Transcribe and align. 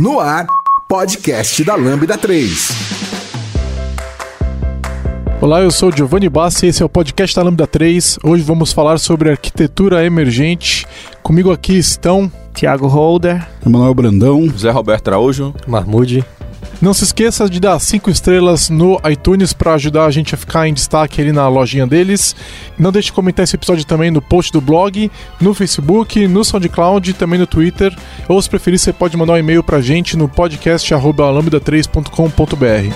No 0.00 0.18
ar, 0.18 0.46
podcast 0.88 1.62
da 1.62 1.74
Lambda 1.74 2.16
3. 2.16 2.70
Olá, 5.42 5.60
eu 5.60 5.70
sou 5.70 5.94
Giovanni 5.94 6.26
Bassi, 6.26 6.68
esse 6.68 6.82
é 6.82 6.86
o 6.86 6.88
podcast 6.88 7.36
da 7.36 7.42
Lambda 7.42 7.66
3. 7.66 8.20
Hoje 8.24 8.42
vamos 8.42 8.72
falar 8.72 8.96
sobre 8.96 9.28
arquitetura 9.28 10.02
emergente. 10.02 10.86
Comigo 11.22 11.52
aqui 11.52 11.76
estão 11.76 12.32
Tiago 12.54 12.86
Holder, 12.86 13.46
Emanuel 13.66 13.92
Brandão, 13.92 14.48
José 14.48 14.70
Roberto 14.70 15.08
Araújo, 15.08 15.54
Marmude. 15.66 16.24
Não 16.80 16.94
se 16.94 17.04
esqueça 17.04 17.48
de 17.48 17.60
dar 17.60 17.78
5 17.78 18.08
estrelas 18.08 18.70
no 18.70 18.98
iTunes 19.10 19.52
para 19.52 19.74
ajudar 19.74 20.06
a 20.06 20.10
gente 20.10 20.34
a 20.34 20.38
ficar 20.38 20.66
em 20.66 20.72
destaque 20.72 21.20
ali 21.20 21.30
na 21.30 21.46
lojinha 21.46 21.86
deles. 21.86 22.34
Não 22.78 22.90
deixe 22.90 23.08
de 23.08 23.12
comentar 23.12 23.44
esse 23.44 23.54
episódio 23.54 23.84
também 23.84 24.10
no 24.10 24.22
post 24.22 24.50
do 24.50 24.62
blog, 24.62 25.10
no 25.38 25.52
Facebook, 25.52 26.26
no 26.26 26.42
SoundCloud, 26.42 27.12
também 27.12 27.38
no 27.38 27.46
Twitter. 27.46 27.94
Ou 28.26 28.40
se 28.40 28.48
preferir, 28.48 28.78
você 28.78 28.94
pode 28.94 29.14
mandar 29.14 29.34
um 29.34 29.38
e-mail 29.38 29.62
para 29.62 29.76
a 29.76 29.82
gente 29.82 30.16
no 30.16 30.26
podcast@lambda3.com.br. 30.26 32.94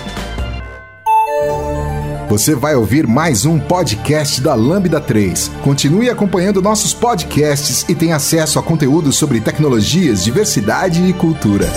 Você 2.27 2.55
vai 2.55 2.73
ouvir 2.73 3.05
mais 3.05 3.45
um 3.45 3.59
podcast 3.59 4.41
da 4.41 4.55
Lambda 4.55 4.99
3. 4.99 5.51
Continue 5.61 6.09
acompanhando 6.09 6.59
nossos 6.59 6.91
podcasts 6.91 7.85
e 7.87 7.93
tenha 7.93 8.15
acesso 8.15 8.57
a 8.57 8.63
conteúdos 8.63 9.15
sobre 9.15 9.39
tecnologias, 9.39 10.23
diversidade 10.23 11.07
e 11.07 11.13
cultura. 11.13 11.71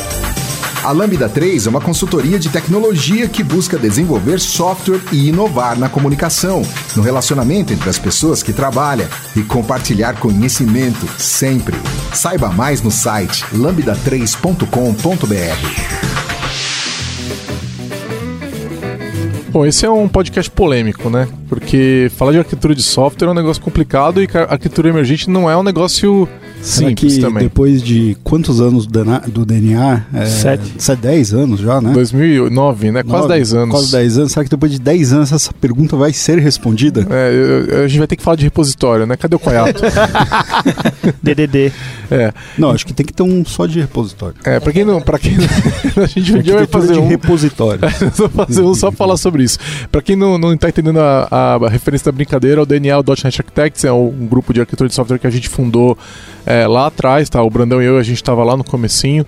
A 0.85 0.93
Lambda 0.93 1.29
3 1.29 1.67
é 1.67 1.71
uma 1.71 1.81
consultoria 1.81 2.39
de 2.39 2.49
tecnologia 2.49 3.29
que 3.29 3.43
busca 3.43 3.77
desenvolver 3.77 4.39
software 4.39 5.01
e 5.13 5.29
inovar 5.29 5.77
na 5.79 5.89
comunicação, 5.89 6.63
no 6.95 7.03
relacionamento 7.03 7.73
entre 7.73 7.91
as 7.91 7.99
pessoas 7.99 8.45
que 8.45 8.53
trabalham 8.53 9.09
e 9.37 9.43
compartilhar 9.43 10.21
conhecimento 10.21 11.05
sempre. 11.19 11.77
Saiba 12.15 12.51
mais 12.51 12.81
no 12.81 12.93
site 12.93 13.45
lambda3.com.br. 13.53 16.09
Bom, 19.51 19.67
esse 19.67 19.85
é 19.85 19.91
um 19.91 20.09
podcast 20.09 20.49
polêmico, 20.51 21.11
né? 21.11 21.29
Porque 21.49 22.11
falar 22.17 22.33
de 22.33 22.39
arquitetura 22.39 22.75
de 22.75 22.83
software 22.83 23.29
é 23.29 23.33
um 23.33 23.35
negócio 23.35 23.61
complicado 23.61 24.23
e 24.23 24.29
arquitetura 24.49 24.89
emergente 24.91 25.29
não 25.29 25.51
é 25.51 25.57
um 25.57 25.63
negócio 25.63 26.29
Será 26.61 26.89
simples 26.89 27.15
que 27.15 27.21
também. 27.21 27.43
depois 27.45 27.83
de 27.83 28.17
quantos 28.25 28.61
anos 28.61 28.87
do 28.87 28.93
DNA, 28.93 29.19
do 29.29 29.45
DNA 29.47 30.05
é, 30.13 30.27
Sete. 30.27 30.73
sete, 30.79 31.01
10 31.01 31.33
anos 31.35 31.61
já, 31.61 31.81
né? 31.81 31.93
2009, 31.93 32.91
né? 32.91 33.03
Quase 33.03 33.23
Nove, 33.23 33.35
10 33.35 33.55
anos. 33.55 33.71
Quase 33.75 33.93
10 33.93 34.19
anos. 34.19 34.33
Será 34.33 34.45
que 34.45 34.51
depois 34.51 34.73
de 34.73 34.79
10 34.79 35.13
anos 35.13 35.33
essa 35.33 35.53
pergunta 35.53 35.97
vai 35.97 36.13
ser 36.13 36.39
respondida? 36.39 37.07
É, 37.09 37.31
eu- 37.33 37.65
eu- 37.67 37.85
a 37.85 37.89
gente 37.89 37.99
vai 37.99 38.07
ter 38.09 38.17
que 38.17 38.23
falar 38.23 38.37
de 38.37 38.45
repositório, 38.45 39.07
né? 39.07 39.17
Cadê 39.17 39.37
o 39.37 39.39
Coiato? 39.39 39.81
DDD. 41.23 41.73
é, 42.11 42.33
Não, 42.57 42.71
acho 42.71 42.87
que 42.87 42.93
tem 42.93 43.05
que 43.07 43.13
ter 43.13 43.23
um 43.23 43.45
só 43.45 43.67
de 43.67 43.81
repositório. 43.81 44.35
é, 44.45 44.59
pra 44.61 44.73
quem 44.73 44.85
não. 44.85 45.01
Pra 45.01 45.19
quem 45.19 45.37
não- 45.37 45.47
a 46.03 46.07
gente 46.07 46.35
um 46.35 46.43
dia 46.43 46.55
vai 46.55 46.67
fazer 46.67 46.95
de 46.95 46.99
um. 46.99 47.09
repositório. 47.09 47.81
Vou 48.17 48.29
fazer 48.29 48.63
um 48.63 48.75
só 48.75 48.89
pra 48.91 48.97
falar 48.97 49.17
sobre 49.17 49.43
isso. 49.45 49.59
Pra 49.91 50.03
quem 50.03 50.17
não, 50.17 50.39
não 50.39 50.57
tá 50.57 50.69
entendendo 50.69 50.99
a, 51.01 51.59
a 51.65 51.69
referência 51.69 52.07
da 52.11 52.13
brincadeira, 52.13 52.63
o 52.63 52.67
DNA, 52.67 52.99
o 52.99 53.03
.NET 53.03 53.27
Architects, 53.27 53.85
é 53.85 53.93
um 53.93 54.27
grupo 54.27 54.53
de 54.53 54.61
arquitetura 54.61 54.89
de 54.89 54.95
software 54.95 55.19
que 55.19 55.27
a 55.27 55.31
gente 55.31 55.49
fundou 55.49 55.97
é, 56.49 56.67
lá 56.67 56.87
atrás, 56.87 57.29
tá? 57.29 57.43
O 57.43 57.51
Brandão 57.51 57.83
e 57.83 57.85
eu, 57.85 57.99
a 57.99 58.03
gente 58.03 58.23
tava 58.25 58.43
lá 58.43 58.57
no 58.57 58.65
comecinho. 58.65 59.25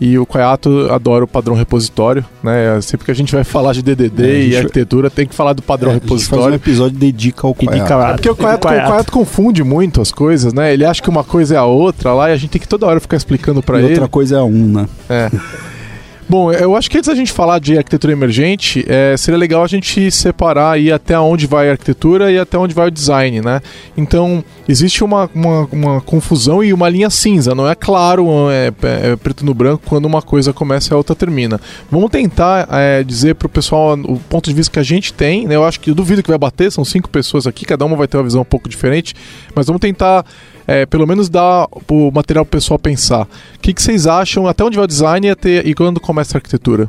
E 0.00 0.18
o 0.18 0.26
Coiato 0.26 0.88
adora 0.90 1.24
o 1.24 1.28
padrão 1.28 1.54
repositório, 1.54 2.24
né? 2.42 2.80
Sempre 2.82 3.04
que 3.06 3.10
a 3.12 3.14
gente 3.14 3.32
vai 3.32 3.44
falar 3.44 3.72
de 3.72 3.80
DDD 3.80 4.24
É, 4.24 4.46
e 4.48 4.56
arquitetura, 4.56 5.08
tem 5.08 5.24
que 5.24 5.34
falar 5.34 5.52
do 5.52 5.62
padrão 5.62 5.92
É, 5.92 5.94
a 5.94 5.98
gente 5.98 6.08
faz 6.08 6.12
um 6.12 6.24
repositório. 6.24 6.54
episódio 6.56 6.98
dedica 6.98 7.46
ao. 7.46 7.54
Cavalo. 7.54 8.10
É 8.10 8.12
porque 8.14 8.28
o 8.28 8.34
Coiato, 8.34 9.08
o 9.08 9.12
confunde 9.12 9.62
muito 9.62 10.00
as 10.00 10.10
coisas, 10.10 10.52
né? 10.52 10.72
Ele 10.74 10.84
acha 10.84 11.00
que 11.00 11.08
uma 11.08 11.22
coisa 11.22 11.54
é 11.54 11.58
a 11.58 11.64
outra 11.64 12.12
lá 12.12 12.28
e 12.28 12.32
a 12.32 12.36
gente 12.36 12.50
tem 12.50 12.60
que 12.60 12.66
toda 12.68 12.86
hora 12.86 12.98
ficar 12.98 13.16
explicando 13.16 13.62
pra 13.62 13.78
E 13.80 13.84
ele. 13.84 13.92
outra 13.92 14.08
coisa 14.08 14.34
é 14.34 14.38
a 14.40 14.44
um, 14.44 14.66
né? 14.72 14.88
É. 15.08 15.30
Bom, 16.26 16.50
eu 16.50 16.74
acho 16.74 16.90
que 16.90 16.96
antes 16.96 17.08
da 17.08 17.14
gente 17.14 17.32
falar 17.32 17.58
de 17.58 17.76
arquitetura 17.76 18.12
emergente, 18.12 18.84
é, 18.88 19.14
seria 19.14 19.36
legal 19.36 19.62
a 19.62 19.66
gente 19.66 20.10
separar 20.10 20.72
aí 20.72 20.90
até 20.90 21.18
onde 21.18 21.46
vai 21.46 21.68
a 21.68 21.72
arquitetura 21.72 22.32
e 22.32 22.38
até 22.38 22.56
onde 22.56 22.74
vai 22.74 22.88
o 22.88 22.90
design, 22.90 23.42
né? 23.42 23.60
Então, 23.94 24.42
existe 24.66 25.04
uma, 25.04 25.30
uma, 25.34 25.68
uma 25.70 26.00
confusão 26.00 26.64
e 26.64 26.72
uma 26.72 26.88
linha 26.88 27.10
cinza, 27.10 27.54
não 27.54 27.68
é 27.68 27.74
claro, 27.74 28.26
é, 28.50 28.72
é 29.12 29.16
preto 29.16 29.44
no 29.44 29.52
branco, 29.52 29.82
quando 29.86 30.06
uma 30.06 30.22
coisa 30.22 30.50
começa 30.52 30.92
e 30.92 30.94
a 30.94 30.96
outra 30.96 31.14
termina. 31.14 31.60
Vamos 31.90 32.10
tentar 32.10 32.68
é, 32.70 33.04
dizer 33.04 33.34
pro 33.34 33.48
pessoal 33.48 33.92
o 33.92 34.18
ponto 34.18 34.48
de 34.48 34.56
vista 34.56 34.72
que 34.72 34.78
a 34.78 34.82
gente 34.82 35.12
tem, 35.12 35.46
né? 35.46 35.54
Eu 35.56 35.64
acho 35.64 35.78
que 35.78 35.90
eu 35.90 35.94
duvido 35.94 36.22
que 36.22 36.30
vai 36.30 36.38
bater, 36.38 36.72
são 36.72 36.86
cinco 36.86 37.10
pessoas 37.10 37.46
aqui, 37.46 37.66
cada 37.66 37.84
uma 37.84 37.96
vai 37.96 38.08
ter 38.08 38.16
uma 38.16 38.24
visão 38.24 38.40
um 38.40 38.46
pouco 38.46 38.66
diferente, 38.66 39.14
mas 39.54 39.66
vamos 39.66 39.80
tentar 39.80 40.24
é, 40.66 40.86
pelo 40.86 41.06
menos 41.06 41.28
dar 41.28 41.66
o 41.90 42.10
material 42.10 42.44
pro 42.44 42.58
pessoal 42.58 42.78
pensar. 42.78 43.22
O 43.22 43.58
que, 43.60 43.72
que 43.74 43.82
vocês 43.82 44.06
acham? 44.06 44.46
Até 44.46 44.64
onde 44.64 44.76
vai 44.76 44.84
o 44.84 44.88
design 44.88 45.26
e, 45.26 45.30
até, 45.30 45.58
e 45.60 45.74
quando 45.74 46.00
começa 46.00 46.36
a 46.36 46.38
arquitetura? 46.38 46.88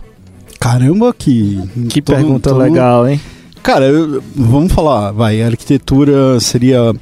Caramba, 0.59 1.13
que. 1.17 1.59
Que 1.89 2.01
todo- 2.01 2.15
pergunta 2.15 2.49
todo- 2.49 2.59
legal, 2.59 3.07
hein? 3.07 3.19
Cara, 3.61 3.85
eu- 3.85 4.23
vamos 4.35 4.71
falar, 4.71 5.11
vai, 5.11 5.41
a 5.41 5.47
arquitetura 5.47 6.39
seria. 6.39 6.93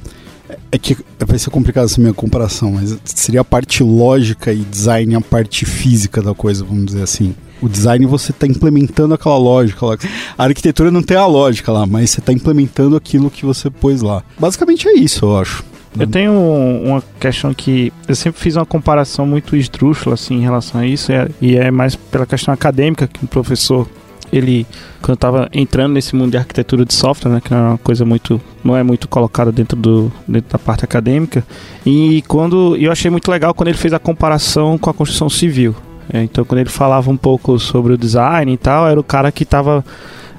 É 0.70 0.78
que 0.78 0.96
vai 1.26 1.38
ser 1.38 1.50
complicado 1.50 1.84
essa 1.86 2.00
minha 2.00 2.12
comparação, 2.12 2.72
mas 2.72 2.96
seria 3.04 3.40
a 3.40 3.44
parte 3.44 3.82
lógica 3.82 4.52
e 4.52 4.58
design 4.58 5.14
a 5.14 5.20
parte 5.20 5.64
física 5.64 6.20
da 6.20 6.34
coisa, 6.34 6.64
vamos 6.64 6.86
dizer 6.86 7.02
assim. 7.02 7.34
O 7.62 7.68
design 7.68 8.04
você 8.06 8.30
está 8.30 8.46
implementando 8.46 9.14
aquela 9.14 9.38
lógica 9.38 9.86
lá. 9.86 9.96
A 10.36 10.44
arquitetura 10.44 10.90
não 10.90 11.02
tem 11.02 11.16
a 11.16 11.26
lógica 11.26 11.72
lá, 11.72 11.86
mas 11.86 12.10
você 12.10 12.20
está 12.20 12.32
implementando 12.32 12.94
aquilo 12.96 13.30
que 13.30 13.46
você 13.46 13.70
pôs 13.70 14.02
lá. 14.02 14.22
Basicamente 14.38 14.86
é 14.88 14.94
isso, 14.98 15.24
eu 15.24 15.38
acho. 15.38 15.64
Eu 15.98 16.06
tenho 16.06 16.32
um- 16.32 16.90
uma 16.90 17.02
questão 17.20 17.54
que 17.54 17.92
eu 18.08 18.14
sempre 18.16 18.40
fiz 18.40 18.56
uma 18.56 18.66
comparação 18.66 19.26
muito 19.26 19.54
esdrúxula 19.56 20.14
assim 20.14 20.36
em 20.36 20.40
relação 20.40 20.80
a 20.80 20.86
isso 20.86 21.12
e 21.40 21.56
é, 21.56 21.66
é 21.66 21.70
mais 21.70 21.94
pela 21.94 22.26
questão 22.26 22.52
acadêmica 22.52 23.06
que 23.06 23.24
o 23.24 23.28
professor 23.28 23.86
ele 24.32 24.66
quando 25.00 25.10
eu 25.10 25.14
estava 25.14 25.48
entrando 25.52 25.92
nesse 25.92 26.16
mundo 26.16 26.32
de 26.32 26.36
arquitetura 26.36 26.84
de 26.84 26.92
software, 26.94 27.30
né, 27.30 27.40
que 27.44 27.50
não 27.52 27.58
é 27.58 27.68
uma 27.70 27.78
coisa 27.78 28.04
muito 28.04 28.40
não 28.64 28.76
é 28.76 28.82
muito 28.82 29.06
colocada 29.06 29.52
dentro 29.52 29.76
do 29.76 30.10
dentro 30.26 30.50
da 30.50 30.58
parte 30.58 30.84
acadêmica 30.84 31.44
e 31.86 32.22
quando 32.26 32.74
eu 32.76 32.90
achei 32.90 33.10
muito 33.10 33.30
legal 33.30 33.54
quando 33.54 33.68
ele 33.68 33.78
fez 33.78 33.92
a 33.92 33.98
comparação 33.98 34.76
com 34.78 34.90
a 34.90 34.94
construção 34.94 35.28
civil. 35.30 35.76
É, 36.12 36.22
então 36.22 36.44
quando 36.44 36.58
ele 36.60 36.70
falava 36.70 37.10
um 37.10 37.16
pouco 37.16 37.58
sobre 37.58 37.92
o 37.92 37.96
design 37.98 38.52
e 38.52 38.56
tal, 38.56 38.86
era 38.88 38.98
o 38.98 39.04
cara 39.04 39.30
que 39.30 39.42
estava 39.44 39.84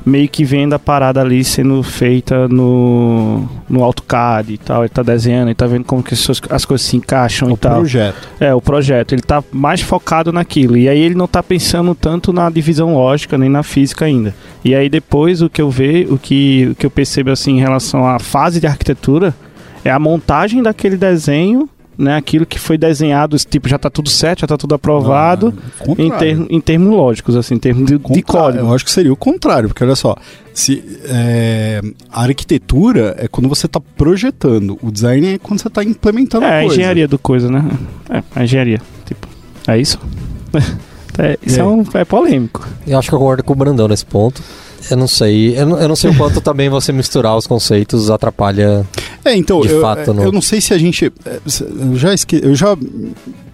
meio 0.05 0.29
que 0.29 0.45
vendo 0.45 0.73
a 0.73 0.79
parada 0.79 1.19
ali 1.19 1.43
sendo 1.43 1.81
feita 1.81 2.47
no, 2.47 3.43
no 3.67 3.83
AutoCAD 3.83 4.53
e 4.53 4.57
tal. 4.57 4.83
Ele 4.83 4.89
tá 4.89 5.01
desenhando, 5.01 5.47
ele 5.47 5.55
tá 5.55 5.65
vendo 5.65 5.83
como 5.83 6.03
que 6.03 6.13
as, 6.13 6.65
coisas 6.65 6.85
se 6.85 6.95
encaixam 6.95 7.49
O 7.49 7.53
e 7.53 7.57
tal. 7.57 7.79
projeto. 7.79 8.29
É, 8.39 8.53
o 8.53 8.61
projeto. 8.61 9.13
Ele 9.13 9.21
tá 9.21 9.43
mais 9.51 9.81
focado 9.81 10.31
naquilo. 10.31 10.77
E 10.77 10.87
aí 10.87 10.99
ele 10.99 11.15
não 11.15 11.27
tá 11.27 11.41
pensando 11.41 11.95
tanto 11.95 12.31
na 12.31 12.49
divisão 12.49 12.93
lógica 12.93 13.37
nem 13.37 13.49
na 13.49 13.63
física 13.63 14.05
ainda. 14.05 14.35
E 14.63 14.75
aí 14.75 14.89
depois 14.89 15.41
o 15.41 15.49
que 15.49 15.61
eu 15.61 15.69
vejo, 15.71 16.13
o 16.13 16.19
que, 16.19 16.69
o 16.71 16.75
que 16.75 16.85
eu 16.85 16.91
percebo 16.91 17.31
assim 17.31 17.57
em 17.57 17.59
relação 17.59 18.07
à 18.07 18.19
fase 18.19 18.59
de 18.59 18.67
arquitetura 18.67 19.33
é 19.83 19.89
a 19.89 19.99
montagem 19.99 20.61
daquele 20.61 20.97
desenho. 20.97 21.69
Né, 21.97 22.15
aquilo 22.17 22.45
que 22.45 22.59
foi 22.59 22.77
desenhado, 22.77 23.35
esse 23.37 23.47
tipo, 23.47 23.69
já 23.69 23.77
tá 23.79 23.89
tudo 23.89 24.09
certo, 24.09 24.41
já 24.41 24.47
tá 24.47 24.57
tudo 24.57 24.75
aprovado, 24.75 25.53
Não, 25.87 25.95
em, 25.97 26.11
termo- 26.11 26.47
em 26.49 26.59
termos 26.59 26.89
lógicos, 26.93 27.35
assim, 27.37 27.55
em 27.55 27.57
termos 27.57 27.85
de, 27.85 27.97
de 27.97 28.21
código. 28.21 28.65
Eu 28.65 28.73
acho 28.73 28.83
que 28.83 28.91
seria 28.91 29.13
o 29.13 29.15
contrário, 29.15 29.69
porque 29.69 29.81
olha 29.83 29.95
só, 29.95 30.13
se 30.53 30.83
é, 31.05 31.81
a 32.11 32.23
arquitetura 32.23 33.15
é 33.17 33.27
quando 33.29 33.47
você 33.47 33.65
está 33.65 33.79
projetando, 33.79 34.77
o 34.81 34.91
design 34.91 35.25
é 35.35 35.37
quando 35.37 35.61
você 35.61 35.69
está 35.69 35.83
implementando 35.83 36.45
É, 36.45 36.49
a 36.49 36.57
a 36.57 36.61
coisa. 36.63 36.75
engenharia 36.75 37.07
do 37.07 37.17
coisa, 37.17 37.49
né? 37.49 37.63
É, 38.09 38.21
a 38.35 38.43
engenharia. 38.43 38.81
Tipo, 39.05 39.27
é 39.67 39.77
isso? 39.79 39.97
É, 41.17 41.39
isso 41.45 41.61
É. 41.61 41.63
é, 41.63 41.65
um, 41.65 41.81
é 41.93 42.03
polêmico. 42.03 42.67
Eu 42.85 42.99
acho 42.99 43.07
que 43.07 43.15
eu 43.15 43.19
concordo 43.19 43.41
com 43.41 43.53
o 43.53 43.55
Brandão 43.55 43.87
nesse 43.87 44.05
ponto. 44.05 44.43
Eu 44.89 44.97
não 44.97 45.07
sei. 45.07 45.57
Eu 45.57 45.65
não, 45.65 45.79
eu 45.79 45.87
não 45.87 45.95
sei 45.95 46.09
o 46.11 46.15
quanto 46.17 46.41
também 46.41 46.69
você 46.69 46.91
misturar 46.91 47.35
os 47.35 47.47
conceitos 47.47 48.09
atrapalha. 48.09 48.85
É, 49.23 49.35
então, 49.35 49.61
De 49.61 49.69
eu, 49.69 49.81
fato, 49.81 50.09
eu 50.09 50.13
não. 50.13 50.31
não 50.31 50.41
sei 50.41 50.61
se 50.61 50.73
a 50.73 50.77
gente. 50.77 51.11
é, 51.25 51.39
Eu 51.91 51.95
já, 51.97 52.13
esque, 52.13 52.39
eu 52.43 52.55
já 52.55 52.77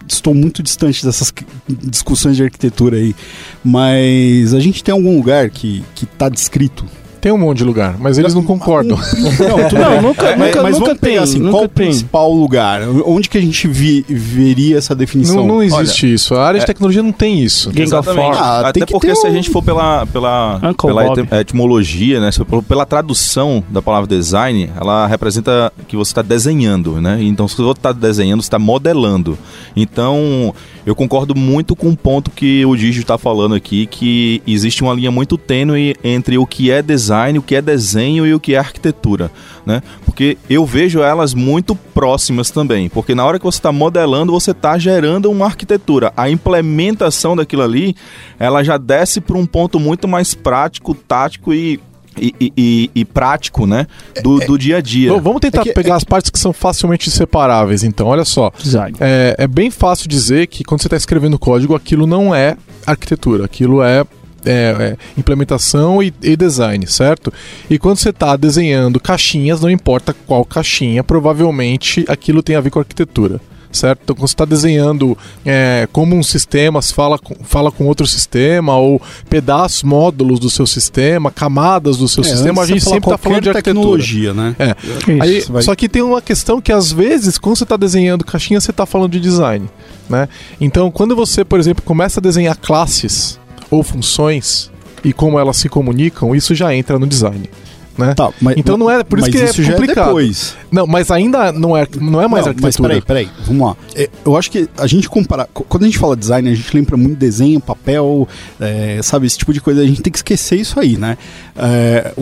estou 0.07 0.33
muito 0.33 0.61
distante 0.61 1.05
dessas 1.05 1.33
discussões 1.67 2.35
de 2.35 2.43
arquitetura 2.43 2.97
aí, 2.97 3.15
mas 3.63 4.53
a 4.53 4.59
gente 4.59 4.83
tem 4.83 4.91
algum 4.93 5.15
lugar 5.15 5.49
que 5.49 5.83
está 6.01 6.27
descrito. 6.29 6.85
Tem 7.21 7.31
um 7.31 7.37
monte 7.37 7.59
de 7.59 7.63
lugar, 7.63 7.95
mas 7.99 8.17
eles 8.17 8.33
não 8.33 8.41
concordam. 8.43 8.97
Não, 9.39 9.69
tudo 9.69 9.79
Não, 9.81 10.01
nunca- 10.01 10.35
mas, 10.35 10.47
nunca- 10.47 10.63
mas 10.63 10.79
nunca 10.79 10.95
pegar 10.95 11.07
tem, 11.07 11.17
assim, 11.19 11.37
nunca 11.39 11.51
qual 11.51 11.63
o 11.65 11.69
principal 11.69 12.33
lugar? 12.33 12.81
Onde 13.05 13.29
que 13.29 13.37
a 13.37 13.41
gente 13.41 13.67
vi- 13.67 14.03
veria 14.09 14.77
essa 14.77 14.95
definição? 14.95 15.35
Não, 15.37 15.47
não 15.47 15.63
existe 15.63 16.11
isso. 16.11 16.33
A 16.35 16.45
área 16.47 16.59
de 16.59 16.63
é- 16.63 16.67
tecnologia 16.67 17.03
não 17.03 17.11
tem 17.11 17.39
isso. 17.39 17.69
Gang 17.71 17.93
of. 17.93 18.09
Ah, 18.09 18.59
Até 18.61 18.71
tem 18.79 18.85
que 18.87 18.91
porque 18.93 19.07
ter 19.07 19.15
se 19.15 19.27
a 19.27 19.29
um- 19.29 19.33
gente 19.33 19.49
for 19.51 19.61
pela, 19.63 20.05
pela, 20.07 20.55
Uncle 20.63 20.87
pela 20.87 21.03
Bob. 21.05 21.27
etimologia, 21.31 22.19
né, 22.19 22.29
pela 22.67 22.85
tradução 22.85 23.63
da 23.69 23.81
palavra 23.81 24.07
design, 24.07 24.69
ela 24.79 25.05
representa 25.05 25.71
que 25.87 25.95
você 25.95 26.11
está 26.11 26.21
desenhando, 26.23 26.99
né? 26.99 27.19
Então, 27.21 27.47
se 27.47 27.55
você 27.55 27.71
está 27.71 27.91
desenhando, 27.91 28.41
você 28.41 28.47
está 28.47 28.57
modelando. 28.59 29.37
Então, 29.75 30.53
Eu 30.85 30.95
concordo 30.95 31.35
muito 31.35 31.75
com 31.75 31.89
o 31.89 31.97
ponto 31.97 32.31
que 32.31 32.65
o 32.65 32.75
Gigi 32.75 33.01
está 33.01 33.17
falando 33.17 33.53
aqui, 33.53 33.85
que 33.85 34.41
existe 34.47 34.81
uma 34.81 34.93
linha 34.93 35.11
muito 35.11 35.37
tênue 35.37 35.95
entre 36.03 36.37
o 36.37 36.45
que 36.45 36.71
é 36.71 36.81
design, 36.81 37.37
o 37.37 37.41
que 37.41 37.55
é 37.55 37.61
desenho 37.61 38.25
e 38.25 38.33
o 38.33 38.39
que 38.39 38.55
é 38.55 38.57
arquitetura, 38.57 39.31
né? 39.65 39.83
Porque 40.05 40.37
eu 40.49 40.65
vejo 40.65 41.01
elas 41.01 41.33
muito 41.33 41.75
próximas 41.75 42.49
também, 42.49 42.89
porque 42.89 43.13
na 43.13 43.23
hora 43.23 43.37
que 43.37 43.45
você 43.45 43.59
está 43.59 43.71
modelando, 43.71 44.31
você 44.31 44.51
está 44.51 44.77
gerando 44.77 45.29
uma 45.29 45.45
arquitetura. 45.45 46.11
A 46.17 46.29
implementação 46.29 47.35
daquilo 47.35 47.61
ali, 47.61 47.95
ela 48.39 48.63
já 48.63 48.77
desce 48.77 49.21
para 49.21 49.37
um 49.37 49.45
ponto 49.45 49.79
muito 49.79 50.07
mais 50.07 50.33
prático, 50.33 50.95
tático 50.95 51.53
e 51.53 51.79
e, 52.19 52.33
e, 52.57 52.89
e, 52.93 53.05
prático, 53.05 53.65
né? 53.65 53.87
Do, 54.21 54.39
do 54.39 54.57
dia 54.57 54.77
a 54.77 54.81
dia. 54.81 55.13
Vamos 55.19 55.39
tentar 55.41 55.61
É 55.61 55.63
que- 55.65 55.73
pegar 55.73 55.93
é 55.93 55.97
as 55.97 56.03
partes 56.03 56.29
que 56.29 56.39
são 56.39 56.51
facilmente 56.53 57.09
separáveis. 57.09 57.83
Então, 57.83 58.07
olha 58.07 58.25
só. 58.25 58.51
Design. 58.61 58.95
É, 58.99 59.35
é 59.37 59.47
bem 59.47 59.71
fácil 59.71 60.07
dizer 60.09 60.47
que 60.47 60.63
quando 60.63 60.81
você 60.81 60.87
está 60.87 60.97
escrevendo 60.97 61.39
código, 61.39 61.75
aquilo 61.75 62.05
não 62.05 62.33
é 62.35 62.57
arquitetura, 62.85 63.45
aquilo 63.45 63.81
é, 63.81 64.01
é- 64.45 64.75
é 64.79 64.97
implementação 65.17 66.01
e, 66.03 66.13
e 66.21 66.35
design, 66.35 66.85
certo? 66.87 67.31
E 67.69 67.77
quando 67.79 67.97
você 67.97 68.09
está 68.09 68.35
desenhando 68.35 68.99
caixinhas, 68.99 69.61
não 69.61 69.69
importa 69.69 70.13
qual 70.27 70.43
caixinha, 70.43 71.03
provavelmente 71.03 72.03
aquilo 72.07 72.43
tem 72.43 72.55
a 72.55 72.61
ver 72.61 72.69
com 72.71 72.79
arquitetura. 72.79 73.39
Certo? 73.71 73.99
Então, 74.03 74.15
quando 74.15 74.27
você 74.27 74.33
está 74.33 74.43
desenhando 74.45 75.17
é, 75.45 75.87
como 75.93 76.15
um 76.15 76.21
sistema 76.23 76.81
fala 76.81 77.17
com, 77.17 77.35
fala 77.43 77.71
com 77.71 77.85
outro 77.85 78.05
sistema, 78.05 78.75
ou 78.75 79.01
pedaços, 79.29 79.81
módulos 79.83 80.39
do 80.39 80.49
seu 80.49 80.67
sistema, 80.67 81.31
camadas 81.31 81.97
do 81.97 82.07
seu 82.07 82.23
É, 82.23 82.27
sistema, 82.27 82.61
a 82.63 82.65
gente 82.65 82.83
sempre 82.83 82.97
está 83.09 83.17
falando 83.17 83.43
de 83.43 83.53
tecnologia, 83.53 84.33
né? 84.33 84.55
É. 84.59 84.75
Isso. 85.11 85.23
Aí, 85.23 85.41
vai- 85.49 85.63
Só 85.63 85.73
que 85.75 85.87
tem 85.87 86.01
uma 86.01 86.21
questão 86.21 86.59
que 86.59 86.71
às 86.71 86.91
vezes, 86.91 87.37
quando 87.37 87.55
você 87.55 87.63
está 87.63 87.77
desenhando 87.77 88.25
caixinha, 88.25 88.59
você 88.59 88.71
está 88.71 88.85
falando 88.85 89.11
de 89.11 89.19
design. 89.19 89.69
Né? 90.09 90.27
Então, 90.59 90.91
quando 90.91 91.15
você, 91.15 91.45
por 91.45 91.59
exemplo, 91.59 91.81
começa 91.83 92.19
a 92.19 92.21
desenhar 92.21 92.57
classes 92.57 93.39
ou 93.69 93.83
funções 93.83 94.69
e 95.03 95.13
como 95.13 95.39
elas 95.39 95.55
se 95.57 95.69
comunicam, 95.69 96.35
isso 96.35 96.53
já 96.53 96.75
entra 96.75 96.99
no 96.99 97.07
design. 97.07 97.49
Né? 97.97 98.13
Tá, 98.15 98.31
mas, 98.41 98.55
Então 98.57 98.77
não 98.77 98.89
é- 98.89 99.03
por 99.03 99.19
isso 99.19 99.27
mas 99.27 99.35
que 99.35 99.41
é 99.41 99.45
isso 99.49 99.61
já 99.63 99.73
complicado. 99.73 100.03
é 100.05 100.07
depois. 100.07 100.55
Não, 100.71 100.87
mas 100.87 101.11
ainda 101.11 101.51
não 101.51 101.75
é, 101.75 101.85
não 101.99 102.21
é 102.21 102.27
mais 102.27 102.45
Não, 102.45 102.53
mas 102.53 102.65
arquitetura. 102.75 102.87
peraí, 103.01 103.01
peraí, 103.01 103.29
vamos 103.45 103.67
lá. 103.67 103.75
É, 103.95 104.09
Eu 104.25 104.37
acho 104.37 104.49
que 104.49 104.67
a 104.77 104.87
gente 104.87 105.09
compara. 105.09 105.47
qu- 105.53 105.65
Quando 105.65 105.83
a 105.83 105.85
gente 105.87 105.99
fala 105.99 106.15
design, 106.15 106.49
a 106.49 106.55
gente 106.55 106.73
lembra 106.75 106.95
muito 106.95 107.17
desenho, 107.17 107.59
papel, 107.59 108.27
é, 108.59 108.99
sabe, 109.03 109.27
esse 109.27 109.37
tipo 109.37 109.53
de 109.53 109.59
coisa. 109.59 109.81
A 109.81 109.85
gente 109.85 110.01
tem 110.01 110.11
que 110.11 110.17
esquecer 110.19 110.55
isso 110.55 110.79
aí, 110.79 110.97
né? 110.97 111.17
É, 111.55 112.13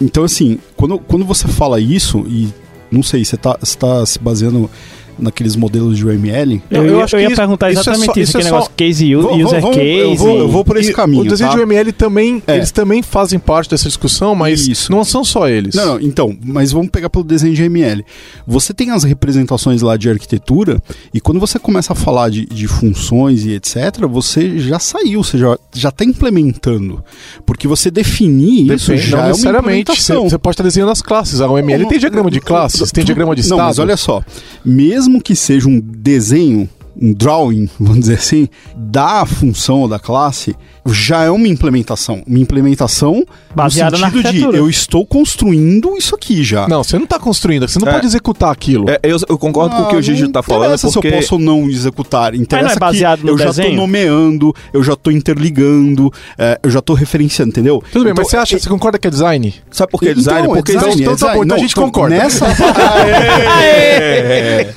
então, 0.00 0.24
assim, 0.24 0.58
quando, 0.76 0.98
quando 0.98 1.24
você 1.24 1.48
fala 1.48 1.80
isso, 1.80 2.24
e 2.28 2.48
não 2.90 3.02
sei, 3.02 3.24
você 3.24 3.36
tá, 3.36 3.56
você 3.60 3.76
tá 3.76 4.04
se 4.06 4.18
baseando 4.18 4.70
naqueles 5.18 5.56
modelos 5.56 5.96
de 5.96 6.06
UML. 6.06 6.62
Eu, 6.70 6.84
Eu 6.84 6.96
ia- 6.98 7.04
acho 7.04 7.16
eu 7.16 7.18
que 7.20 7.24
ia 7.24 7.28
isso- 7.28 7.36
perguntar 7.36 7.70
isso 7.70 7.78
é 7.78 7.82
exatamente 7.82 8.06
só- 8.06 8.12
isso, 8.12 8.20
isso 8.20 8.36
é 8.36 8.40
aquele 8.40 8.48
só- 8.50 8.54
negócio 8.56 8.72
case 8.76 9.16
user 9.16 9.60
vamos- 9.60 9.76
case. 9.76 9.86
eu 9.98 10.14
vou- 10.16 10.38
eu 10.38 10.48
vou 10.48 10.64
por 10.64 10.76
esse 10.76 10.92
caminho. 10.92 11.22
O 11.22 11.28
desenho 11.28 11.50
tá? 11.50 11.56
de 11.56 11.62
UML 11.62 11.92
também, 11.92 12.42
É. 12.46 12.56
eles 12.56 12.70
também 12.70 13.02
fazem 13.02 13.38
parte 13.38 13.70
dessa 13.70 13.88
discussão, 13.88 14.34
mas 14.34 14.66
Isso. 14.68 14.90
não 14.92 15.04
são 15.04 15.24
só 15.24 15.48
eles. 15.48 15.74
Não, 15.74 15.86
não, 15.86 16.00
então, 16.00 16.36
mas 16.44 16.72
vamos 16.72 16.90
pegar 16.90 17.10
pelo 17.10 17.24
desenho 17.24 17.54
de 17.54 17.62
ML. 17.62 18.04
Você 18.46 18.72
tem 18.74 18.90
as 18.90 19.04
representações 19.04 19.82
lá 19.82 19.96
de 19.96 20.08
arquitetura, 20.08 20.80
e 21.12 21.20
quando 21.20 21.40
você 21.40 21.58
começa 21.58 21.92
a 21.92 21.96
falar 21.96 22.28
de, 22.30 22.46
de 22.46 22.66
funções 22.68 23.44
e 23.44 23.52
etc., 23.54 24.06
você 24.08 24.58
já 24.58 24.78
saiu, 24.78 25.22
você 25.22 25.38
já, 25.38 25.58
já 25.74 25.90
tá 25.90 26.04
implementando. 26.04 27.02
Porque 27.46 27.66
você 27.66 27.90
definir 27.90 28.72
isso 28.74 28.90
Depende, 28.90 29.08
já 29.08 29.16
não 29.16 29.22
é 29.22 29.26
uma 29.26 29.28
necessariamente. 29.30 29.68
Você, 29.92 30.12
implementação. 30.12 30.28
você 30.30 30.38
pode 30.38 30.54
estar 30.54 30.64
desenhando 30.64 30.90
as 30.92 31.02
classes. 31.02 31.40
A 31.40 31.48
UML 31.50 31.86
tem 31.86 31.98
diagrama 31.98 32.30
de 32.30 32.40
classes, 32.40 32.90
tem 32.92 33.04
diagrama 33.04 33.34
de 33.34 33.40
estado. 33.42 33.58
Não, 33.58 33.64
mas 33.66 33.78
olha 33.78 33.96
só, 33.96 34.22
mesmo 34.64 35.07
que 35.22 35.34
seja 35.34 35.66
um 35.68 35.80
desenho, 35.80 36.68
um 37.00 37.14
drawing, 37.14 37.70
vamos 37.80 38.00
dizer 38.00 38.18
assim, 38.18 38.48
da 38.76 39.24
função 39.24 39.88
da 39.88 39.98
classe, 39.98 40.54
já 40.92 41.22
é 41.24 41.30
uma 41.30 41.48
implementação. 41.48 42.22
Uma 42.26 42.38
implementação 42.38 43.24
Baseada 43.54 43.96
no 43.96 44.02
na 44.02 44.10
sentido 44.10 44.50
de 44.52 44.56
eu 44.58 44.68
estou 44.68 45.04
construindo 45.06 45.96
isso 45.96 46.14
aqui 46.14 46.42
já. 46.44 46.68
Não, 46.68 46.82
você 46.84 46.96
não 46.96 47.04
está 47.04 47.18
construindo, 47.18 47.66
você 47.68 47.78
não 47.78 47.88
É. 47.88 47.92
pode 47.92 48.06
executar 48.06 48.50
aquilo. 48.52 48.88
É, 48.88 48.98
eu, 49.02 49.16
eu 49.28 49.38
concordo 49.38 49.74
com 49.76 49.82
o 49.82 49.86
que 49.88 49.96
o 49.96 50.02
Gigi 50.02 50.22
Ah, 50.22 50.26
não 50.26 50.32
tá 50.32 50.42
falando, 50.42 50.64
interessa 50.66 50.90
porque... 50.90 51.08
se 51.08 51.14
eu 51.14 51.20
posso 51.20 51.34
ou 51.34 51.40
não 51.40 51.68
executar. 51.68 52.34
Interessa 52.34 52.74
é 52.74 52.78
baseado 52.78 53.20
que 53.20 53.24
no 53.26 53.32
eu 53.32 53.38
já 53.38 53.44
desenho? 53.46 53.70
tô 53.70 53.76
nomeando, 53.76 54.54
eu 54.72 54.82
já 54.82 54.94
tô 54.96 55.10
interligando, 55.10 56.12
é, 56.38 56.58
eu 56.62 56.70
já 56.70 56.80
tô 56.80 56.94
referenciando, 56.94 57.50
entendeu? 57.50 57.82
Tudo 57.92 58.04
bem, 58.04 58.12
Então, 58.12 58.22
mas 58.22 58.30
você 58.30 58.36
acha, 58.36 58.56
é- 58.56 58.58
você 58.58 58.68
concorda 58.68 58.98
que 58.98 59.06
é 59.08 59.10
design? 59.10 59.54
Sabe 59.70 59.90
por 59.90 60.00
que 60.00 60.08
é 60.08 60.10
então, 60.12 60.22
design? 60.22 60.46
é 60.48 60.54
Porque 60.54 60.72
design, 60.72 61.00
então- 61.02 61.12
é 61.12 61.14
então 61.16 61.28
tá 61.28 61.34
bom, 61.34 61.44
então 61.44 61.56
a 61.56 61.60
gente 61.60 61.74
concorda. 61.74 62.16
Nessa... 62.16 62.46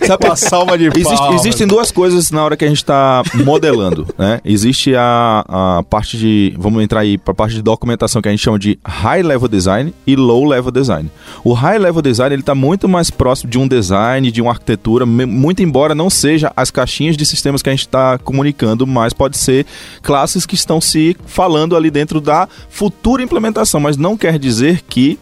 Sabe 0.06 0.26
Uma 0.26 0.36
salva 0.36 0.78
de 0.78 0.88
Existe- 0.88 1.34
existem 1.34 1.68
duas 1.68 1.92
coisas 1.92 2.32
na 2.32 2.44
hora 2.44 2.58
que 2.58 2.66
a 2.66 2.68
gente 2.68 2.78
está 2.78 3.22
modelando, 3.46 4.08
né? 4.18 4.40
Existe 4.44 4.94
a, 4.96 5.44
a 5.48 5.84
parte 5.90 6.01
de, 6.10 6.54
vamos 6.58 6.84
entrar 6.84 7.02
aí 7.02 7.18
para 7.18 7.32
a 7.32 7.36
parte 7.36 7.56
de 7.56 7.62
documentação 7.62 8.22
que 8.22 8.28
a 8.28 8.32
gente 8.32 8.42
chama 8.42 8.60
de 8.60 8.80
high 8.86 9.24
level 9.24 9.48
design 9.48 9.94
e 10.06 10.16
low 10.16 10.46
level 10.46 10.72
design. 10.72 11.10
O 11.44 11.54
high 11.54 11.78
level 11.78 12.02
design 12.02 12.34
ele 12.34 12.42
está 12.42 12.56
muito 12.56 12.88
mais 12.88 13.10
próximo 13.10 13.50
de 13.50 13.58
um 13.58 13.68
design, 13.68 14.32
de 14.32 14.42
uma 14.42 14.52
arquitetura, 14.52 15.06
muito 15.06 15.62
embora 15.62 15.94
não 15.96 16.10
seja 16.10 16.52
as 16.56 16.72
caixinhas 16.72 17.18
de 17.18 17.26
sistemas 17.26 17.62
que 17.62 17.70
a 17.70 17.74
gente 17.74 17.82
está 17.88 18.18
comunicando, 18.18 18.86
mas 18.88 19.14
pode 19.14 19.38
ser 19.38 19.66
classes 20.02 20.46
que 20.46 20.56
estão 20.56 20.80
se 20.82 21.16
falando 21.26 21.76
ali 21.76 21.92
dentro 21.92 22.20
da 22.20 22.48
futura 22.70 23.24
implementação, 23.24 23.80
mas 23.80 23.98
não 23.98 24.18
quer 24.18 24.38
dizer 24.38 24.82
que 24.88 25.20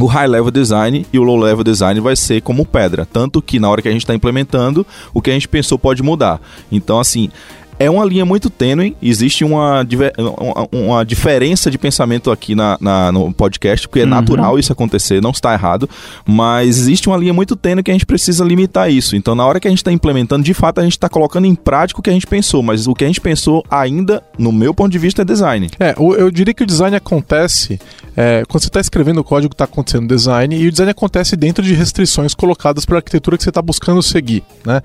o 0.00 0.06
high 0.06 0.28
level 0.28 0.50
design 0.50 1.04
e 1.12 1.18
o 1.18 1.22
low 1.22 1.36
level 1.36 1.64
design 1.64 2.00
vai 2.00 2.14
ser 2.14 2.40
como 2.42 2.64
pedra. 2.64 3.04
Tanto 3.04 3.42
que 3.42 3.58
na 3.58 3.68
hora 3.68 3.82
que 3.82 3.88
a 3.88 3.90
gente 3.90 4.02
está 4.02 4.14
implementando, 4.14 4.86
o 5.12 5.20
que 5.20 5.30
a 5.30 5.32
gente 5.32 5.48
pensou 5.48 5.78
pode 5.78 6.02
mudar. 6.02 6.40
Então, 6.70 6.98
assim. 7.00 7.30
É 7.78 7.88
uma 7.88 8.04
linha 8.04 8.24
muito 8.24 8.50
tênue, 8.50 8.96
existe 9.00 9.44
uma, 9.44 9.86
uma, 10.18 10.68
uma 10.72 11.04
diferença 11.04 11.70
de 11.70 11.78
pensamento 11.78 12.30
aqui 12.30 12.54
na, 12.54 12.76
na- 12.80 13.12
no 13.12 13.32
podcast, 13.32 13.86
porque 13.86 14.00
é 14.00 14.04
Uhum. 14.04 14.10
natural 14.10 14.58
isso 14.58 14.72
acontecer, 14.72 15.22
não 15.22 15.30
está 15.30 15.52
errado, 15.52 15.88
mas 16.26 16.78
existe 16.78 17.08
uma 17.08 17.16
linha 17.16 17.32
muito 17.32 17.54
tênue 17.54 17.82
que 17.82 17.90
a 17.90 17.94
gente 17.94 18.06
precisa 18.06 18.44
limitar 18.44 18.90
isso. 18.90 19.14
Então, 19.14 19.34
na 19.34 19.46
hora 19.46 19.60
que 19.60 19.68
a 19.68 19.70
gente 19.70 19.78
está 19.78 19.92
implementando, 19.92 20.42
de 20.44 20.54
fato, 20.54 20.80
a 20.80 20.82
gente 20.82 20.92
está 20.92 21.08
colocando 21.08 21.46
em 21.46 21.54
prática 21.54 22.00
o 22.00 22.02
que 22.02 22.10
a 22.10 22.12
gente 22.12 22.26
pensou, 22.26 22.62
mas 22.62 22.86
o 22.86 22.94
que 22.94 23.04
a 23.04 23.06
gente 23.06 23.20
pensou 23.20 23.64
ainda, 23.70 24.22
no 24.38 24.50
meu 24.50 24.74
ponto 24.74 24.90
de 24.90 24.98
vista, 24.98 25.22
é 25.22 25.24
design. 25.24 25.70
É, 25.78 25.94
eu 25.96 26.30
diria 26.30 26.52
que 26.54 26.62
o 26.62 26.66
design 26.66 26.96
acontece 26.96 27.78
é, 28.16 28.42
quando 28.48 28.62
você 28.62 28.68
está 28.68 28.80
escrevendo 28.80 29.18
o 29.20 29.24
código, 29.24 29.52
está 29.54 29.64
acontecendo 29.64 30.08
design, 30.08 30.56
e 30.56 30.66
o 30.66 30.70
design 30.72 30.90
acontece 30.90 31.36
dentro 31.36 31.62
de 31.64 31.72
restrições 31.74 32.34
colocadas 32.34 32.84
para 32.84 32.96
a 32.96 32.98
arquitetura 32.98 33.36
que 33.36 33.44
você 33.44 33.50
está 33.50 33.62
buscando 33.62 34.02
seguir. 34.02 34.42
Né? 34.66 34.80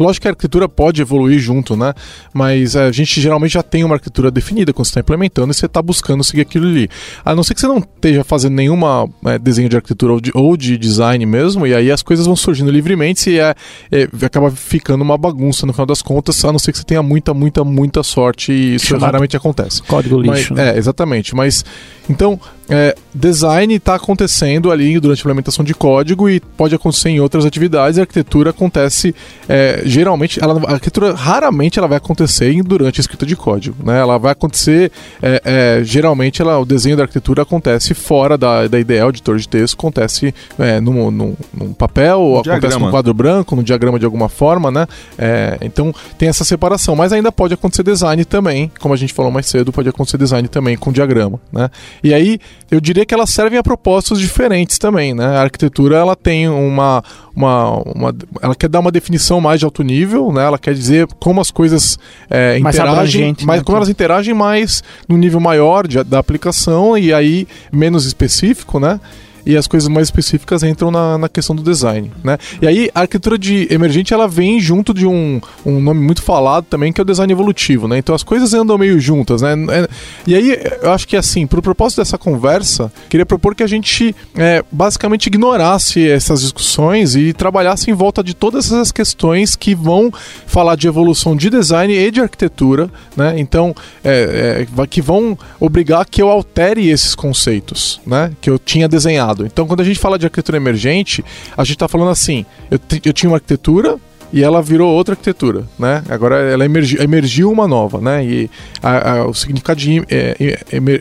Lógico 0.00 0.22
que 0.22 0.28
a 0.28 0.30
arquitetura 0.30 0.66
pode 0.68 1.02
evoluir 1.02 1.38
junto, 1.38 1.76
né? 1.76 1.92
Mas 2.38 2.76
é, 2.76 2.84
a 2.84 2.92
gente 2.92 3.20
geralmente 3.20 3.54
já 3.54 3.64
tem 3.64 3.82
uma 3.82 3.96
arquitetura 3.96 4.30
definida 4.30 4.72
quando 4.72 4.86
você 4.86 4.90
está 4.90 5.00
implementando 5.00 5.50
e 5.50 5.54
você 5.54 5.66
está 5.66 5.82
buscando 5.82 6.22
seguir 6.22 6.42
aquilo 6.42 6.68
ali. 6.68 6.88
A 7.24 7.34
não 7.34 7.42
ser 7.42 7.52
que 7.52 7.60
você 7.60 7.66
não 7.66 7.78
esteja 7.78 8.22
fazendo 8.22 8.54
nenhuma 8.54 9.08
é, 9.26 9.40
desenho 9.40 9.68
de 9.68 9.74
arquitetura 9.74 10.12
ou 10.12 10.20
de, 10.20 10.30
ou 10.32 10.56
de 10.56 10.78
design 10.78 11.26
mesmo, 11.26 11.66
e 11.66 11.74
aí 11.74 11.90
as 11.90 12.00
coisas 12.00 12.26
vão 12.26 12.36
surgindo 12.36 12.70
livremente 12.70 13.30
e 13.30 13.40
é, 13.40 13.56
é, 13.90 14.08
acaba 14.24 14.52
ficando 14.52 15.02
uma 15.02 15.18
bagunça 15.18 15.66
no 15.66 15.72
final 15.72 15.86
das 15.86 16.00
contas, 16.00 16.44
a 16.44 16.52
não 16.52 16.60
ser 16.60 16.70
que 16.70 16.78
você 16.78 16.84
tenha 16.84 17.02
muita, 17.02 17.34
muita, 17.34 17.64
muita 17.64 18.04
sorte, 18.04 18.52
e 18.52 18.76
isso 18.76 18.86
Chamado 18.86 19.06
raramente 19.06 19.36
acontece. 19.36 19.82
Código 19.82 20.22
Mas- 20.24 20.38
lixo. 20.38 20.54
né? 20.54 20.74
é, 20.74 20.78
exatamente. 20.78 21.34
Mas 21.34 21.64
então, 22.08 22.40
é, 22.68 22.94
design 23.14 23.74
está 23.74 23.94
acontecendo 23.94 24.70
ali 24.70 24.98
durante 25.00 25.18
a 25.18 25.22
implementação 25.22 25.64
de 25.64 25.74
código 25.74 26.28
e 26.28 26.40
pode 26.40 26.74
acontecer 26.74 27.08
em 27.10 27.20
outras 27.20 27.44
atividades. 27.44 27.98
A 27.98 28.02
arquitetura 28.02 28.50
acontece 28.50 29.14
é, 29.48 29.82
geralmente, 29.84 30.42
ela, 30.42 30.60
a 30.66 30.72
arquitetura 30.72 31.14
raramente 31.14 31.78
ela 31.78 31.88
vai 31.88 31.96
acontecer 31.98 32.62
durante 32.62 33.00
a 33.00 33.02
escrita 33.02 33.24
de 33.24 33.34
código, 33.36 33.76
né? 33.84 34.00
Ela 34.00 34.18
vai 34.18 34.32
acontecer 34.32 34.90
é, 35.22 35.42
é, 35.44 35.84
geralmente 35.84 36.42
ela, 36.42 36.58
o 36.58 36.64
desenho 36.64 36.96
da 36.96 37.04
arquitetura 37.04 37.42
acontece 37.42 37.94
fora 37.94 38.36
da, 38.36 38.66
da 38.68 38.78
ideal, 38.78 39.08
editor 39.10 39.38
de 39.38 39.48
texto, 39.48 39.74
acontece 39.74 40.34
é, 40.58 40.80
num, 40.80 41.10
num- 41.10 41.36
num 41.52 41.72
papel, 41.72 42.20
ou 42.20 42.34
acontece 42.40 42.60
diagrama. 42.60 42.86
num 42.86 42.90
quadro 42.90 43.14
branco, 43.14 43.56
no 43.56 43.62
diagrama 43.62 43.98
de 43.98 44.04
alguma 44.04 44.28
forma, 44.28 44.70
né? 44.70 44.86
É, 45.18 45.58
então 45.62 45.94
tem 46.18 46.28
essa 46.28 46.44
separação, 46.44 46.94
mas 46.94 47.12
ainda 47.12 47.32
pode 47.32 47.54
acontecer 47.54 47.82
design 47.82 48.24
também, 48.24 48.70
como 48.78 48.92
a 48.94 48.96
gente 48.96 49.12
falou 49.12 49.30
mais 49.30 49.46
cedo, 49.46 49.72
pode 49.72 49.88
acontecer 49.88 50.18
design 50.18 50.46
também 50.48 50.76
com 50.76 50.92
diagrama, 50.92 51.40
né? 51.52 51.70
E 52.02 52.12
aí 52.12 52.38
eu 52.70 52.80
diria 52.80 53.06
que 53.06 53.14
elas 53.14 53.30
servem 53.30 53.58
a 53.58 53.62
propósitos 53.62 54.20
diferentes 54.20 54.78
também, 54.78 55.14
né? 55.14 55.24
A 55.24 55.42
arquitetura 55.42 55.96
ela 55.96 56.14
tem 56.14 56.48
uma, 56.48 57.02
uma, 57.34 57.76
uma 57.94 58.14
ela 58.42 58.54
quer 58.54 58.68
dar 58.68 58.80
uma 58.80 58.90
definição 58.90 59.40
mais 59.40 59.58
de 59.60 59.64
alto 59.64 59.82
nível, 59.82 60.30
né? 60.32 60.44
Ela 60.44 60.58
quer 60.58 60.74
dizer 60.74 61.06
como 61.18 61.40
as 61.40 61.50
coisas 61.50 61.98
é, 62.28 62.58
Mais 62.58 62.76
interagem, 62.76 63.20
mas 63.46 63.58
né? 63.58 63.64
como 63.64 63.76
elas 63.78 63.88
interagem 63.88 64.34
mais 64.34 64.82
no 65.08 65.16
nível 65.16 65.40
maior 65.40 65.86
de- 65.88 66.02
da 66.04 66.18
aplicação 66.18 66.96
e 66.98 67.12
aí 67.12 67.46
menos 67.72 68.04
específico, 68.04 68.78
né? 68.78 69.00
E 69.44 69.56
as 69.56 69.66
coisas 69.66 69.88
mais 69.88 70.08
específicas 70.08 70.62
entram 70.62 70.90
na, 70.90 71.18
na 71.18 71.28
questão 71.28 71.54
do 71.54 71.62
design, 71.62 72.10
né? 72.22 72.38
E 72.60 72.66
aí 72.66 72.90
a 72.94 73.00
arquitetura 73.00 73.38
de 73.38 73.66
emergente 73.70 74.12
ela 74.12 74.28
vem 74.28 74.60
junto 74.60 74.92
de 74.92 75.06
um, 75.06 75.40
um 75.64 75.80
nome 75.80 76.00
muito 76.00 76.22
falado 76.22 76.64
também 76.64 76.92
que 76.92 77.00
é 77.00 77.02
o 77.02 77.04
design 77.04 77.32
evolutivo, 77.32 77.88
né? 77.88 77.98
Então 77.98 78.14
as 78.14 78.22
coisas 78.22 78.54
andam 78.54 78.76
meio 78.78 79.00
juntas, 79.00 79.42
né? 79.42 79.54
É, 79.70 79.88
e 80.26 80.34
aí 80.34 80.58
eu 80.82 80.92
acho 80.92 81.06
que 81.06 81.16
assim, 81.16 81.46
pro 81.46 81.62
propósito 81.62 81.98
dessa 81.98 82.18
conversa, 82.18 82.92
queria 83.08 83.26
propor 83.26 83.54
que 83.54 83.62
a 83.62 83.66
gente 83.66 84.14
é, 84.36 84.62
basicamente 84.70 85.26
ignorasse 85.26 86.08
essas 86.08 86.40
discussões 86.42 87.14
e 87.14 87.32
trabalhasse 87.32 87.90
em 87.90 87.94
volta 87.94 88.22
de 88.22 88.34
todas 88.34 88.66
essas 88.66 88.92
questões 88.92 89.56
que 89.56 89.74
vão 89.74 90.12
falar 90.46 90.76
de 90.76 90.86
evolução 90.86 91.36
de 91.36 91.50
design 91.50 91.92
e 91.92 92.10
de 92.10 92.20
arquitetura, 92.20 92.90
né? 93.16 93.34
Então 93.38 93.74
é, 94.04 94.66
é, 94.76 94.86
que 94.86 95.02
vão 95.02 95.38
obrigar 95.60 96.06
que 96.06 96.22
eu 96.22 96.28
altere 96.28 96.88
esses 96.88 97.14
conceitos, 97.14 98.00
né? 98.06 98.32
Que 98.40 98.50
eu 98.50 98.58
tinha 98.58 98.88
desenhado. 98.88 99.27
Então, 99.46 99.66
quando 99.66 99.80
a 99.80 99.84
gente 99.84 99.98
fala 99.98 100.18
de 100.18 100.26
arquitetura 100.26 100.56
emergente, 100.56 101.24
a 101.56 101.64
gente 101.64 101.76
está 101.76 101.88
falando 101.88 102.10
assim: 102.10 102.44
eu, 102.70 102.78
eu 103.04 103.12
tinha 103.12 103.30
uma 103.30 103.36
arquitetura, 103.36 103.98
e 104.32 104.42
ela 104.42 104.60
virou 104.60 104.92
outra 104.92 105.14
arquitetura, 105.14 105.64
né? 105.78 106.02
Agora 106.08 106.36
ela 106.36 106.64
emergiu, 106.64 107.00
emergiu 107.00 107.50
uma 107.50 107.66
nova, 107.66 108.00
né? 108.00 108.24
E 108.24 108.50
a, 108.82 109.12
a, 109.12 109.26
o 109.26 109.34
significado 109.34 109.80
de 109.80 110.02
é, 110.10 110.36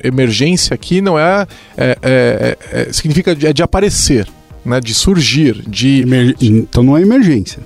emergência 0.04 0.74
aqui 0.74 1.02
não 1.02 1.20
é, 1.20 1.46
é, 1.78 1.98
é, 2.02 2.58
é 2.72 2.94
significa 2.94 3.36
de, 3.36 3.48
é 3.48 3.54
de, 3.54 3.62
aparecer, 3.62 4.28
né? 4.64 4.80
De 4.80 4.94
surgir, 4.94 5.62
de 5.68 6.02
Emer... 6.02 6.36
então 6.40 6.84
não 6.84 6.98
é 6.98 7.02
emergência. 7.02 7.62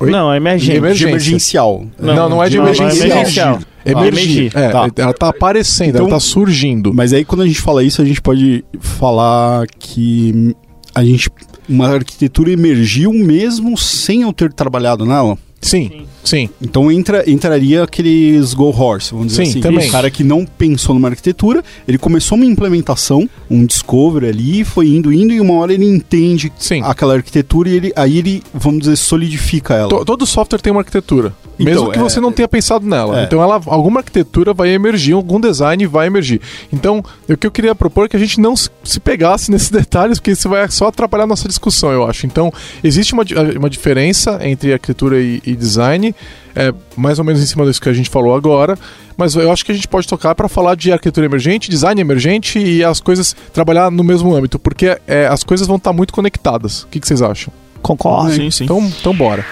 Oi? 0.00 0.10
Não, 0.10 0.32
é 0.32 0.36
emergência. 0.36 0.78
emergência. 0.78 1.08
emergencial. 1.08 1.86
Não, 1.98 2.14
não, 2.14 2.28
não 2.28 2.44
é 2.44 2.48
de 2.48 2.56
não, 2.56 2.64
emergencial. 2.64 2.96
Não 2.96 3.04
é 3.04 3.12
emergencial. 3.12 3.58
Emergir. 3.86 4.52
É, 4.54 4.68
tá. 4.70 4.88
Ela 4.96 5.12
tá 5.12 5.28
aparecendo, 5.28 5.90
então, 5.90 6.02
ela 6.02 6.10
tá 6.10 6.20
surgindo. 6.20 6.92
Mas 6.94 7.12
aí 7.12 7.24
quando 7.24 7.42
a 7.42 7.46
gente 7.46 7.60
fala 7.60 7.82
isso, 7.82 8.00
a 8.00 8.04
gente 8.04 8.20
pode 8.20 8.64
falar 8.80 9.66
que 9.78 10.54
a 10.94 11.04
gente 11.04 11.30
uma 11.68 11.88
arquitetura 11.88 12.50
emergiu 12.50 13.12
mesmo 13.12 13.76
sem 13.76 14.22
eu 14.22 14.32
ter 14.32 14.52
trabalhado 14.52 15.04
nela. 15.04 15.38
Sim, 15.64 16.06
sim. 16.22 16.48
Então 16.60 16.92
entra, 16.92 17.28
entraria 17.28 17.82
aqueles 17.82 18.52
Go 18.52 18.68
Horse, 18.68 19.12
vamos 19.12 19.28
dizer 19.28 19.44
sim, 19.44 19.50
assim. 19.50 19.60
Também. 19.60 19.88
O 19.88 19.90
cara 19.90 20.10
que 20.10 20.22
não 20.22 20.44
pensou 20.44 20.94
numa 20.94 21.08
arquitetura, 21.08 21.64
ele 21.88 21.96
começou 21.96 22.36
uma 22.36 22.44
implementação, 22.44 23.28
um 23.50 23.64
discovery 23.64 24.28
ali, 24.28 24.64
foi 24.64 24.88
indo, 24.88 25.12
indo, 25.12 25.32
e 25.32 25.40
uma 25.40 25.54
hora 25.54 25.72
ele 25.72 25.86
entende 25.86 26.52
sim. 26.58 26.82
aquela 26.84 27.14
arquitetura 27.14 27.70
e 27.70 27.76
ele, 27.76 27.92
aí 27.96 28.18
ele, 28.18 28.42
vamos 28.52 28.80
dizer, 28.80 28.96
solidifica 28.96 29.74
ela. 29.74 29.88
Todo, 29.88 30.04
todo 30.04 30.26
software 30.26 30.60
tem 30.60 30.70
uma 30.70 30.82
arquitetura. 30.82 31.34
Então, 31.58 31.72
mesmo 31.72 31.92
que 31.92 31.98
é, 31.98 32.02
você 32.02 32.20
não 32.20 32.32
tenha 32.32 32.48
pensado 32.48 32.86
nela. 32.86 33.20
É. 33.20 33.24
Então 33.24 33.42
ela, 33.42 33.60
alguma 33.66 34.00
arquitetura 34.00 34.52
vai 34.52 34.70
emergir, 34.70 35.14
algum 35.14 35.40
design 35.40 35.86
vai 35.86 36.06
emergir. 36.06 36.40
Então, 36.72 37.02
o 37.28 37.36
que 37.36 37.46
eu 37.46 37.50
queria 37.50 37.74
propor 37.74 38.06
é 38.06 38.08
que 38.08 38.16
a 38.16 38.20
gente 38.20 38.40
não 38.40 38.54
se 38.56 39.00
pegasse 39.02 39.50
nesses 39.52 39.70
detalhes, 39.70 40.18
porque 40.18 40.32
isso 40.32 40.48
vai 40.48 40.68
só 40.70 40.88
atrapalhar 40.88 41.24
a 41.24 41.28
nossa 41.28 41.48
discussão, 41.48 41.90
eu 41.90 42.06
acho. 42.06 42.26
Então, 42.26 42.52
existe 42.82 43.12
uma, 43.12 43.24
uma 43.56 43.70
diferença 43.70 44.38
entre 44.42 44.72
arquitetura 44.72 45.20
e, 45.20 45.40
e 45.44 45.53
design, 45.56 46.14
é, 46.54 46.72
mais 46.96 47.18
ou 47.18 47.24
menos 47.24 47.42
em 47.42 47.46
cima 47.46 47.64
disso 47.64 47.80
que 47.80 47.88
a 47.88 47.92
gente 47.92 48.10
falou 48.10 48.34
agora, 48.34 48.78
mas 49.16 49.34
eu 49.34 49.50
acho 49.50 49.64
que 49.64 49.72
a 49.72 49.74
gente 49.74 49.88
pode 49.88 50.06
tocar 50.06 50.34
para 50.34 50.48
falar 50.48 50.74
de 50.74 50.92
arquitetura 50.92 51.26
emergente, 51.26 51.70
design 51.70 52.00
emergente 52.00 52.58
e 52.58 52.82
as 52.82 53.00
coisas 53.00 53.34
trabalhar 53.52 53.90
no 53.90 54.04
mesmo 54.04 54.34
âmbito, 54.34 54.58
porque 54.58 54.98
é, 55.06 55.26
as 55.26 55.44
coisas 55.44 55.66
vão 55.66 55.76
estar 55.76 55.92
muito 55.92 56.12
conectadas. 56.12 56.82
O 56.82 56.88
que, 56.88 57.00
que 57.00 57.06
vocês 57.06 57.22
acham? 57.22 57.52
Concordo. 57.82 58.32
Sim, 58.32 58.50
sim. 58.50 58.64
Então, 58.64 58.80
então 59.00 59.14
bora. 59.14 59.44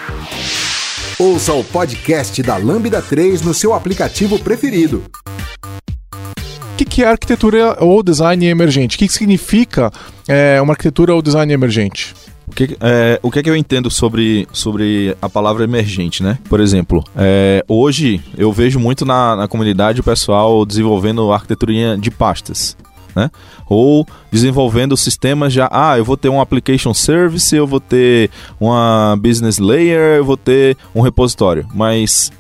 Ouça 1.19 1.53
o 1.53 1.63
podcast 1.63 2.43
da 2.43 2.57
Lambda 2.57 3.01
3 3.01 3.43
no 3.43 3.53
seu 3.53 3.75
aplicativo 3.75 4.39
preferido. 4.39 5.05
O 6.73 6.77
que, 6.77 6.85
que 6.85 7.05
é 7.05 7.09
arquitetura 7.09 7.77
ou 7.79 8.03
design 8.03 8.45
emergente? 8.47 8.97
O 8.97 8.99
que, 8.99 9.07
que 9.07 9.13
significa 9.13 9.93
é, 10.27 10.61
uma 10.61 10.73
arquitetura 10.73 11.15
ou 11.15 11.23
design 11.23 11.53
emergente? 11.53 12.15
O 12.53 12.55
que, 12.55 12.77
é, 12.83 13.19
o 13.23 13.31
que 13.31 13.39
é 13.39 13.43
que 13.43 13.49
eu 13.49 13.57
entendo 13.57 13.91
sobre, 13.91 14.47
sobre 14.53 15.17
a 15.23 15.29
palavra 15.29 15.65
emergente, 15.65 16.23
né? 16.23 16.39
Por 16.51 16.61
exemplo, 16.61 17.03
é, 17.17 17.65
hoje 17.67 18.21
eu 18.37 18.53
vejo 18.53 18.79
muito 18.79 19.07
na, 19.07 19.35
na 19.35 19.49
comunidade 19.49 20.03
o 20.03 20.05
pessoal 20.05 20.67
desenvolvendo 20.67 21.33
arquitetura 21.33 21.97
de 21.97 22.11
pastas. 22.11 22.77
Né? 23.17 23.31
Ou 23.67 24.07
desenvolvendo 24.31 24.97
sistemas 24.99 25.53
já, 25.53 25.67
ah, 25.73 25.97
eu 25.97 26.05
vou 26.05 26.17
ter 26.17 26.29
um 26.29 26.43
application 26.43 26.93
service, 26.93 27.57
eu 27.57 27.67
vou 27.67 27.81
ter 27.81 28.31
uma 28.61 29.17
business 29.19 29.59
layer, 29.59 30.19
eu 30.19 30.25
vou 30.25 30.37
ter 30.37 30.77
um 30.95 31.01
repositório, 31.01 31.67
mas 31.75 32.31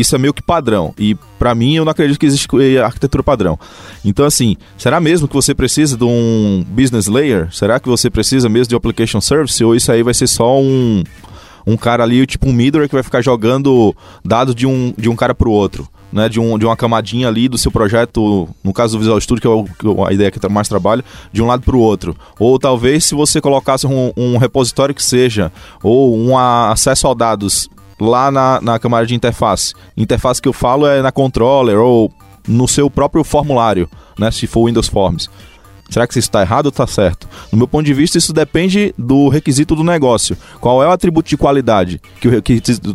isso 0.00 0.14
é 0.14 0.18
meio 0.18 0.34
que 0.34 0.42
padrão. 0.42 0.94
E 0.98 1.14
para 1.38 1.54
mim 1.54 1.76
eu 1.76 1.84
não 1.84 1.92
acredito 1.92 2.18
que 2.18 2.26
existe 2.26 2.48
arquitetura 2.82 3.22
padrão. 3.22 3.58
Então 4.04 4.24
assim, 4.24 4.56
será 4.76 5.00
mesmo 5.00 5.28
que 5.28 5.34
você 5.34 5.54
precisa 5.54 5.96
de 5.96 6.04
um 6.04 6.64
business 6.68 7.06
layer? 7.06 7.48
Será 7.52 7.78
que 7.78 7.88
você 7.88 8.10
precisa 8.10 8.48
mesmo 8.48 8.68
de 8.68 8.74
um 8.74 8.78
application 8.78 9.20
service 9.20 9.62
ou 9.62 9.74
isso 9.74 9.90
aí 9.92 10.02
vai 10.02 10.14
ser 10.14 10.26
só 10.26 10.60
um 10.60 11.02
um 11.66 11.76
cara 11.76 12.02
ali, 12.02 12.26
tipo 12.26 12.48
um 12.48 12.52
middleware 12.52 12.88
que 12.88 12.94
vai 12.94 13.02
ficar 13.02 13.20
jogando 13.20 13.94
dados 14.24 14.54
de 14.54 14.66
um, 14.66 14.94
de 14.96 15.10
um 15.10 15.14
cara 15.14 15.34
pro 15.34 15.50
outro? 15.50 15.86
né, 16.12 16.28
de, 16.28 16.40
um, 16.40 16.58
de 16.58 16.64
uma 16.64 16.76
camadinha 16.76 17.28
ali 17.28 17.48
do 17.48 17.58
seu 17.58 17.70
projeto, 17.70 18.48
no 18.64 18.72
caso 18.72 18.96
do 18.96 19.00
Visual 19.00 19.20
Studio, 19.20 19.40
que 19.78 19.86
é 19.86 19.90
o, 19.90 20.04
a 20.06 20.12
ideia 20.12 20.30
que 20.30 20.48
mais 20.48 20.68
trabalho, 20.68 21.04
de 21.32 21.42
um 21.42 21.46
lado 21.46 21.62
para 21.62 21.76
o 21.76 21.80
outro. 21.80 22.16
Ou 22.38 22.58
talvez 22.58 23.04
se 23.04 23.14
você 23.14 23.40
colocasse 23.40 23.86
um, 23.86 24.12
um 24.16 24.38
repositório 24.38 24.94
que 24.94 25.02
seja, 25.02 25.52
ou 25.82 26.16
um 26.16 26.36
acesso 26.36 27.08
a 27.08 27.14
dados 27.14 27.68
lá 28.00 28.30
na, 28.30 28.60
na 28.60 28.78
camada 28.78 29.06
de 29.06 29.14
interface. 29.14 29.74
Interface 29.96 30.40
que 30.40 30.48
eu 30.48 30.52
falo 30.52 30.86
é 30.86 31.02
na 31.02 31.12
controller 31.12 31.78
ou 31.78 32.12
no 32.46 32.66
seu 32.66 32.88
próprio 32.88 33.22
formulário, 33.24 33.88
né, 34.18 34.30
se 34.30 34.46
for 34.46 34.66
Windows 34.66 34.88
Forms. 34.88 35.28
Será 35.88 36.06
que 36.06 36.12
isso 36.12 36.28
está 36.28 36.42
errado 36.42 36.66
ou 36.66 36.70
está 36.70 36.86
certo? 36.86 37.28
No 37.50 37.58
meu 37.58 37.68
ponto 37.68 37.84
de 37.84 37.94
vista, 37.94 38.18
isso 38.18 38.32
depende 38.32 38.94
do 38.96 39.28
requisito 39.28 39.74
do 39.74 39.82
negócio. 39.82 40.36
Qual 40.60 40.82
é 40.82 40.86
o 40.86 40.90
atributo 40.90 41.28
de 41.28 41.36
qualidade 41.36 42.00
que 42.20 42.28
o 42.28 42.32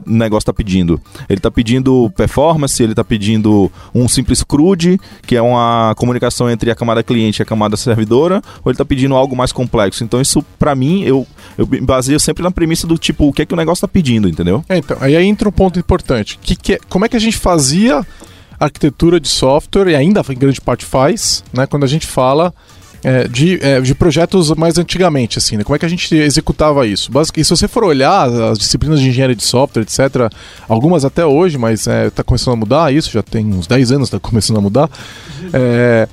negócio 0.05 0.43
está 0.43 0.53
pedindo? 0.53 1.01
Ele 1.27 1.39
está 1.39 1.49
pedindo 1.49 2.11
performance, 2.15 2.81
ele 2.81 2.93
está 2.93 3.03
pedindo 3.03 3.71
um 3.93 4.07
simples 4.07 4.43
CRUD, 4.43 4.99
que 5.25 5.35
é 5.35 5.41
uma 5.41 5.93
comunicação 5.97 6.49
entre 6.49 6.71
a 6.71 6.75
camada 6.75 7.03
cliente 7.03 7.41
e 7.41 7.43
a 7.43 7.45
camada 7.45 7.75
servidora, 7.75 8.41
ou 8.63 8.69
ele 8.71 8.75
está 8.75 8.85
pedindo 8.85 9.15
algo 9.15 9.35
mais 9.35 9.51
complexo? 9.51 10.03
Então, 10.03 10.21
isso, 10.21 10.43
para 10.59 10.75
mim, 10.75 11.03
eu, 11.03 11.25
eu 11.57 11.67
me 11.67 11.81
baseio 11.81 12.19
sempre 12.19 12.43
na 12.43 12.51
premissa 12.51 12.85
do 12.85 12.97
tipo, 12.97 13.27
o 13.27 13.33
que 13.33 13.41
é 13.41 13.45
que 13.45 13.53
o 13.53 13.57
negócio 13.57 13.79
está 13.79 13.87
pedindo, 13.87 14.29
entendeu? 14.29 14.63
É, 14.69 14.77
então, 14.77 14.97
aí 14.99 15.15
entra 15.15 15.49
um 15.49 15.51
ponto 15.51 15.79
importante. 15.79 16.37
Que 16.41 16.55
que 16.55 16.73
é, 16.73 16.79
como 16.87 17.05
é 17.05 17.09
que 17.09 17.17
a 17.17 17.19
gente 17.19 17.37
fazia 17.37 18.05
arquitetura 18.59 19.19
de 19.19 19.27
software, 19.27 19.89
e 19.89 19.95
ainda 19.95 20.23
em 20.29 20.37
grande 20.37 20.61
parte 20.61 20.85
faz, 20.85 21.43
né, 21.51 21.65
quando 21.65 21.83
a 21.83 21.87
gente 21.87 22.07
fala 22.07 22.53
é, 23.03 23.27
de, 23.27 23.59
é, 23.61 23.81
de 23.81 23.93
projetos 23.93 24.51
mais 24.51 24.77
antigamente, 24.77 25.37
assim, 25.37 25.57
né? 25.57 25.63
Como 25.63 25.75
é 25.75 25.79
que 25.79 25.85
a 25.85 25.89
gente 25.89 26.15
executava 26.15 26.87
isso? 26.87 27.11
Basicamente, 27.11 27.45
se 27.45 27.49
você 27.49 27.67
for 27.67 27.83
olhar 27.83 28.29
as 28.29 28.57
disciplinas 28.57 28.99
de 28.99 29.09
engenharia 29.09 29.35
de 29.35 29.43
software, 29.43 29.83
etc., 29.83 30.31
algumas 30.67 31.03
até 31.03 31.25
hoje, 31.25 31.57
mas 31.57 31.81
está 31.81 32.21
é, 32.21 32.23
começando 32.23 32.53
a 32.53 32.57
mudar 32.57 32.93
isso, 32.93 33.11
já 33.11 33.21
tem 33.21 33.45
uns 33.45 33.67
10 33.67 33.91
anos 33.91 34.07
está 34.07 34.19
começando 34.19 34.57
a 34.57 34.61
mudar. 34.61 34.89
É, 35.53 36.07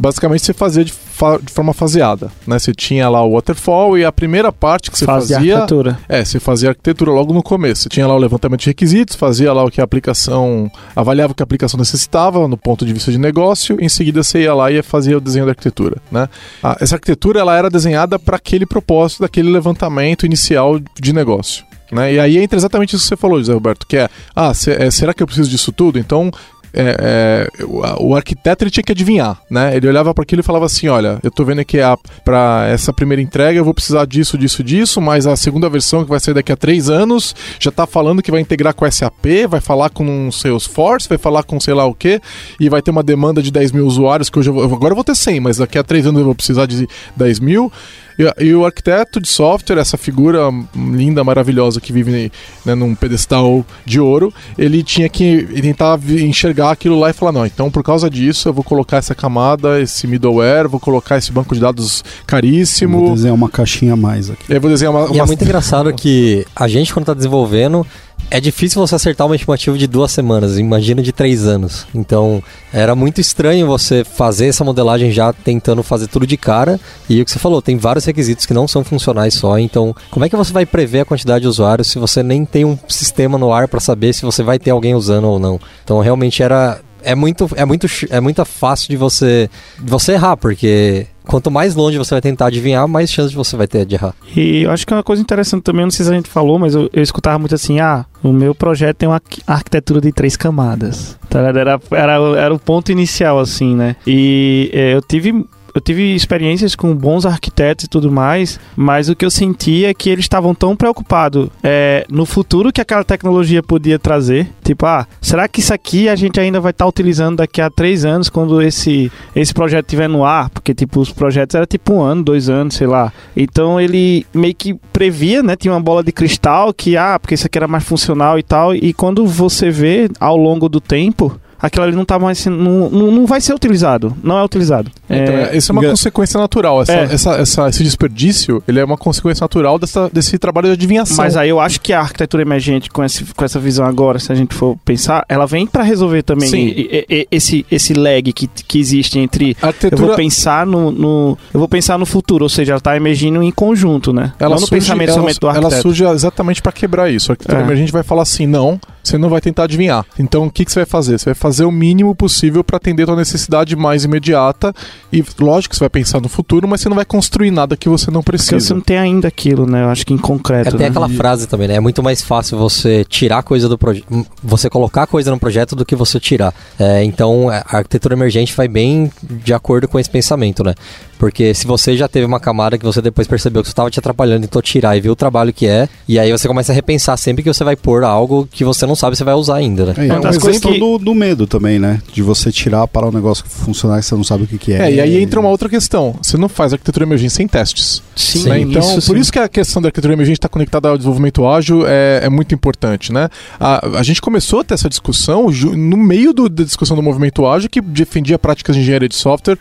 basicamente 0.00 0.42
você 0.42 0.54
fazia 0.54 0.84
de, 0.84 0.90
fa 0.92 1.38
de, 1.38 1.52
forma 1.52 1.74
faseada, 1.74 2.32
né? 2.46 2.58
Você 2.58 2.72
tinha 2.72 3.08
lá 3.08 3.22
o 3.22 3.34
waterfall 3.34 3.98
e 3.98 4.04
a 4.04 4.10
primeira 4.10 4.50
parte 4.50 4.90
que 4.90 4.98
você 4.98 5.04
fazia 5.04 5.36
fazia 5.36 5.54
arquitetura. 5.54 5.98
é, 6.08 6.24
você 6.24 6.40
fazia 6.40 6.70
arquitetura 6.70 7.10
logo 7.10 7.34
no 7.34 7.42
começo. 7.42 7.82
Você 7.82 7.88
tinha 7.90 8.06
lá 8.06 8.14
o 8.14 8.18
levantamento 8.18 8.60
de 8.60 8.66
requisitos, 8.66 9.14
fazia 9.14 9.52
lá 9.52 9.62
o 9.62 9.70
que 9.70 9.80
a 9.80 9.84
aplicação 9.84 10.70
avaliava 10.96 11.32
o 11.32 11.34
que 11.34 11.42
a 11.42 11.44
aplicação 11.44 11.78
necessitava 11.78 12.48
no 12.48 12.56
ponto 12.56 12.86
de 12.86 12.94
vista 12.94 13.12
de 13.12 13.18
negócio. 13.18 13.76
Em 13.78 13.88
seguida 13.88 14.22
você 14.22 14.42
ia 14.42 14.54
lá 14.54 14.72
e 14.72 14.82
fazia 14.82 15.18
o 15.18 15.20
desenho 15.20 15.44
da 15.44 15.52
arquitetura, 15.52 15.98
né? 16.10 16.28
Ah, 16.62 16.76
essa 16.80 16.94
arquitetura 16.94 17.40
ela 17.40 17.56
era 17.56 17.68
desenhada 17.68 18.18
para 18.18 18.36
aquele 18.36 18.64
propósito 18.64 19.20
daquele 19.20 19.50
levantamento 19.50 20.24
inicial 20.24 20.80
de 20.98 21.12
negócio. 21.12 21.64
Né? 21.92 22.14
E 22.14 22.20
aí 22.20 22.38
entra 22.38 22.56
exatamente 22.56 22.94
isso 22.94 23.02
que 23.02 23.08
você 23.08 23.16
falou, 23.16 23.38
José 23.38 23.52
Roberto, 23.52 23.86
que 23.86 23.96
é, 23.96 24.08
ah, 24.34 24.54
cê, 24.54 24.72
é, 24.72 24.90
será 24.90 25.12
que 25.12 25.22
eu 25.22 25.26
preciso 25.26 25.50
disso 25.50 25.72
tudo? 25.72 25.98
Então 25.98 26.30
é, 26.72 27.48
é, 27.58 27.64
o, 27.64 28.14
arquiteto 28.14 28.64
ele 28.64 28.70
tinha 28.70 28.84
que 28.84 28.92
adivinhar, 28.92 29.40
né? 29.50 29.76
Ele 29.76 29.88
olhava 29.88 30.14
para 30.14 30.22
aquilo 30.22 30.40
e 30.40 30.42
falava 30.42 30.66
assim: 30.66 30.88
olha, 30.88 31.18
eu 31.22 31.30
tô 31.30 31.44
vendo 31.44 31.64
que 31.64 31.78
para 32.24 32.66
essa 32.68 32.92
primeira 32.92 33.20
entrega 33.20 33.58
eu 33.58 33.64
vou 33.64 33.74
precisar 33.74 34.06
disso, 34.06 34.38
disso, 34.38 34.62
disso, 34.62 35.00
mas 35.00 35.26
a 35.26 35.36
segunda 35.36 35.68
versão 35.68 36.04
que 36.04 36.10
vai 36.10 36.20
sair 36.20 36.34
daqui 36.34 36.52
a 36.52 36.56
três 36.56 36.88
anos 36.88 37.34
já 37.58 37.70
tá 37.70 37.86
falando 37.86 38.22
que 38.22 38.30
vai 38.30 38.40
integrar 38.40 38.74
com 38.74 38.88
SAP, 38.90 39.48
vai 39.48 39.60
falar 39.60 39.90
com 39.90 40.04
um 40.04 40.30
Salesforce, 40.30 41.08
vai 41.08 41.18
falar 41.18 41.42
com 41.42 41.58
sei 41.58 41.74
lá 41.74 41.84
o 41.86 41.94
que, 41.94 42.20
e 42.58 42.68
vai 42.68 42.82
ter 42.82 42.90
uma 42.90 43.02
demanda 43.02 43.42
de 43.42 43.50
10 43.50 43.72
mil 43.72 43.86
usuários 43.86 44.30
que 44.30 44.38
hoje 44.38 44.50
eu 44.50 44.60
agora 44.62 44.92
eu 44.92 44.96
vou 44.96 45.04
ter 45.04 45.16
100, 45.16 45.40
mas 45.40 45.56
daqui 45.58 45.78
a 45.78 45.82
três 45.82 46.06
anos 46.06 46.20
eu 46.20 46.24
vou 46.24 46.34
precisar 46.34 46.66
de 46.66 46.88
10 47.16 47.40
mil. 47.40 47.72
E, 48.20 48.44
e, 48.44 48.54
o 48.54 48.66
arquiteto 48.66 49.18
de 49.18 49.28
software, 49.28 49.78
essa 49.78 49.96
figura 49.96 50.50
linda, 50.76 51.24
maravilhosa 51.24 51.80
que 51.80 51.90
vive 51.90 52.30
né, 52.66 52.74
num 52.74 52.94
pedestal 52.94 53.64
de 53.86 53.98
ouro, 53.98 54.32
ele 54.58 54.82
tinha 54.82 55.08
que 55.08 55.42
tentar 55.62 55.98
enxergar 56.08 56.70
aquilo 56.70 56.98
lá 56.98 57.08
e 57.08 57.14
falar: 57.14 57.32
não, 57.32 57.46
então 57.46 57.70
por 57.70 57.82
causa 57.82 58.10
disso 58.10 58.48
eu 58.48 58.52
vou 58.52 58.62
colocar 58.62 58.98
essa 58.98 59.14
camada, 59.14 59.80
esse 59.80 60.06
middleware, 60.06 60.68
vou 60.68 60.78
colocar 60.78 61.16
esse 61.16 61.32
banco 61.32 61.54
de 61.54 61.60
dados 61.62 62.04
caríssimo. 62.26 63.00
vou 63.06 63.14
desenhar 63.14 63.34
uma 63.34 63.48
caixinha 63.48 63.94
a 63.94 63.96
mais 63.96 64.28
aqui. 64.28 64.44
Eu 64.52 64.60
vou 64.60 64.70
desenhar 64.70 64.92
uma, 64.92 65.06
uma... 65.06 65.16
E 65.16 65.18
é 65.18 65.24
muito 65.24 65.42
engraçado 65.42 65.92
que 65.94 66.46
a 66.54 66.68
gente, 66.68 66.92
quando 66.92 67.04
está 67.04 67.14
desenvolvendo, 67.14 67.86
é 68.30 68.40
difícil 68.40 68.80
você 68.84 68.94
acertar 68.94 69.26
uma 69.26 69.36
estimativa 69.36 69.76
de 69.76 69.86
duas 69.86 70.12
semanas, 70.12 70.58
imagina 70.58 71.02
de 71.02 71.12
três 71.12 71.46
anos. 71.46 71.86
Então, 71.94 72.42
era 72.72 72.94
muito 72.94 73.20
estranho 73.20 73.66
você 73.66 74.04
fazer 74.04 74.46
essa 74.46 74.64
modelagem 74.64 75.10
já 75.10 75.32
tentando 75.32 75.82
fazer 75.82 76.06
tudo 76.06 76.26
de 76.26 76.36
cara. 76.36 76.78
E 77.08 77.20
o 77.20 77.24
que 77.24 77.30
você 77.30 77.38
falou, 77.38 77.60
tem 77.60 77.76
vários 77.76 78.04
requisitos 78.04 78.46
que 78.46 78.54
não 78.54 78.68
são 78.68 78.84
funcionais 78.84 79.34
só. 79.34 79.58
Então, 79.58 79.94
como 80.10 80.24
é 80.24 80.28
que 80.28 80.36
você 80.36 80.52
vai 80.52 80.64
prever 80.64 81.00
a 81.00 81.04
quantidade 81.04 81.42
de 81.42 81.48
usuários 81.48 81.88
se 81.88 81.98
você 81.98 82.22
nem 82.22 82.44
tem 82.44 82.64
um 82.64 82.78
sistema 82.88 83.36
no 83.36 83.52
ar 83.52 83.66
para 83.66 83.80
saber 83.80 84.12
se 84.12 84.22
você 84.22 84.42
vai 84.42 84.58
ter 84.58 84.70
alguém 84.70 84.94
usando 84.94 85.24
ou 85.24 85.38
não? 85.38 85.60
Então, 85.82 86.00
realmente 86.00 86.42
era 86.42 86.80
é 87.02 87.14
muito 87.14 87.48
é 87.56 87.64
muito 87.64 87.86
é 88.10 88.20
muito 88.20 88.44
fácil 88.44 88.88
de 88.88 88.96
você 88.96 89.48
de 89.78 89.90
você 89.90 90.12
errar, 90.12 90.36
porque 90.36 91.06
quanto 91.24 91.50
mais 91.50 91.74
longe 91.74 91.96
você 91.96 92.14
vai 92.14 92.20
tentar 92.20 92.46
adivinhar, 92.46 92.86
mais 92.88 93.10
chance 93.10 93.34
você 93.34 93.56
vai 93.56 93.66
ter 93.66 93.84
de 93.86 93.94
errar. 93.94 94.14
E 94.34 94.62
eu 94.62 94.70
acho 94.70 94.86
que 94.86 94.92
é 94.92 94.96
uma 94.96 95.02
coisa 95.02 95.22
interessante 95.22 95.62
também, 95.62 95.84
não 95.84 95.90
sei 95.90 96.04
se 96.04 96.10
a 96.10 96.14
gente 96.14 96.28
falou, 96.28 96.58
mas 96.58 96.74
eu, 96.74 96.90
eu 96.92 97.02
escutava 97.02 97.38
muito 97.38 97.54
assim, 97.54 97.78
ah, 97.78 98.04
o 98.22 98.32
meu 98.32 98.54
projeto 98.54 98.96
tem 98.96 99.08
uma 99.08 99.20
arquitetura 99.46 100.00
de 100.00 100.12
três 100.12 100.36
camadas. 100.36 101.16
Tá 101.28 101.40
era, 101.40 101.80
era, 101.90 102.14
era 102.36 102.54
o 102.54 102.58
ponto 102.58 102.90
inicial, 102.90 103.38
assim, 103.38 103.76
né? 103.76 103.96
E 104.06 104.70
é, 104.72 104.94
eu 104.94 105.02
tive 105.02 105.44
eu 105.74 105.80
tive 105.80 106.14
experiências 106.14 106.74
com 106.74 106.94
bons 106.94 107.24
arquitetos 107.26 107.84
e 107.84 107.88
tudo 107.88 108.10
mais, 108.10 108.58
mas 108.76 109.08
o 109.08 109.16
que 109.16 109.24
eu 109.24 109.30
senti 109.30 109.84
é 109.84 109.94
que 109.94 110.10
eles 110.10 110.24
estavam 110.24 110.54
tão 110.54 110.76
preocupados 110.76 111.48
é, 111.62 112.04
no 112.08 112.26
futuro 112.26 112.72
que 112.72 112.80
aquela 112.80 113.04
tecnologia 113.04 113.62
podia 113.62 113.98
trazer. 113.98 114.50
Tipo, 114.62 114.86
ah, 114.86 115.06
será 115.20 115.48
que 115.48 115.60
isso 115.60 115.74
aqui 115.74 116.08
a 116.08 116.16
gente 116.16 116.38
ainda 116.38 116.60
vai 116.60 116.70
estar 116.70 116.84
tá 116.84 116.88
utilizando 116.88 117.36
daqui 117.36 117.60
a 117.60 117.70
três 117.70 118.04
anos 118.04 118.28
quando 118.28 118.60
esse, 118.62 119.10
esse 119.34 119.52
projeto 119.52 119.86
estiver 119.86 120.08
no 120.08 120.24
ar? 120.24 120.50
Porque, 120.50 120.74
tipo, 120.74 121.00
os 121.00 121.12
projetos 121.12 121.54
eram 121.54 121.66
tipo 121.66 121.94
um 121.94 122.02
ano, 122.02 122.22
dois 122.22 122.48
anos, 122.48 122.74
sei 122.74 122.86
lá. 122.86 123.12
Então 123.36 123.80
ele 123.80 124.26
meio 124.32 124.54
que 124.54 124.74
previa, 124.92 125.42
né? 125.42 125.56
Tinha 125.56 125.72
uma 125.72 125.80
bola 125.80 126.02
de 126.02 126.12
cristal 126.12 126.72
que, 126.72 126.96
ah, 126.96 127.18
porque 127.18 127.34
isso 127.34 127.46
aqui 127.46 127.58
era 127.58 127.68
mais 127.68 127.84
funcional 127.84 128.38
e 128.38 128.42
tal. 128.42 128.74
E 128.74 128.92
quando 128.92 129.26
você 129.26 129.70
vê 129.70 130.08
ao 130.18 130.36
longo 130.36 130.68
do 130.68 130.80
tempo 130.80 131.38
aquilo 131.60 131.84
ali 131.84 131.94
não 131.94 132.04
tá 132.04 132.18
mais 132.18 132.44
não, 132.46 132.88
não, 132.90 133.26
vai 133.26 133.40
ser 133.40 133.54
utilizado, 133.54 134.16
não 134.22 134.38
é 134.38 134.44
utilizado. 134.44 134.90
Então, 135.08 135.34
é, 135.34 135.56
isso 135.56 135.70
é 135.70 135.72
uma 135.72 135.82
consequência 135.82 136.38
natural. 136.38 136.82
Essa, 136.82 136.92
é. 136.92 137.04
essa, 137.04 137.30
essa, 137.32 137.68
esse 137.68 137.84
desperdício, 137.84 138.62
ele 138.66 138.80
é 138.80 138.84
uma 138.84 138.96
consequência 138.96 139.44
natural 139.44 139.78
dessa, 139.78 140.08
desse 140.08 140.38
trabalho 140.38 140.68
de 140.68 140.72
adivinhação. 140.72 141.16
Mas 141.18 141.36
aí 141.36 141.48
eu 141.48 141.60
acho 141.60 141.80
que 141.80 141.92
a 141.92 142.00
arquitetura 142.00 142.42
emergente 142.42 142.90
com, 142.90 143.04
esse, 143.04 143.24
com 143.24 143.44
essa 143.44 143.58
visão 143.58 143.84
agora, 143.86 144.18
se 144.18 144.32
a 144.32 144.34
gente 144.34 144.54
for 144.54 144.76
pensar, 144.84 145.24
ela 145.28 145.46
vem 145.46 145.66
para 145.66 145.82
resolver 145.82 146.22
também 146.22 146.50
e, 146.54 147.06
e, 147.08 147.28
esse, 147.30 147.66
esse 147.70 147.92
lag 147.92 148.32
que, 148.32 148.46
que 148.46 148.78
existe 148.78 149.18
entre 149.18 149.56
arquitetura... 149.60 150.02
eu 150.02 150.06
vou 150.08 150.16
pensar 150.16 150.66
no, 150.66 150.90
no, 150.90 151.38
eu 151.52 151.60
vou 151.60 151.68
pensar 151.68 151.98
no 151.98 152.06
futuro, 152.06 152.44
ou 152.44 152.48
seja, 152.48 152.72
ela 152.72 152.78
está 152.78 152.96
emergindo 152.96 153.42
em 153.42 153.50
conjunto, 153.50 154.12
né? 154.12 154.32
Ela 154.38 154.50
não 154.50 154.60
no 154.60 154.66
surge, 154.66 154.72
pensamento 154.72 155.10
ela, 155.10 155.18
somente 155.18 155.40
do 155.40 155.48
arquiteto. 155.48 155.74
Ela 155.74 155.82
surge 155.82 156.04
exatamente 156.04 156.62
para 156.62 156.72
quebrar 156.72 157.10
isso. 157.10 157.30
A 157.30 157.32
arquitetura 157.34 157.60
é. 157.60 157.64
emergente 157.64 157.92
vai 157.92 158.02
falar 158.02 158.22
assim, 158.22 158.46
não, 158.46 158.80
você 159.02 159.18
não 159.18 159.28
vai 159.28 159.40
tentar 159.40 159.64
adivinhar. 159.64 160.04
Então 160.18 160.46
o 160.46 160.50
que, 160.50 160.64
que 160.64 160.72
você 160.72 160.80
vai 160.80 160.86
fazer? 160.86 161.18
Você 161.18 161.26
vai 161.26 161.34
fazer 161.34 161.64
o 161.64 161.72
mínimo 161.72 162.14
possível 162.14 162.62
para 162.62 162.76
atender 162.76 163.04
a 163.04 163.06
tua 163.06 163.16
necessidade 163.16 163.74
mais 163.76 164.04
imediata. 164.04 164.74
E 165.12 165.24
lógico 165.38 165.70
que 165.70 165.76
você 165.76 165.84
vai 165.84 165.90
pensar 165.90 166.20
no 166.20 166.28
futuro, 166.28 166.68
mas 166.68 166.80
você 166.80 166.88
não 166.88 166.96
vai 166.96 167.04
construir 167.04 167.50
nada 167.50 167.76
que 167.76 167.88
você 167.88 168.10
não 168.10 168.22
precisa. 168.22 168.52
Porque 168.52 168.64
você 168.64 168.74
não 168.74 168.80
tem 168.80 168.98
ainda 168.98 169.28
aquilo, 169.28 169.66
né? 169.66 169.82
Eu 169.84 169.88
acho 169.88 170.04
que 170.04 170.12
em 170.12 170.18
concreto. 170.18 170.68
É, 170.68 170.70
tem 170.70 170.80
né? 170.80 170.86
aquela 170.86 171.08
frase 171.08 171.46
também, 171.46 171.68
né? 171.68 171.74
É 171.74 171.80
muito 171.80 172.02
mais 172.02 172.22
fácil 172.22 172.58
você 172.58 173.04
tirar 173.04 173.42
coisa 173.42 173.68
do 173.68 173.78
projeto. 173.78 174.06
Você 174.42 174.68
colocar 174.70 175.06
coisa 175.06 175.30
no 175.30 175.38
projeto 175.38 175.74
do 175.74 175.84
que 175.84 175.96
você 175.96 176.20
tirar. 176.20 176.54
É, 176.78 177.02
então 177.04 177.48
a 177.48 177.76
arquitetura 177.78 178.14
emergente 178.14 178.54
vai 178.54 178.68
bem 178.68 179.10
de 179.22 179.52
acordo 179.52 179.88
com 179.88 179.98
esse 179.98 180.10
pensamento, 180.10 180.62
né? 180.62 180.74
Porque 181.20 181.52
se 181.52 181.66
você 181.66 181.96
já 181.98 182.08
teve 182.08 182.24
uma 182.24 182.40
camada 182.40 182.78
que 182.78 182.84
você 182.84 183.02
depois 183.02 183.28
percebeu 183.28 183.60
que 183.60 183.68
você 183.68 183.72
estava 183.72 183.90
te 183.90 183.98
atrapalhando, 183.98 184.46
então 184.46 184.62
tirar 184.62 184.96
e 184.96 185.02
ver 185.02 185.10
o 185.10 185.14
trabalho 185.14 185.52
que 185.52 185.66
é, 185.66 185.86
e 186.08 186.18
aí 186.18 186.32
você 186.32 186.48
começa 186.48 186.72
a 186.72 186.74
repensar 186.74 187.14
sempre 187.18 187.42
que 187.42 187.52
você 187.52 187.62
vai 187.62 187.76
pôr 187.76 188.04
algo 188.04 188.48
que 188.50 188.64
você 188.64 188.86
não 188.86 188.89
sabe 188.94 189.16
se 189.16 189.24
vai 189.24 189.34
usar 189.34 189.56
ainda, 189.56 189.86
né? 189.86 189.94
É, 189.96 190.06
é 190.08 190.18
uma 190.18 190.30
questão 190.30 190.72
que... 190.72 190.78
do, 190.78 190.98
do, 190.98 191.14
medo 191.14 191.46
também, 191.46 191.78
né? 191.78 192.00
De 192.12 192.22
você 192.22 192.50
tirar 192.50 192.86
para 192.86 193.06
o 193.06 193.08
um 193.10 193.12
negócio 193.12 193.44
funcionar 193.46 193.98
que 194.00 194.06
você 194.06 194.14
não 194.14 194.24
sabe 194.24 194.44
o 194.44 194.46
que, 194.46 194.58
que 194.58 194.72
é. 194.72 194.90
É, 194.90 194.94
e 194.94 195.00
aí 195.00 195.22
entra 195.22 195.40
uma 195.40 195.48
outra 195.48 195.68
questão. 195.68 196.14
Você 196.22 196.36
não 196.36 196.48
faz 196.48 196.72
arquitetura 196.72 197.04
emergente 197.04 197.32
sem 197.32 197.46
testes. 197.46 198.02
Sim, 198.14 198.48
né? 198.48 198.60
Então, 198.60 198.80
isso, 198.80 199.06
por 199.06 199.16
sim. 199.16 199.20
isso 199.20 199.32
que 199.32 199.38
a 199.38 199.48
questão 199.48 199.80
da 199.80 199.88
arquitetura 199.88 200.14
emergente 200.14 200.38
está 200.38 200.48
conectada 200.48 200.88
ao 200.88 200.96
desenvolvimento 200.96 201.46
ágil 201.46 201.86
é, 201.86 202.20
é 202.24 202.28
muito 202.28 202.54
importante, 202.54 203.12
né? 203.12 203.28
A, 203.58 203.98
a 203.98 204.02
gente 204.02 204.20
começou 204.20 204.60
a 204.60 204.64
ter 204.64 204.74
essa 204.74 204.88
discussão 204.88 205.48
no 205.50 205.96
meio 205.96 206.32
do, 206.32 206.48
da 206.48 206.64
discussão 206.64 206.96
do 206.96 207.02
movimento 207.02 207.46
ágil 207.46 207.68
que 207.68 207.80
defendia 207.80 208.38
práticas 208.38 208.76
de 208.76 208.82
engenharia 208.82 209.08
de 209.08 209.16
software 209.16 209.58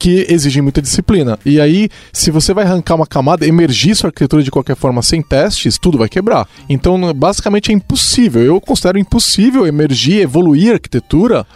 que 0.00 0.26
exigem 0.30 0.62
muita 0.62 0.80
disciplina. 0.80 1.38
E 1.44 1.60
aí, 1.60 1.90
se 2.10 2.30
você 2.30 2.54
vai 2.54 2.64
arrancar 2.64 2.94
uma 2.94 3.06
camada, 3.06 3.46
emergir 3.46 3.94
sua 3.94 4.08
arquitetura 4.08 4.42
de 4.42 4.50
qualquer 4.50 4.74
forma 4.74 5.02
sem 5.02 5.20
testes, 5.20 5.76
tudo 5.76 5.98
vai 5.98 6.08
quebrar. 6.08 6.48
Então, 6.70 7.12
basicamente 7.12 7.70
é 7.70 7.74
impossível. 7.74 8.42
Eu 8.42 8.58
considero 8.62 8.98
impossível 8.98 9.66
emergir, 9.66 10.22
evoluir 10.22 10.70
a 10.70 10.74
arquitetura. 10.74 11.46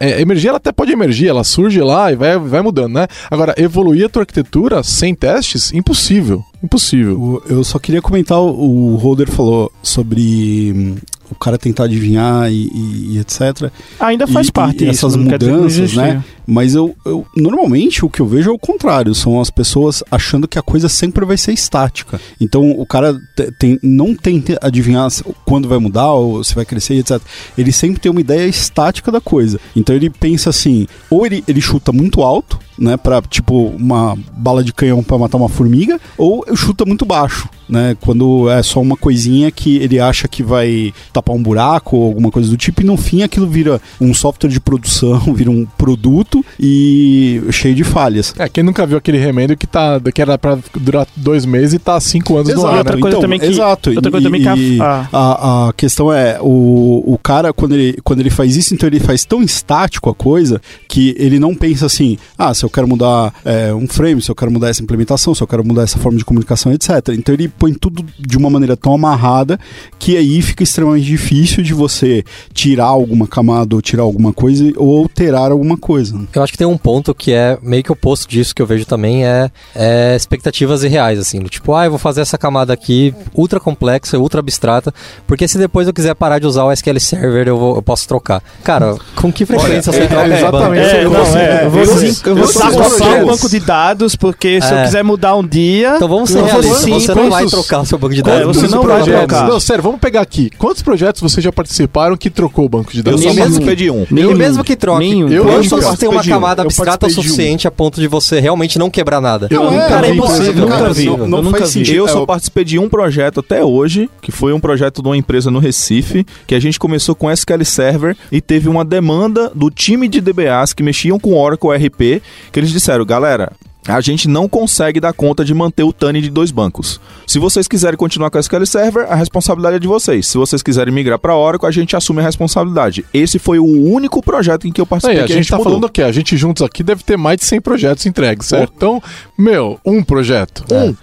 É, 0.00 0.22
emergir, 0.22 0.48
ela 0.48 0.56
até 0.56 0.72
pode 0.72 0.90
emergir, 0.90 1.28
ela 1.28 1.44
surge 1.44 1.80
lá 1.80 2.10
e 2.10 2.16
vai, 2.16 2.38
vai 2.38 2.62
mudando, 2.62 2.94
né? 2.94 3.06
Agora, 3.30 3.54
evoluir 3.58 4.06
a 4.06 4.08
tua 4.08 4.22
arquitetura 4.22 4.82
sem 4.82 5.14
testes, 5.14 5.70
impossível. 5.72 6.42
Impossível. 6.62 7.42
Eu 7.46 7.62
só 7.62 7.78
queria 7.78 8.00
comentar, 8.00 8.38
o 8.38 8.96
Holder 8.96 9.30
falou 9.30 9.70
sobre 9.82 10.72
hum, 10.74 10.96
o 11.32 11.34
cara 11.34 11.58
tentar 11.58 11.84
adivinhar 11.84 12.50
e, 12.50 12.68
e, 12.72 13.14
e 13.14 13.18
etc. 13.18 13.70
Ainda 13.98 14.26
faz 14.26 14.48
e, 14.48 14.52
parte 14.52 14.84
e 14.84 14.88
essas 14.88 15.16
mudanças, 15.16 15.94
né? 15.94 16.22
Mas 16.46 16.74
eu, 16.74 16.94
eu, 17.04 17.24
normalmente 17.36 18.04
o 18.04 18.10
que 18.10 18.20
eu 18.20 18.26
vejo 18.26 18.50
é 18.50 18.52
o 18.52 18.58
contrário, 18.58 19.14
são 19.14 19.40
as 19.40 19.48
pessoas 19.48 20.02
achando 20.10 20.48
que 20.48 20.58
a 20.58 20.62
coisa 20.62 20.88
sempre 20.88 21.24
vai 21.24 21.36
ser 21.36 21.52
estática. 21.52 22.20
Então 22.40 22.70
o 22.72 22.84
cara 22.84 23.16
tem, 23.58 23.78
não 23.82 24.14
tenta 24.14 24.58
adivinhar 24.60 25.08
quando 25.44 25.68
vai 25.68 25.78
mudar 25.78 26.12
ou 26.12 26.42
se 26.42 26.54
vai 26.54 26.64
crescer, 26.64 26.94
etc. 26.94 27.20
Ele 27.56 27.72
sempre 27.72 28.00
tem 28.00 28.10
uma 28.10 28.20
ideia 28.20 28.46
estática 28.46 29.10
da 29.10 29.20
coisa. 29.20 29.60
Então 29.74 29.94
ele 29.94 30.10
pensa 30.10 30.50
assim, 30.50 30.86
ou 31.08 31.24
ele, 31.24 31.44
ele 31.46 31.60
chuta 31.60 31.92
muito 31.92 32.22
alto, 32.22 32.58
né, 32.78 32.96
para 32.96 33.22
tipo 33.22 33.66
uma 33.68 34.16
bala 34.32 34.64
de 34.64 34.72
canhão 34.72 35.02
para 35.02 35.18
matar 35.18 35.36
uma 35.36 35.48
formiga, 35.48 36.00
ou 36.16 36.44
chuta 36.56 36.84
muito 36.84 37.04
baixo, 37.04 37.48
né, 37.68 37.96
quando 38.00 38.50
é 38.50 38.62
só 38.62 38.80
uma 38.80 38.96
coisinha 38.96 39.50
que 39.50 39.76
ele 39.76 40.00
acha 40.00 40.26
que 40.26 40.42
vai 40.42 40.92
tapar 41.22 41.36
um 41.36 41.42
buraco 41.42 41.96
ou 41.96 42.04
alguma 42.04 42.30
coisa 42.30 42.50
do 42.50 42.56
tipo 42.56 42.82
e 42.82 42.84
no 42.84 42.96
fim 42.96 43.22
aquilo 43.22 43.46
vira 43.46 43.80
um 44.00 44.12
software 44.12 44.50
de 44.50 44.60
produção, 44.60 45.18
vira 45.32 45.50
um 45.50 45.64
produto 45.64 46.44
e 46.58 47.40
cheio 47.50 47.74
de 47.74 47.84
falhas. 47.84 48.34
É, 48.38 48.48
quem 48.48 48.64
nunca 48.64 48.84
viu 48.84 48.98
aquele 48.98 49.18
remendo 49.18 49.56
que 49.56 49.66
tá 49.66 50.00
que 50.12 50.20
era 50.20 50.36
para 50.36 50.58
durar 50.74 51.06
dois 51.16 51.46
meses 51.46 51.74
e 51.74 51.78
tá 51.78 51.98
cinco 52.00 52.36
anos 52.36 52.50
exato, 52.50 52.62
no 52.62 52.68
ar, 52.68 52.72
né? 52.72 52.78
outra 52.78 52.98
coisa 52.98 53.08
então, 53.08 53.20
também 53.20 53.38
que, 53.38 53.46
exato. 53.46 53.90
Outra 53.90 54.10
coisa 54.10 54.28
e, 54.28 54.30
também 54.30 54.42
que 54.42 54.80
a, 54.80 55.08
a, 55.12 55.68
a 55.68 55.72
questão 55.74 56.12
é 56.12 56.38
o, 56.40 57.02
o 57.06 57.18
cara 57.18 57.52
quando 57.52 57.74
ele 57.74 57.98
quando 58.02 58.20
ele 58.20 58.30
faz 58.30 58.56
isso, 58.56 58.74
então 58.74 58.88
ele 58.88 58.98
faz 59.00 59.24
tão 59.24 59.42
estático 59.42 60.10
a 60.10 60.14
coisa 60.14 60.60
que 60.88 61.14
ele 61.18 61.38
não 61.38 61.54
pensa 61.54 61.86
assim, 61.86 62.18
ah, 62.36 62.52
se 62.52 62.64
eu 62.64 62.70
quero 62.70 62.88
mudar 62.88 63.32
é, 63.44 63.72
um 63.72 63.86
frame, 63.86 64.20
se 64.20 64.30
eu 64.30 64.34
quero 64.34 64.50
mudar 64.50 64.68
essa 64.68 64.82
implementação, 64.82 65.34
se 65.34 65.42
eu 65.42 65.46
quero 65.46 65.64
mudar 65.64 65.82
essa 65.82 65.98
forma 65.98 66.18
de 66.18 66.24
comunicação, 66.24 66.72
etc. 66.72 66.90
Então 67.10 67.34
ele 67.34 67.48
põe 67.48 67.72
tudo 67.72 68.04
de 68.18 68.36
uma 68.36 68.50
maneira 68.50 68.76
tão 68.76 68.94
amarrada 68.94 69.58
que 69.98 70.16
aí 70.16 70.42
fica 70.42 70.62
extremamente 70.62 71.04
difícil 71.12 71.62
de 71.62 71.74
você 71.74 72.24
tirar 72.52 72.86
alguma 72.86 73.26
camada 73.26 73.74
ou 73.74 73.82
tirar 73.82 74.02
alguma 74.02 74.32
coisa 74.32 74.72
ou 74.76 74.98
alterar 74.98 75.50
alguma 75.52 75.76
coisa. 75.76 76.18
Eu 76.34 76.42
acho 76.42 76.52
que 76.52 76.58
tem 76.58 76.66
um 76.66 76.78
ponto 76.78 77.14
que 77.14 77.32
é 77.32 77.58
meio 77.62 77.82
que 77.82 77.92
oposto 77.92 78.28
disso 78.28 78.54
que 78.54 78.62
eu 78.62 78.66
vejo 78.66 78.84
também 78.86 79.24
é, 79.24 79.50
é 79.74 80.16
expectativas 80.16 80.82
irreais, 80.82 81.18
assim. 81.18 81.40
Tipo, 81.40 81.74
ah, 81.74 81.84
eu 81.84 81.90
vou 81.90 81.98
fazer 81.98 82.20
essa 82.20 82.38
camada 82.38 82.72
aqui 82.72 83.14
ultra 83.34 83.60
complexa, 83.60 84.18
ultra 84.18 84.40
abstrata, 84.40 84.92
porque 85.26 85.46
se 85.46 85.58
depois 85.58 85.86
eu 85.86 85.92
quiser 85.92 86.14
parar 86.14 86.38
de 86.38 86.46
usar 86.46 86.64
o 86.64 86.72
SQL 86.72 86.98
Server, 86.98 87.48
eu, 87.48 87.58
vou, 87.58 87.76
eu 87.76 87.82
posso 87.82 88.08
trocar. 88.08 88.42
Cara, 88.64 88.96
com 89.16 89.32
que 89.32 89.44
frequência 89.44 89.72
Olha, 89.72 89.82
você 89.82 90.02
é, 90.02 90.06
troca? 90.06 90.28
É, 90.28 90.38
exatamente. 90.38 90.86
É, 90.86 91.04
não, 91.04 91.36
é, 91.36 91.64
eu 91.64 91.70
vou, 91.70 91.82
eu 91.82 92.36
vou 92.36 92.46
só 92.48 93.22
o 93.22 93.26
banco 93.26 93.48
de 93.48 93.60
dados, 93.60 94.16
porque 94.16 94.60
se 94.60 94.72
é. 94.72 94.80
eu 94.80 94.84
quiser 94.84 95.04
mudar 95.04 95.36
um 95.36 95.46
dia. 95.46 95.94
Então 95.96 96.08
vamos 96.08 96.30
ser 96.30 96.42
realistas. 96.42 97.02
Você 97.02 97.14
não 97.14 97.30
vai 97.30 97.46
trocar 97.46 97.80
o 97.80 97.86
seu 97.86 97.98
banco 97.98 98.14
de 98.14 98.22
dados. 98.22 98.40
É, 98.40 98.44
você 98.44 98.74
não 98.74 98.82
vai 98.82 99.02
trocar. 99.02 99.48
Não, 99.48 99.60
sério, 99.60 99.82
vamos 99.82 100.00
pegar 100.00 100.20
aqui. 100.20 100.50
Quantos 100.58 100.82
projetos 100.82 101.01
vocês 101.20 101.42
já 101.42 101.52
participaram 101.52 102.16
que 102.16 102.30
trocou 102.30 102.64
o 102.64 102.68
banco 102.68 102.92
de 102.92 103.02
dados? 103.02 103.22
Eu 103.22 103.32
só 103.32 103.38
participei 103.38 103.76
de 103.76 103.90
um. 103.90 104.06
E 104.10 104.34
mesmo 104.34 104.64
que 104.64 104.76
troque, 104.76 105.20
eu 105.20 105.44
quantos 105.44 105.98
tem 105.98 106.08
uma 106.08 106.22
camada 106.22 106.62
abstrata 106.62 107.06
o 107.06 107.10
suficiente 107.10 107.66
a 107.66 107.70
ponto 107.70 108.00
de 108.00 108.08
você 108.08 108.40
realmente 108.40 108.78
não 108.78 108.90
quebrar 108.90 109.20
nada? 109.20 109.48
Eu 109.50 109.70
nunca 109.70 110.00
vi. 110.00 110.08
É 110.08 110.14
impossível. 110.14 110.68
Nunca 110.68 110.92
vi. 110.92 111.06
Não 111.06 111.50
faz 111.50 111.70
sentido. 111.70 111.96
Eu 111.96 112.08
só 112.08 112.26
participei 112.26 112.64
de 112.64 112.78
um 112.78 112.88
projeto 112.88 113.40
até 113.40 113.64
hoje, 113.64 114.08
que 114.20 114.32
foi 114.32 114.52
um 114.52 114.60
projeto 114.60 115.02
de 115.02 115.08
uma 115.08 115.16
empresa 115.16 115.50
no 115.50 115.58
Recife, 115.58 116.26
que 116.46 116.54
a 116.54 116.60
gente 116.60 116.78
começou 116.78 117.14
com 117.14 117.30
SQL 117.30 117.64
Server 117.64 118.16
e 118.30 118.40
teve 118.40 118.68
uma 118.68 118.84
demanda 118.84 119.50
do 119.54 119.70
time 119.70 120.08
de 120.08 120.20
DBAs 120.20 120.72
que 120.72 120.82
mexiam 120.82 121.18
com 121.18 121.34
Oracle 121.34 121.70
RP, 121.70 122.22
que 122.50 122.60
eles 122.60 122.70
disseram, 122.70 123.04
galera, 123.04 123.52
a 123.86 124.00
gente 124.00 124.28
não 124.28 124.48
consegue 124.48 125.00
dar 125.00 125.12
conta 125.12 125.44
de 125.44 125.52
manter 125.52 125.82
o 125.82 125.92
TANI 125.92 126.20
de 126.20 126.30
dois 126.30 126.50
bancos. 126.50 127.00
Se 127.26 127.38
vocês 127.38 127.66
quiserem 127.66 127.96
continuar 127.96 128.30
com 128.30 128.38
a 128.38 128.40
SQL 128.40 128.64
Server, 128.64 129.06
a 129.10 129.14
responsabilidade 129.14 129.76
é 129.76 129.78
de 129.78 129.88
vocês. 129.88 130.26
Se 130.26 130.38
vocês 130.38 130.62
quiserem 130.62 130.94
migrar 130.94 131.18
para 131.18 131.34
Oracle, 131.36 131.68
a 131.68 131.72
gente 131.72 131.96
assume 131.96 132.20
a 132.20 132.22
responsabilidade. 132.22 133.04
Esse 133.12 133.38
foi 133.38 133.58
o 133.58 133.64
único 133.64 134.22
projeto 134.22 134.68
em 134.68 134.72
que 134.72 134.80
eu 134.80 134.86
participei 134.86 135.18
Aí, 135.18 135.24
a 135.24 135.26
que 135.26 135.32
gente 135.32 135.48
tá 135.48 135.56
mudou. 135.56 135.72
falando 135.72 135.84
o 135.84 135.88
quê? 135.88 136.02
A 136.02 136.12
gente 136.12 136.36
juntos 136.36 136.62
aqui 136.62 136.82
deve 136.82 137.02
ter 137.02 137.16
mais 137.16 137.38
de 137.38 137.44
100 137.44 137.60
projetos 137.60 138.06
entregues, 138.06 138.46
certo? 138.46 138.72
Então, 138.76 139.02
meu, 139.36 139.80
um 139.84 140.02
projeto. 140.02 140.64
Um. 140.72 140.94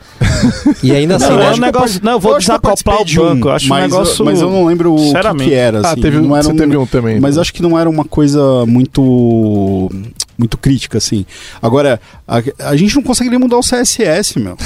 E 0.82 0.94
ainda 0.94 1.18
assim, 1.18 1.26
Não, 1.28 1.38
né, 1.38 1.48
é 1.48 1.52
um 1.52 1.58
negócio. 1.58 2.00
Não, 2.02 2.14
eu 2.14 2.20
vou 2.20 2.32
Eu 2.32 2.38
que 2.38 2.44
desacoplar 2.44 3.00
o 3.00 3.02
um, 3.02 3.16
banco. 3.16 3.48
Eu 3.50 3.52
acho 3.52 3.66
um 3.66 3.70
mas, 3.70 3.92
negócio. 3.92 4.26
mas 4.26 4.42
eu 4.42 4.50
não 4.50 4.66
lembro 4.66 4.94
o 4.94 5.14
que, 5.14 5.44
que 5.46 5.54
era. 5.54 5.80
Ah, 5.80 5.92
assim, 5.92 6.02
teve, 6.02 6.20
não 6.20 6.36
era 6.36 6.44
você 6.44 6.54
teve 6.54 6.78
um 6.78 6.86
também. 6.86 7.20
Mas 7.20 7.38
acho 7.38 7.54
que 7.54 7.62
não 7.62 7.78
era 7.78 7.90
uma 7.90 8.06
coisa 8.06 8.66
muito 8.66 9.90
muito 10.40 10.58
crítica, 10.58 10.98
assim. 10.98 11.26
Agora, 11.62 12.00
a, 12.28 12.42
a 12.70 12.76
gente 12.76 12.96
não 12.96 13.04
consegue 13.04 13.30
nem 13.30 13.38
mudar 13.38 13.58
o 13.58 13.62
CSS, 13.62 14.40
meu. 14.40 14.56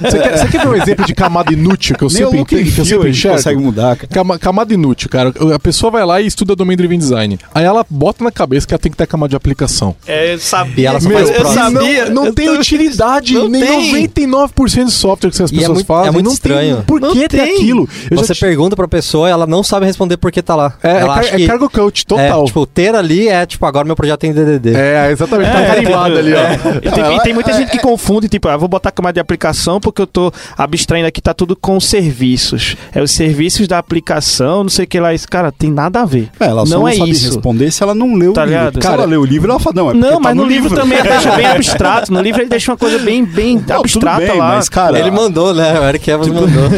Você 0.00 0.18
quer, 0.18 0.38
você 0.38 0.48
quer 0.48 0.60
ver 0.62 0.68
um 0.68 0.74
exemplo 0.74 1.04
de 1.04 1.14
camada 1.14 1.52
inútil 1.52 1.96
que 1.96 2.04
eu 2.04 2.08
nem 2.12 2.16
sempre, 2.18 2.40
and 2.40 2.44
que 2.44 2.78
eu 2.80 2.84
sempre 2.84 3.10
enxergo? 3.10 3.36
consegue 3.36 3.60
mudar, 3.60 3.96
cara. 3.96 4.08
Cama- 4.12 4.38
camada 4.38 4.72
inútil, 4.74 5.08
cara. 5.08 5.32
A 5.54 5.58
pessoa 5.58 5.90
vai 5.90 6.04
lá 6.04 6.20
e 6.20 6.26
estuda 6.26 6.54
domain 6.54 6.76
driven 6.76 6.98
design. 6.98 7.38
Aí 7.54 7.64
ela 7.64 7.84
bota 7.88 8.22
na 8.22 8.30
cabeça 8.30 8.66
que 8.66 8.74
ela 8.74 8.78
tem 8.78 8.90
que 8.92 8.98
ter 8.98 9.06
camada 9.06 9.30
de 9.30 9.36
aplicação. 9.36 9.96
É, 10.06 10.34
eu 10.34 10.38
sabia. 10.38 10.84
E 10.84 10.86
ela 10.86 11.00
só 11.00 11.08
Meu, 11.08 11.18
eu 11.18 11.32
próximo. 11.34 11.54
sabia. 11.54 12.04
Não, 12.06 12.14
não 12.14 12.26
eu 12.26 12.34
tem 12.34 12.46
tô- 12.46 12.54
utilidade. 12.54 13.34
Não 13.34 13.48
nem 13.48 13.62
tem. 13.62 14.08
99% 14.08 14.84
de 14.84 14.92
software 14.92 15.30
que 15.30 15.42
as 15.42 15.50
é 15.50 15.54
pessoas 15.54 15.74
muito- 15.78 15.86
fazem. 15.86 16.08
é 16.08 16.10
muito 16.12 16.26
não 16.26 16.32
estranho. 16.32 16.76
Tem 16.76 16.84
por 16.84 17.00
Não 17.00 17.12
que 17.12 17.28
ter 17.28 17.42
tem. 17.42 17.54
aquilo? 17.56 17.88
Eu 18.10 18.16
Você 18.18 18.34
te- 18.34 18.40
pergunta 18.40 18.76
pra 18.76 18.88
pessoa, 18.88 19.28
ela 19.28 19.46
não 19.46 19.62
sabe 19.62 19.86
responder 19.86 20.16
por 20.16 20.30
que 20.30 20.42
tá 20.42 20.54
lá. 20.54 20.74
É, 20.82 20.88
é, 20.90 21.00
ela 21.00 21.14
car- 21.14 21.24
é 21.34 21.36
que 21.36 21.46
cargo 21.46 21.70
coach 21.70 22.06
total. 22.06 22.42
É, 22.42 22.46
tipo, 22.46 22.66
ter 22.66 22.94
ali 22.94 23.28
é 23.28 23.46
tipo, 23.46 23.64
agora 23.66 23.84
meu 23.84 23.96
projeto 23.96 24.20
tem 24.20 24.32
DDD. 24.32 24.65
É, 24.74 25.10
exatamente. 25.10 25.50
Tá 25.50 25.60
É, 25.60 25.66
carimbado 25.66 26.04
tipo, 26.16 26.18
ali, 26.18 26.34
ó. 26.34 26.38
é. 26.38 26.54
E 26.82 26.90
tem, 26.90 27.16
e 27.16 27.20
tem 27.20 27.34
muita 27.34 27.52
gente 27.52 27.70
que 27.70 27.78
confunde, 27.78 28.28
tipo, 28.28 28.48
ah, 28.48 28.56
vou 28.56 28.68
botar 28.68 28.90
camada 28.90 29.14
de 29.14 29.20
aplicação 29.20 29.80
porque 29.80 30.00
eu 30.02 30.06
tô 30.06 30.32
abstraindo 30.56 31.06
aqui, 31.08 31.20
tá 31.20 31.34
tudo 31.34 31.54
com 31.56 31.78
serviços. 31.80 32.76
É 32.94 33.02
os 33.02 33.10
serviços 33.10 33.68
da 33.68 33.78
aplicação, 33.78 34.62
não 34.64 34.70
sei 34.70 34.84
o 34.84 34.88
que 34.88 34.98
lá. 35.00 35.12
Isso, 35.14 35.28
cara, 35.28 35.50
tem 35.52 35.70
nada 35.70 36.02
a 36.02 36.04
ver. 36.04 36.28
É, 36.40 36.46
ela 36.46 36.64
só 36.66 36.74
não 36.74 36.80
não, 36.82 36.88
é 36.88 36.94
sabe 36.94 37.10
isso. 37.10 37.26
responder 37.26 37.70
se 37.70 37.82
ela 37.82 37.94
não 37.94 38.14
leu 38.14 38.32
Tá 38.32 38.42
o 38.42 38.44
livro. 38.44 38.58
ligado? 38.58 38.74
Se 38.74 38.80
Cara, 38.80 38.94
ela 39.02 39.04
leu 39.06 39.20
o 39.20 39.24
livro, 39.24 39.50
ela 39.50 39.60
fala, 39.60 39.76
não, 39.76 39.90
é 39.90 39.94
Não, 39.94 40.12
tá 40.14 40.20
mas 40.20 40.34
no, 40.36 40.42
no 40.42 40.48
livro, 40.48 40.74
também 40.74 40.98
ele 40.98 41.08
deixa 41.08 41.30
bem 41.32 41.46
abstrato. 41.50 42.12
No 42.12 42.20
livro 42.20 42.40
ele 42.42 42.48
deixa 42.50 42.70
uma 42.70 42.76
coisa 42.76 42.98
bem, 42.98 43.24
bem 43.24 43.62
Não, 43.66 43.80
abstrata 43.80 44.18
bem, 44.26 44.38
lá. 44.38 44.56
mas, 44.56 44.68
cara, 44.68 44.98
Ele 44.98 45.10
mandou, 45.10 45.54
né? 45.54 45.78
O 45.80 45.84
Eric 45.84 46.10
Evans 46.10 46.28
mandou. 46.28 46.70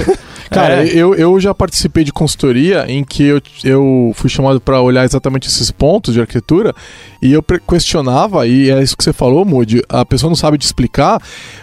Cara, 0.51 0.87
É. 0.87 0.89
eu, 0.89 1.15
eu 1.15 1.39
já 1.41 1.55
participei 1.55 2.05
de 2.05 2.13
consultoria 2.13 2.85
em 2.89 3.05
que 3.05 3.23
eu, 3.25 3.41
eu 3.65 4.13
fui 4.15 4.31
chamado 4.31 4.61
para 4.61 4.81
olhar 4.81 5.05
exatamente 5.05 5.49
esses 5.49 5.71
pontos 5.71 6.15
de 6.15 6.21
arquitetura 6.21 6.75
e 7.21 7.33
eu 7.33 7.43
questionava, 7.69 8.47
e 8.47 8.71
é 8.71 8.83
isso 8.83 8.97
que 8.97 9.05
você 9.05 9.13
falou, 9.13 9.45
Moody, 9.45 9.83
a 9.89 10.05
pessoa 10.05 10.29
não 10.31 10.37
sabe 10.37 10.57
te 10.59 10.63
explicar, 10.63 11.21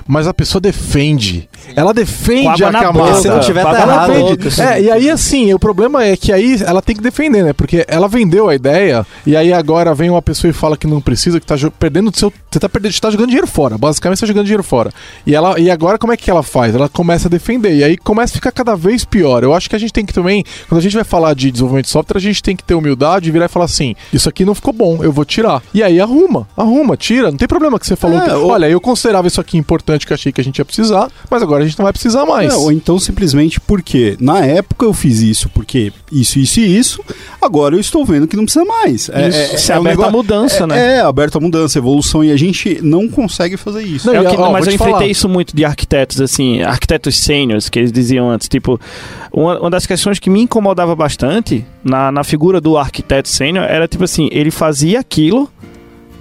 mas 0.08 0.28
a 0.28 0.34
pessoa 0.34 0.60
defende. 0.62 1.48
Ela 1.76 1.93
defende 1.93 2.63
a 2.63 2.71
camada. 2.71 3.15
Se 3.15 3.28
não 3.28 3.39
tiver, 3.39 3.63
tá 3.63 3.71
errado. 3.82 4.48
assim. 4.48 4.62
É, 4.62 4.82
e 4.82 4.91
aí 4.91 5.10
assim, 5.10 5.54
o 5.54 5.60
problema 5.60 6.04
é 6.04 6.15
que 6.15 6.32
aí 6.32 6.62
ela 6.65 6.82
tem 6.82 6.95
que 6.95 7.02
defender, 7.02 7.43
né? 7.43 7.54
Porque 7.54 7.86
ela 7.88 8.08
vendeu 8.08 8.50
a 8.50 8.56
ideia 8.56 9.06
e 9.26 9.36
aí 9.36 9.52
agora 9.52 9.93
vem 9.95 10.10
uma 10.10 10.21
pessoa 10.21 10.50
e 10.50 10.54
fala 10.54 10.78
que 10.78 10.86
não 10.88 11.02
precisa, 11.02 11.39
que 11.39 11.45
tá 11.45 11.56
perdendo 11.80 12.10
o 12.10 12.17
seu. 12.17 12.32
Você 12.52 12.60
tá 12.60 12.69
perdendo, 12.69 12.93
você 12.93 13.00
tá 13.02 13.10
jogando 13.10 13.28
dinheiro 13.28 13.48
fora. 13.48 13.78
Basicamente 13.78 14.19
você 14.19 14.26
tá 14.26 14.28
jogando 14.28 14.45
dinheiro 14.45 14.63
fora. 14.63 14.91
E 15.26 15.34
ela 15.34 15.60
e 15.60 15.69
agora 15.71 15.98
como 15.98 16.13
é 16.13 16.17
que 16.17 16.30
ela 16.30 16.43
faz? 16.43 16.76
Ela 16.76 16.88
começa 16.89 17.28
a 17.28 17.32
defender. 17.32 17.76
E 17.76 17.84
aí 17.84 17.98
começa 17.98 18.34
a 18.34 18.36
ficar 18.36 18.52
cada 18.52 18.75
vez 18.76 19.06
pior. 19.06 19.44
Eu 19.44 19.54
acho 19.54 19.70
que 19.70 19.76
a 19.76 19.80
gente 19.80 19.94
tem 19.94 20.06
que 20.06 20.14
também, 20.14 20.44
quando 20.68 20.80
a 20.80 20.82
gente 20.84 20.94
vai 20.96 21.04
falar 21.04 21.34
de 21.34 21.52
desenvolvimento 21.52 21.86
de 21.86 21.92
software, 21.92 22.18
a 22.18 22.22
gente 22.22 22.42
tem 22.42 22.56
que 22.56 22.64
ter 22.64 22.76
humildade 22.76 23.30
e 23.30 23.32
virar 23.32 23.46
e 23.46 23.50
falar 23.50 23.66
assim: 23.66 23.96
isso 24.14 24.28
aqui 24.30 24.46
não 24.46 24.56
ficou 24.56 24.74
bom, 24.74 25.04
eu 25.04 25.12
vou 25.12 25.26
tirar. 25.26 25.62
E 25.74 25.82
aí 25.84 26.00
arruma, 26.00 26.48
arruma, 26.56 26.96
tira. 26.98 27.30
Não 27.32 27.38
tem 27.38 27.48
problema 27.48 27.80
que 27.80 27.86
você 27.88 27.96
falou 27.96 28.20
É, 28.20 28.26
que, 28.26 28.32
ou- 28.32 28.50
olha, 28.50 28.68
eu 28.70 28.80
considerava 28.82 29.28
isso 29.28 29.40
aqui 29.42 29.58
importante 29.58 30.06
que 30.06 30.14
eu 30.14 30.16
achei 30.16 30.32
que 30.32 30.42
a 30.42 30.44
gente 30.44 30.58
ia 30.58 30.66
precisar, 30.66 31.10
mas 31.30 31.42
agora 31.42 31.64
a 31.64 31.68
gente 31.68 31.78
não 31.78 31.84
vai 31.84 31.94
precisar 31.94 32.26
mais. 32.26 32.54
É, 32.54 32.56
ou 32.56 32.72
então 32.72 33.00
simplesmente 33.00 33.60
porque 33.60 34.16
na 34.20 34.40
época 34.46 34.86
eu 34.86 34.94
fiz 34.94 35.20
isso, 35.22 35.50
porque 35.50 35.92
isso, 36.12 36.40
isso 36.40 36.60
e 36.60 36.78
isso, 36.78 37.04
agora 37.42 37.76
eu 37.76 37.80
estou 37.80 38.06
vendo 38.06 38.28
que 38.28 38.36
não 38.36 38.44
precisa 38.46 38.66
mais. 38.66 39.10
É, 39.10 39.30
Isso, 39.30 39.58
se 39.60 39.72
um 39.72 39.76
aberta 39.78 39.90
negócio- 39.90 40.10
a 40.10 40.12
mudança, 40.12 40.64
é, 40.64 40.68
né? 40.68 40.96
É, 40.98 41.00
aberto 41.02 41.38
a 41.38 41.42
mudança, 41.42 41.78
evolução, 41.78 42.24
e 42.24 42.32
a 42.32 42.38
gente 42.38 42.80
não 42.82 43.08
consegue 43.08 43.58
fazer 43.58 43.84
isso. 43.84 44.08
Não, 44.08 44.16
É 44.16 44.26
que- 44.30 44.36
ó, 44.38 44.52
mas 44.52 44.66
eu 44.66 44.72
te 44.72 44.76
enfrentei 44.76 44.94
falar. 45.00 45.08
isso 45.08 45.30
muito 45.30 45.56
de 45.56 45.66
arquitetos, 45.66 46.22
assim, 46.22 46.62
arquitetos 46.62 47.18
sêniores, 47.20 47.70
que 47.70 47.80
eles 47.80 47.92
diziam 47.92 48.30
antes. 48.30 48.48
Tipo, 48.48 48.64
uma, 49.32 49.60
uma 49.60 49.69
das 49.69 49.86
questões 49.86 50.19
que 50.19 50.30
me 50.30 50.41
incomodava 50.41 50.95
bastante 50.95 51.65
na, 51.84 52.12
na 52.12 52.23
figura 52.23 52.60
do 52.62 52.78
arquiteto 52.78 53.30
sênior 53.30 53.65
era, 53.65 53.88
tipo 53.88 54.04
assim, 54.04 54.28
ele 54.32 54.51
fazia 54.51 54.99
aquilo 54.99 55.49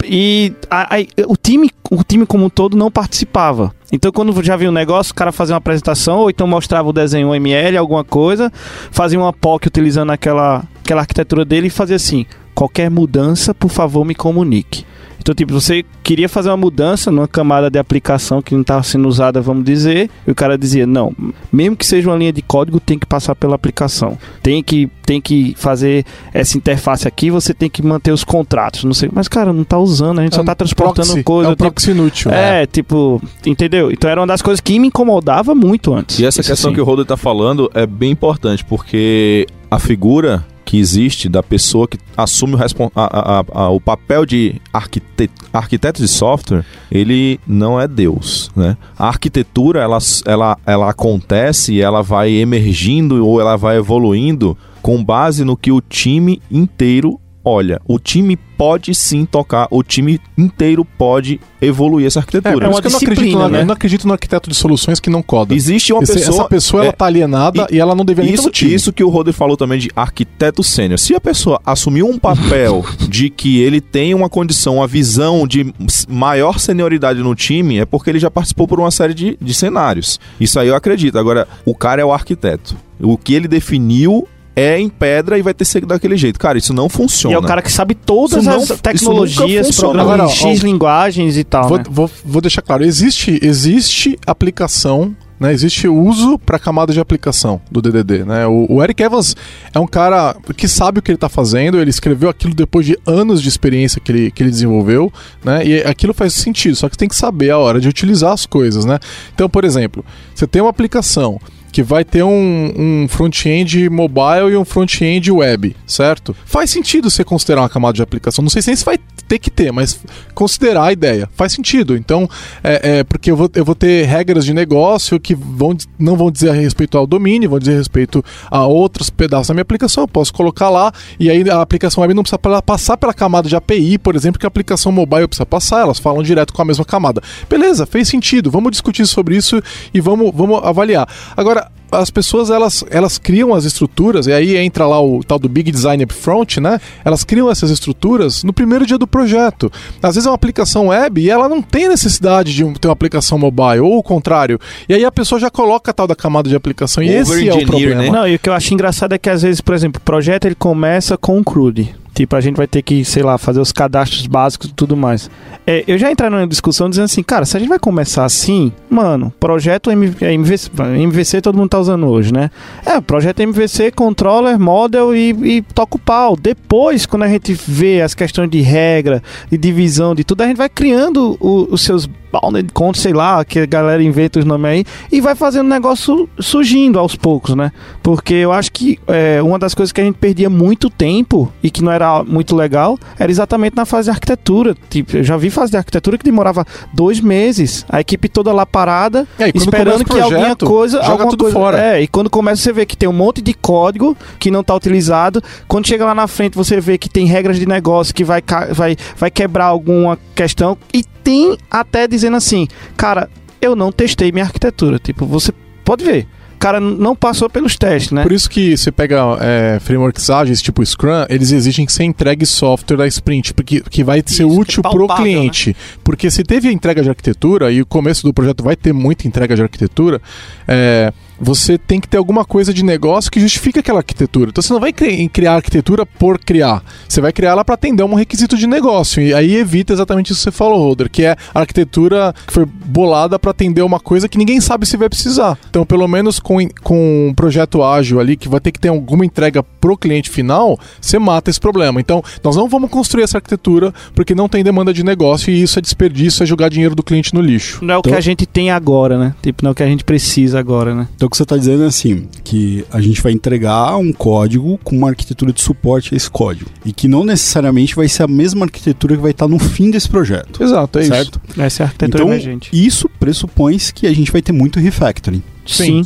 e 0.05 0.53
a- 0.71 0.97
a- 0.97 1.25
o, 1.27 1.37
time, 1.37 1.71
o 1.91 2.05
time 2.05 2.27
como 2.27 2.45
um 2.45 2.51
todo 2.51 2.77
não 2.77 2.91
participava. 2.91 3.75
Então, 3.91 4.11
quando 4.13 4.43
já 4.43 4.57
viu 4.57 4.71
um 4.71 4.73
negócio, 4.73 5.13
o 5.13 5.15
cara 5.15 5.33
fazia 5.33 5.55
uma 5.55 5.59
apresentação, 5.59 6.19
ou 6.19 6.31
então 6.31 6.47
mostrava 6.47 6.89
o 6.89 6.93
desenho 6.93 7.31
UML, 7.31 7.77
alguma 7.79 8.05
coisa, 8.05 8.53
fazia 8.91 9.19
uma 9.19 9.33
POC 9.33 9.69
utilizando 9.69 10.11
aquela, 10.11 10.65
aquela 10.85 11.01
arquitetura 11.01 11.45
dele 11.45 11.69
e 11.69 11.71
fazia 11.71 11.97
assim: 11.97 12.27
qualquer 12.55 12.91
mudança, 12.91 13.55
por 13.55 13.71
favor, 13.71 14.05
me 14.05 14.15
comunique. 14.15 14.85
Então, 15.25 15.35
tipo, 15.35 15.55
você 15.55 15.83
queria 16.03 16.29
fazer 16.29 16.51
uma 16.51 16.59
mudança 16.59 17.11
numa 17.11 17.27
camada 17.27 17.71
de 17.71 17.79
aplicação 17.79 18.43
que 18.43 18.53
não 18.53 18.61
estava 18.61 18.83
sendo 18.83 19.09
usada, 19.09 19.41
vamos 19.41 19.65
dizer, 19.65 20.11
e 20.27 20.31
o 20.31 20.35
cara 20.35 20.59
dizia, 20.59 20.87
não, 20.87 21.17
mesmo 21.51 21.75
que 21.75 21.87
seja 21.87 22.11
uma 22.11 22.17
linha 22.19 22.31
de 22.31 22.43
código, 22.43 22.79
tem 22.79 22.99
que 22.99 23.07
passar 23.07 23.35
pela 23.35 23.55
aplicação. 23.55 24.19
Tem 24.43 24.63
que, 24.63 24.87
tem 25.07 25.23
que 25.23 25.55
fazer 25.57 26.05
essa 26.31 26.59
interface 26.59 27.09
aqui, 27.09 27.31
você 27.31 27.55
tem 27.55 27.71
que 27.71 27.83
manter 27.83 28.13
os 28.13 28.23
contratos, 28.23 28.85
não 28.85 28.93
sei. 28.93 29.09
Mas, 29.11 29.27
cara, 29.27 29.51
não 29.51 29.65
tá 29.65 29.79
usando, 29.79 30.19
a 30.19 30.23
gente 30.25 30.35
É 30.35 30.37
só 30.37 30.43
um 30.43 30.45
tá 30.45 30.55
transportando 30.55 31.07
proxy, 31.09 31.23
coisa. 31.23 31.49
É 31.49 31.53
um 31.53 31.55
tipo, 31.55 31.65
proxy 31.65 31.91
inútil. 31.93 32.31
é, 32.31 32.67
tipo, 32.67 33.23
entendeu? 33.47 33.91
Então 33.91 34.11
era 34.11 34.21
uma 34.21 34.27
das 34.27 34.43
coisas 34.43 34.61
que 34.61 34.79
me 34.79 34.89
incomodava 34.89 35.55
muito 35.55 35.95
antes. 35.95 36.19
E 36.19 36.27
essa 36.27 36.43
questão 36.43 36.71
sim. 36.71 36.75
que 36.75 36.83
o 36.83 36.85
Roder 36.85 37.05
está 37.05 37.17
falando 37.17 37.71
é 37.73 37.87
bem 37.87 38.11
importante, 38.11 38.63
porque 38.63 39.47
a 39.71 39.79
figura 39.79 40.45
que 40.65 40.79
existe 40.79 41.29
da 41.29 41.43
pessoa 41.43 41.87
que 41.87 41.99
assume 42.17 42.55
o, 42.55 42.91
a- 42.95 43.41
a- 43.41 43.45
a- 43.65 43.71
o 43.71 43.81
papel 43.81 44.25
de 44.25 44.61
arquite- 44.73 45.31
arquiteto 45.53 46.01
de 46.01 46.09
software, 46.09 46.65
ele 46.91 47.39
não 47.47 47.81
é 47.81 47.87
Deus, 47.87 48.51
né? 48.57 48.77
A 48.99 49.09
arquitetura, 49.09 49.81
ela, 49.81 49.99
ela, 50.27 50.57
ela 50.67 50.91
acontece 50.91 51.75
ela 51.81 52.03
vai 52.03 52.31
emergindo 52.33 53.25
ou 53.27 53.41
ela 53.41 53.57
vai 53.57 53.77
evoluindo 53.77 54.57
com 54.81 55.03
base 55.03 55.45
no 55.45 55.57
que 55.57 55.73
o 55.73 55.81
time 55.81 56.41
inteiro 56.51 57.19
olha. 57.45 57.81
O 57.87 57.99
time 57.99 58.37
pode 58.57 58.95
sim 58.95 59.25
tocar, 59.25 59.67
o 59.71 59.83
time 59.83 60.21
inteiro 60.39 60.85
pode 60.85 61.41
evoluir 61.61 62.07
essa 62.07 62.21
É, 62.21 62.23
arquitetura. 62.23 62.55
por 62.55 62.63
uma 62.65 62.71
isso 62.73 62.81
que 62.83 62.87
eu 62.87 62.91
não 62.93 62.99
acredito, 62.99 63.49
né? 63.49 63.61
eu 63.61 63.67
não 63.67 63.75
acredito 63.75 64.07
no 64.07 64.13
arquiteto 64.13 64.49
de 64.49 64.55
soluções 64.57 65.01
que 65.01 65.11
não 65.11 65.23
coda. 65.23 65.55
Existe 65.55 65.93
uma 65.93 66.03
Esse- 66.03 66.15
pessoa... 66.15 66.35
essa 66.37 66.49
pessoa 66.49 66.83
ela 66.83 66.89
é, 66.91 66.93
tá 66.93 67.07
alienada 67.07 67.67
e, 67.71 67.79
ela 67.81 67.95
não 67.97 68.05
deveria 68.05 68.31
estar 68.31 68.43
Isso, 68.43 68.49
no 68.49 68.53
time. 68.53 68.75
isso 68.75 68.93
que 68.93 69.03
o 69.03 69.09
Roder 69.09 69.35
falou 69.35 69.57
também 69.57 69.79
de 69.79 69.91
arquiteto 69.97 70.63
sênior. 70.63 70.99
Se 70.99 71.15
a 71.17 71.21
pessoa 71.21 71.61
assumiu 71.67 72.07
um 72.09 72.17
papel 72.19 72.85
de 73.09 73.29
que 73.29 73.61
ele 73.61 73.81
tem 73.81 74.15
uma 74.15 74.29
condição, 74.29 74.77
uma 74.77 74.87
visão 74.87 75.47
de 75.49 75.73
maior 76.09 76.59
senioridade 76.61 77.21
no 77.21 77.35
time, 77.35 77.79
é 77.81 77.85
porque 77.85 78.09
ele 78.11 78.19
já 78.21 78.31
participou 78.31 78.69
por 78.69 78.79
uma 78.79 78.91
série 78.93 79.15
de, 79.15 79.37
de 79.41 79.53
cenários. 79.55 80.21
Isso 80.41 80.61
aí 80.61 80.69
eu 80.69 80.77
acredito. 80.77 81.19
Agora, 81.19 81.49
o 81.67 81.75
cara 81.75 82.01
é 82.01 82.05
o 82.05 82.13
arquiteto. 82.13 82.77
O 83.01 83.19
que 83.19 83.35
ele 83.35 83.49
definiu 83.49 84.29
é 84.57 84.79
em 84.79 84.89
pedra 84.89 85.39
e 85.39 85.43
vai 85.43 85.53
ter 85.53 85.65
que 85.65 85.71
ser 85.71 85.85
daquele 85.85 86.17
jeito. 86.17 86.39
Cara, 86.39 86.57
isso 86.59 86.73
não 86.73 86.87
E 86.87 86.91
funciona. 86.91 87.35
é 87.35 87.39
o 87.39 87.43
cara 87.43 87.61
que 87.61 87.73
sabe 87.73 87.95
todas 87.95 88.39
Isso 88.43 88.49
não- 88.51 88.57
as 88.59 88.63
isso 88.65 88.79
tecnologias, 88.79 89.77
programas 89.77 90.31
X 90.33 90.61
linguagens 90.61 91.37
e 91.37 91.45
tal, 91.45 91.69
Vou, 91.69 91.79
né? 91.79 91.85
vou, 91.91 92.11
vou 92.25 92.41
deixar 92.41 92.63
claro, 92.63 92.85
existe, 92.85 93.39
existe 93.43 94.19
aplicação, 94.27 95.15
né? 95.41 95.53
Existe 95.53 95.89
uso 95.89 96.39
para 96.39 96.59
camada 96.61 96.93
de 96.93 97.01
aplicação 97.01 97.61
do 97.69 97.83
DDD, 97.83 98.25
né? 98.25 98.47
O, 98.47 98.67
o 98.75 98.83
Eric 98.85 99.03
Evans 99.03 99.35
é 99.75 99.81
um 99.81 99.87
cara 99.87 100.37
que 100.57 100.69
sabe 100.69 101.01
o 101.01 101.03
que 101.03 101.11
ele 101.11 101.17
está 101.17 101.29
fazendo, 101.29 101.81
ele 101.81 101.91
escreveu 101.91 102.29
aquilo 102.29 102.55
depois 102.55 102.87
de 102.87 102.97
anos 103.05 103.43
de 103.43 103.49
experiência 103.49 104.01
que 104.01 104.13
ele, 104.13 104.31
que 104.31 104.43
ele 104.43 104.51
desenvolveu, 104.51 105.13
né? 105.45 105.67
E 105.67 105.81
aquilo 105.83 106.15
faz 106.15 106.33
sentido, 106.35 106.77
só 106.77 106.89
que 106.89 106.95
você 106.95 106.99
tem 107.01 107.09
que 107.09 107.17
saber 107.17 107.51
a 107.51 107.59
hora 107.59 107.81
de 107.81 107.89
utilizar 107.89 108.33
as 108.33 108.47
coisas, 108.47 108.85
né? 108.85 109.01
Então, 109.35 109.49
por 109.51 109.65
exemplo, 109.65 110.05
você 110.33 110.47
tem 110.47 110.63
uma 110.63 110.71
aplicação 110.71 111.41
que 111.75 111.83
vai 111.83 112.05
ter 112.05 112.23
um, 112.23 112.73
um 112.77 113.09
front-end 113.09 113.91
mobile 113.91 114.53
e 114.53 114.57
um 114.57 114.65
front-end 114.65 115.29
web, 115.33 115.75
certo? 115.85 116.35
Faz 116.47 116.71
sentido 116.71 117.11
você 117.11 117.25
considerar 117.25 117.63
uma 117.63 117.69
camada 117.69 117.95
de 117.95 118.01
aplicação. 118.01 118.45
Não 118.45 118.49
sei 118.49 118.63
se 118.63 118.85
vai 118.85 118.97
ter 119.27 119.41
que 119.41 119.51
ter, 119.51 119.73
mas 119.73 119.99
considerar 120.37 120.85
a 120.85 120.93
ideia. 120.93 121.29
Faz 121.35 121.51
sentido. 121.51 121.97
Então, 121.97 122.31
é, 122.63 122.99
é, 122.99 123.05
porque 123.05 123.29
eu 123.29 123.37
vou, 123.37 123.51
eu 123.57 123.65
vou 123.65 123.75
ter 123.75 124.05
regras 124.07 124.45
de 124.45 124.55
negócio 124.55 125.19
que 125.19 125.35
vão, 125.35 125.77
não 125.99 126.15
vão 126.15 126.31
dizer 126.31 126.51
a 126.51 126.53
respeito 126.53 126.97
ao 126.97 127.09
domínio, 127.09 127.51
vão 127.51 127.59
dizer 127.59 127.75
a 127.75 127.79
respeito 127.79 128.25
a 128.49 128.65
outros 128.65 129.11
pedaços 129.11 129.49
da 129.49 129.55
minha 129.55 129.63
aplicação. 129.63 130.05
Eu 130.05 130.09
posso 130.09 130.33
colocar 130.33 130.71
lá 130.71 130.93
e 131.19 131.29
aí 131.29 131.51
a 131.51 131.61
aplicação 131.61 132.03
web 132.03 132.15
não 132.15 132.23
precisa 132.23 132.39
pa- 132.39 132.63
passar 132.63 132.97
pela 132.97 133.13
camada 133.13 133.49
de 133.49 133.57
API, 133.57 133.99
por 133.99 134.15
exemplo, 134.15 134.39
que 134.39 134.47
a 134.47 134.49
aplicação 134.49 134.93
mobile 134.93 135.27
precisa 135.27 135.45
passar. 135.45 135.81
Elas 135.81 135.99
falam 135.99 136.23
direto 136.23 136.53
com 136.53 136.63
a 136.63 136.65
mesma 136.65 136.85
camada. 136.85 137.21
Beleza, 137.51 137.85
fez 137.85 138.07
sentido. 138.07 138.49
Vamos 138.49 138.71
discutir 138.71 139.05
sobre 139.09 139.37
isso 139.37 139.61
e 139.93 140.01
vamos, 140.01 140.31
vamos 140.33 140.63
avaliar. 140.63 141.09
Agora, 141.37 141.64
as 141.95 142.11
pessoas 142.11 142.51
elas, 142.51 142.85
elas 142.91 143.19
criam 143.19 143.55
as 143.55 143.65
estruturas, 143.65 144.27
e 144.27 144.33
aí 144.33 144.57
entra 144.57 144.87
lá 144.87 145.01
o 145.03 145.23
tal 145.23 145.39
do 145.39 145.49
Big 145.49 145.71
Design 145.71 146.03
Upfront, 146.05 146.61
né? 146.61 146.81
Elas 147.05 147.25
criam 147.25 147.51
essas 147.51 147.71
estruturas 147.71 148.45
no 148.45 148.53
primeiro 148.53 148.87
dia 148.87 148.99
do 148.99 149.07
projeto. 149.07 149.71
Às 150.03 150.15
vezes 150.15 150.27
é 150.27 150.31
uma 150.31 150.35
aplicação 150.35 150.89
web 150.89 151.21
e 151.21 151.31
ela 151.31 151.49
não 151.49 151.63
tem 151.63 151.89
necessidade 151.89 152.55
de 152.55 152.65
ter 152.79 152.89
uma 152.89 152.93
aplicação 152.93 153.39
mobile, 153.39 153.81
ou 153.81 153.99
o 153.99 154.03
contrário. 154.03 154.59
E 154.89 154.95
aí 154.95 155.05
a 155.05 155.13
pessoa 155.13 155.41
já 155.41 155.51
coloca 155.51 155.91
a 155.91 155.95
tal 155.95 156.07
da 156.07 156.17
camada 156.17 156.49
de 156.49 156.57
aplicação, 156.57 157.03
e 157.03 157.09
esse 157.09 157.49
é 157.49 157.55
o 157.55 157.67
problema. 157.67 158.03
né? 158.03 158.11
Não, 158.11 158.29
e 158.29 158.37
o 158.37 158.39
que 158.39 158.49
eu 158.49 158.53
acho 158.55 158.73
engraçado 158.75 159.13
é 159.13 159.19
que 159.19 159.31
às 159.31 159.43
vezes, 159.43 159.61
por 159.61 159.75
exemplo, 159.75 160.01
o 160.01 160.05
projeto 160.05 160.47
ele 160.47 160.55
começa 160.55 161.17
com 161.17 161.39
um 161.39 161.45
CRUD. 161.45 161.95
Tipo, 162.15 162.37
a 162.37 162.41
gente 162.41 162.57
vai 162.57 162.67
ter 162.69 162.81
que, 162.81 163.05
sei 163.05 163.23
lá, 163.23 163.37
fazer 163.37 163.59
os 163.61 163.73
cadastros 163.73 164.27
básicos 164.29 164.71
e 164.71 164.73
tudo 164.73 164.97
mais. 164.97 165.29
É, 165.67 165.83
eu 165.87 165.99
já 165.99 166.11
entrei 166.13 166.31
numa 166.31 166.47
discussão 166.47 166.89
dizendo 166.89 167.07
assim, 167.07 167.23
cara, 167.23 167.45
se 167.45 167.57
a 167.57 167.61
gente 167.61 167.69
vai 167.69 167.79
começar 167.79 168.25
assim, 168.25 168.71
mano, 168.89 169.33
projeto 169.41 169.91
M- 169.91 170.15
é 170.21 170.33
MVC, 170.33 170.71
MVC 170.97 171.41
todo 171.41 171.59
mundo 171.59 171.71
tá 171.71 171.79
usando 171.81 172.07
hoje, 172.07 172.33
né? 172.33 172.51
É, 172.87 173.01
projeto 173.01 173.41
MVC, 173.41 173.91
controller, 173.91 174.59
model 174.61 175.15
e, 175.15 175.31
e 175.57 175.63
toca 175.63 175.97
o 175.97 175.99
pau. 175.99 176.37
Depois, 176.37 177.05
quando 177.05 177.25
a 177.25 177.29
gente 177.29 177.53
vê 177.67 178.01
as 178.01 178.15
questões 178.15 178.49
de 178.49 178.61
regra, 178.61 179.23
de 179.51 179.59
divisão, 179.59 180.15
de 180.15 180.23
tudo, 180.23 180.43
a 180.43 180.47
gente 180.47 180.57
vai 180.57 180.69
criando 180.69 181.37
o- 181.41 181.67
os 181.71 181.83
seus 181.83 182.09
bounded 182.41 182.73
controls, 182.73 183.01
sei 183.01 183.13
lá, 183.13 183.45
que 183.45 183.61
a 183.61 183.67
galera 183.67 184.03
inventa 184.03 184.39
os 184.39 184.45
nomes 184.45 184.71
aí, 184.71 184.85
e 185.13 185.21
vai 185.21 185.35
fazendo 185.35 185.67
o 185.67 185.71
negócio 185.71 186.29
surgindo 186.39 186.99
aos 186.99 187.15
poucos, 187.15 187.55
né? 187.55 187.71
Porque 188.03 188.35
eu 188.35 188.53
acho 188.53 188.73
que 188.73 188.99
é, 189.07 189.41
uma 189.43 189.59
das 189.59 189.75
coisas 189.75 189.93
que 189.93 190.01
a 190.01 190.05
gente 190.05 190.17
perdia 190.17 190.51
muito 190.51 190.91
tempo 190.91 191.53
e 191.63 191.71
que 191.71 191.83
não 191.83 191.93
era 191.93 192.25
muito 192.25 192.55
legal 192.57 192.99
era 193.19 193.31
exatamente 193.31 193.77
na 193.77 193.85
fase 193.85 194.07
de 194.07 194.11
arquitetura. 194.11 194.75
Tipo, 194.91 195.19
eu 195.19 195.25
já 195.25 195.37
vi 195.37 195.51
fase 195.51 195.71
de 195.71 195.77
arquitetura 195.77 196.19
que 196.19 196.25
demorava 196.25 196.65
dois 196.93 197.21
meses, 197.21 197.85
a 197.89 198.01
equipe 198.01 198.29
toda 198.29 198.53
lá 198.53 198.67
parada, 198.67 199.27
É, 199.39 199.51
esperando 199.55 199.93
começa 199.93 200.03
o 200.03 200.07
que 200.07 200.21
alguma 200.21 200.39
projeto, 200.41 200.67
coisa. 200.67 200.97
joga 200.99 201.11
alguma 201.13 201.31
tudo 201.31 201.45
coisa, 201.45 201.59
fora. 201.59 201.81
É, 201.83 202.03
e 202.03 202.09
quando 202.09 202.31
começa 202.31 202.63
você 202.63 202.73
vê 202.73 202.87
que 202.87 202.97
tem 202.97 203.09
um 203.09 203.13
monte 203.13 203.41
de 203.43 203.55
código 203.55 204.17
que 204.39 204.51
não 204.51 204.61
está 204.61 204.75
utilizado, 204.75 205.43
quando 205.69 205.87
chega 205.87 206.05
lá 206.05 206.15
na 206.15 206.27
frente 206.27 206.55
você 206.57 206.81
vê 206.81 206.97
que 206.99 207.09
tem 207.09 207.27
regras 207.27 207.59
de 207.59 207.67
negócio 207.67 208.15
que 208.15 208.25
vai, 208.25 208.43
vai, 208.71 208.97
vai 209.17 209.31
quebrar 209.31 209.67
alguma 209.67 210.19
questão 210.35 210.77
e 210.93 211.05
tem 211.25 211.59
até 211.71 212.07
dizendo 212.07 212.37
assim, 212.37 212.69
cara, 212.97 213.29
eu 213.61 213.75
não 213.75 213.91
testei 213.91 214.31
minha 214.31 214.45
arquitetura. 214.45 214.99
Tipo, 214.99 215.25
você 215.25 215.53
pode 215.85 216.05
ver. 216.05 216.29
O 216.55 216.59
cara 216.65 216.81
não 216.81 217.15
passou 217.15 217.51
pelos 217.51 217.77
testes, 217.77 218.13
né? 218.13 218.23
Por 218.23 218.33
isso 218.33 218.49
que 218.49 218.77
você 218.77 218.91
pega 218.91 219.37
é, 219.41 219.79
frameworks 219.81 220.31
ágeis 220.31 220.63
tipo 220.63 220.85
Scrum, 220.85 221.27
eles 221.29 221.53
exigem 221.53 221.85
que 221.85 221.93
você 221.93 222.05
entregue 222.05 222.47
software 222.47 222.97
da 222.97 223.07
sprint, 223.07 223.53
porque 223.53 223.83
que 223.83 224.03
vai 224.03 224.23
ser 224.25 224.31
Isso, 224.31 224.37
que 224.37 224.43
é 224.43 224.47
útil 224.47 224.83
pro 224.83 225.07
palpável, 225.07 225.25
cliente. 225.25 225.77
Porque 226.03 226.31
se 226.31 226.43
teve 226.43 226.69
a 226.69 226.73
entrega 226.73 227.03
de 227.03 227.09
arquitetura, 227.11 227.71
e 227.71 227.83
o 227.83 227.87
começo 227.87 228.23
do 228.23 228.33
projeto 228.33 228.63
vai 228.63 228.77
ter 228.77 228.95
muita 228.95 229.27
entrega 229.27 229.55
de 229.55 229.63
arquitetura, 229.63 230.23
é, 230.67 231.13
você 231.41 231.77
tem 231.79 232.01
que 232.01 232.09
ter 232.09 232.17
alguma 232.17 232.45
coisa 232.45 232.73
de 232.73 232.85
negócio 232.85 233.31
que 233.31 233.41
justifique 233.41 233.79
aquela 233.79 233.99
arquitetura. 234.01 234.51
Então 234.51 234.63
você 234.63 234.73
não 234.73 234.81
vai 234.81 234.93
cri- 234.93 235.29
criar 235.29 235.55
arquitetura 235.55 236.05
por 236.07 236.39
criar. 236.39 236.83
Você 237.09 237.21
vai 237.21 237.33
criar 237.33 237.51
ela 237.51 237.65
para 237.65 237.75
atender 237.75 238.03
um 238.03 238.15
requisito 238.15 238.57
de 238.57 238.67
negócio. 238.67 239.23
E 239.23 239.35
aí 239.35 239.57
evita 239.57 239.93
exatamente 239.93 240.33
isso 240.33 240.41
que 240.41 240.45
você 240.45 240.51
falou, 240.53 240.79
Holder, 240.79 241.11
que 241.11 241.25
é 241.25 241.37
a 241.55 241.61
arquitetura 241.61 242.35
que 242.47 242.53
foi 242.53 242.65
bolada 242.67 243.39
para 243.39 243.51
atender 243.51 243.83
uma 243.83 243.99
coisa 244.01 244.29
que 244.29 244.39
ninguém 244.39 244.61
sabe 244.61 244.87
se 244.87 244.97
vai 244.97 245.09
precisar. 245.09 245.59
Então, 245.69 245.85
pelo 245.85 246.07
menos 246.07 246.39
com, 246.39 246.57
com 246.83 247.29
um 247.29 247.35
projeto 247.35 247.83
ágil 247.83 248.21
ali, 248.21 248.37
que 248.37 248.49
vai 248.49 248.61
ter 248.61 248.73
que 248.73 248.79
ter 248.81 248.89
alguma 248.89 249.25
entrega 249.25 249.63
pro 249.63 249.97
cliente 249.97 250.31
final, 250.31 250.79
você 251.01 251.19
mata 251.19 251.51
esse 251.51 251.61
problema. 251.61 252.01
Então, 252.01 252.23
nós 252.43 252.57
não 252.57 252.69
vamos 252.69 252.91
construir 252.91 253.25
essa 253.25 253.39
arquitetura 253.39 253.93
porque 254.15 254.35
não 254.35 254.49
tem 254.49 254.63
demanda 254.63 254.93
de 254.93 255.05
negócio 255.05 255.51
e 255.51 255.63
isso 255.63 255.79
é 255.79 255.83
desperdício, 255.83 256.43
é 256.43 256.47
jogar 256.47 256.69
dinheiro 256.69 256.95
do 256.95 257.03
cliente 257.03 257.35
no 257.35 257.41
lixo. 257.41 257.85
Não 257.85 257.95
é 257.95 257.97
o 257.97 258.01
Então- 258.01 258.13
que 258.13 258.19
a 258.19 258.21
gente 258.21 258.47
tem 258.47 258.71
agora, 258.71 259.19
né? 259.19 259.35
Tipo, 259.43 259.63
não 259.65 259.71
é 259.71 259.73
o 259.73 259.75
que 259.75 259.83
a 259.83 259.87
gente 259.87 260.05
precisa 260.05 260.59
agora, 260.59 260.95
né? 260.95 261.09
Então 261.25 261.29
o 261.29 261.31
que 261.31 261.39
você 261.39 261.43
está 261.43 261.57
dizendo 261.57 261.85
é 261.85 261.87
assim, 261.87 262.29
que 262.45 262.85
a 262.93 263.01
gente 263.01 263.23
vai 263.23 263.33
entregar 263.33 263.97
um 263.97 264.13
código 264.13 264.79
com 264.85 264.95
uma 264.95 265.09
arquitetura 265.09 265.55
de 265.55 265.63
suporte 265.63 266.13
a 266.13 266.17
esse 266.19 266.31
código. 266.31 266.71
E 266.85 266.93
que 266.93 267.09
não 267.09 267.25
necessariamente 267.25 267.97
vai 267.97 268.07
ser 268.09 268.25
a 268.25 268.29
mesma 268.29 268.67
arquitetura 268.67 269.17
que 269.17 269.23
vai 269.23 269.31
estar 269.31 269.49
no 269.49 269.59
fim 269.59 269.91
desse 269.91 270.07
projeto. 270.07 270.63
Exato, 270.63 270.99
é 270.99 271.05
certo? 271.05 271.41
Essa 271.57 271.83
é 271.83 271.85
a 271.85 271.87
arquitetura 271.87 272.25
Então, 272.25 272.33
emergente. 272.35 272.69
isso 272.73 273.09
pressupõe 273.19 273.79
que 273.95 274.07
a 274.07 274.13
gente 274.13 274.31
vai 274.31 274.43
ter 274.43 274.53
muito 274.53 274.79
refactoring. 274.79 275.43
Sim. 275.67 276.03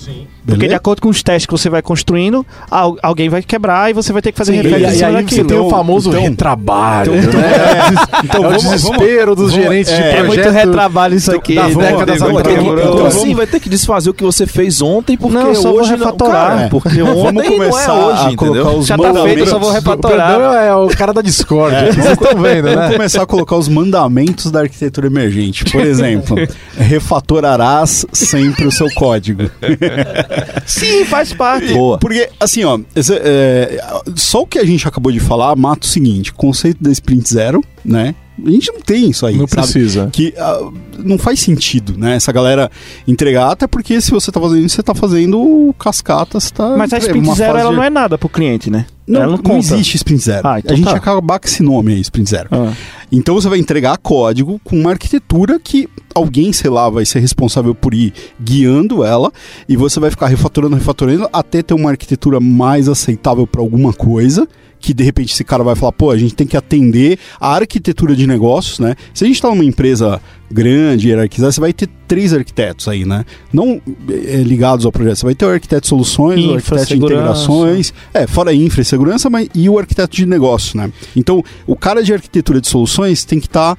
Porque 0.49 0.69
de 0.69 0.75
acordo 0.75 1.03
com 1.03 1.09
os 1.09 1.23
testes 1.23 1.47
que 1.47 1.53
você 1.53 1.69
vai 1.71 1.83
construindo, 1.83 2.45
al- 2.71 2.97
alguém 3.03 3.29
vai 3.29 3.43
quebrar 3.43 3.91
e 3.91 3.93
você 3.93 4.13
vai 4.13 4.23
ter 4.23 4.33
que 4.33 4.39
fazer 4.39 4.53
refactoring 4.53 4.83
e, 4.97 4.99
e 5.01 5.05
aí 5.05 5.23
você 5.25 5.45
tem 5.45 5.57
o 5.57 5.61
Então- 5.67 5.71
famoso 5.71 6.09
então- 6.11 6.23
retrabalho, 6.23 7.17
então- 7.17 7.41
né? 7.41 7.51
Então 8.25 8.45
é 8.45 8.47
o 8.47 8.51
vamos- 8.51 8.63
desespero 8.65 9.35
dos 9.37 9.51
vamos- 9.53 9.67
gerentes 9.67 9.93
de 9.95 10.01
é, 10.03 10.07
É 10.09 10.23
projeto. 10.23 10.27
muito 10.27 10.51
retrabalho 10.51 11.15
isso 11.17 11.31
aqui. 11.35 11.55
da 11.55 11.69
décadas 11.69 12.17
Então, 12.17 12.39
atrás. 12.39 12.59
então, 12.59 12.79
Então, 12.79 13.07
assim, 13.07 13.19
vamos- 13.21 13.37
vai 13.37 13.47
ter 13.47 13.61
que 13.61 13.69
desfazer 13.69 14.11
o 14.11 14.15
que 14.15 14.25
você 14.25 14.47
fez 14.47 14.81
ontem, 14.83 15.17
porque 15.17 15.37
Não, 15.37 15.49
eu 15.49 15.55
só 15.55 15.71
vou 15.71 15.81
hoje 15.81 15.91
refatorar. 15.91 16.49
Cara, 16.49 16.63
É. 16.63 16.69
porque 16.69 17.03
ontem 17.03 17.23
Vamos 17.23 17.49
começar 17.49 17.89
não 17.89 18.01
é 18.01 18.05
hoje, 18.15 18.35
a 18.35 18.37
colocar 18.37 18.71
os 18.71 18.87
Já 18.87 18.97
tá 18.97 19.03
feito, 19.03 19.17
eu 19.17 19.23
mandamentos. 19.23 19.51
só 19.51 19.59
vou 19.59 19.69
O 19.69 19.73
refatorar. 19.73 20.41
É 20.65 20.75
o 20.75 20.89
cara 20.89 21.13
da 21.13 21.21
Discord, 21.23 21.75
É. 21.75 21.93
vocês 21.93 22.07
estão 22.13 22.41
vendo, 22.41 22.65
né? 22.65 22.75
Vamos 22.75 22.93
começar 22.97 23.23
a 23.23 23.27
colocar 23.27 23.57
os 23.57 23.69
mandamentos 23.69 24.51
da 24.51 24.61
arquitetura 24.61 25.07
emergente. 25.07 25.65
Por 25.67 25.81
exemplo, 25.87 26.37
refatorarás 26.77 28.07
sempre 28.13 28.67
o 28.67 28.73
seu 28.73 28.89
código. 28.95 29.51
Sim, 30.67 31.05
faz 31.05 31.33
parte. 31.33 31.73
Boa. 31.73 31.99
Porque, 31.99 32.29
assim, 32.39 32.65
ó, 32.65 32.79
esse- 32.95 33.15
é, 33.23 33.79
só 34.17 34.43
o 34.43 34.47
que 34.47 34.59
a 34.59 34.65
gente 34.65 34.87
acabou 34.87 35.11
de 35.13 35.21
falar 35.21 35.55
mata 35.57 35.85
o 35.87 35.89
seguinte: 35.89 36.33
conceito 36.33 36.83
da 36.83 36.91
sprint 36.91 37.29
zero, 37.33 37.65
né? 37.85 38.15
A 38.45 38.51
gente 38.51 38.73
não 38.73 38.81
tem 38.81 39.11
isso 39.11 39.27
aí. 39.27 39.37
Não 39.37 39.47
sabe? 39.47 39.63
precisa. 39.63 40.09
Que 40.13 40.35
ah, 40.39 40.71
não 40.99 41.19
faz 41.19 41.41
sentido, 41.41 41.97
né? 41.97 42.17
Essa 42.17 42.33
galera 42.33 42.71
entregar, 43.07 43.51
até 43.51 43.67
porque 43.67 44.01
se 44.01 44.11
você 44.11 44.31
tá 44.31 44.41
fazendo 44.41 44.65
isso, 44.65 44.77
você 44.77 44.83
tá 44.83 44.95
fazendo 44.95 45.75
cascata, 45.79 46.39
você 46.39 46.51
tá. 46.53 46.77
Mas 46.77 46.93
a 46.93 46.97
entre- 46.97 47.09
sprint 47.09 47.35
zero 47.37 47.59
ela 47.59 47.71
de- 47.71 47.77
não 47.77 47.83
é 47.83 47.91
nada 47.91 48.17
pro 48.19 48.29
cliente, 48.29 48.71
né? 48.71 48.87
Não, 49.07 49.23
ela 49.23 49.37
não 49.37 49.43
não 49.43 49.59
existe 49.59 49.97
sprint 49.97 50.23
zero. 50.23 50.47
Ah, 50.47 50.59
então 50.59 50.75
a 50.75 50.77
gente 50.77 50.91
tá. 50.91 50.97
acaba 50.97 51.39
com 51.39 51.47
esse 51.47 51.63
nome 51.63 51.95
aí, 51.95 52.01
sprint 52.01 52.29
zero. 52.29 52.49
Ah. 52.53 52.73
Então 53.11 53.35
você 53.35 53.49
vai 53.49 53.59
entregar 53.59 53.97
código 53.97 54.61
com 54.63 54.79
uma 54.79 54.91
arquitetura 54.91 55.59
que 55.59 55.89
alguém, 56.15 56.53
sei 56.53 56.69
lá, 56.71 56.91
vai 56.91 57.07
ser 57.07 57.21
responsável 57.21 57.75
por 57.75 57.95
ir 57.95 58.13
guiando 58.41 59.03
ela 59.03 59.33
e 59.69 59.77
você 59.77 59.99
vai 59.99 60.11
ficar 60.11 60.27
refatorando, 60.27 60.77
refatorando 60.77 61.29
até 61.33 61.63
ter 61.63 61.73
uma 61.73 61.91
arquitetura 61.91 62.39
mais 62.39 62.89
aceitável 62.89 63.47
para 63.47 63.63
alguma 63.63 63.93
coisa. 63.95 64.47
Que 64.81 64.95
de 64.95 65.03
repente 65.03 65.33
esse 65.33 65.45
cara 65.45 65.63
vai 65.63 65.75
falar, 65.75 65.93
pô, 65.93 66.11
a 66.11 66.17
gente 66.17 66.35
tem 66.35 66.47
que 66.47 66.57
atender 66.57 67.19
a 67.41 67.55
arquitetura 67.55 68.15
de 68.15 68.27
negócios, 68.27 68.79
né? 68.79 68.95
Se 69.13 69.25
a 69.25 69.27
gente 69.27 69.41
tá 69.41 69.49
numa 69.49 69.65
empresa 69.65 70.21
grande, 70.51 71.09
hierarquizada, 71.09 71.53
você 71.53 71.61
vai 71.61 71.73
ter 71.73 71.89
três 72.07 72.33
arquitetos 72.33 72.89
aí, 72.89 73.05
né? 73.05 73.25
Não 73.53 73.81
eh, 74.09 74.43
ligados 74.43 74.87
ao 74.87 74.93
projeto. 74.93 75.17
Você 75.17 75.27
vai 75.27 75.35
ter 75.35 75.45
o 75.45 75.51
arquiteto 75.51 75.83
de 75.83 75.89
soluções, 75.89 76.45
o 76.45 76.55
arquiteto 76.55 76.87
de 76.87 76.97
integrações, 76.97 77.95
é, 78.15 78.27
fora 78.27 78.55
infra 78.55 78.81
e 78.81 78.85
segurança, 78.85 79.29
mas 79.29 79.49
e 79.55 79.69
o 79.69 79.79
arquiteto 79.79 80.17
de 80.17 80.25
negócio, 80.25 80.79
né? 80.79 80.91
Então, 81.15 81.45
o 81.67 81.77
cara 81.77 82.03
de 82.03 82.13
arquitetura 82.13 82.61
de 82.61 82.69
soluções 82.69 83.25
tem 83.25 83.39
que 83.39 83.47
estar 83.47 83.77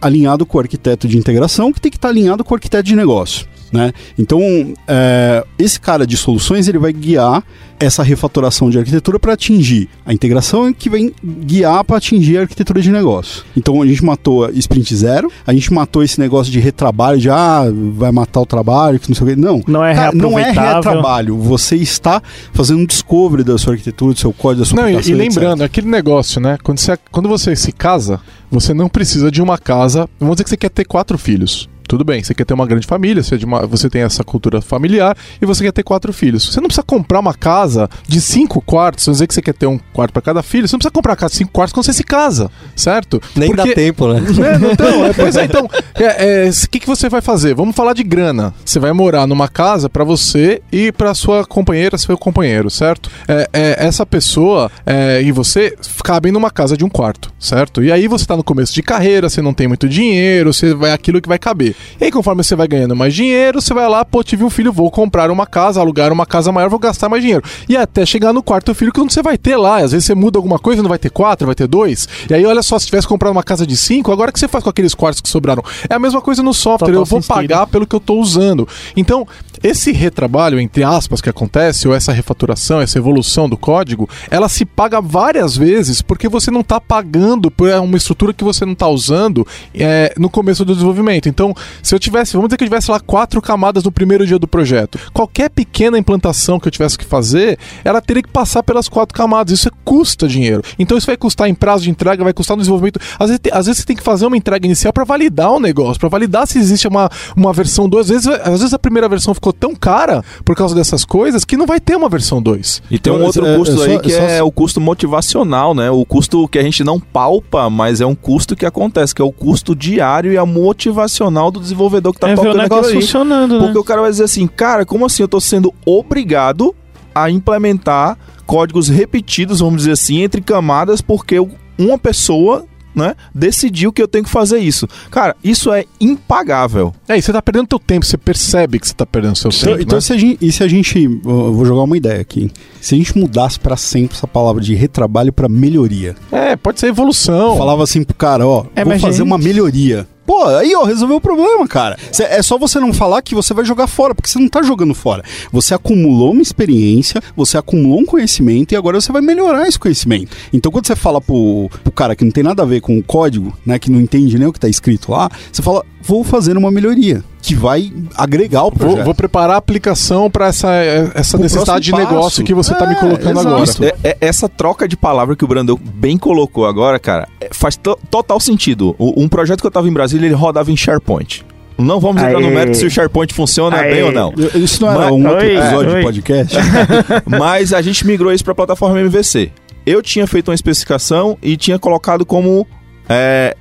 alinhado 0.00 0.46
com 0.46 0.56
o 0.56 0.60
arquiteto 0.60 1.06
de 1.06 1.18
integração, 1.18 1.72
que 1.72 1.80
tem 1.80 1.90
que 1.90 1.98
estar 1.98 2.08
alinhado 2.08 2.42
com 2.42 2.54
o 2.54 2.56
arquiteto 2.56 2.84
de 2.84 2.96
negócio. 2.96 3.51
Né? 3.72 3.92
Então, 4.18 4.40
é, 4.86 5.44
esse 5.58 5.80
cara 5.80 6.06
de 6.06 6.16
soluções 6.16 6.68
ele 6.68 6.78
vai 6.78 6.92
guiar 6.92 7.42
essa 7.80 8.02
refatoração 8.02 8.70
de 8.70 8.78
arquitetura 8.78 9.18
para 9.18 9.32
atingir 9.32 9.88
a 10.06 10.12
integração 10.12 10.72
que 10.72 10.88
vai 10.88 11.12
guiar 11.24 11.82
para 11.82 11.96
atingir 11.96 12.38
a 12.38 12.42
arquitetura 12.42 12.80
de 12.80 12.92
negócio. 12.92 13.44
Então, 13.56 13.82
a 13.82 13.86
gente 13.86 14.04
matou 14.04 14.44
a 14.44 14.50
sprint 14.52 14.94
zero, 14.94 15.32
a 15.46 15.52
gente 15.52 15.72
matou 15.72 16.02
esse 16.02 16.20
negócio 16.20 16.52
de 16.52 16.60
retrabalho, 16.60 17.18
de 17.18 17.28
ah, 17.30 17.64
vai 17.94 18.12
matar 18.12 18.40
o 18.40 18.46
trabalho, 18.46 19.00
que 19.00 19.08
não 19.08 19.16
sei 19.16 19.26
o 19.26 19.30
quê. 19.30 19.36
Não, 19.36 19.62
Não 19.66 19.84
é 19.84 19.94
Cara, 19.94 20.12
não 20.12 20.38
é 20.38 20.50
retrabalho. 20.50 21.36
Você 21.38 21.76
está 21.76 22.22
fazendo 22.52 22.80
um 22.80 22.86
discovery 22.86 23.42
da 23.42 23.58
sua 23.58 23.72
arquitetura, 23.72 24.12
do 24.12 24.20
seu 24.20 24.32
código, 24.32 24.60
da 24.60 24.66
sua 24.66 24.76
Não, 24.76 24.88
e, 24.88 24.92
aplicação, 24.92 25.14
e 25.14 25.18
lembrando, 25.18 25.62
etc. 25.62 25.66
aquele 25.66 25.88
negócio, 25.88 26.40
né? 26.40 26.58
Quando 26.62 26.78
você, 26.78 26.98
quando 27.10 27.28
você 27.28 27.56
se 27.56 27.72
casa, 27.72 28.20
você 28.50 28.72
não 28.72 28.88
precisa 28.88 29.30
de 29.30 29.42
uma 29.42 29.58
casa. 29.58 30.08
Vamos 30.20 30.36
dizer 30.36 30.44
que 30.44 30.50
você 30.50 30.56
quer 30.56 30.70
ter 30.70 30.84
quatro 30.84 31.18
filhos. 31.18 31.68
Tudo 31.92 32.04
bem, 32.06 32.24
você 32.24 32.32
quer 32.32 32.46
ter 32.46 32.54
uma 32.54 32.66
grande 32.66 32.86
família, 32.86 33.22
você, 33.22 33.34
é 33.34 33.38
de 33.38 33.44
uma- 33.44 33.66
você 33.66 33.90
tem 33.90 34.00
essa 34.00 34.24
cultura 34.24 34.62
familiar 34.62 35.14
e 35.42 35.44
você 35.44 35.62
quer 35.62 35.72
ter 35.72 35.82
quatro 35.82 36.10
filhos. 36.10 36.42
Você 36.50 36.58
não 36.58 36.66
precisa 36.68 36.82
comprar 36.82 37.20
uma 37.20 37.34
casa 37.34 37.86
de 38.08 38.18
cinco 38.18 38.62
quartos, 38.62 39.04
vamos 39.04 39.16
dizer 39.18 39.26
que 39.26 39.34
você 39.34 39.42
quer 39.42 39.52
ter 39.52 39.66
um 39.66 39.78
quarto 39.92 40.10
para 40.10 40.22
cada 40.22 40.42
filho, 40.42 40.66
você 40.66 40.72
não 40.74 40.78
precisa 40.78 40.90
comprar 40.90 41.10
uma 41.12 41.16
casa 41.18 41.32
de 41.32 41.36
cinco 41.36 41.50
quartos 41.52 41.74
quando 41.74 41.84
você 41.84 41.92
se 41.92 42.02
casa, 42.02 42.50
certo? 42.74 43.20
Nem 43.36 43.50
dá 43.54 43.64
Porque- 43.64 43.74
tempo, 43.74 44.08
né? 44.10 44.20
né? 44.20 44.70
Então, 44.72 45.04
é, 45.04 45.12
pois 45.12 45.36
é, 45.36 45.44
então, 45.44 45.66
o 45.66 46.68
que, 46.70 46.80
que 46.80 46.86
você 46.86 47.10
vai 47.10 47.20
fazer? 47.20 47.54
Vamos 47.54 47.76
falar 47.76 47.92
de 47.92 48.02
grana. 48.02 48.54
Você 48.64 48.78
vai 48.78 48.92
morar 48.94 49.26
numa 49.26 49.46
casa 49.46 49.90
pra 49.90 50.02
você 50.02 50.62
e 50.72 50.90
pra 50.92 51.12
sua 51.12 51.44
companheira, 51.44 51.98
seu 51.98 52.16
companheiro, 52.16 52.70
certo? 52.70 53.10
É, 53.28 53.46
é, 53.52 53.86
essa 53.86 54.06
pessoa 54.06 54.72
é, 54.86 55.20
e 55.22 55.30
você 55.30 55.76
cabem 56.02 56.32
numa 56.32 56.50
casa 56.50 56.74
de 56.74 56.86
um 56.86 56.88
quarto, 56.88 57.30
certo? 57.38 57.84
E 57.84 57.92
aí 57.92 58.08
você 58.08 58.24
tá 58.24 58.34
no 58.34 58.42
começo 58.42 58.72
de 58.72 58.82
carreira, 58.82 59.28
você 59.28 59.42
não 59.42 59.52
tem 59.52 59.68
muito 59.68 59.86
dinheiro, 59.86 60.54
você 60.54 60.72
vai 60.72 60.90
aquilo 60.92 61.20
que 61.20 61.28
vai 61.28 61.38
caber. 61.38 61.76
E 62.00 62.04
aí, 62.04 62.10
conforme 62.10 62.42
você 62.42 62.54
vai 62.56 62.66
ganhando 62.66 62.96
mais 62.96 63.14
dinheiro, 63.14 63.60
você 63.60 63.72
vai 63.72 63.88
lá, 63.88 64.04
pô, 64.04 64.22
tive 64.22 64.44
um 64.44 64.50
filho, 64.50 64.72
vou 64.72 64.90
comprar 64.90 65.30
uma 65.30 65.46
casa, 65.46 65.80
alugar 65.80 66.12
uma 66.12 66.26
casa 66.26 66.50
maior, 66.52 66.68
vou 66.68 66.78
gastar 66.78 67.08
mais 67.08 67.22
dinheiro. 67.22 67.42
E 67.68 67.76
até 67.76 68.04
chegar 68.04 68.32
no 68.32 68.42
quarto 68.42 68.74
filho, 68.74 68.92
que 68.92 69.00
você 69.00 69.22
vai 69.22 69.36
ter 69.38 69.56
lá. 69.56 69.78
Às 69.78 69.92
vezes 69.92 70.06
você 70.06 70.14
muda 70.14 70.38
alguma 70.38 70.58
coisa, 70.58 70.82
não 70.82 70.88
vai 70.88 70.98
ter 70.98 71.10
quatro, 71.10 71.46
vai 71.46 71.54
ter 71.54 71.66
dois. 71.66 72.08
E 72.28 72.34
aí, 72.34 72.44
olha 72.44 72.62
só, 72.62 72.78
se 72.78 72.86
tivesse 72.86 73.06
comprado 73.06 73.32
uma 73.32 73.42
casa 73.42 73.66
de 73.66 73.76
cinco, 73.76 74.12
agora 74.12 74.30
o 74.30 74.32
que 74.32 74.38
você 74.40 74.48
faz 74.48 74.62
com 74.64 74.70
aqueles 74.70 74.94
quartos 74.94 75.20
que 75.20 75.28
sobraram? 75.28 75.62
É 75.88 75.94
a 75.94 75.98
mesma 75.98 76.20
coisa 76.20 76.42
no 76.42 76.52
software, 76.54 76.88
Total 76.88 77.02
eu 77.02 77.04
vou 77.04 77.22
sentido. 77.22 77.34
pagar 77.34 77.66
pelo 77.66 77.86
que 77.86 77.94
eu 77.94 78.00
tô 78.00 78.14
usando. 78.20 78.66
Então, 78.96 79.26
esse 79.62 79.92
retrabalho, 79.92 80.58
entre 80.58 80.82
aspas, 80.82 81.20
que 81.20 81.30
acontece, 81.30 81.86
ou 81.86 81.94
essa 81.94 82.12
refatoração, 82.12 82.80
essa 82.80 82.98
evolução 82.98 83.48
do 83.48 83.56
código, 83.56 84.08
ela 84.30 84.48
se 84.48 84.64
paga 84.64 85.00
várias 85.00 85.56
vezes 85.56 86.02
porque 86.02 86.28
você 86.28 86.50
não 86.50 86.60
está 86.60 86.80
pagando 86.80 87.50
por 87.50 87.68
uma 87.70 87.96
estrutura 87.96 88.32
que 88.32 88.42
você 88.42 88.64
não 88.64 88.72
está 88.72 88.88
usando 88.88 89.46
é, 89.74 90.12
no 90.18 90.28
começo 90.28 90.64
do 90.64 90.72
desenvolvimento. 90.72 91.28
Então, 91.28 91.54
se 91.82 91.94
eu 91.94 91.98
tivesse, 91.98 92.32
vamos 92.32 92.48
dizer 92.48 92.56
que 92.56 92.64
eu 92.64 92.68
tivesse 92.68 92.90
lá 92.90 92.98
quatro 92.98 93.40
camadas 93.40 93.84
no 93.84 93.92
primeiro 93.92 94.26
dia 94.26 94.38
do 94.38 94.48
projeto, 94.48 94.98
qualquer 95.12 95.48
pequena 95.48 95.98
implantação 95.98 96.58
que 96.58 96.66
eu 96.66 96.72
tivesse 96.72 96.98
que 96.98 97.04
fazer, 97.04 97.58
ela 97.84 98.00
teria 98.00 98.22
que 98.22 98.30
passar 98.30 98.62
pelas 98.62 98.88
quatro 98.88 99.14
camadas. 99.14 99.52
Isso 99.52 99.70
custa 99.84 100.26
dinheiro. 100.26 100.62
Então, 100.78 100.98
isso 100.98 101.06
vai 101.06 101.16
custar 101.16 101.48
em 101.48 101.54
prazo 101.54 101.84
de 101.84 101.90
entrega, 101.90 102.24
vai 102.24 102.32
custar 102.32 102.56
no 102.56 102.62
desenvolvimento. 102.62 102.98
Às 103.18 103.28
vezes, 103.28 103.40
às 103.52 103.66
vezes 103.66 103.80
você 103.80 103.86
tem 103.86 103.96
que 103.96 104.02
fazer 104.02 104.26
uma 104.26 104.36
entrega 104.36 104.66
inicial 104.66 104.92
para 104.92 105.04
validar 105.04 105.52
o 105.52 105.60
negócio, 105.60 106.00
para 106.00 106.08
validar 106.08 106.46
se 106.46 106.58
existe 106.58 106.88
uma, 106.88 107.08
uma 107.36 107.52
versão 107.52 107.88
2. 107.88 108.10
Às 108.10 108.10
vezes, 108.10 108.40
às 108.42 108.60
vezes 108.60 108.74
a 108.74 108.78
primeira 108.78 109.08
versão 109.08 109.32
ficou 109.34 109.51
tão 109.52 109.74
cara 109.74 110.24
por 110.44 110.54
causa 110.56 110.74
dessas 110.74 111.04
coisas 111.04 111.44
que 111.44 111.56
não 111.56 111.66
vai 111.66 111.78
ter 111.80 111.94
uma 111.96 112.08
versão 112.08 112.40
2. 112.42 112.82
E 112.90 112.98
tem 112.98 113.12
um 113.12 113.16
Então, 113.16 113.26
outro 113.26 113.46
é- 113.46 113.56
custo 113.56 113.82
é 113.82 113.86
aí 113.86 113.94
só- 113.94 114.00
que 114.00 114.12
é 114.12 114.16
é 114.16 114.38
só- 114.38 114.46
o 114.46 114.52
custo 114.52 114.80
motivacional, 114.80 115.74
né? 115.74 115.90
O 115.90 116.04
custo 116.04 116.46
que 116.48 116.58
a 116.58 116.62
gente 116.62 116.82
não 116.84 116.98
palpa, 116.98 117.68
mas 117.70 118.00
é 118.00 118.06
um 118.06 118.14
custo 118.14 118.56
que 118.56 118.64
acontece, 118.66 119.14
que 119.14 119.22
é 119.22 119.24
o 119.24 119.32
custo 119.32 119.74
diário 119.74 120.32
e 120.32 120.38
a 120.38 120.46
motivacional 120.46 121.50
do 121.50 121.60
desenvolvedor 121.60 122.12
que 122.12 122.20
tá 122.20 122.28
é 122.28 122.34
ver 122.34 122.40
o 122.40 122.44
tocando 122.44 122.60
aquilo 122.60 122.62
negócio 122.76 122.92
ali. 122.92 123.00
funcionando, 123.02 123.58
né? 123.58 123.64
Porque 123.64 123.78
o 123.78 123.84
cara 123.84 124.00
vai 124.00 124.10
dizer 124.10 124.24
assim, 124.24 124.46
cara, 124.46 124.84
como 124.86 125.04
assim 125.06 125.22
eu 125.22 125.28
tô 125.28 125.40
sendo 125.40 125.72
obrigado 125.84 126.74
a 127.14 127.30
implementar 127.30 128.16
códigos 128.46 128.88
repetidos, 128.88 129.60
vamos 129.60 129.78
dizer 129.82 129.92
assim, 129.92 130.22
entre 130.22 130.40
camadas, 130.40 131.00
porque 131.00 131.36
uma 131.78 131.98
pessoa, 131.98 132.64
né, 132.94 133.14
decidiu 133.34 133.92
que 133.92 134.02
eu 134.02 134.08
tenho 134.08 134.24
que 134.24 134.30
fazer 134.30 134.58
isso. 134.58 134.86
Cara, 135.10 135.34
isso 135.42 135.72
é 135.72 135.84
impagável. 136.00 136.94
É, 137.08 137.16
e 137.16 137.22
você 137.22 137.32
tá 137.32 137.42
perdendo 137.42 137.66
teu 137.66 137.78
tempo, 137.78 138.04
você 138.06 138.16
percebe 138.16 138.78
que 138.78 138.86
você 138.88 138.94
tá 138.94 139.04
perdendo 139.06 139.36
seu 139.36 139.50
Então, 139.50 139.68
tempo. 139.72 139.82
então 139.82 139.96
né? 139.96 140.00
se 140.00 140.12
a 140.12 140.16
gente, 140.18 140.38
e 140.44 140.52
se 140.52 140.62
a 140.62 140.68
gente, 140.68 141.02
eu 141.04 141.52
vou 141.52 141.64
jogar 141.64 141.82
uma 141.82 141.96
ideia 141.96 142.20
aqui. 142.20 142.50
Se 142.80 142.94
a 142.94 142.98
gente 142.98 143.16
mudasse 143.18 143.58
pra 143.58 143.76
sempre 143.76 144.16
essa 144.16 144.26
palavra 144.26 144.62
de 144.62 144.74
retrabalho 144.74 145.32
pra 145.32 145.48
melhoria. 145.48 146.14
É, 146.30 146.56
pode 146.56 146.80
ser 146.80 146.86
evolução. 146.88 147.56
Falava 147.56 147.82
assim 147.82 148.02
pro 148.02 148.14
cara, 148.14 148.46
ó, 148.46 148.64
É, 148.74 148.84
vou 148.84 148.98
fazer 148.98 149.18
gente- 149.18 149.26
uma 149.26 149.38
melhoria. 149.38 150.06
Pô, 150.32 150.46
aí 150.46 150.74
ó, 150.74 150.84
resolveu 150.84 151.18
o 151.18 151.20
problema, 151.20 151.68
cara. 151.68 151.98
Cê- 152.10 152.22
é 152.24 152.40
só 152.42 152.56
você 152.56 152.80
não 152.80 152.90
falar 152.94 153.20
que 153.20 153.34
você 153.34 153.52
vai 153.52 153.66
jogar 153.66 153.86
fora, 153.86 154.14
porque 154.14 154.30
você 154.30 154.38
não 154.38 154.48
tá 154.48 154.62
jogando 154.62 154.94
fora. 154.94 155.22
Você 155.52 155.74
acumulou 155.74 156.32
uma 156.32 156.40
experiência, 156.40 157.20
você 157.36 157.58
acumulou 157.58 158.00
um 158.00 158.06
conhecimento 158.06 158.72
e 158.72 158.76
agora 158.76 158.98
você 158.98 159.12
vai 159.12 159.20
melhorar 159.20 159.68
esse 159.68 159.78
conhecimento. 159.78 160.34
Então 160.50 160.72
quando 160.72 160.86
você 160.86 160.96
fala 160.96 161.20
pro, 161.20 161.68
pro 161.84 161.92
cara 161.92 162.16
que 162.16 162.24
não 162.24 162.30
tem 162.32 162.42
nada 162.42 162.62
a 162.62 162.66
ver 162.66 162.80
com 162.80 162.96
o 162.98 163.02
código, 163.02 163.52
né, 163.66 163.78
que 163.78 163.90
não 163.90 164.00
entende 164.00 164.38
nem 164.38 164.48
o 164.48 164.52
que 164.54 164.58
tá 164.58 164.70
escrito 164.70 165.12
lá, 165.12 165.28
você 165.52 165.60
fala, 165.60 165.84
vou 166.02 166.24
fazer 166.24 166.56
uma 166.56 166.70
melhoria 166.70 167.22
que 167.42 167.54
vai 167.56 167.92
agregar 168.16 168.62
o 168.62 168.70
projeto. 168.72 168.96
Vou, 168.96 169.04
vou 169.06 169.14
preparar 169.14 169.56
a 169.56 169.58
aplicação 169.58 170.30
para 170.30 170.46
essa, 170.46 170.68
essa 171.14 171.36
Pro 171.36 171.42
necessidade 171.42 171.84
de 171.84 171.90
próximo 171.90 172.10
negócio 172.10 172.30
passo. 172.30 172.44
que 172.44 172.54
você 172.54 172.74
tá 172.74 172.86
me 172.86 172.92
É, 172.94 172.96
colocando 172.96 173.30
exato. 173.32 173.48
agora. 173.48 173.64
Isso. 173.64 173.84
É- 173.84 173.94
é- 174.04 174.16
essa 174.20 174.48
troca 174.48 174.86
de 174.86 174.96
palavra 174.96 175.34
que 175.34 175.44
o 175.44 175.48
Brandão 175.48 175.76
bem 175.76 176.16
colocou 176.16 176.64
agora, 176.66 176.98
cara, 177.00 177.28
é- 177.40 177.48
faz 177.52 177.76
to- 177.76 177.98
total 178.08 178.38
sentido. 178.38 178.94
O- 178.98 179.20
um 179.20 179.28
projeto 179.28 179.60
que 179.60 179.66
eu 179.66 179.70
tava 179.72 179.88
em 179.88 179.92
Brasília, 179.92 180.26
ele 180.26 180.34
rodava 180.36 180.70
em 180.70 180.76
SharePoint. 180.76 181.44
Não 181.76 181.98
vamos 181.98 182.22
entrar 182.22 182.38
no 182.38 182.46
Aê. 182.46 182.54
mérito 182.54 182.76
se 182.76 182.86
o 182.86 182.90
SharePoint 182.90 183.34
funciona 183.34 183.76
Aê. 183.78 183.90
bem 183.92 184.02
ou 184.04 184.12
não. 184.12 184.32
Isso 184.54 184.80
não 184.82 184.90
era 184.92 185.00
Mas- 185.00 185.10
um 185.12 185.26
outro 185.28 185.44
Oi, 185.44 185.56
episódio 185.56 185.90
oi. 185.90 185.96
de 185.98 186.02
podcast? 186.04 186.56
Mas 187.26 187.72
a 187.72 187.82
gente 187.82 188.06
migrou 188.06 188.32
isso 188.32 188.44
para 188.44 188.52
a 188.52 188.56
plataforma 188.56 189.00
MVC. 189.00 189.50
Eu 189.84 190.00
tinha 190.00 190.26
feito 190.28 190.48
uma 190.48 190.54
especificação 190.54 191.36
e 191.42 191.56
tinha 191.56 191.78
colocado 191.78 192.24
como 192.24 192.64
é, 193.08 193.56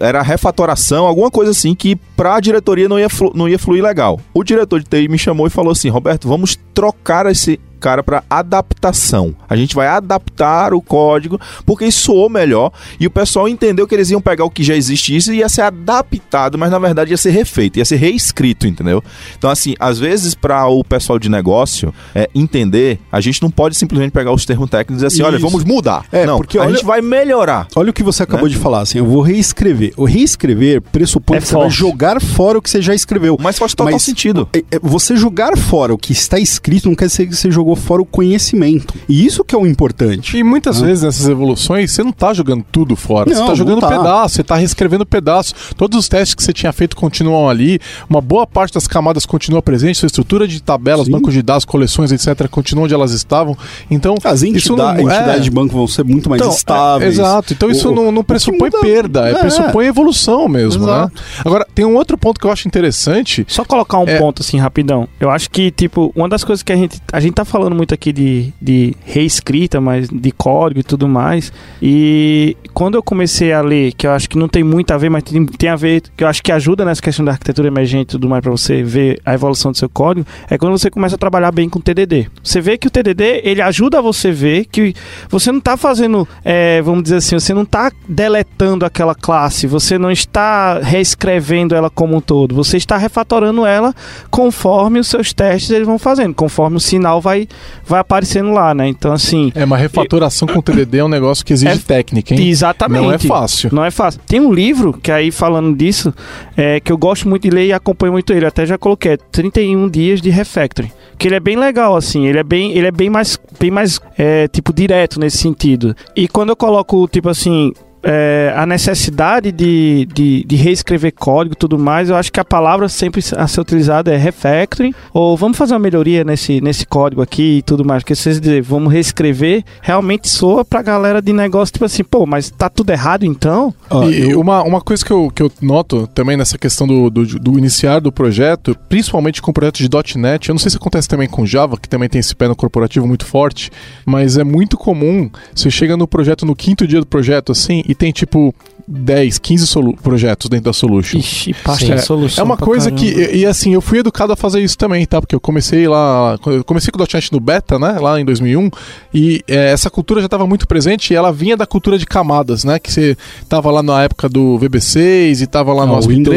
era 0.00 0.22
refatoração, 0.22 1.06
alguma 1.06 1.30
coisa 1.30 1.50
assim 1.50 1.74
que 1.74 1.96
para 2.16 2.36
a 2.36 2.40
diretoria 2.40 2.88
não 2.88 2.98
ia, 2.98 3.08
não 3.34 3.48
ia 3.48 3.58
fluir 3.58 3.82
legal. 3.82 4.20
O 4.32 4.42
diretor 4.42 4.80
de 4.80 4.88
TI 4.88 5.08
me 5.08 5.18
chamou 5.18 5.46
e 5.46 5.50
falou 5.50 5.72
assim: 5.72 5.88
Roberto, 5.88 6.28
vamos 6.28 6.58
trocar 6.74 7.26
esse 7.26 7.60
cara 7.82 8.02
para 8.02 8.22
adaptação. 8.30 9.34
A 9.48 9.56
gente 9.56 9.74
vai 9.74 9.86
adaptar 9.88 10.72
o 10.72 10.80
código 10.80 11.38
porque 11.66 11.84
isso 11.84 12.02
soou 12.02 12.28
melhor 12.30 12.70
e 12.98 13.06
o 13.06 13.10
pessoal 13.10 13.48
entendeu 13.48 13.86
que 13.86 13.94
eles 13.94 14.10
iam 14.10 14.20
pegar 14.20 14.44
o 14.44 14.50
que 14.50 14.62
já 14.62 14.74
existisse 14.74 15.32
e 15.32 15.36
ia 15.38 15.48
ser 15.48 15.62
adaptado, 15.62 16.56
mas 16.56 16.70
na 16.70 16.78
verdade 16.78 17.10
ia 17.10 17.16
ser 17.16 17.30
refeito, 17.30 17.78
ia 17.78 17.84
ser 17.84 17.96
reescrito, 17.96 18.66
entendeu? 18.66 19.02
Então 19.36 19.50
assim, 19.50 19.74
às 19.78 19.98
vezes 19.98 20.34
para 20.34 20.66
o 20.68 20.82
pessoal 20.84 21.18
de 21.18 21.28
negócio 21.28 21.92
é, 22.14 22.28
entender, 22.34 22.98
a 23.10 23.20
gente 23.20 23.42
não 23.42 23.50
pode 23.50 23.76
simplesmente 23.76 24.12
pegar 24.12 24.32
os 24.32 24.44
termos 24.44 24.70
técnicos 24.70 24.94
e 24.94 24.96
dizer 24.96 25.06
assim, 25.08 25.22
olha, 25.22 25.36
Isso. 25.36 25.44
vamos 25.46 25.64
mudar. 25.64 26.04
É, 26.12 26.24
não, 26.24 26.36
porque 26.38 26.58
a 26.58 26.62
olha- 26.62 26.74
gente 26.74 26.84
vai 26.84 27.00
melhorar. 27.02 27.66
Olha 27.76 27.90
o 27.90 27.92
que 27.92 28.02
você 28.02 28.22
acabou 28.22 28.46
Né? 28.46 28.52
de 28.54 28.58
falar, 28.58 28.80
assim, 28.80 28.98
eu 28.98 29.06
vou 29.06 29.22
reescrever. 29.22 29.92
O 29.96 30.04
reescrever 30.04 30.80
pressupõe 30.80 31.36
É 31.38 31.40
que 31.40 31.46
você 31.48 31.54
vai 31.56 31.70
jogar 31.70 32.20
fora 32.20 32.58
o 32.58 32.62
que 32.62 32.70
você 32.70 32.80
já 32.80 32.94
escreveu. 32.94 33.36
Mas 33.40 33.58
faz 33.58 33.74
total 33.74 33.92
Mas- 33.92 34.02
sentido. 34.02 34.48
É, 34.52 34.58
é, 34.70 34.78
Você 34.82 35.16
jogar 35.16 35.56
fora 35.56 35.94
o 35.94 35.98
que 35.98 36.12
está 36.12 36.38
escrito 36.38 36.88
não 36.88 36.94
quer 36.94 37.06
dizer 37.06 37.26
que 37.26 37.34
você 37.34 37.50
jogou 37.50 37.71
fora 37.76 38.02
o 38.02 38.04
conhecimento. 38.04 38.94
E 39.08 39.24
isso 39.24 39.44
que 39.44 39.54
é 39.54 39.58
o 39.58 39.66
importante. 39.66 40.36
E 40.36 40.42
muitas 40.44 40.82
Ah. 40.82 40.86
vezes 40.86 41.04
nessas 41.04 41.28
evoluções 41.28 41.90
você 41.90 42.02
não 42.02 42.12
tá 42.12 42.32
jogando 42.34 42.64
tudo 42.70 42.96
fora. 42.96 43.28
Não, 43.28 43.34
você 43.36 43.42
tá 43.42 43.48
não 43.48 43.56
jogando 43.56 43.80
tá. 43.80 43.88
pedaço, 43.88 44.34
você 44.36 44.42
tá 44.44 44.56
reescrevendo 44.56 45.04
pedaço. 45.06 45.54
Todos 45.76 45.98
os 45.98 46.08
testes 46.08 46.34
que 46.34 46.42
você 46.42 46.52
tinha 46.52 46.72
feito 46.72 46.96
continuam 46.96 47.48
ali. 47.48 47.78
Uma 48.08 48.20
boa 48.20 48.46
parte 48.46 48.74
das 48.74 48.86
camadas 48.86 49.24
continua 49.26 49.62
presente. 49.62 49.98
Sua 49.98 50.06
estrutura 50.06 50.46
de 50.48 50.62
tabelas, 50.62 51.06
Sim. 51.06 51.12
bancos 51.12 51.32
de 51.34 51.42
dados, 51.42 51.64
coleções, 51.64 52.12
etc., 52.12 52.48
continuam 52.48 52.84
onde 52.84 52.94
elas 52.94 53.12
estavam. 53.12 53.56
Então, 53.90 54.14
As 54.24 54.42
isso 54.42 54.72
entida- 54.72 54.94
não- 54.94 55.10
é. 55.10 55.14
entidades 55.16 55.44
de 55.44 55.50
banco 55.50 55.74
vão 55.74 55.86
ser 55.86 56.04
muito 56.04 56.28
mais 56.28 56.40
Então, 56.42 56.52
estáveis. 56.52 57.18
é, 57.18 57.22
exato. 57.22 57.52
Então 57.52 57.70
isso 57.70 57.90
O- 57.90 57.94
não, 57.94 58.10
não 58.10 58.20
o 58.20 58.24
que 58.24 58.28
pressupõe 58.28 58.70
muda- 58.70 58.80
perda, 58.80 59.28
é, 59.28 59.32
é. 59.32 59.34
pressupõe 59.38 59.86
evolução 59.86 60.48
mesmo, 60.48 60.84
Exato. 60.84 61.14
né? 61.14 61.22
Agora, 61.44 61.66
tem 61.74 61.84
um 61.84 61.94
outro 61.96 62.16
ponto 62.18 62.40
que 62.40 62.46
eu 62.46 62.50
acho 62.52 62.66
interessante. 62.66 63.44
Só 63.48 63.64
colocar 63.64 63.98
um 63.98 64.08
É. 64.08 64.18
ponto 64.18 64.42
assim 64.42 64.58
rapidão. 64.58 65.08
Eu 65.20 65.30
acho 65.30 65.50
que, 65.50 65.70
tipo, 65.70 66.12
uma 66.16 66.28
das 66.28 66.42
coisas 66.44 66.62
que 66.62 66.72
a 66.72 66.76
gente. 66.76 67.00
A 67.12 67.20
gente 67.20 67.34
tá 67.34 67.44
falando 67.44 67.61
muito 67.70 67.94
aqui 67.94 68.12
de, 68.12 68.52
de 68.60 68.94
reescrita, 69.04 69.80
mas 69.80 70.08
de 70.08 70.30
código 70.32 70.80
e 70.80 70.82
tudo 70.82 71.08
mais. 71.08 71.52
E 71.80 72.56
quando 72.72 72.94
eu 72.94 73.02
comecei 73.02 73.52
a 73.52 73.60
ler, 73.60 73.92
que 73.92 74.06
eu 74.06 74.12
acho 74.12 74.28
que 74.28 74.38
não 74.38 74.48
tem 74.48 74.62
muito 74.62 74.90
a 74.92 74.98
ver, 74.98 75.10
mas 75.10 75.22
tem, 75.22 75.44
tem 75.46 75.68
a 75.68 75.76
ver, 75.76 76.02
que 76.16 76.24
eu 76.24 76.28
acho 76.28 76.42
que 76.42 76.50
ajuda 76.50 76.84
nessa 76.84 77.02
questão 77.02 77.24
da 77.24 77.32
arquitetura 77.32 77.68
emergente 77.68 78.02
e 78.02 78.12
tudo 78.12 78.28
mais, 78.28 78.42
pra 78.42 78.50
você 78.50 78.82
ver 78.82 79.20
a 79.24 79.34
evolução 79.34 79.72
do 79.72 79.78
seu 79.78 79.88
código, 79.88 80.26
é 80.48 80.56
quando 80.58 80.76
você 80.76 80.90
começa 80.90 81.14
a 81.14 81.18
trabalhar 81.18 81.52
bem 81.52 81.68
com 81.68 81.78
o 81.78 81.82
TDD. 81.82 82.28
Você 82.42 82.60
vê 82.60 82.78
que 82.78 82.86
o 82.86 82.90
TDD, 82.90 83.42
ele 83.44 83.62
ajuda 83.62 84.00
você 84.00 84.32
ver 84.32 84.66
que 84.66 84.94
você 85.28 85.52
não 85.52 85.60
tá 85.60 85.76
fazendo, 85.76 86.26
é, 86.44 86.80
vamos 86.82 87.04
dizer 87.04 87.16
assim, 87.16 87.38
você 87.38 87.54
não 87.54 87.64
tá 87.64 87.90
deletando 88.08 88.84
aquela 88.84 89.14
classe, 89.14 89.66
você 89.66 89.98
não 89.98 90.10
está 90.10 90.78
reescrevendo 90.78 91.74
ela 91.74 91.90
como 91.90 92.16
um 92.16 92.20
todo, 92.20 92.54
você 92.54 92.76
está 92.76 92.96
refatorando 92.96 93.66
ela 93.66 93.94
conforme 94.30 94.98
os 94.98 95.08
seus 95.08 95.32
testes 95.32 95.70
eles 95.70 95.86
vão 95.86 95.98
fazendo, 95.98 96.34
conforme 96.34 96.76
o 96.76 96.80
sinal 96.80 97.20
vai, 97.20 97.48
vai 97.84 98.00
aparecendo 98.00 98.50
lá, 98.52 98.74
né? 98.74 98.88
Então, 98.88 99.12
assim, 99.12 99.52
É 99.54 99.64
uma 99.64 99.76
refatoração 99.76 100.46
com 100.48 100.60
TDD 100.60 100.98
é 100.98 101.04
um 101.04 101.08
negócio 101.08 101.44
que 101.44 101.52
exige 101.52 101.72
É- 101.72 101.78
técnica, 101.78 102.34
hein? 102.34 102.48
exatamente. 102.48 103.02
Não 103.02 103.12
é 103.12 103.18
fácil. 103.18 103.70
Não 103.72 103.84
é 103.84 103.90
fácil. 103.90 104.20
Tem 104.26 104.40
um 104.40 104.52
livro 104.52 104.92
que 104.92 105.10
aí 105.10 105.30
falando 105.30 105.76
disso, 105.76 106.12
é, 106.56 106.80
que 106.80 106.90
eu 106.92 106.98
gosto 106.98 107.28
muito 107.28 107.42
de 107.42 107.50
ler 107.50 107.66
e 107.66 107.72
acompanho 107.72 108.12
muito 108.12 108.32
ele, 108.32 108.46
até 108.46 108.64
já 108.66 108.78
coloquei, 108.78 109.12
é 109.12 109.16
31 109.16 109.88
dias 109.88 110.20
de 110.20 110.30
refactoring. 110.30 110.90
Que 111.18 111.28
ele 111.28 111.36
é 111.36 111.40
bem 111.40 111.56
legal, 111.56 111.94
assim, 111.96 112.26
ele 112.26 112.38
é 112.38 112.42
bem, 112.42 112.72
ele 112.72 112.86
é 112.86 112.90
bem 112.90 113.08
mais, 113.10 113.38
bem 113.58 113.70
mais 113.70 114.00
é, 114.18 114.48
tipo, 114.48 114.72
direto 114.72 115.20
nesse 115.20 115.38
sentido. 115.38 115.94
E 116.16 116.26
quando 116.26 116.50
eu 116.50 116.56
coloco, 116.56 117.06
tipo 117.08 117.28
assim, 117.28 117.72
é, 118.02 118.52
a 118.56 118.66
necessidade 118.66 119.52
de, 119.52 120.06
de, 120.12 120.44
de 120.44 120.56
reescrever 120.56 121.12
código 121.14 121.54
e 121.54 121.56
tudo 121.56 121.78
mais, 121.78 122.08
eu 122.10 122.16
acho 122.16 122.32
que 122.32 122.40
a 122.40 122.44
palavra 122.44 122.88
sempre 122.88 123.22
a 123.36 123.46
ser 123.46 123.60
utilizada 123.60 124.12
é 124.12 124.16
refactoring, 124.16 124.92
ou 125.12 125.36
vamos 125.36 125.56
fazer 125.56 125.74
uma 125.74 125.78
melhoria 125.80 126.24
nesse, 126.24 126.60
nesse 126.60 126.86
código 126.86 127.22
aqui 127.22 127.58
e 127.58 127.62
tudo 127.62 127.84
mais. 127.84 128.02
Porque 128.02 128.14
se 128.14 128.22
vocês 128.22 128.40
dizerem, 128.40 128.62
vamos 128.62 128.92
reescrever, 128.92 129.64
realmente 129.80 130.28
soa 130.28 130.64
pra 130.64 130.82
galera 130.82 131.20
de 131.22 131.32
negócio, 131.32 131.72
tipo 131.72 131.84
assim, 131.84 132.02
pô, 132.04 132.26
mas 132.26 132.50
tá 132.50 132.68
tudo 132.68 132.90
errado 132.90 133.24
então? 133.24 133.74
Ó, 133.90 134.08
e 134.08 134.30
eu- 134.30 134.40
uma, 134.40 134.62
uma 134.62 134.80
coisa 134.80 135.04
que 135.04 135.10
eu, 135.12 135.30
que 135.34 135.42
eu 135.42 135.50
noto 135.60 136.06
também 136.08 136.36
nessa 136.36 136.58
questão 136.58 136.86
do, 136.86 137.08
do, 137.10 137.24
do 137.38 137.58
iniciar 137.58 138.00
do 138.00 138.10
projeto, 138.10 138.76
principalmente 138.88 139.40
com 139.40 139.52
projetos 139.52 139.88
de 139.88 140.18
.NET, 140.18 140.48
eu 140.48 140.52
não 140.54 140.58
sei 140.58 140.70
se 140.70 140.76
acontece 140.76 141.08
também 141.08 141.28
com 141.28 141.46
Java, 141.46 141.76
que 141.78 141.88
também 141.88 142.08
tem 142.08 142.18
esse 142.18 142.34
pé 142.34 142.48
no 142.48 142.56
corporativo 142.56 143.06
muito 143.06 143.24
forte, 143.24 143.70
mas 144.04 144.36
é 144.36 144.44
muito 144.44 144.76
comum, 144.76 145.30
você 145.54 145.70
chega 145.70 145.96
no 145.96 146.06
projeto 146.08 146.44
no 146.44 146.54
quinto 146.56 146.86
dia 146.86 147.00
do 147.00 147.06
projeto, 147.06 147.52
assim, 147.52 147.82
e 147.92 147.94
tem 147.94 148.10
tipo 148.10 148.54
10, 148.94 149.38
15 149.38 149.66
solu- 149.66 149.96
projetos 149.96 150.48
dentro 150.50 150.66
da 150.66 150.72
Solution. 150.72 151.18
Ixi, 151.18 151.54
pasta 151.64 151.86
Sim. 151.86 151.94
de 151.94 152.02
solução. 152.02 152.42
É 152.42 152.44
uma 152.44 152.56
coisa 152.56 152.90
caramba. 152.90 153.12
que, 153.12 153.20
e, 153.36 153.38
e 153.38 153.46
assim, 153.46 153.72
eu 153.72 153.80
fui 153.80 153.98
educado 154.00 154.32
a 154.32 154.36
fazer 154.36 154.60
isso 154.60 154.76
também, 154.76 155.04
tá? 155.06 155.20
Porque 155.20 155.34
eu 155.34 155.40
comecei 155.40 155.88
lá, 155.88 156.38
eu 156.46 156.62
comecei 156.64 156.90
com 156.92 157.02
o 157.02 157.06
.NET 157.12 157.32
no 157.32 157.40
beta, 157.40 157.78
né? 157.78 157.92
Lá 157.98 158.20
em 158.20 158.24
2001, 158.24 158.70
e 159.14 159.42
é, 159.48 159.72
essa 159.72 159.88
cultura 159.88 160.20
já 160.20 160.26
estava 160.26 160.46
muito 160.46 160.68
presente 160.68 161.12
e 161.12 161.16
ela 161.16 161.32
vinha 161.32 161.56
da 161.56 161.66
cultura 161.66 161.96
de 161.98 162.04
camadas, 162.06 162.64
né? 162.64 162.78
Que 162.78 162.92
você 162.92 163.16
tava 163.48 163.70
lá 163.70 163.82
na 163.82 164.02
época 164.02 164.28
do 164.28 164.58
VB6 164.58 165.40
e 165.40 165.46
tava 165.46 165.72
lá 165.72 165.86
no 165.86 165.94
Ah, 165.94 165.96
o 165.96 166.00
ASP3, 166.00 166.08
Windows 166.08 166.36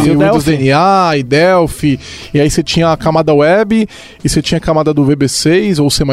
e 0.00 0.02
Windows 0.10 0.44
Delphi. 0.44 0.56
DNA 0.58 1.16
e 1.16 1.22
Delphi, 1.22 2.00
e 2.34 2.40
aí 2.40 2.50
você 2.50 2.62
tinha 2.62 2.92
a 2.92 2.96
camada 2.96 3.32
web 3.32 3.88
e 4.24 4.28
você 4.28 4.42
tinha 4.42 4.58
a 4.58 4.60
camada 4.60 4.92
do 4.92 5.04
VB6 5.04 5.82
ou 5.82 5.90
C++ 5.90 6.04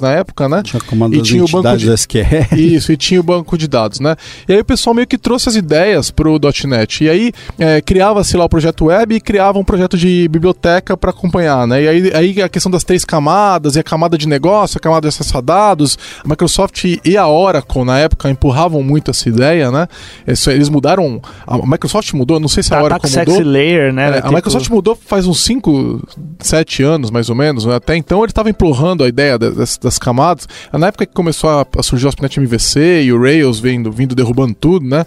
na 0.00 0.12
época, 0.12 0.48
né? 0.48 0.62
Tinha 0.62 0.80
comando 0.80 1.14
E 1.14 1.18
das 1.18 1.26
tinha 1.28 1.44
o 1.44 1.48
banco 1.48 1.76
de- 1.76 1.90
SQL. 1.92 2.22
Isso, 2.56 2.92
e 2.92 2.96
tinha 2.96 3.20
o 3.20 3.22
banco 3.22 3.56
de 3.58 3.66
dados, 3.66 3.98
né? 4.00 4.16
E 4.48 4.52
aí 4.52 4.60
o 4.60 4.64
pessoal 4.64 4.94
meio 4.94 5.06
que 5.06 5.16
trouxe 5.18 5.31
as 5.34 5.56
ideias 5.56 6.10
pro 6.10 6.38
.NET. 6.66 7.04
E 7.04 7.08
aí 7.08 7.32
é, 7.58 7.80
criava-se 7.80 8.36
lá 8.36 8.44
o 8.44 8.48
projeto 8.48 8.86
web 8.86 9.14
e 9.14 9.20
criava 9.20 9.58
um 9.58 9.64
projeto 9.64 9.96
de 9.96 10.28
biblioteca 10.28 10.96
para 10.96 11.10
acompanhar, 11.10 11.66
né? 11.66 11.82
E 11.82 11.88
aí, 11.88 12.12
aí 12.14 12.42
a 12.42 12.48
questão 12.48 12.70
das 12.70 12.84
três 12.84 13.04
camadas, 13.04 13.76
e 13.76 13.78
a 13.80 13.82
camada 13.82 14.16
de 14.18 14.26
negócio, 14.28 14.76
a 14.78 14.80
camada 14.80 15.02
de 15.02 15.08
acesso 15.08 15.36
a 15.38 15.40
dados, 15.40 15.98
a 16.24 16.28
Microsoft 16.28 16.84
e 17.04 17.16
a 17.16 17.26
Oracle 17.26 17.84
na 17.84 17.98
época 17.98 18.28
empurravam 18.30 18.82
muito 18.82 19.10
essa 19.10 19.28
ideia, 19.28 19.70
né? 19.70 19.86
Eles 20.26 20.68
mudaram, 20.68 21.20
a 21.46 21.56
Microsoft 21.66 22.12
mudou, 22.14 22.38
não 22.40 22.48
sei 22.48 22.62
se 22.62 22.68
a 22.72 22.76
Tá, 22.76 22.78
tá 22.80 22.84
Oracle 22.84 23.10
mudou. 23.18 23.40
layer, 23.40 23.92
né? 23.92 24.08
É, 24.10 24.12
Tipo, 24.16 24.28
a 24.28 24.32
Microsoft 24.32 24.68
mudou 24.70 24.98
faz 25.06 25.26
uns 25.26 25.42
5, 25.42 26.02
7 26.40 26.82
anos, 26.82 27.10
mais 27.10 27.28
ou 27.28 27.34
menos. 27.36 27.64
né? 27.66 27.76
Até 27.76 27.96
então 27.96 28.20
ele 28.22 28.30
estava 28.30 28.50
empurrando 28.50 29.04
a 29.04 29.08
ideia 29.08 29.38
da- 29.38 29.50
das, 29.50 29.76
das 29.78 29.98
camadas. 29.98 30.48
Na 30.72 30.88
época 30.88 31.06
que 31.06 31.12
começou 31.12 31.50
a, 31.50 31.66
a 31.78 31.82
surgir 31.82 32.06
o 32.06 32.08
ASP.NET 32.08 32.38
MVC 32.40 33.02
e 33.04 33.12
o 33.12 33.20
Rails 33.20 33.60
vindo, 33.60 33.90
vindo 33.92 34.14
derrubando 34.14 34.54
tudo, 34.54 34.86
né? 34.86 35.04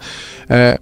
É, 0.50 0.80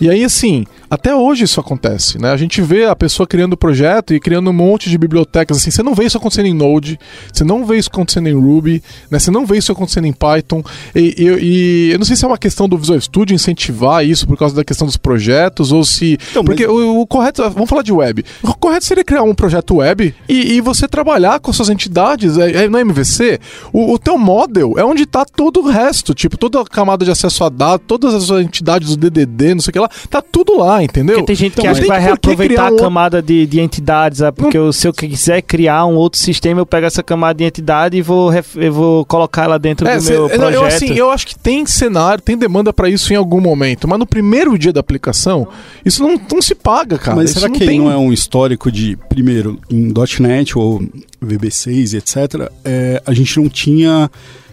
e 0.00 0.08
aí, 0.08 0.24
assim, 0.24 0.64
até 0.90 1.14
hoje 1.14 1.44
isso 1.44 1.60
acontece, 1.60 2.18
né? 2.18 2.30
A 2.32 2.36
gente 2.36 2.60
vê 2.60 2.84
a 2.84 2.96
pessoa 2.96 3.26
criando 3.26 3.56
projeto 3.56 4.12
e 4.12 4.18
criando 4.20 4.50
um 4.50 4.52
monte 4.52 4.90
de 4.90 4.98
bibliotecas, 4.98 5.56
assim, 5.58 5.70
você 5.70 5.82
não 5.82 5.94
vê 5.94 6.04
isso 6.04 6.16
acontecendo 6.18 6.46
em 6.46 6.54
Node, 6.54 6.98
você 7.32 7.44
não 7.44 7.64
vê 7.64 7.78
isso 7.78 7.88
acontecendo 7.92 8.28
em 8.28 8.34
Ruby, 8.34 8.82
né? 9.10 9.18
Você 9.18 9.30
não 9.30 9.46
vê 9.46 9.58
isso 9.58 9.70
acontecendo 9.70 10.06
em 10.06 10.12
Python. 10.12 10.62
E, 10.94 11.14
e- 11.16 11.44
e 11.88 11.92
eu 11.92 11.98
não 11.98 12.04
sei 12.04 12.16
se 12.16 12.24
é 12.24 12.28
uma 12.28 12.36
questão 12.38 12.68
do 12.68 12.76
Visual 12.76 13.00
Studio 13.00 13.34
incentivar 13.34 14.04
isso 14.04 14.26
por 14.26 14.36
causa 14.36 14.54
da 14.54 14.64
questão 14.64 14.86
dos 14.86 14.96
projetos, 14.96 15.70
ou 15.72 15.84
se... 15.84 16.18
Então, 16.30 16.44
porque 16.44 16.66
o, 16.66 17.00
o 17.00 17.06
correto, 17.06 17.42
vamos 17.50 17.68
falar 17.70 17.82
de 17.82 17.92
web. 17.92 18.24
O 18.42 18.54
correto 18.54 18.84
seria 18.84 19.04
criar 19.04 19.22
um 19.22 19.34
projeto 19.34 19.76
web 19.76 20.14
e, 20.28 20.54
e 20.54 20.60
você 20.60 20.88
trabalhar 20.88 21.38
com 21.40 21.52
suas 21.52 21.68
entidades 21.68 22.36
é, 22.36 22.64
é, 22.64 22.68
no 22.68 22.78
MVC. 22.78 23.38
O, 23.72 23.92
o 23.92 23.98
teu 23.98 24.18
model 24.18 24.74
é 24.76 24.84
onde 24.84 25.04
está 25.04 25.24
todo 25.24 25.60
o 25.60 25.68
resto, 25.68 26.14
tipo, 26.14 26.36
toda 26.36 26.60
a 26.60 26.64
camada 26.64 27.04
de 27.04 27.10
acesso 27.10 27.44
a 27.44 27.48
dados, 27.48 27.84
todas 27.86 28.14
as 28.14 28.30
entidades 28.42 28.96
do 28.96 29.08
DDD, 29.10 29.54
não 29.54 29.60
sei 29.60 29.70
o 29.70 29.72
que 29.72 29.78
lá, 29.78 29.88
tá 30.08 30.20
tudo 30.20 30.56
lá, 30.58 30.79
entendeu? 30.82 31.16
Porque 31.16 31.26
tem 31.26 31.36
gente 31.36 31.60
que 31.60 31.66
acha 31.66 31.80
que 31.80 31.86
vai 31.86 32.00
reaproveitar 32.00 32.54
criar 32.54 32.68
a 32.68 32.72
um- 32.72 32.76
camada 32.76 33.22
de, 33.22 33.46
de 33.46 33.60
entidades, 33.60 34.22
ah, 34.22 34.32
porque 34.32 34.56
eu- 34.58 34.72
se 34.72 34.86
eu 34.88 34.92
quiser 34.92 35.42
criar 35.42 35.86
um 35.86 35.94
outro 35.94 36.18
sistema, 36.20 36.60
eu 36.60 36.66
pego 36.66 36.86
essa 36.86 37.02
camada 37.02 37.34
de 37.38 37.44
entidade 37.44 37.96
e 37.96 38.02
vou, 38.02 38.28
ref- 38.28 38.56
eu 38.56 38.72
vou 38.72 39.04
colocar 39.04 39.44
ela 39.44 39.58
dentro 39.58 39.86
É, 39.88 39.96
do 39.96 40.02
cê- 40.02 40.12
meu 40.12 40.22
não, 40.22 40.28
projeto. 40.28 40.54
eu, 40.54 40.64
assim, 40.64 40.94
eu 40.94 41.10
acho 41.10 41.26
que 41.26 41.38
tem 41.38 41.64
cenário, 41.66 42.22
tem 42.22 42.36
demanda 42.36 42.72
pra 42.72 42.88
isso 42.88 43.12
em 43.12 43.16
algum 43.16 43.40
momento, 43.40 43.86
mas 43.88 43.98
no 43.98 44.06
primeiro 44.06 44.58
dia 44.58 44.72
da 44.72 44.80
aplicação, 44.80 45.46
isso 45.84 46.02
não, 46.02 46.20
não 46.32 46.42
se 46.42 46.54
paga, 46.54 46.98
cara. 46.98 47.16
Mas 47.16 47.30
Isso 47.30 47.38
será 47.40 47.50
não 47.50 47.58
que 47.58 47.66
tem... 47.66 47.78
não 47.78 47.90
é 47.90 47.96
um 47.96 48.12
histórico 48.12 48.70
de, 48.70 48.96
primeiro, 49.08 49.58
em 49.70 49.92
.NET 50.20 50.56
ou 50.58 50.80
VB6 51.24 51.94
e 51.94 51.96
etc., 51.98 52.50
é, 52.64 53.02
a 53.06 53.12
gente 53.12 53.38
não 53.38 53.48
tinha 53.48 54.10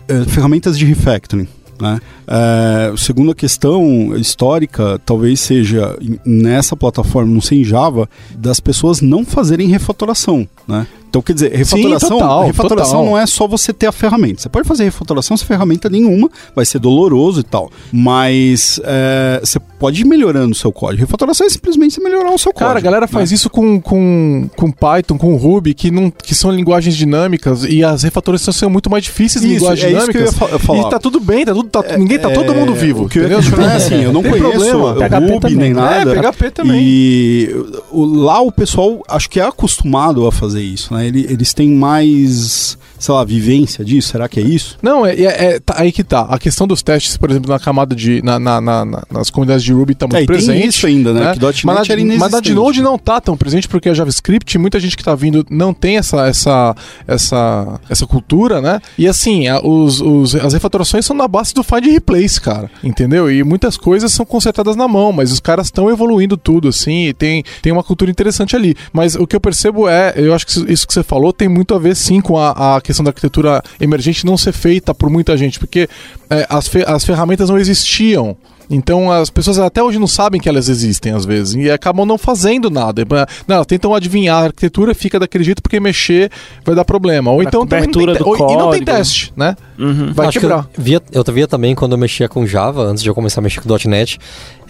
é, 0.08 0.24
ferramentas 0.26 0.78
de 0.78 0.86
refactoring. 0.86 1.48
Né? 1.80 2.00
É, 2.28 2.94
segunda 2.98 3.36
questão 3.36 4.16
histórica 4.16 5.00
talvez 5.06 5.40
seja 5.40 5.98
nessa 6.26 6.76
plataforma, 6.76 7.32
não 7.32 7.42
sei 7.42 7.62
em 7.62 7.64
Java, 7.64 8.10
das 8.36 8.60
pessoas 8.60 9.02
não 9.02 9.26
fazerem 9.26 9.68
refatoração. 9.68 10.48
Né? 10.68 10.88
Então, 11.10 11.22
quer 11.22 11.34
dizer, 11.34 11.52
refatoração, 11.54 12.10
total, 12.20 12.46
refatoração 12.46 12.92
total. 13.00 13.06
não 13.06 13.18
é 13.18 13.26
só 13.26 13.48
você 13.48 13.72
ter 13.74 13.88
a 13.88 13.92
ferramenta. 13.92 14.42
Você 14.42 14.50
pode 14.50 14.68
fazer 14.68 14.84
refatoração 14.84 15.38
sem 15.38 15.48
ferramenta 15.48 15.90
nenhuma, 15.90 16.30
vai 16.56 16.66
ser 16.66 16.80
doloroso 16.80 17.40
e 17.40 17.44
tal. 17.44 17.72
Mas 17.92 18.80
é, 18.84 19.40
você 19.44 19.60
pode 19.60 20.02
ir 20.02 20.06
melhorando 20.06 20.52
o 20.52 20.56
seu 20.56 20.72
código. 20.72 21.02
Refatoração 21.02 21.46
é 21.46 21.50
simplesmente 21.50 21.94
você 21.96 22.02
melhorar 22.02 22.32
o 22.34 22.38
seu 22.38 22.52
código. 22.52 22.68
Cara, 22.68 22.80
a 22.80 22.82
galera 22.82 23.08
faz 23.08 23.32
né? 23.32 23.36
isso 23.36 23.50
com, 23.50 23.80
com, 23.80 24.50
com 24.56 24.72
Python, 24.72 25.18
com 25.18 25.36
Ruby, 25.36 25.74
que, 25.74 25.90
não, 25.92 26.10
que 26.12 26.34
são 26.36 26.52
linguagens 26.52 26.96
dinâmicas 26.96 27.64
e 27.64 27.84
as 27.84 28.04
refatorações 28.04 28.56
são 28.58 28.70
muito 28.70 28.90
mais 28.90 29.04
difíceis 29.04 29.44
em 29.46 29.50
linguagens 29.54 29.94
é 29.94 29.98
isso 29.98 30.12
que 30.12 30.18
eu 30.18 30.22
ia 30.22 30.28
dinâmicas. 30.32 30.50
fa- 30.52 30.60
falar. 30.60 30.88
E 30.88 30.90
tá 30.90 31.00
tudo 31.00 31.20
bem, 31.20 31.46
tá 31.46 31.54
tudo, 31.54 31.70
tá, 31.70 31.84
ninguém 31.98 32.20
tá 32.20 32.30
todo 32.32 32.54
mundo 32.54 32.74
É, 32.74 32.76
vivo. 32.76 33.06
O 33.06 33.10
que 33.10 33.20
eu 33.20 33.26
entendeu? 33.32 33.66
é 33.66 33.76
assim, 33.76 34.04
eu 34.04 34.12
não 34.14 34.22
Tem 34.28 34.32
conheço 34.32 34.70
problema. 34.70 35.20
Ruby 35.20 35.40
também. 35.40 35.56
nem 35.58 35.72
É, 35.72 35.74
nada. 35.74 36.16
PHP 36.32 36.52
também. 36.52 36.80
E 36.82 37.56
lá 37.94 38.42
o 38.42 38.52
pessoal 38.52 39.04
acho 39.08 39.30
que 39.30 39.40
é 39.40 39.44
acostumado 39.46 40.26
a 40.28 40.32
fazer 40.32 40.62
isso, 40.62 40.94
né? 40.94 40.97
Ele- 41.06 41.26
Eles 41.30 41.54
têm 41.54 41.70
mais, 41.72 42.78
sei 43.00 43.14
lá, 43.14 43.24
vivência 43.24 43.84
disso. 43.84 44.10
Será 44.10 44.28
que 44.28 44.40
é 44.40 44.44
isso? 44.44 44.78
Não, 44.82 45.06
é, 45.06 45.14
é- 45.16 45.46
é- 45.56 45.60
tá, 45.60 45.76
aí 45.78 45.92
que 45.92 46.04
tá. 46.04 46.22
A 46.22 46.38
questão 46.40 46.68
dos 46.68 46.82
testes, 46.82 47.18
por 47.18 47.30
exemplo, 47.30 47.50
na 47.52 47.60
camada 47.60 47.96
de. 47.96 48.22
Na, 48.24 48.40
na- 48.40 48.62
na- 48.62 48.86
na- 48.86 49.04
nas 49.12 49.30
comunidades 49.30 49.64
de 49.64 49.74
Ruby 49.74 49.96
tá 49.96 50.06
muito 50.06 50.16
É, 50.18 50.24
e 50.24 50.26
tem 50.28 50.36
presente. 50.36 50.68
isso 50.68 50.88
ainda, 50.88 51.14
né? 51.14 51.34
Que 51.34 51.40
.NET 51.40 51.66
mas, 51.66 51.88
na, 51.88 51.96
mas 52.18 52.32
na 52.32 52.40
de 52.40 52.54
Node 52.54 52.82
não 52.82 52.98
tá 52.98 53.20
tão 53.22 53.36
presente 53.38 53.68
porque 53.68 53.90
a 53.90 53.94
JavaScript, 53.94 54.58
muita 54.58 54.80
gente 54.80 54.96
que 54.98 55.04
tá 55.04 55.16
vindo 55.16 55.46
não 55.50 55.74
tem 55.74 55.98
essa 55.98 56.28
essa 56.28 56.76
essa, 57.08 57.80
essa 57.90 58.06
cultura, 58.06 58.62
né? 58.62 58.80
E 58.98 59.08
assim, 59.08 59.48
a- 59.48 59.60
os, 59.62 60.02
os- 60.02 60.36
as 60.36 60.54
refatorações 60.54 61.06
são 61.06 61.16
na 61.16 61.28
base 61.28 61.54
do 61.54 61.64
find 61.64 61.86
and 61.88 61.92
replace, 61.92 62.40
cara. 62.40 62.70
Entendeu? 62.84 63.32
E 63.32 63.44
muitas 63.44 63.78
coisas 63.78 64.12
são 64.12 64.26
consertadas 64.26 64.76
na 64.76 64.88
mão, 64.88 65.12
mas 65.12 65.32
os 65.32 65.40
caras 65.40 65.68
estão 65.68 65.90
evoluindo 65.90 66.38
tudo, 66.38 66.68
assim, 66.68 67.08
e 67.08 67.14
tem, 67.14 67.44
tem 67.62 67.72
uma 67.72 67.84
cultura 67.84 68.12
interessante 68.12 68.56
ali. 68.56 68.76
Mas 68.92 69.16
o 69.16 69.26
que 69.26 69.36
eu 69.36 69.40
percebo 69.42 69.88
é, 69.88 70.14
eu 70.16 70.34
acho 70.34 70.46
que 70.46 70.72
isso 70.72 70.88
que 70.88 70.94
você 70.94 71.04
falou 71.04 71.32
tem 71.32 71.48
muito 71.48 71.74
a 71.74 71.80
ver 71.80 71.96
sim 71.96 72.20
com 72.22 72.38
a, 72.38 72.76
a 72.78 72.82
questão 72.88 73.04
da 73.04 73.10
arquitetura 73.10 73.62
emergente 73.80 74.26
não 74.26 74.36
ser 74.38 74.52
feita 74.54 74.94
por 74.96 75.10
muita 75.10 75.38
gente, 75.38 75.60
porque 75.60 75.88
é, 76.30 76.46
as, 76.50 76.68
fe- 76.68 76.84
as 76.88 77.04
ferramentas 77.06 77.50
não 77.50 77.58
existiam. 77.60 78.36
Então 78.70 79.10
as 79.10 79.30
pessoas 79.30 79.58
até 79.60 79.82
hoje 79.82 79.98
não 79.98 80.08
sabem 80.08 80.42
que 80.42 80.50
elas 80.50 80.68
existem 80.68 81.14
às 81.14 81.24
vezes 81.26 81.56
e 81.56 81.72
acabam 81.72 82.06
não 82.06 82.18
fazendo 82.18 82.70
nada. 82.70 83.06
Não, 83.48 83.56
elas 83.56 83.66
tentam 83.66 83.96
adivinhar 83.96 84.42
a 84.44 84.46
arquitetura, 84.48 84.94
fica 84.94 85.18
daquele 85.18 85.44
jeito 85.46 85.62
porque 85.62 85.80
mexer 85.80 86.30
vai 86.66 86.76
dar 86.76 86.84
problema. 86.84 87.32
Ou 87.32 87.42
então 87.42 87.66
também 87.66 87.90
tem, 87.90 88.06
do 88.06 88.28
ou- 88.28 88.36
e 88.36 88.58
não 88.58 88.72
tem 88.72 88.84
teste, 88.84 89.32
né? 89.38 89.56
Uhum. 89.80 90.12
Vai 90.14 90.28
Acho 90.28 90.40
quebrar. 90.42 90.68
Que 90.74 90.80
eu, 90.82 90.84
via, 90.84 91.02
eu 91.14 91.24
via 91.34 91.48
também 91.48 91.74
quando 91.76 91.94
eu 91.94 91.98
mexia 91.98 92.28
com 92.28 92.46
Java, 92.46 92.82
antes 92.84 93.02
de 93.02 93.10
eu 93.10 93.16
começar 93.16 93.40
a 93.40 93.44
mexer 93.44 93.62
com 93.62 93.70
.NET, 93.88 94.20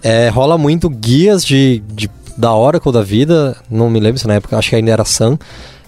é, 0.04 0.30
rola 0.30 0.60
muito 0.60 0.90
guias 0.92 1.44
de, 1.44 1.82
de- 1.92 2.10
da 2.38 2.54
Oracle 2.54 2.92
da 2.92 3.02
vida, 3.02 3.58
não 3.68 3.90
me 3.90 4.00
lembro 4.00 4.20
se 4.20 4.28
na 4.28 4.36
época, 4.36 4.56
acho 4.60 4.70
que 4.70 4.76
ainda 4.76 4.92
era 4.92 5.04
Sun, 5.06 5.40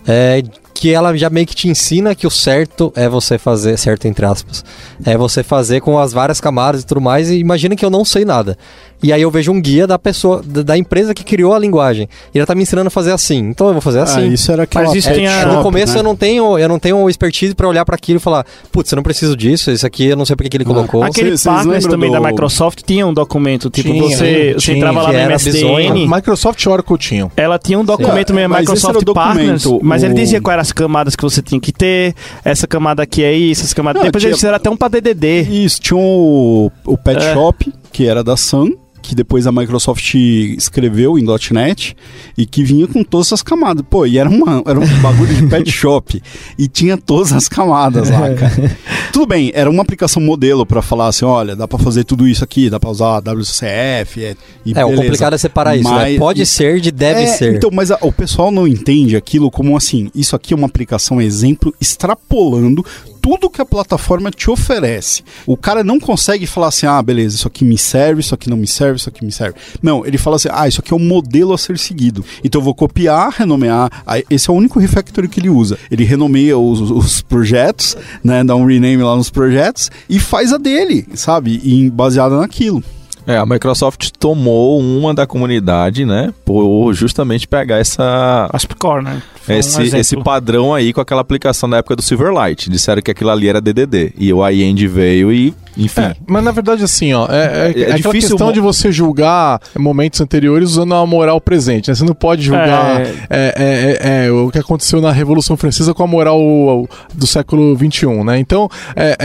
é, 0.07 0.41
que 0.79 0.93
ela 0.93 1.15
já 1.17 1.29
meio 1.29 1.45
que 1.45 1.53
te 1.53 1.67
ensina 1.67 2.15
que 2.15 2.25
o 2.25 2.31
certo 2.31 2.93
é 2.95 3.09
você 3.09 3.37
fazer, 3.37 3.77
certo 3.77 4.05
entre 4.07 4.25
aspas, 4.25 4.63
é 5.03 5.17
você 5.17 5.43
fazer 5.43 5.81
com 5.81 5.99
as 5.99 6.13
várias 6.13 6.39
camadas 6.39 6.83
e 6.83 6.85
tudo 6.85 7.01
mais, 7.01 7.29
e 7.29 7.37
imagina 7.37 7.75
que 7.75 7.83
eu 7.83 7.89
não 7.89 8.05
sei 8.05 8.23
nada. 8.23 8.57
E 9.01 9.13
aí 9.13 9.21
eu 9.21 9.31
vejo 9.31 9.51
um 9.51 9.61
guia 9.61 9.87
da 9.87 9.97
pessoa, 9.97 10.41
da 10.43 10.77
empresa 10.77 11.13
que 11.13 11.23
criou 11.23 11.53
a 11.53 11.59
linguagem. 11.59 12.07
E 12.33 12.37
ela 12.37 12.45
tá 12.45 12.53
me 12.53 12.63
ensinando 12.63 12.87
a 12.87 12.91
fazer 12.91 13.11
assim. 13.11 13.37
Então 13.37 13.67
eu 13.67 13.73
vou 13.73 13.81
fazer 13.81 13.99
assim. 13.99 14.21
Ah, 14.21 14.25
isso 14.27 14.51
era 14.51 14.63
aquela 14.63 14.85
Mas 14.85 14.95
isso 14.95 15.09
tem 15.13 15.27
a- 15.27 15.41
É, 15.41 15.45
no 15.45 15.61
começo 15.63 15.93
né? 15.93 15.99
eu 15.99 16.03
não 16.03 16.15
tenho, 16.15 16.57
eu 16.57 16.67
não 16.67 16.77
tenho 16.79 17.09
expertise 17.09 17.55
pra 17.55 17.67
olhar 17.67 17.85
pra 17.85 17.95
aquilo 17.95 18.17
e 18.17 18.19
falar, 18.21 18.45
putz, 18.71 18.91
eu 18.91 18.95
não 18.97 19.03
preciso 19.03 19.37
disso, 19.37 19.71
isso 19.71 19.85
aqui 19.87 20.05
eu 20.07 20.17
não 20.17 20.25
sei 20.25 20.35
porque 20.35 20.49
que 20.49 20.57
ele 20.57 20.63
Ah, 20.65 20.67
colocou. 20.67 21.03
Aquele 21.03 21.29
Vocês 21.31 21.43
partners 21.43 21.85
também 21.85 22.11
do- 22.11 22.19
da 22.19 22.27
Microsoft 22.29 22.81
tinha 22.85 23.07
um 23.07 23.13
documento, 23.13 23.69
tipo, 23.69 23.89
Tinha, 23.89 24.03
você, 24.03 24.53
você 24.53 24.59
tinha, 24.59 24.77
entrava 24.77 25.01
lá 25.03 25.13
era 25.13 25.33
MSDN, 25.33 25.53
bizonho. 25.93 26.09
Microsoft 26.15 26.65
Oracle 26.67 26.97
tinham. 26.97 27.31
ela 27.37 27.57
tinha 27.57 27.79
um 27.79 27.85
documento 27.85 28.33
mesmo, 28.33 28.49
mas 28.49 28.63
esse 28.63 28.73
Microsoft 28.85 29.13
Partners, 29.13 29.63
documento, 29.63 29.85
mas 29.85 30.03
ele 30.03 30.13
dizia 30.13 30.41
quais 30.41 30.53
eram 30.55 30.61
as 30.61 30.71
camadas 30.71 31.15
que 31.15 31.23
você 31.23 31.41
tinha 31.41 31.59
que 31.61 31.71
ter, 31.71 32.13
essa 32.43 32.67
camada 32.67 33.01
aqui 33.03 33.23
é 33.23 33.33
isso, 33.33 33.63
essa 33.63 33.73
camada... 33.75 33.99
Não, 33.99 34.05
Depois 34.05 34.21
tinha- 34.21 34.29
eles 34.31 34.39
fizeram 34.39 34.57
até 34.57 34.69
um 34.69 34.75
pra 34.75 34.87
DDD. 34.89 35.41
Isso, 35.49 35.79
tinha 35.79 35.97
o, 35.97 36.69
o 36.85 36.97
Pet 36.97 37.17
É. 37.23 37.33
Shop, 37.33 37.73
que 37.91 38.05
era 38.05 38.23
da 38.23 38.35
Sun, 38.35 38.71
que 39.09 39.15
depois 39.15 39.47
a 39.47 39.51
Microsoft 39.51 40.13
escreveu 40.13 41.17
em 41.17 41.25
.NET 41.51 41.95
e 42.37 42.45
que 42.45 42.63
vinha 42.63 42.87
com 42.87 43.03
todas 43.03 43.33
as 43.33 43.41
camadas. 43.41 43.83
Pô, 43.89 44.05
e 44.05 44.17
era, 44.19 44.29
uma, 44.29 44.61
era 44.67 44.79
um 44.79 45.01
bagulho 45.01 45.33
de 45.33 45.47
Pet 45.47 45.69
Shop 45.71 46.21
e 46.57 46.67
tinha 46.67 46.95
todas 46.95 47.33
as 47.33 47.49
camadas 47.49 48.09
lá, 48.11 48.33
cara. 48.35 48.77
Tudo 49.11 49.25
bem, 49.25 49.51
era 49.55 49.69
uma 49.69 49.81
aplicação 49.81 50.21
modelo 50.21 50.65
pra 50.65 50.81
falar 50.83 51.07
assim, 51.07 51.25
olha, 51.25 51.55
dá 51.55 51.67
pra 51.67 51.79
fazer 51.79 52.03
tudo 52.03 52.27
isso 52.27 52.43
aqui, 52.43 52.69
dá 52.69 52.79
pra 52.79 52.89
usar 52.91 53.17
WCF 53.19 54.23
é, 54.23 54.35
e 54.65 54.73
É, 54.77 54.85
o 54.85 54.89
beleza. 54.89 55.01
complicado 55.03 55.33
é 55.33 55.37
separar 55.37 55.75
isso, 55.75 55.89
né? 55.89 55.95
Mas- 55.95 56.19
Pode 56.19 56.45
ser 56.45 56.79
de 56.79 56.91
deve 56.91 57.21
É, 57.21 57.27
ser. 57.27 57.55
Então, 57.55 57.71
mas 57.73 57.89
a- 57.89 57.97
o 58.01 58.11
pessoal 58.11 58.51
não 58.51 58.67
entende 58.67 59.15
aquilo 59.15 59.49
como 59.49 59.75
assim, 59.75 60.11
isso 60.13 60.35
aqui 60.35 60.53
é 60.53 60.55
uma 60.55 60.67
aplicação 60.67 61.19
exemplo 61.19 61.73
extrapolando 61.81 62.85
tudo 63.21 63.49
que 63.49 63.61
a 63.61 63.65
plataforma 63.65 64.31
te 64.31 64.49
oferece. 64.49 65.23
O 65.45 65.57
cara 65.57 65.83
não 65.83 65.99
consegue 65.99 66.45
falar 66.45 66.67
assim, 66.67 66.85
ah, 66.85 67.01
beleza, 67.01 67.35
isso 67.35 67.47
aqui 67.47 67.63
me 67.63 67.77
serve, 67.77 68.21
isso 68.21 68.33
aqui 68.33 68.49
não 68.49 68.57
me 68.57 68.67
serve, 68.67 68.97
isso 68.99 69.09
aqui 69.09 69.23
me 69.23 69.31
serve. 69.31 69.57
Não, 69.81 70.05
ele 70.05 70.17
fala 70.17 70.35
assim, 70.35 70.49
ah, 70.51 70.67
isso 70.67 70.79
aqui 70.79 70.93
é 70.93 70.95
um 70.95 70.99
modelo 70.99 71.53
a 71.53 71.57
ser 71.57 71.77
seguido. 71.77 72.23
Então 72.43 72.59
eu 72.59 72.65
vou 72.65 72.73
copiar, 72.73 73.31
renomear. 73.31 73.89
Esse 74.29 74.49
é 74.49 74.53
o 74.53 74.55
único 74.55 74.79
refactory 74.79 75.27
que 75.27 75.39
ele 75.39 75.49
usa. 75.49 75.77
Ele 75.91 76.03
renomeia 76.03 76.57
os, 76.57 76.91
os 76.91 77.21
projetos, 77.21 77.95
né, 78.23 78.43
dá 78.43 78.55
um 78.55 78.65
rename 78.65 79.03
lá 79.03 79.15
nos 79.15 79.29
projetos 79.29 79.89
e 80.09 80.19
faz 80.19 80.53
a 80.53 80.57
dele, 80.57 81.07
sabe? 81.13 81.59
E 81.63 81.89
baseada 81.89 82.37
naquilo. 82.37 82.83
É, 83.27 83.37
a 83.37 83.45
Microsoft 83.45 84.09
tomou 84.17 84.79
uma 84.79 85.13
da 85.13 85.27
comunidade, 85.27 86.05
né? 86.05 86.33
Por 86.43 86.93
justamente 86.93 87.47
pegar 87.47 87.77
essa. 87.77 88.49
ASP.Core, 88.51 89.03
né? 89.03 89.21
Um 89.47 89.53
esse, 89.53 89.81
exemplo. 89.81 89.99
esse 89.99 90.17
padrão 90.17 90.73
aí 90.73 90.93
com 90.93 91.01
aquela 91.01 91.21
aplicação 91.21 91.67
da 91.69 91.77
época 91.77 91.95
do 91.95 92.01
Silverlight. 92.01 92.69
Disseram 92.69 93.01
que 93.01 93.09
aquilo 93.11 93.29
ali 93.31 93.47
era 93.49 93.59
DDD. 93.59 94.13
E 94.17 94.31
o 94.31 94.47
iEnd 94.47 94.79
veio 94.87 95.31
e, 95.31 95.55
enfim. 95.75 96.01
É, 96.01 96.15
mas 96.27 96.43
na 96.43 96.51
verdade, 96.51 96.83
assim, 96.83 97.13
ó, 97.13 97.25
é, 97.27 97.35
é, 97.35 97.39
É 97.39 97.79
é 97.79 97.83
aquela 97.83 97.95
difícil 97.97 98.29
questão 98.29 98.47
mo- 98.47 98.53
de 98.53 98.59
você 98.59 98.91
julgar 98.91 99.59
momentos 99.77 100.21
anteriores 100.21 100.71
usando 100.71 100.93
a 100.93 101.03
moral 101.05 101.41
presente. 101.41 101.89
Né? 101.89 101.95
Você 101.95 102.03
não 102.03 102.13
pode 102.13 102.43
julgar 102.43 103.01
É. 103.01 103.03
é, 103.03 103.53
é, 103.57 103.97
é, 104.23 104.25
é, 104.27 104.31
o 104.31 104.51
que 104.51 104.59
aconteceu 104.59 105.01
na 105.01 105.11
Revolução 105.11 105.57
Francesa 105.57 105.93
com 105.95 106.03
a 106.03 106.07
moral 106.07 106.87
do 107.13 107.25
século 107.25 107.75
XXI, 107.75 108.23
né? 108.23 108.37
Então, 108.37 108.69
é, 108.95 109.15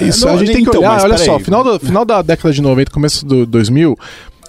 é, 0.00 0.04
isso, 0.04 0.26
não, 0.26 0.34
a 0.34 0.36
gente 0.38 0.52
tem 0.52 0.62
que 0.64 0.68
então, 0.70 0.80
olhar, 0.80 1.00
olha 1.02 1.18
só, 1.18 1.38
final, 1.38 1.62
do, 1.62 1.78
final 1.78 2.04
da 2.04 2.22
década 2.22 2.52
de 2.52 2.60
90, 2.60 2.90
começo 2.90 3.13
do 3.22 3.46
2000, 3.46 3.96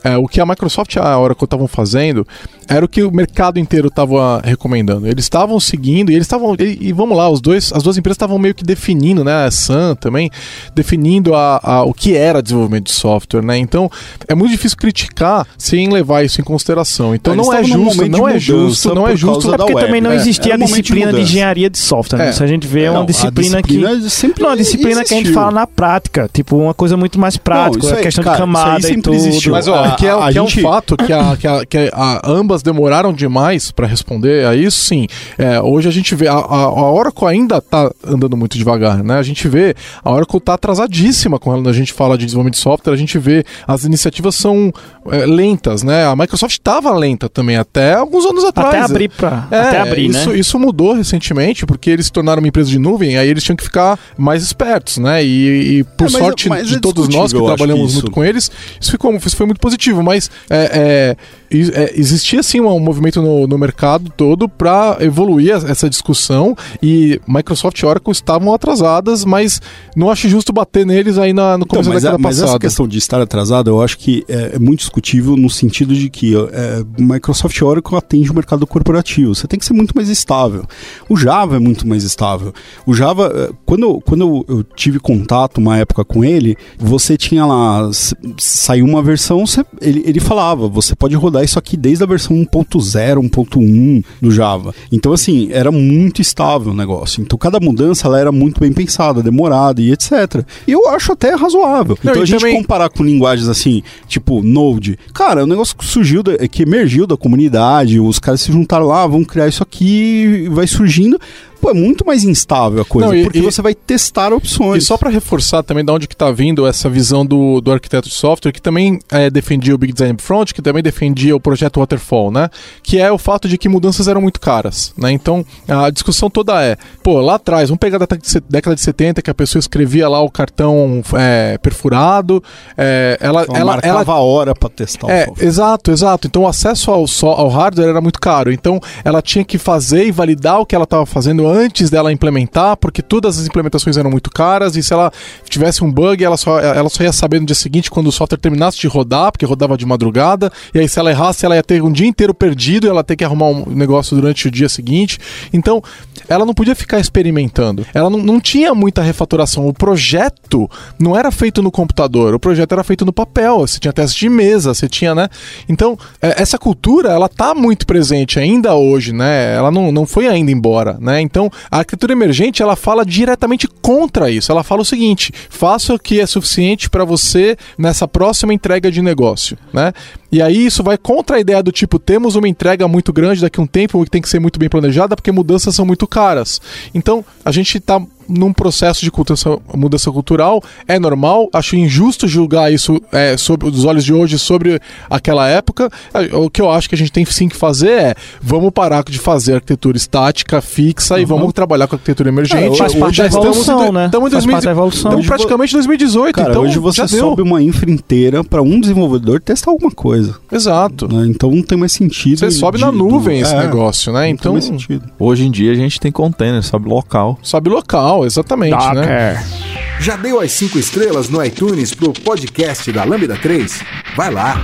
é, 0.06 0.16
o 0.18 0.28
que 0.28 0.39
a 0.39 0.45
Microsoft 0.45 0.95
e 0.95 0.99
a 0.99 1.18
Oracle 1.20 1.45
estavam 1.45 1.68
fazendo 1.68 2.26
era 2.68 2.84
o 2.86 2.88
que 2.88 3.03
o 3.03 3.12
mercado 3.12 3.60
inteiro 3.60 3.88
estava 3.89 4.39
recomendando. 4.43 5.06
Eles 5.08 5.26
estavam 5.26 5.60
seguindo 5.60 6.12
e 6.12 6.16
eles 6.16 6.26
estavam 6.26 6.56
e, 6.60 6.78
e 6.89 6.93
vamos 6.93 7.18
lá, 7.18 7.30
os 7.30 7.41
dois, 7.41 7.72
as 7.74 7.84
duas 7.84 7.97
empresas 7.97 8.16
estavam 8.16 8.39
meio 8.39 8.56
que 8.56 8.64
definindo, 8.64 9.24
né, 9.24 9.45
a 9.45 9.51
Sun 9.51 9.95
também 9.99 10.30
definindo 10.74 11.36
a, 11.36 11.60
a- 11.64 11.84
o 11.84 11.93
que 11.93 12.16
era 12.16 12.41
desenvolvimento 12.41 12.86
de 12.86 12.91
software, 12.91 13.41
né? 13.43 13.58
Então 13.58 13.89
é 14.28 14.34
muito 14.36 14.51
difícil 14.51 14.78
criticar 14.78 15.45
sem 15.58 15.89
levar 15.91 16.24
isso 16.24 16.39
em 16.41 16.43
consideração. 16.43 17.14
Então 17.16 17.36
não 17.36 17.51
é 17.53 17.62
num 17.62 17.86
justo, 17.86 18.03
de 18.03 18.10
não 18.10 18.28
é 18.30 18.39
justo, 18.39 18.95
não 18.95 19.08
é 19.08 19.16
justo. 19.16 19.41
causa 19.41 19.47
É 19.47 19.51
da 19.51 19.58
porque 19.58 19.74
web. 19.76 19.86
também 19.88 20.01
não 20.01 20.12
É, 20.12 20.16
existia 20.16 20.53
é 20.53 20.56
a 20.56 20.58
de 20.58 20.66
disciplina 20.66 21.08
de, 21.08 21.12
mudança. 21.14 21.22
engenharia 21.32 21.70
de 21.70 21.78
software. 21.78 22.20
né? 22.20 22.28
É. 22.28 22.30
Isso 22.32 22.43
a 22.43 22.47
gente 22.47 22.68
vê 22.68 22.84
é 22.84 22.88
Não, 22.88 22.93
uma 22.95 23.03
a 23.03 23.06
disciplina, 23.06 23.62
disciplina 23.62 23.99
que. 24.01 24.10
sempre 24.10 24.43
Não, 24.43 24.49
a 24.51 24.56
disciplina 24.56 25.03
que 25.03 25.14
a 25.14 25.18
gente 25.18 25.26
existiu. 25.26 25.34
fala 25.41 25.51
na 25.51 25.68
prática. 25.68 26.30
Tipo, 26.32 26.58
uma 26.58 26.74
coisa 26.74 26.97
muito 26.97 27.20
mais 27.20 27.38
prática. 27.38 27.86
isso 27.86 27.93
a 27.93 27.97
aí, 27.97 28.03
questão 28.03 28.24
cara, 28.24 28.38
de 28.38 28.43
isso 28.43 28.58
aí 28.58 28.64
camada 28.64 28.89
e 28.89 29.01
tudo. 29.01 29.16
existiu. 29.16 29.51
Mas 29.51 29.68
ó, 29.68 29.76
A- 29.84 29.95
que 29.96 30.06
é, 30.08 30.12
a 30.12 30.18
que 30.32 30.38
é 30.38 30.41
gente- 30.41 30.60
um 30.60 30.64
fato 30.64 30.98
que, 30.98 31.12
a, 31.14 31.36
que, 31.38 31.48
a, 31.48 31.66
que 31.66 31.89
a- 31.93 32.22
ambas 32.26 32.62
demoraram 32.62 33.14
demais 33.14 33.72
para 33.72 33.88
responder 33.88 34.46
a 34.46 34.56
isso, 34.56 34.80
sim. 34.86 35.08
É, 35.38 35.60
hoje 35.62 35.88
a 35.88 35.91
gente 35.91 36.14
vê, 36.16 36.28
a, 36.28 36.34
a, 36.34 36.64
a 36.64 36.91
Oracle 36.91 37.28
ainda 37.28 37.62
tá 37.62 37.91
andando 38.06 38.36
muito 38.38 38.58
devagar, 38.58 39.04
né? 39.04 39.18
A 39.18 39.24
gente 39.24 39.48
vê, 39.48 39.76
a 40.04 40.12
Oracle 40.12 40.39
tá 40.39 40.54
atrasadíssima 40.56 41.39
quando 41.39 41.70
a 41.70 41.74
gente 41.74 41.93
fala 41.93 42.18
de 42.18 42.26
desenvolvimento 42.26 42.56
de 42.56 42.60
software, 42.62 42.93
a 42.93 42.98
gente 42.98 43.18
vê 43.18 43.43
as 43.68 43.84
iniciativas 43.86 44.36
são 44.36 44.72
é, 45.12 45.26
lentas, 45.26 45.84
né? 45.84 46.06
A 46.06 46.16
Microsoft 46.16 46.54
estava 46.54 46.91
lenta 46.93 47.30
também 47.30 47.56
até 47.58 47.93
alguns 47.96 48.26
anos 48.26 48.43
atrás. 48.43 48.70
Até 48.76 48.80
abrir 48.82 49.10
pra. 49.10 49.48
É, 49.52 49.60
até 49.60 49.80
abrir, 49.82 50.10
isso, 50.10 50.30
né? 50.32 50.38
isso 50.38 50.60
mudou 50.60 50.93
recentemente, 50.93 51.66
porque 51.66 51.89
eles 51.89 52.08
se 52.08 52.12
tornaram 52.12 52.39
uma 52.41 52.48
empresa 52.48 52.70
de 52.70 52.80
nuvem, 52.80 53.18
aí 53.18 53.28
eles 53.30 53.43
tinham 53.43 53.56
que 53.56 53.64
ficar 53.64 53.98
mais 54.18 54.43
espertos, 54.43 54.98
né? 54.98 55.24
E, 55.24 55.80
e 55.80 55.84
por 55.84 56.08
É, 56.08 56.12
mas- 56.12 56.22
sorte 56.22 56.50
mas 56.50 56.68
de 56.68 56.76
é 56.76 56.80
todos 56.80 57.08
nós 57.10 57.32
que 57.32 57.39
trabalhamos 57.41 57.82
que 57.82 57.88
isso- 57.88 57.96
muito 58.02 58.12
com 58.12 58.24
eles, 58.24 58.52
isso, 58.80 58.91
ficou, 58.91 59.14
isso 59.16 59.36
foi 59.36 59.46
muito 59.46 59.60
positivo, 59.60 59.76
mas 60.04 60.30
é, 60.50 60.70
é, 60.74 61.18
é, 61.52 61.93
existia 61.96 62.41
sim 62.43 62.60
um 62.62 62.80
movimento 62.80 63.22
no, 63.22 63.48
no 63.48 63.58
mercado 63.58 64.12
todo 64.16 64.48
para 64.50 64.98
evoluir 65.00 65.52
essa- 65.52 65.89
discussão 65.89 66.56
e 66.82 67.20
Microsoft 67.28 67.80
e 67.80 67.86
Oracle 67.86 68.12
estavam 68.12 68.54
atrasadas, 68.54 69.24
mas 69.24 69.62
não 69.96 70.10
acho 70.10 70.28
justo 70.28 70.52
bater 70.52 70.86
neles 70.86 71.18
aí 71.18 71.32
na, 71.34 71.58
no 71.58 71.64
Então, 71.64 71.68
começo 71.84 71.89
mas, 71.91 72.04
da 72.04 72.10
a- 72.10 72.12
década 72.14 72.24
mas 72.24 72.38
essa 72.38 72.46
passada. 72.48 72.60
questão 72.60 72.88
de 72.88 72.98
estar 72.98 73.22
atrasado, 73.22 73.70
eu 73.70 73.82
acho 73.82 73.98
que 73.98 74.26
é, 74.28 74.52
é 74.56 74.60
muito 74.60 74.80
discutível 74.80 75.36
no 75.38 75.50
sentido 75.50 75.93
de 75.93 76.10
que 76.10 76.36
é, 76.36 76.84
Microsoft 76.98 77.56
e 77.58 77.64
Oracle 77.64 77.96
atende 77.98 78.32
o 78.32 78.34
mercado 78.34 78.66
corporativo. 78.68 79.34
Você 79.36 79.48
tem 79.48 79.58
que 79.60 79.66
ser 79.66 79.74
muito 79.74 79.96
mais 79.96 80.10
estável. 80.10 80.66
O 81.08 81.16
Java 81.16 81.56
é 81.56 81.60
muito 81.60 81.88
mais 81.88 82.04
estável. 82.04 82.54
O 82.86 82.93
Java, 82.93 83.32
é, 83.34 83.54
quando, 83.66 83.84
eu, 83.84 84.02
quando 84.06 84.22
eu, 84.22 84.46
eu 84.58 84.64
tive 84.76 85.00
contato 85.00 85.58
uma 85.60 85.78
época 85.78 86.04
com 86.04 86.24
ele, 86.26 86.58
você 86.78 87.16
tinha 87.18 87.46
lá, 87.46 87.89
saiu 88.38 88.86
uma 88.86 89.02
versão, 89.02 89.46
você- 89.46 89.66
ele, 89.82 90.04
ele 90.06 90.20
falava, 90.20 90.68
você 90.68 90.96
pode 90.96 91.16
rodar 91.16 91.43
isso 91.46 91.58
aqui 91.60 91.78
desde 91.78 92.04
a 92.04 92.08
versão 92.08 92.36
1.0, 92.36 93.30
1.1 93.30 94.04
do 94.22 94.32
Java. 94.32 94.74
Então, 94.91 95.14
assim, 95.14 95.50
era 95.52 95.72
muito 95.72 96.22
estável 96.22 96.72
o 96.72 96.76
negócio. 96.76 97.22
Então, 97.22 97.38
cada 97.38 97.60
mudança 97.60 98.08
ela 98.08 98.20
era 98.20 98.32
muito 98.32 98.60
bem 98.60 98.72
pensada, 98.74 99.22
demorada 99.24 99.82
e 99.82 99.91
etc. 99.91 100.43
E 100.68 100.72
eu 100.72 100.89
acho 100.89 101.12
até 101.12 101.34
razoável. 101.36 101.98
Não, 102.04 102.12
então, 102.12 102.24
a 102.24 102.26
gente 102.26 102.39
também- 102.39 102.58
comparar 102.62 102.89
com 102.89 103.04
linguagens 103.04 103.48
assim, 103.48 103.82
tipo 104.08 104.41
Node, 104.41 104.98
cara, 105.14 105.41
é 105.41 105.43
um 105.43 105.48
negócio 105.48 105.76
que 105.78 105.86
surgiu, 105.86 106.22
da- 106.24 106.38
que 106.48 106.64
emergiu 106.64 107.08
da 107.08 107.16
comunidade, 107.18 108.00
os 108.00 108.20
caras 108.20 108.41
se 108.41 108.52
juntaram 108.52 108.86
lá, 108.88 109.06
vão 109.08 109.24
criar 109.24 109.48
isso 109.48 109.64
aqui, 109.64 110.46
e 110.46 110.50
vai 110.50 110.68
surgindo. 110.68 111.20
Pô, 111.66 111.72
é 111.72 111.74
muito 111.74 112.05
mais 112.05 112.24
instável 112.24 112.82
a 112.82 112.86
coisa, 112.86 113.07
Não, 113.07 113.16
e- 113.16 113.24
porque 113.24 113.39
e- 113.39 113.41
você 113.41 113.59
vai 113.59 113.74
testar 113.74 114.30
E 114.32 114.36
opções. 114.36 114.86
só 114.86 114.97
para 114.97 115.09
reforçar 115.09 115.63
também 115.63 115.84
de 115.84 115.91
onde 115.91 116.07
que 116.07 116.16
tá 116.16 116.30
vindo 116.30 116.68
essa 116.68 116.88
visão 116.88 117.26
do, 117.26 117.59
do 117.59 117.72
arquiteto 117.72 118.07
de 118.07 118.13
software, 118.13 118.51
que 118.51 118.61
também 118.61 118.99
é, 119.11 119.32
defendia 119.32 119.74
o 119.74 119.78
Big 119.78 119.91
Design 119.91 120.13
Upfront, 120.13 120.53
que 120.53 120.61
também 120.61 120.84
defendia 120.84 121.36
o 121.36 121.39
projeto 121.39 121.80
Waterfall, 121.80 122.30
né? 122.30 122.49
Que 122.84 122.99
é 122.99 123.11
o 123.11 123.18
fato 123.18 123.47
de 123.49 123.57
que 123.57 123.68
mudanças 123.68 124.07
eram 124.07 124.22
muito 124.22 124.39
caras, 124.39 124.93
né? 124.95 125.11
Então, 125.11 125.43
a 125.68 125.89
discussão 125.89 126.30
toda 126.30 126.63
é, 126.63 126.78
pô, 127.01 127.20
lá 127.20 127.34
atrás, 127.36 127.70
vamos 127.70 127.80
pegar 127.80 127.97
da 127.97 128.05
década 128.05 128.22
de 128.22 128.30
se- 128.30 128.43
década 128.47 128.76
de 128.76 128.82
70, 128.82 129.22
que 129.24 129.32
a 129.32 129.34
pessoa 129.34 129.59
escrevia 129.59 130.07
lá 130.07 130.22
o 130.22 130.30
cartão 130.30 131.01
é, 131.16 131.57
perfurado, 131.57 132.43
é, 132.78 133.18
ela, 133.20 133.41
Ela, 133.41 133.57
ela, 133.57 133.66
marcava 133.72 134.01
ela 134.11 134.13
a 134.13 134.20
hora 134.22 134.53
pra 134.53 134.70
testar 134.70 135.09
é, 135.09 135.24
o 135.24 135.26
software. 135.30 135.45
exato, 135.47 135.91
exato. 135.91 136.28
Então 136.28 136.43
o 136.43 136.47
acesso 136.47 136.91
ao, 136.91 137.07
so- 137.07 137.26
ao 137.26 137.47
hardware 137.49 137.89
era 137.89 138.01
muito 138.01 138.20
caro. 138.20 138.51
Então 138.51 138.80
ela 139.03 139.20
tinha 139.20 139.43
que 139.43 139.57
fazer 139.57 140.05
e 140.05 140.11
validar 140.11 140.59
o 140.59 140.66
que 140.68 140.76
ela 140.76 140.84
estava 140.84 141.07
fazendo 141.07 141.47
antes 141.47 141.55
dela 141.89 142.12
implementar, 142.12 142.78
porque 142.78 143.01
todas 143.01 143.39
as 143.39 143.47
implementações 143.47 143.97
eram 143.97 144.10
muito 144.10 144.30
caras 144.30 144.76
e 144.76 144.84
se 144.84 144.93
ela 144.93 145.12
tivesse 145.47 145.84
um 145.84 145.91
bug, 145.91 146.24
ela 146.24 146.38
só, 146.38 146.60
ela 146.60 146.89
só 146.89 147.03
ia 147.03 147.12
saber 147.12 147.39
no 147.39 147.45
dia 147.45 147.56
seguinte 147.56 147.89
quando 147.89 148.08
o 148.08 148.12
software 148.12 148.38
terminasse 148.38 148.78
de 148.78 148.88
rodar, 148.88 149.32
porque 149.32 149.45
rodava 149.45 149.78
de 149.78 149.86
madrugada. 149.86 150.51
E 150.74 150.80
aí 150.80 150.88
se 150.88 150.99
ela 150.99 151.12
errasse, 151.12 151.45
ela 151.45 151.56
ia 151.56 151.64
ter 151.64 151.82
um 151.82 151.91
dia 151.91 152.08
inteiro 152.08 152.34
perdido 152.34 152.88
e 152.88 152.89
ela 152.89 152.99
ia 152.99 153.03
ter 153.03 153.16
que 153.16 153.24
arrumar 153.24 153.47
um 153.47 153.66
negócio 153.68 154.16
durante 154.16 154.47
o 154.47 154.51
dia 154.51 154.70
seguinte. 154.70 155.20
Então 155.53 155.82
ela 156.28 156.45
não 156.45 156.53
podia 156.53 156.76
ficar 156.76 156.99
experimentando. 156.99 157.86
Ela 157.93 158.10
não, 158.10 158.20
não 158.20 158.39
tinha 158.39 158.74
muita 158.74 159.01
refatoração. 159.01 159.68
O 159.68 159.74
projeto 159.74 160.70
não 160.99 161.18
era 161.18 161.32
feito 161.32 161.62
no 161.62 161.72
computador, 161.72 162.34
o 162.34 162.39
projeto 162.39 162.72
era 162.72 162.84
feito 162.84 163.06
no 163.06 163.14
papel. 163.14 163.60
Você 163.60 163.80
tinha 163.80 163.93
teste 163.93 164.20
de 164.20 164.30
mesa, 164.30 164.74
você 164.74 164.88
tinha, 164.88 165.14
né? 165.14 165.30
Então, 165.68 165.97
é, 166.22 166.41
essa 166.41 166.58
cultura, 166.58 167.10
ela 167.10 167.30
tá 167.30 167.53
muito 167.53 167.86
presente 167.86 168.39
ainda 168.39 168.76
hoje, 168.76 169.14
né? 169.14 169.56
Ela 169.56 169.72
não, 169.72 169.91
não 169.91 170.06
foi 170.06 170.28
ainda 170.28 170.51
embora, 170.51 170.97
né? 170.99 171.22
Então, 171.22 171.45
a 171.70 171.80
arquitetura 171.80 172.14
emergente, 172.14 172.62
ela 172.62 172.76
fala 172.76 173.06
diretamente 173.06 173.68
contra 173.82 174.30
isso. 174.30 174.52
Ela 174.52 174.64
fala 174.64 174.82
o 174.82 174.86
seguinte: 174.86 175.32
faça 175.50 175.93
o 175.93 176.00
que 176.00 176.20
é 176.20 176.26
suficiente 176.26 176.89
para 176.89 177.06
você 177.06 177.58
nessa 177.78 178.08
próxima 178.08 178.54
entrega 178.54 178.91
de 178.91 179.02
negócio, 179.02 179.58
né? 179.74 179.93
E 180.32 180.41
aí 180.41 180.66
isso 180.66 180.84
vai 180.84 180.98
contra 180.98 181.38
a 181.38 181.39
ideia 181.39 181.64
do 181.64 181.72
tipo, 181.72 181.98
temos 181.98 182.36
uma 182.36 182.48
entrega 182.48 182.88
muito 182.88 183.14
grande 183.14 183.39
daqui 183.39 183.60
a 183.60 183.64
um 183.64 183.68
tempo 183.68 184.04
que 184.04 184.10
tem 184.10 184.22
que 184.22 184.28
ser 184.28 184.39
muito 184.39 184.60
bem 184.60 184.68
planejada 184.68 185.16
porque 185.16 185.32
mudanças 185.32 185.74
são 185.74 185.86
muito 185.86 186.06
caras. 186.06 186.60
Então, 186.93 187.24
a 187.46 187.52
gente 187.52 187.80
tá 187.80 188.02
num 188.28 188.51
processo 188.53 189.03
de 189.03 189.11
mudança, 189.15 189.57
mudança 189.73 190.11
cultural, 190.11 190.61
é 190.88 190.99
normal, 190.99 191.49
acho 191.53 191.76
injusto 191.76 192.28
julgar 192.28 192.71
isso 192.71 193.01
é, 193.11 193.38
sobre 193.38 193.67
os 193.67 193.86
olhos 193.86 194.03
de 194.03 194.13
hoje 194.13 194.38
sobre 194.39 194.80
aquela 195.09 195.47
época. 195.47 195.89
É, 196.13 196.36
O 196.36 196.49
que 196.49 196.61
eu 196.61 196.69
acho 196.69 196.88
que 196.89 196.95
a 196.95 196.97
gente 196.97 197.11
tem 197.11 197.26
sim 197.26 197.47
que 197.47 197.55
fazer 197.55 197.89
é 197.91 198.15
vamos 198.41 198.71
parar 198.71 199.03
de 199.03 199.19
fazer 199.19 199.55
arquitetura 199.55 199.97
estática, 199.97 200.61
fixa 200.61 201.19
e 201.19 201.26
vamos 201.26 201.53
trabalhar 201.53 201.88
com 201.88 201.95
arquitetura 201.95 202.30
emergente. 202.30 202.76
É, 202.76 202.76
Faz 202.78 202.93
parte 202.95 203.15
Já 203.17 203.23
da 203.23 203.30
estamos 203.30 203.47
evolução, 203.47 203.88
em- 203.88 203.91
né? 203.91 204.05
Estamos 204.05 204.28
em 204.28 204.32
Faz 204.32 204.43
2000 204.45 204.51
parte 204.53 204.65
da 204.65 204.71
evolução. 204.71 204.97
estamos 204.99 205.17
Hoje 205.19 205.28
vo- 205.28 205.34
praticamente 205.36 205.71
em 205.73 205.78
2018, 205.78 206.36
Cara, 206.36 206.49
então 206.49 206.63
hoje 206.63 206.80
você 206.80 207.07
sobe 207.07 207.41
uma 207.41 207.61
infra 207.61 207.89
inteira 207.89 208.43
pra 208.43 208.61
um 208.61 208.80
desenvolvedor 208.80 209.39
testar 209.41 209.71
alguma 209.71 209.91
coisa. 209.91 210.36
Exato. 210.51 211.07
né? 211.13 211.26
Então 211.28 211.51
não 211.51 211.61
tem 211.63 211.78
mais 211.78 211.91
sentido. 211.91 212.39
Você 212.39 212.51
sobe 212.51 212.78
de- 212.78 212.84
na 212.86 212.91
do- 212.91 212.97
nuvem 212.97 213.39
esse 213.39 213.53
é, 213.53 213.59
negócio, 213.59 214.11
né? 214.11 214.21
Não 214.21 214.28
Então, 214.30 214.43
tem 214.43 214.51
mais 214.53 214.65
sentido. 214.65 215.03
Hoje 215.19 215.45
em 215.45 215.51
dia 215.51 215.71
a 215.71 215.76
gente 215.76 215.99
tem 215.99 216.11
container, 216.11 216.63
sabe, 216.63 216.88
local. 216.89 217.38
sobe 217.41 217.69
local, 217.69 218.14
exatamente, 218.24 218.78
né? 218.93 219.01
Docker. 219.01 219.66
Já 219.99 220.16
deu 220.16 220.39
as 220.39 220.51
5 220.51 220.78
estrelas 220.78 221.30
no 221.30 221.43
iTunes 221.43 221.93
pro 221.93 222.13
podcast 222.13 222.91
da 222.91 223.03
Lambda 223.03 223.36
3? 223.36 223.82
Vai 224.16 224.32
lá. 224.32 224.61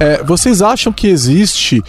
É, 0.00 0.22
vocês 0.24 0.62
acham 0.62 0.92
que 0.92 1.06
existe 1.06 1.82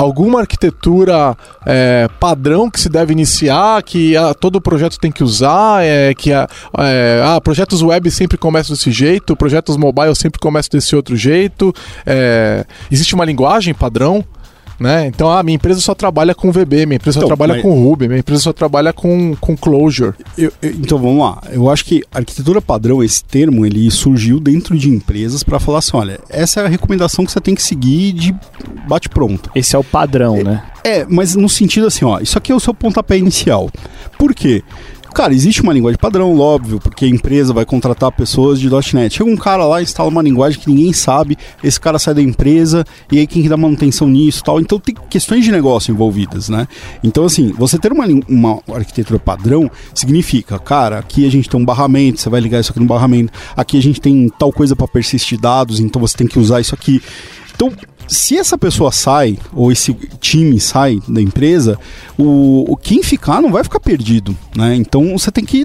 alguma 0.00 0.40
arquitetura 0.40 1.36
é, 1.66 2.08
padrão 2.18 2.70
que 2.70 2.80
se 2.80 2.88
deve 2.88 3.12
iniciar, 3.12 3.82
que 3.82 4.16
ah, 4.16 4.32
todo 4.32 4.60
projeto 4.60 4.98
tem 4.98 5.12
que 5.12 5.22
usar, 5.22 5.84
é, 5.84 6.14
que 6.14 6.32
ah, 6.32 6.48
é, 6.78 7.22
ah, 7.22 7.40
projetos 7.40 7.82
web 7.82 8.10
sempre 8.10 8.38
começam 8.38 8.74
desse 8.74 8.90
jeito, 8.90 9.36
projetos 9.36 9.76
mobile 9.76 10.14
sempre 10.16 10.40
começam 10.40 10.70
desse 10.72 10.96
outro 10.96 11.16
jeito, 11.16 11.72
é, 12.06 12.64
existe 12.90 13.14
uma 13.14 13.24
linguagem 13.26 13.74
padrão? 13.74 14.24
Né? 14.80 15.08
Então, 15.08 15.30
a 15.30 15.42
minha 15.42 15.56
empresa 15.56 15.78
só 15.78 15.94
trabalha 15.94 16.34
com 16.34 16.50
VB, 16.50 16.86
minha 16.86 16.96
empresa 16.96 17.16
só 17.16 17.20
Então, 17.20 17.28
trabalha 17.28 17.52
mas- 17.52 17.62
com 17.62 17.84
Ruby, 17.84 18.08
minha 18.08 18.20
empresa 18.20 18.40
só 18.40 18.52
trabalha 18.52 18.94
com, 18.94 19.36
com 19.38 19.54
Clojure. 19.54 20.14
Eu- 20.38 20.50
eu- 20.62 20.70
então 20.70 20.96
vamos 20.98 21.18
lá. 21.22 21.42
Eu 21.52 21.68
acho 21.68 21.84
que 21.84 22.02
arquitetura 22.10 22.62
padrão, 22.62 23.02
esse 23.04 23.22
termo, 23.22 23.66
ele 23.66 23.90
surgiu 23.90 24.40
dentro 24.40 24.78
de 24.78 24.88
empresas 24.88 25.42
pra 25.42 25.60
falar 25.60 25.80
assim: 25.80 25.94
olha, 25.98 26.18
essa 26.30 26.60
é 26.62 26.64
a 26.64 26.68
recomendação 26.68 27.26
que 27.26 27.30
você 27.32 27.40
tem 27.42 27.54
que 27.54 27.62
seguir 27.62 28.12
de 28.14 28.34
bate-pronto. 28.88 29.50
Esse 29.54 29.76
é 29.76 29.78
o 29.78 29.84
padrão, 29.84 30.42
né? 30.42 30.62
É, 30.82 31.04
mas 31.06 31.34
no 31.36 31.48
sentido 31.48 31.86
assim, 31.86 32.06
ó, 32.06 32.18
isso 32.20 32.38
aqui 32.38 32.50
é 32.50 32.54
o 32.54 32.60
seu 32.60 32.72
pontapé 32.72 33.18
inicial. 33.18 33.68
Por 34.18 34.34
quê? 34.34 34.62
Cara, 35.14 35.34
existe 35.34 35.60
uma 35.60 35.72
linguagem 35.72 35.98
padrão, 35.98 36.38
óbvio, 36.38 36.78
porque 36.78 37.04
a 37.04 37.08
empresa 37.08 37.52
vai 37.52 37.64
contratar 37.64 38.12
pessoas 38.12 38.60
de 38.60 38.68
.NET. 38.94 39.16
Chega 39.16 39.28
um 39.28 39.36
cara 39.36 39.64
lá, 39.64 39.82
instala 39.82 40.08
uma 40.08 40.22
linguagem 40.22 40.58
que 40.58 40.68
ninguém 40.68 40.92
sabe, 40.92 41.36
esse 41.62 41.80
cara 41.80 41.98
sai 41.98 42.14
da 42.14 42.22
empresa, 42.22 42.84
e 43.10 43.18
aí 43.18 43.26
quem 43.26 43.42
que 43.42 43.48
dá 43.48 43.56
manutenção 43.56 44.08
nisso 44.08 44.42
tal. 44.44 44.60
Então 44.60 44.78
tem 44.78 44.94
questões 45.08 45.44
de 45.44 45.50
negócio 45.50 45.92
envolvidas, 45.92 46.48
né? 46.48 46.66
Então, 47.02 47.24
assim, 47.24 47.52
você 47.58 47.78
ter 47.78 47.92
uma, 47.92 48.06
uma 48.28 48.60
arquitetura 48.72 49.18
padrão 49.18 49.70
significa, 49.94 50.58
cara, 50.58 50.98
aqui 50.98 51.26
a 51.26 51.30
gente 51.30 51.48
tem 51.48 51.60
um 51.60 51.64
barramento, 51.64 52.20
você 52.20 52.30
vai 52.30 52.40
ligar 52.40 52.60
isso 52.60 52.70
aqui 52.70 52.80
no 52.80 52.86
barramento, 52.86 53.32
aqui 53.56 53.76
a 53.76 53.82
gente 53.82 54.00
tem 54.00 54.28
tal 54.38 54.52
coisa 54.52 54.76
para 54.76 54.86
persistir 54.86 55.38
dados, 55.38 55.80
então 55.80 56.00
você 56.00 56.16
tem 56.16 56.26
que 56.26 56.38
usar 56.38 56.60
isso 56.60 56.74
aqui. 56.74 57.02
Então, 57.54 57.72
se 58.10 58.36
essa 58.36 58.58
pessoa 58.58 58.90
sai, 58.90 59.38
ou 59.52 59.70
esse 59.70 59.94
time 60.20 60.58
sai 60.58 61.00
da 61.06 61.22
empresa, 61.22 61.78
o, 62.18 62.64
o 62.68 62.76
quem 62.76 63.04
ficar 63.04 63.40
não 63.40 63.52
vai 63.52 63.62
ficar 63.62 63.78
perdido, 63.78 64.36
né? 64.54 64.74
Então 64.74 65.16
você 65.16 65.30
tem 65.30 65.44
que 65.44 65.64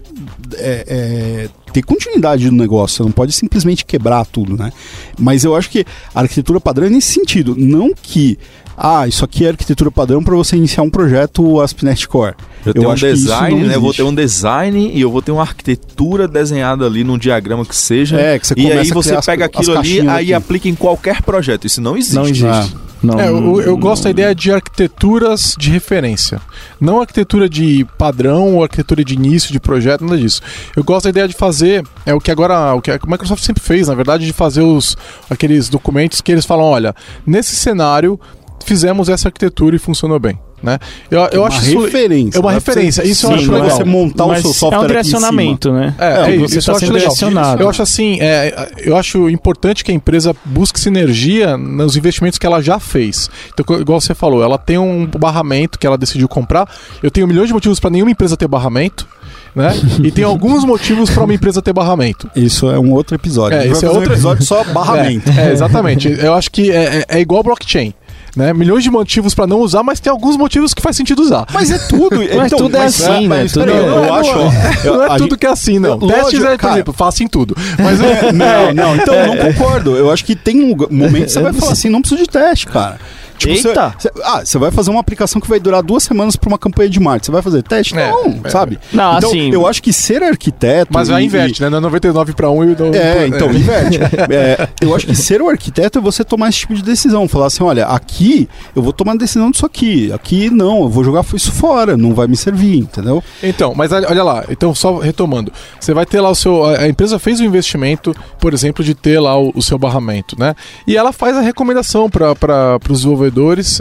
é, 0.54 0.86
é, 0.88 1.50
ter 1.74 1.82
continuidade 1.82 2.50
no 2.52 2.58
negócio, 2.58 2.98
você 2.98 3.04
não 3.04 3.12
pode 3.12 3.32
simplesmente 3.32 3.84
quebrar 3.84 4.28
tudo, 4.28 4.56
né? 4.56 4.72
Mas 5.18 5.44
eu 5.44 5.56
acho 5.56 5.72
que 5.72 5.84
a 6.14 6.22
arquitetura 6.22 6.62
padrão 6.62 6.86
é 6.86 6.90
nesse 6.92 7.14
sentido, 7.14 7.56
não 7.58 7.92
que 8.00 8.38
ah, 8.78 9.08
isso 9.08 9.24
aqui 9.24 9.46
é 9.46 9.50
arquitetura 9.50 9.90
padrão 9.90 10.24
para 10.24 10.36
você 10.36 10.58
iniciar 10.58 10.84
um 10.84 10.90
projeto 10.90 11.62
ASP.NET 11.62 12.08
Core. 12.08 12.36
Eu, 12.66 12.74
tenho 12.74 12.90
um 12.90 12.96
design, 12.96 13.64
né? 13.64 13.76
Eu 13.76 13.82
vou 13.82 13.94
ter 13.94 14.04
um 14.04 14.14
design 14.14 14.92
e 14.94 15.00
eu 15.00 15.12
vou 15.12 15.22
ter 15.22 15.32
uma 15.32 15.44
arquitetura 15.44 16.28
desenhada 16.28 16.86
ali 16.86 17.04
num 17.04 17.18
diagrama 17.18 17.66
que 17.66 17.76
seja. 17.76 18.20
É, 18.20 18.40
que 18.40 18.48
você 18.48 18.54
e 18.58 18.72
aí 18.72 18.90
você 18.90 19.22
pega 19.22 19.46
aquilo 19.46 19.78
ali 19.78 20.02
e 20.02 20.10
aí 20.10 20.34
aplica 20.34 20.68
em 20.68 20.76
qualquer 20.76 21.22
projeto. 21.22 21.66
Isso 21.66 21.80
não 21.80 21.96
existe. 21.96 22.16
Não 22.16 22.24
existe. 22.24 22.46
Ah. 22.46 22.86
Não, 23.04 23.20
é, 23.20 23.30
eu, 23.30 23.62
eu, 23.62 23.78
gosto 23.78 24.06
da 24.06 24.10
ideia 24.10 24.34
de 24.34 24.52
arquiteturas 24.52 25.56
de 25.60 25.70
referência. 25.70 26.42
Não 26.80 27.00
arquitetura 27.00 27.48
de 27.48 27.86
padrão 27.98 28.56
ou 28.56 28.64
arquitetura 28.64 29.04
de 29.04 29.14
início 29.14 29.52
de 29.52 29.60
projeto, 29.60 30.04
nada 30.04 30.18
disso. 30.18 30.42
Eu 30.76 30.84
gosto 30.84 31.04
da 31.04 31.10
ideia 31.12 31.28
de 31.28 31.36
fazer, 31.36 31.84
é 32.06 32.14
o 32.14 32.20
que 32.20 32.32
agora, 32.32 32.74
o 32.74 32.82
que 32.82 32.90
a 32.90 33.00
Microsoft 33.06 33.44
sempre 33.44 33.62
fez, 33.62 33.88
na 33.88 33.96
verdade, 33.96 34.26
de 34.26 34.34
fazer 34.34 34.62
os 34.62 34.98
aqueles 35.30 35.70
documentos 35.70 36.20
que 36.20 36.32
eles 36.32 36.46
falam, 36.46 36.66
olha, 36.66 36.96
nesse 37.28 37.56
cenário 37.56 38.20
fizemos 38.66 39.08
essa 39.10 39.28
arquitetura 39.28 39.76
e 39.76 39.80
funcionou 39.80 40.20
bem. 40.20 40.38
Né? 40.62 40.80
Eu, 41.12 41.20
eu 41.32 41.42
uma 41.42 41.48
acho 41.48 41.80
referência. 41.80 42.30
Isso, 42.30 42.38
é 42.38 42.42
uma 42.42 42.52
referência. 42.52 43.04
Isso 43.04 43.28
sim, 43.28 43.34
eu 43.34 43.40
acho 43.40 43.52
legal. 43.52 43.70
você 43.70 43.84
montar 43.84 44.26
Mas 44.26 44.40
o 44.40 44.42
seu 44.42 44.54
software 44.54 44.80
é 44.80 44.84
um 44.84 44.88
direcionamento, 44.88 45.72
né? 45.72 45.94
É, 46.00 46.06
é, 46.06 46.36
é 46.36 46.38
você 46.38 46.46
isso 46.46 46.60
está 46.60 46.72
eu 46.72 46.76
acho 46.78 46.86
sendo 46.88 46.98
direcionado. 46.98 47.62
Eu 47.62 47.70
acho 47.70 47.82
assim, 47.84 48.18
é, 48.20 48.72
eu 48.78 48.98
acho 48.98 49.30
importante 49.30 49.84
que 49.84 49.92
a 49.92 49.94
empresa 49.94 50.36
busque 50.44 50.80
sinergia 50.80 51.56
nos 51.56 51.96
investimentos 51.96 52.40
que 52.40 52.48
ela 52.48 52.62
já 52.62 52.80
fez. 52.80 53.30
Então, 53.54 53.80
igual 53.80 54.02
você 54.02 54.16
falou, 54.16 54.44
ela 54.44 54.58
tem 54.58 54.78
um 54.78 55.06
barramento 55.06 55.78
que 55.78 55.86
ela 55.86 55.98
decidiu 55.98 56.28
comprar. 56.28 56.68
Eu 57.04 57.12
tenho 57.12 57.28
milhões 57.28 57.48
de 57.48 57.54
motivos 57.54 57.80
para 57.80 57.92
nenhuma 57.92 58.10
empresa 58.10 58.36
ter 58.36 58.48
barramento. 58.48 59.08
Né? 59.56 59.72
E 60.04 60.12
tem 60.12 60.26
alguns 60.26 60.66
motivos 60.66 61.10
para 61.10 61.24
uma 61.24 61.34
empresa 61.34 61.62
ter 61.62 61.72
barramento. 61.72 62.30
Isso 62.36 62.70
é 62.70 62.78
um 62.78 62.92
outro 62.92 63.16
episódio. 63.16 63.58
É, 63.58 63.68
esse 63.68 63.86
é 63.86 63.90
outro 63.90 64.10
um 64.10 64.14
episódio 64.14 64.44
só 64.44 64.64
barramento. 64.74 65.30
É, 65.32 65.48
é, 65.48 65.52
exatamente. 65.54 66.10
Eu 66.10 66.34
acho 66.34 66.52
que 66.52 66.72
é, 66.72 67.06
é 67.08 67.20
igual 67.22 67.42
blockchain 67.42 67.94
né? 68.36 68.54
Milhões 68.54 68.84
de 68.84 68.92
motivos 68.92 69.34
para 69.34 69.48
não 69.48 69.60
usar, 69.60 69.84
mas 69.84 70.00
tem 70.00 70.12
alguns 70.12 70.36
motivos 70.36 70.74
que 70.74 70.82
faz 70.82 70.96
sentido 70.98 71.22
usar. 71.22 71.46
Mas 71.54 71.72
é 71.72 71.78
tudo. 71.78 72.18
mas 72.36 72.48
então, 72.48 72.60
tudo 72.60 72.76
é 72.76 72.80
mas, 72.80 73.02
assim, 73.02 73.28
né? 73.28 73.46
Tudo 73.52 73.72
é, 73.72 73.80
eu, 73.80 74.14
acho. 74.14 74.36
Não, 74.86 74.96
não 74.96 75.04
é 75.04 75.18
tudo 75.18 75.38
que 75.38 75.46
é 75.46 75.50
assim, 75.50 75.80
não. 75.80 75.98
Lógico, 75.98 76.22
Testes 76.22 76.44
é, 76.44 76.52
por 76.52 76.58
cara, 76.58 76.74
exemplo, 76.76 76.94
faça 76.94 77.24
em 77.24 77.28
tudo. 77.28 77.56
Mas 77.80 78.00
é, 78.02 78.32
não, 78.32 78.74
não, 78.74 78.96
então 78.96 79.14
eu 79.14 79.28
não 79.28 79.38
concordo. 79.38 79.96
Eu 79.96 80.12
acho 80.12 80.24
que 80.24 80.36
tem 80.36 80.64
um 80.64 80.76
momento 80.90 81.26
que 81.26 81.32
você 81.32 81.42
vai 81.42 81.54
falar 81.54 81.72
assim, 81.72 81.90
não 81.90 82.02
preciso 82.02 82.22
de 82.22 82.30
teste, 82.30 82.68
cara. 82.68 83.00
Tipo, 83.38 83.54
Eita! 83.68 83.94
Você, 83.98 84.12
ah, 84.24 84.42
você 84.46 84.58
vai 84.58 84.72
fazer 84.72 84.92
uma 84.92 85.00
aplicação 85.00 85.42
que 85.42 85.48
vai 85.48 85.60
durar 85.60 85.84
duas 85.84 86.04
semanas 86.04 86.36
para 86.36 86.48
uma 86.48 86.58
campanha 86.58 86.90
de 86.90 87.00
marketing. 87.00 87.26
Você 87.26 87.32
vai 87.32 87.42
fazer 87.42 87.64
teste? 87.64 87.98
É, 87.98 88.10
não, 88.10 88.40
é. 88.44 88.50
sabe? 88.50 88.80
Não, 88.94 89.18
então, 89.18 89.30
assim- 89.30 89.52
eu 89.52 89.68
acho 89.68 89.82
que 89.82 89.92
ser 89.94 90.24
arquiteto. 90.24 90.92
Mas 90.94 91.08
vai 91.08 91.22
e- 91.22 91.26
inverte, 91.26 91.62
né? 91.62 91.70
Não 91.70 91.78
é 91.78 91.82
99 91.82 92.34
para 92.34 92.50
1 92.50 92.64
e 92.64 92.76
não. 92.76 92.94
É, 92.94 93.28
então, 93.28 93.52
inverte. 93.52 94.00
É, 94.36 94.68
eu 94.82 94.96
acho 94.96 95.06
que 95.06 95.16
ser 95.16 95.42
o 95.42 95.50
arquiteto 95.50 96.00
é 96.00 96.02
você 96.02 96.24
tomar 96.24 96.50
esse 96.50 96.60
tipo 96.60 96.74
de 96.74 96.82
decisão. 96.84 97.28
Falar 97.28 97.48
assim, 97.48 97.64
olha, 97.64 97.86
aqui 97.86 98.50
eu 98.76 98.82
vou 98.82 98.92
tomar 98.92 99.14
a 99.14 99.18
decisão 99.18 99.52
disso 99.52 99.66
aqui. 99.66 100.12
Aqui 100.12 100.50
não, 100.50 100.82
eu 100.82 100.90
vou 100.90 101.04
jogar 101.04 101.24
isso 101.34 101.52
fora, 101.52 101.96
não 101.96 102.14
vai 102.14 102.28
me 102.28 102.36
servir, 102.36 102.80
entendeu? 102.80 103.24
Então, 103.44 103.74
mas 103.76 103.92
olha 103.92 104.24
lá, 104.24 104.44
então 104.50 104.74
só 104.74 104.98
retomando, 104.98 105.52
você 105.80 105.94
vai 105.94 106.06
ter 106.06 106.20
lá 106.22 106.30
o 106.30 106.36
seu. 106.36 106.66
A 106.66 106.88
empresa 106.88 107.20
fez 107.20 107.40
um 107.40 107.44
investimento, 107.46 108.16
por 108.40 108.54
exemplo, 108.54 108.84
de 108.84 108.94
ter 108.96 109.20
lá 109.20 109.38
o, 109.40 109.52
o 109.56 109.62
seu 109.62 109.78
barramento, 109.78 110.38
né? 110.40 110.56
E 110.88 110.98
ela 110.98 111.12
faz 111.14 111.36
a 111.38 111.42
recomendação 111.42 112.10
para 112.10 112.80
os 112.90 113.00
desenvolvedores 113.00 113.25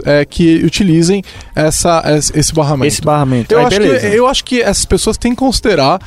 é, 0.05 0.25
que 0.25 0.63
utilizem 0.63 1.23
essa, 1.55 2.03
esse 2.33 2.53
barramento. 2.53 2.87
Esse 2.87 3.01
barramento. 3.01 3.53
Eu 3.53 3.59
Aí, 3.59 3.65
acho, 3.65 3.79
beleza. 3.79 4.09
que, 4.09 4.15
eu 4.15 4.27
acho 4.27 4.43
que 4.43 4.61
essas 4.61 4.85
pessoas 4.85 5.17
têm 5.17 5.31
que 5.31 5.37
considerar 5.37 5.99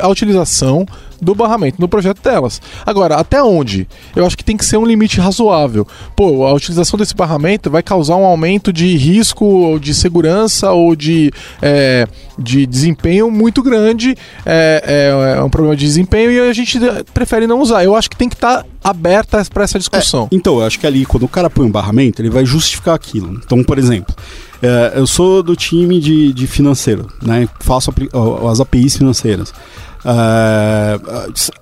a 0.00 0.08
utilização 0.08 0.86
do 1.22 1.34
barramento 1.34 1.76
no 1.80 1.88
projeto 1.88 2.20
delas. 2.20 2.60
Agora, 2.84 3.14
até 3.14 3.42
onde? 3.42 3.86
Eu 4.16 4.26
acho 4.26 4.36
que 4.36 4.44
tem 4.44 4.56
que 4.56 4.64
ser 4.64 4.76
um 4.76 4.84
limite 4.84 5.20
razoável. 5.20 5.86
Pô, 6.16 6.44
a 6.44 6.52
utilização 6.52 6.98
desse 6.98 7.14
barramento 7.14 7.70
vai 7.70 7.82
causar 7.82 8.16
um 8.16 8.24
aumento 8.24 8.72
de 8.72 8.96
risco, 8.96 9.44
ou 9.44 9.78
de 9.78 9.94
segurança 9.94 10.72
ou 10.72 10.96
de, 10.96 11.30
é, 11.62 12.06
de 12.38 12.66
desempenho 12.66 13.30
muito 13.30 13.62
grande. 13.62 14.16
É, 14.44 14.82
é- 14.84 15.38
é 15.38 15.42
um 15.42 15.48
problema 15.48 15.76
de 15.76 15.84
desempenho 15.86 16.30
e 16.32 16.40
a 16.40 16.52
gente 16.52 16.78
prefere 17.14 17.46
não 17.46 17.60
usar. 17.60 17.84
Eu 17.84 17.94
acho 17.94 18.10
que 18.10 18.16
tem 18.16 18.28
que 18.28 18.34
estar 18.34 18.66
aberta 18.82 19.44
para 19.52 19.62
essa 19.64 19.78
discussão. 19.78 20.28
Então, 20.32 20.58
eu 20.58 20.66
acho 20.66 20.78
que 20.80 20.86
ali, 20.86 21.06
quando 21.06 21.22
o 21.22 21.28
cara 21.28 21.48
põe 21.48 21.64
um 21.66 21.70
barramento, 21.70 22.20
ele 22.20 22.30
vai 22.30 22.44
justificar 22.44 22.94
aquilo. 22.94 23.40
Então, 23.44 23.62
por 23.62 23.78
exemplo, 23.78 24.12
é, 24.60 24.92
eu 24.96 25.06
sou 25.06 25.42
do 25.42 25.54
time 25.54 26.00
de, 26.00 26.32
de 26.32 26.46
financeiro, 26.48 27.06
né? 27.22 27.48
Faço 27.60 27.92
as 28.50 28.60
APIs 28.60 28.96
financeiras. 28.96 29.52
É, 30.04 31.00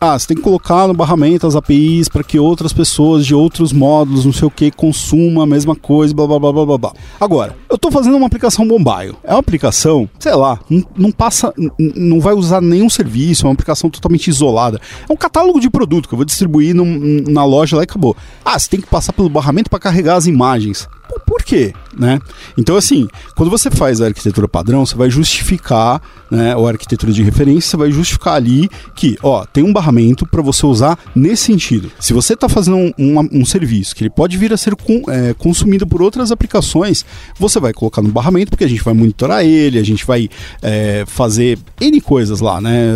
ah, 0.00 0.18
você 0.18 0.28
tem 0.28 0.36
que 0.36 0.42
colocar 0.42 0.86
no 0.88 0.94
barramento 0.94 1.46
as 1.46 1.54
APIs 1.54 2.08
para 2.08 2.24
que 2.24 2.38
outras 2.38 2.72
pessoas 2.72 3.26
de 3.26 3.34
outros 3.34 3.72
módulos, 3.72 4.24
não 4.24 4.32
sei 4.32 4.48
o 4.48 4.50
que, 4.50 4.70
consumam 4.70 5.42
a 5.42 5.46
mesma 5.46 5.76
coisa, 5.76 6.14
blá 6.14 6.26
blá 6.26 6.38
blá 6.38 6.52
blá 6.66 6.78
blá. 6.78 6.92
Agora, 7.20 7.56
eu 7.68 7.76
estou 7.76 7.90
fazendo 7.92 8.16
uma 8.16 8.26
aplicação 8.26 8.64
mobile. 8.64 9.14
É 9.24 9.32
uma 9.32 9.40
aplicação, 9.40 10.08
sei 10.18 10.34
lá, 10.34 10.58
não, 10.96 11.10
passa, 11.10 11.52
não 11.78 12.20
vai 12.20 12.34
usar 12.34 12.60
nenhum 12.60 12.88
serviço, 12.88 13.44
é 13.44 13.48
uma 13.48 13.54
aplicação 13.54 13.90
totalmente 13.90 14.28
isolada. 14.28 14.80
É 15.08 15.12
um 15.12 15.16
catálogo 15.16 15.60
de 15.60 15.68
produto 15.70 16.08
que 16.08 16.14
eu 16.14 16.18
vou 16.18 16.24
distribuir 16.24 16.74
num- 16.74 17.22
na 17.28 17.44
loja 17.44 17.76
lá 17.76 17.82
e 17.82 17.84
acabou. 17.84 18.16
Ah, 18.44 18.58
você 18.58 18.68
tem 18.68 18.80
que 18.80 18.86
passar 18.86 19.12
pelo 19.12 19.28
barramento 19.28 19.68
para 19.70 19.78
carregar 19.78 20.16
as 20.16 20.26
imagens. 20.26 20.88
Por 21.26 21.42
quê? 21.42 21.72
Né? 21.96 22.18
Então, 22.56 22.76
assim, 22.76 23.08
quando 23.36 23.50
você 23.50 23.70
faz 23.70 24.00
a 24.00 24.06
arquitetura 24.06 24.48
padrão, 24.48 24.84
você 24.86 24.94
vai 24.94 25.10
justificar, 25.10 26.00
né, 26.30 26.54
ou 26.56 26.66
a 26.66 26.70
arquitetura 26.70 27.12
de 27.12 27.22
referência, 27.22 27.70
você 27.70 27.76
vai 27.76 27.90
justificar 27.90 28.34
ali 28.34 28.68
que, 28.94 29.16
ó, 29.22 29.44
tem 29.44 29.64
um 29.64 29.72
barramento 29.72 30.26
para 30.26 30.40
você 30.42 30.64
usar 30.66 30.98
nesse 31.14 31.44
sentido. 31.44 31.90
Se 31.98 32.12
você 32.12 32.34
está 32.34 32.48
fazendo 32.48 32.76
um, 32.76 32.92
uma- 32.98 33.28
um 33.32 33.44
serviço 33.44 33.94
que 33.94 34.02
ele 34.02 34.10
pode 34.10 34.36
vir 34.36 34.52
a 34.52 34.56
ser 34.56 34.74
com- 34.76 35.02
é, 35.08 35.34
consumido 35.34 35.86
por 35.86 36.00
outras 36.02 36.30
aplicações, 36.30 37.04
você 37.38 37.58
vai 37.58 37.72
colocar 37.72 38.02
no 38.02 38.08
barramento, 38.08 38.50
porque 38.50 38.64
a 38.64 38.68
gente 38.68 38.82
vai 38.82 38.94
monitorar 38.94 39.44
ele, 39.44 39.78
a 39.78 39.84
gente 39.84 40.04
vai 40.06 40.28
é, 40.62 41.04
fazer 41.06 41.58
N 41.80 42.00
coisas 42.00 42.40
lá, 42.40 42.60
né? 42.60 42.92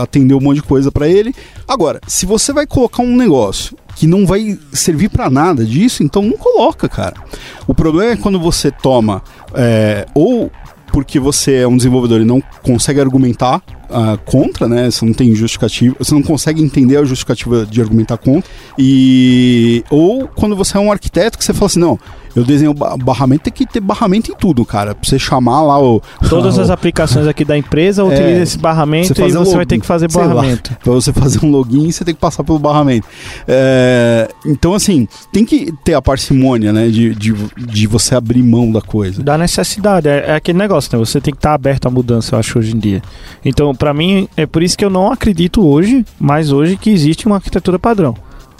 Atender 0.00 0.34
um 0.34 0.40
monte 0.40 0.56
de 0.56 0.62
coisa 0.62 0.90
para 0.90 1.08
ele. 1.08 1.34
Agora, 1.66 2.00
se 2.06 2.26
você 2.26 2.52
vai 2.52 2.66
colocar 2.66 3.02
um 3.02 3.16
negócio 3.16 3.76
que 3.96 4.06
não 4.06 4.26
vai 4.26 4.58
servir 4.72 5.08
para 5.08 5.30
nada 5.30 5.64
disso, 5.64 6.02
então 6.02 6.22
não 6.22 6.36
coloca, 6.36 6.88
cara. 6.88 7.14
O 7.66 7.74
problema 7.74 8.12
é 8.12 8.16
quando 8.16 8.40
você 8.40 8.70
toma 8.70 9.22
é, 9.54 10.06
ou 10.14 10.50
porque 10.92 11.18
você 11.18 11.56
é 11.56 11.66
um 11.66 11.76
desenvolvedor 11.76 12.20
e 12.20 12.24
não 12.24 12.42
consegue 12.62 13.00
argumentar 13.00 13.62
ah, 13.90 14.18
contra, 14.24 14.68
né? 14.68 14.90
Você 14.90 15.04
não 15.04 15.12
tem 15.12 15.34
justificativa, 15.34 15.96
você 15.98 16.14
não 16.14 16.22
consegue 16.22 16.62
entender 16.62 16.96
a 16.98 17.04
justificativa 17.04 17.66
de 17.66 17.80
argumentar 17.80 18.18
contra. 18.18 18.50
E 18.78 19.82
ou 19.90 20.28
quando 20.28 20.54
você 20.54 20.76
é 20.76 20.80
um 20.80 20.92
arquiteto 20.92 21.38
que 21.38 21.44
você 21.44 21.54
fala 21.54 21.66
assim, 21.66 21.80
não, 21.80 21.98
eu 22.34 22.44
desenho 22.44 22.72
ba- 22.74 22.96
barramento, 22.96 23.42
tem 23.42 23.52
que 23.52 23.66
ter 23.66 23.80
barramento 23.80 24.30
em 24.30 24.34
tudo, 24.34 24.64
cara. 24.64 24.94
Pra 24.94 25.08
você 25.08 25.18
chamar 25.18 25.62
lá 25.62 25.80
o 25.82 26.00
Todas 26.28 26.58
as 26.58 26.70
aplicações 26.70 27.26
aqui 27.26 27.44
da 27.44 27.56
empresa 27.56 28.04
utilizam 28.04 28.42
esse 28.42 28.58
barramento 28.58 29.08
você 29.14 29.22
e 29.26 29.30
você 29.30 29.36
um 29.38 29.44
vai 29.44 29.52
login, 29.54 29.66
ter 29.66 29.80
que 29.80 29.86
fazer 29.86 30.10
sei 30.10 30.22
lá. 30.22 30.28
barramento. 30.34 30.76
Pra 30.82 30.92
você 30.92 31.12
fazer 31.12 31.44
um 31.44 31.50
login, 31.50 31.90
você 31.90 32.04
tem 32.04 32.14
que 32.14 32.20
passar 32.20 32.44
pelo 32.44 32.58
barramento. 32.58 33.06
É, 33.46 34.28
então, 34.46 34.74
assim, 34.74 35.06
tem 35.32 35.44
que 35.44 35.72
ter 35.84 35.94
a 35.94 36.02
parcimônia, 36.02 36.72
né? 36.72 36.88
De, 36.88 37.14
de, 37.14 37.32
de 37.56 37.86
você 37.86 38.14
abrir 38.14 38.42
mão 38.42 38.70
da 38.70 38.80
coisa. 38.80 39.22
Da 39.22 39.36
necessidade, 39.36 40.08
é, 40.08 40.24
é 40.28 40.34
aquele 40.34 40.58
negócio, 40.58 40.90
né? 40.96 41.04
Você 41.04 41.20
tem 41.20 41.32
que 41.32 41.38
estar 41.38 41.54
aberto 41.54 41.86
à 41.86 41.90
mudança, 41.90 42.34
eu 42.34 42.38
acho, 42.38 42.58
hoje 42.58 42.74
em 42.74 42.78
dia. 42.78 43.02
Então, 43.44 43.74
pra 43.74 43.92
mim, 43.92 44.28
é 44.36 44.46
por 44.46 44.62
isso 44.62 44.76
que 44.76 44.84
eu 44.84 44.90
não 44.90 45.12
acredito 45.12 45.66
hoje, 45.66 46.04
mais 46.18 46.52
hoje, 46.52 46.76
que 46.76 46.90
existe 46.90 47.26
uma 47.26 47.36
arquitetura 47.36 47.78
padrão. 47.78 48.14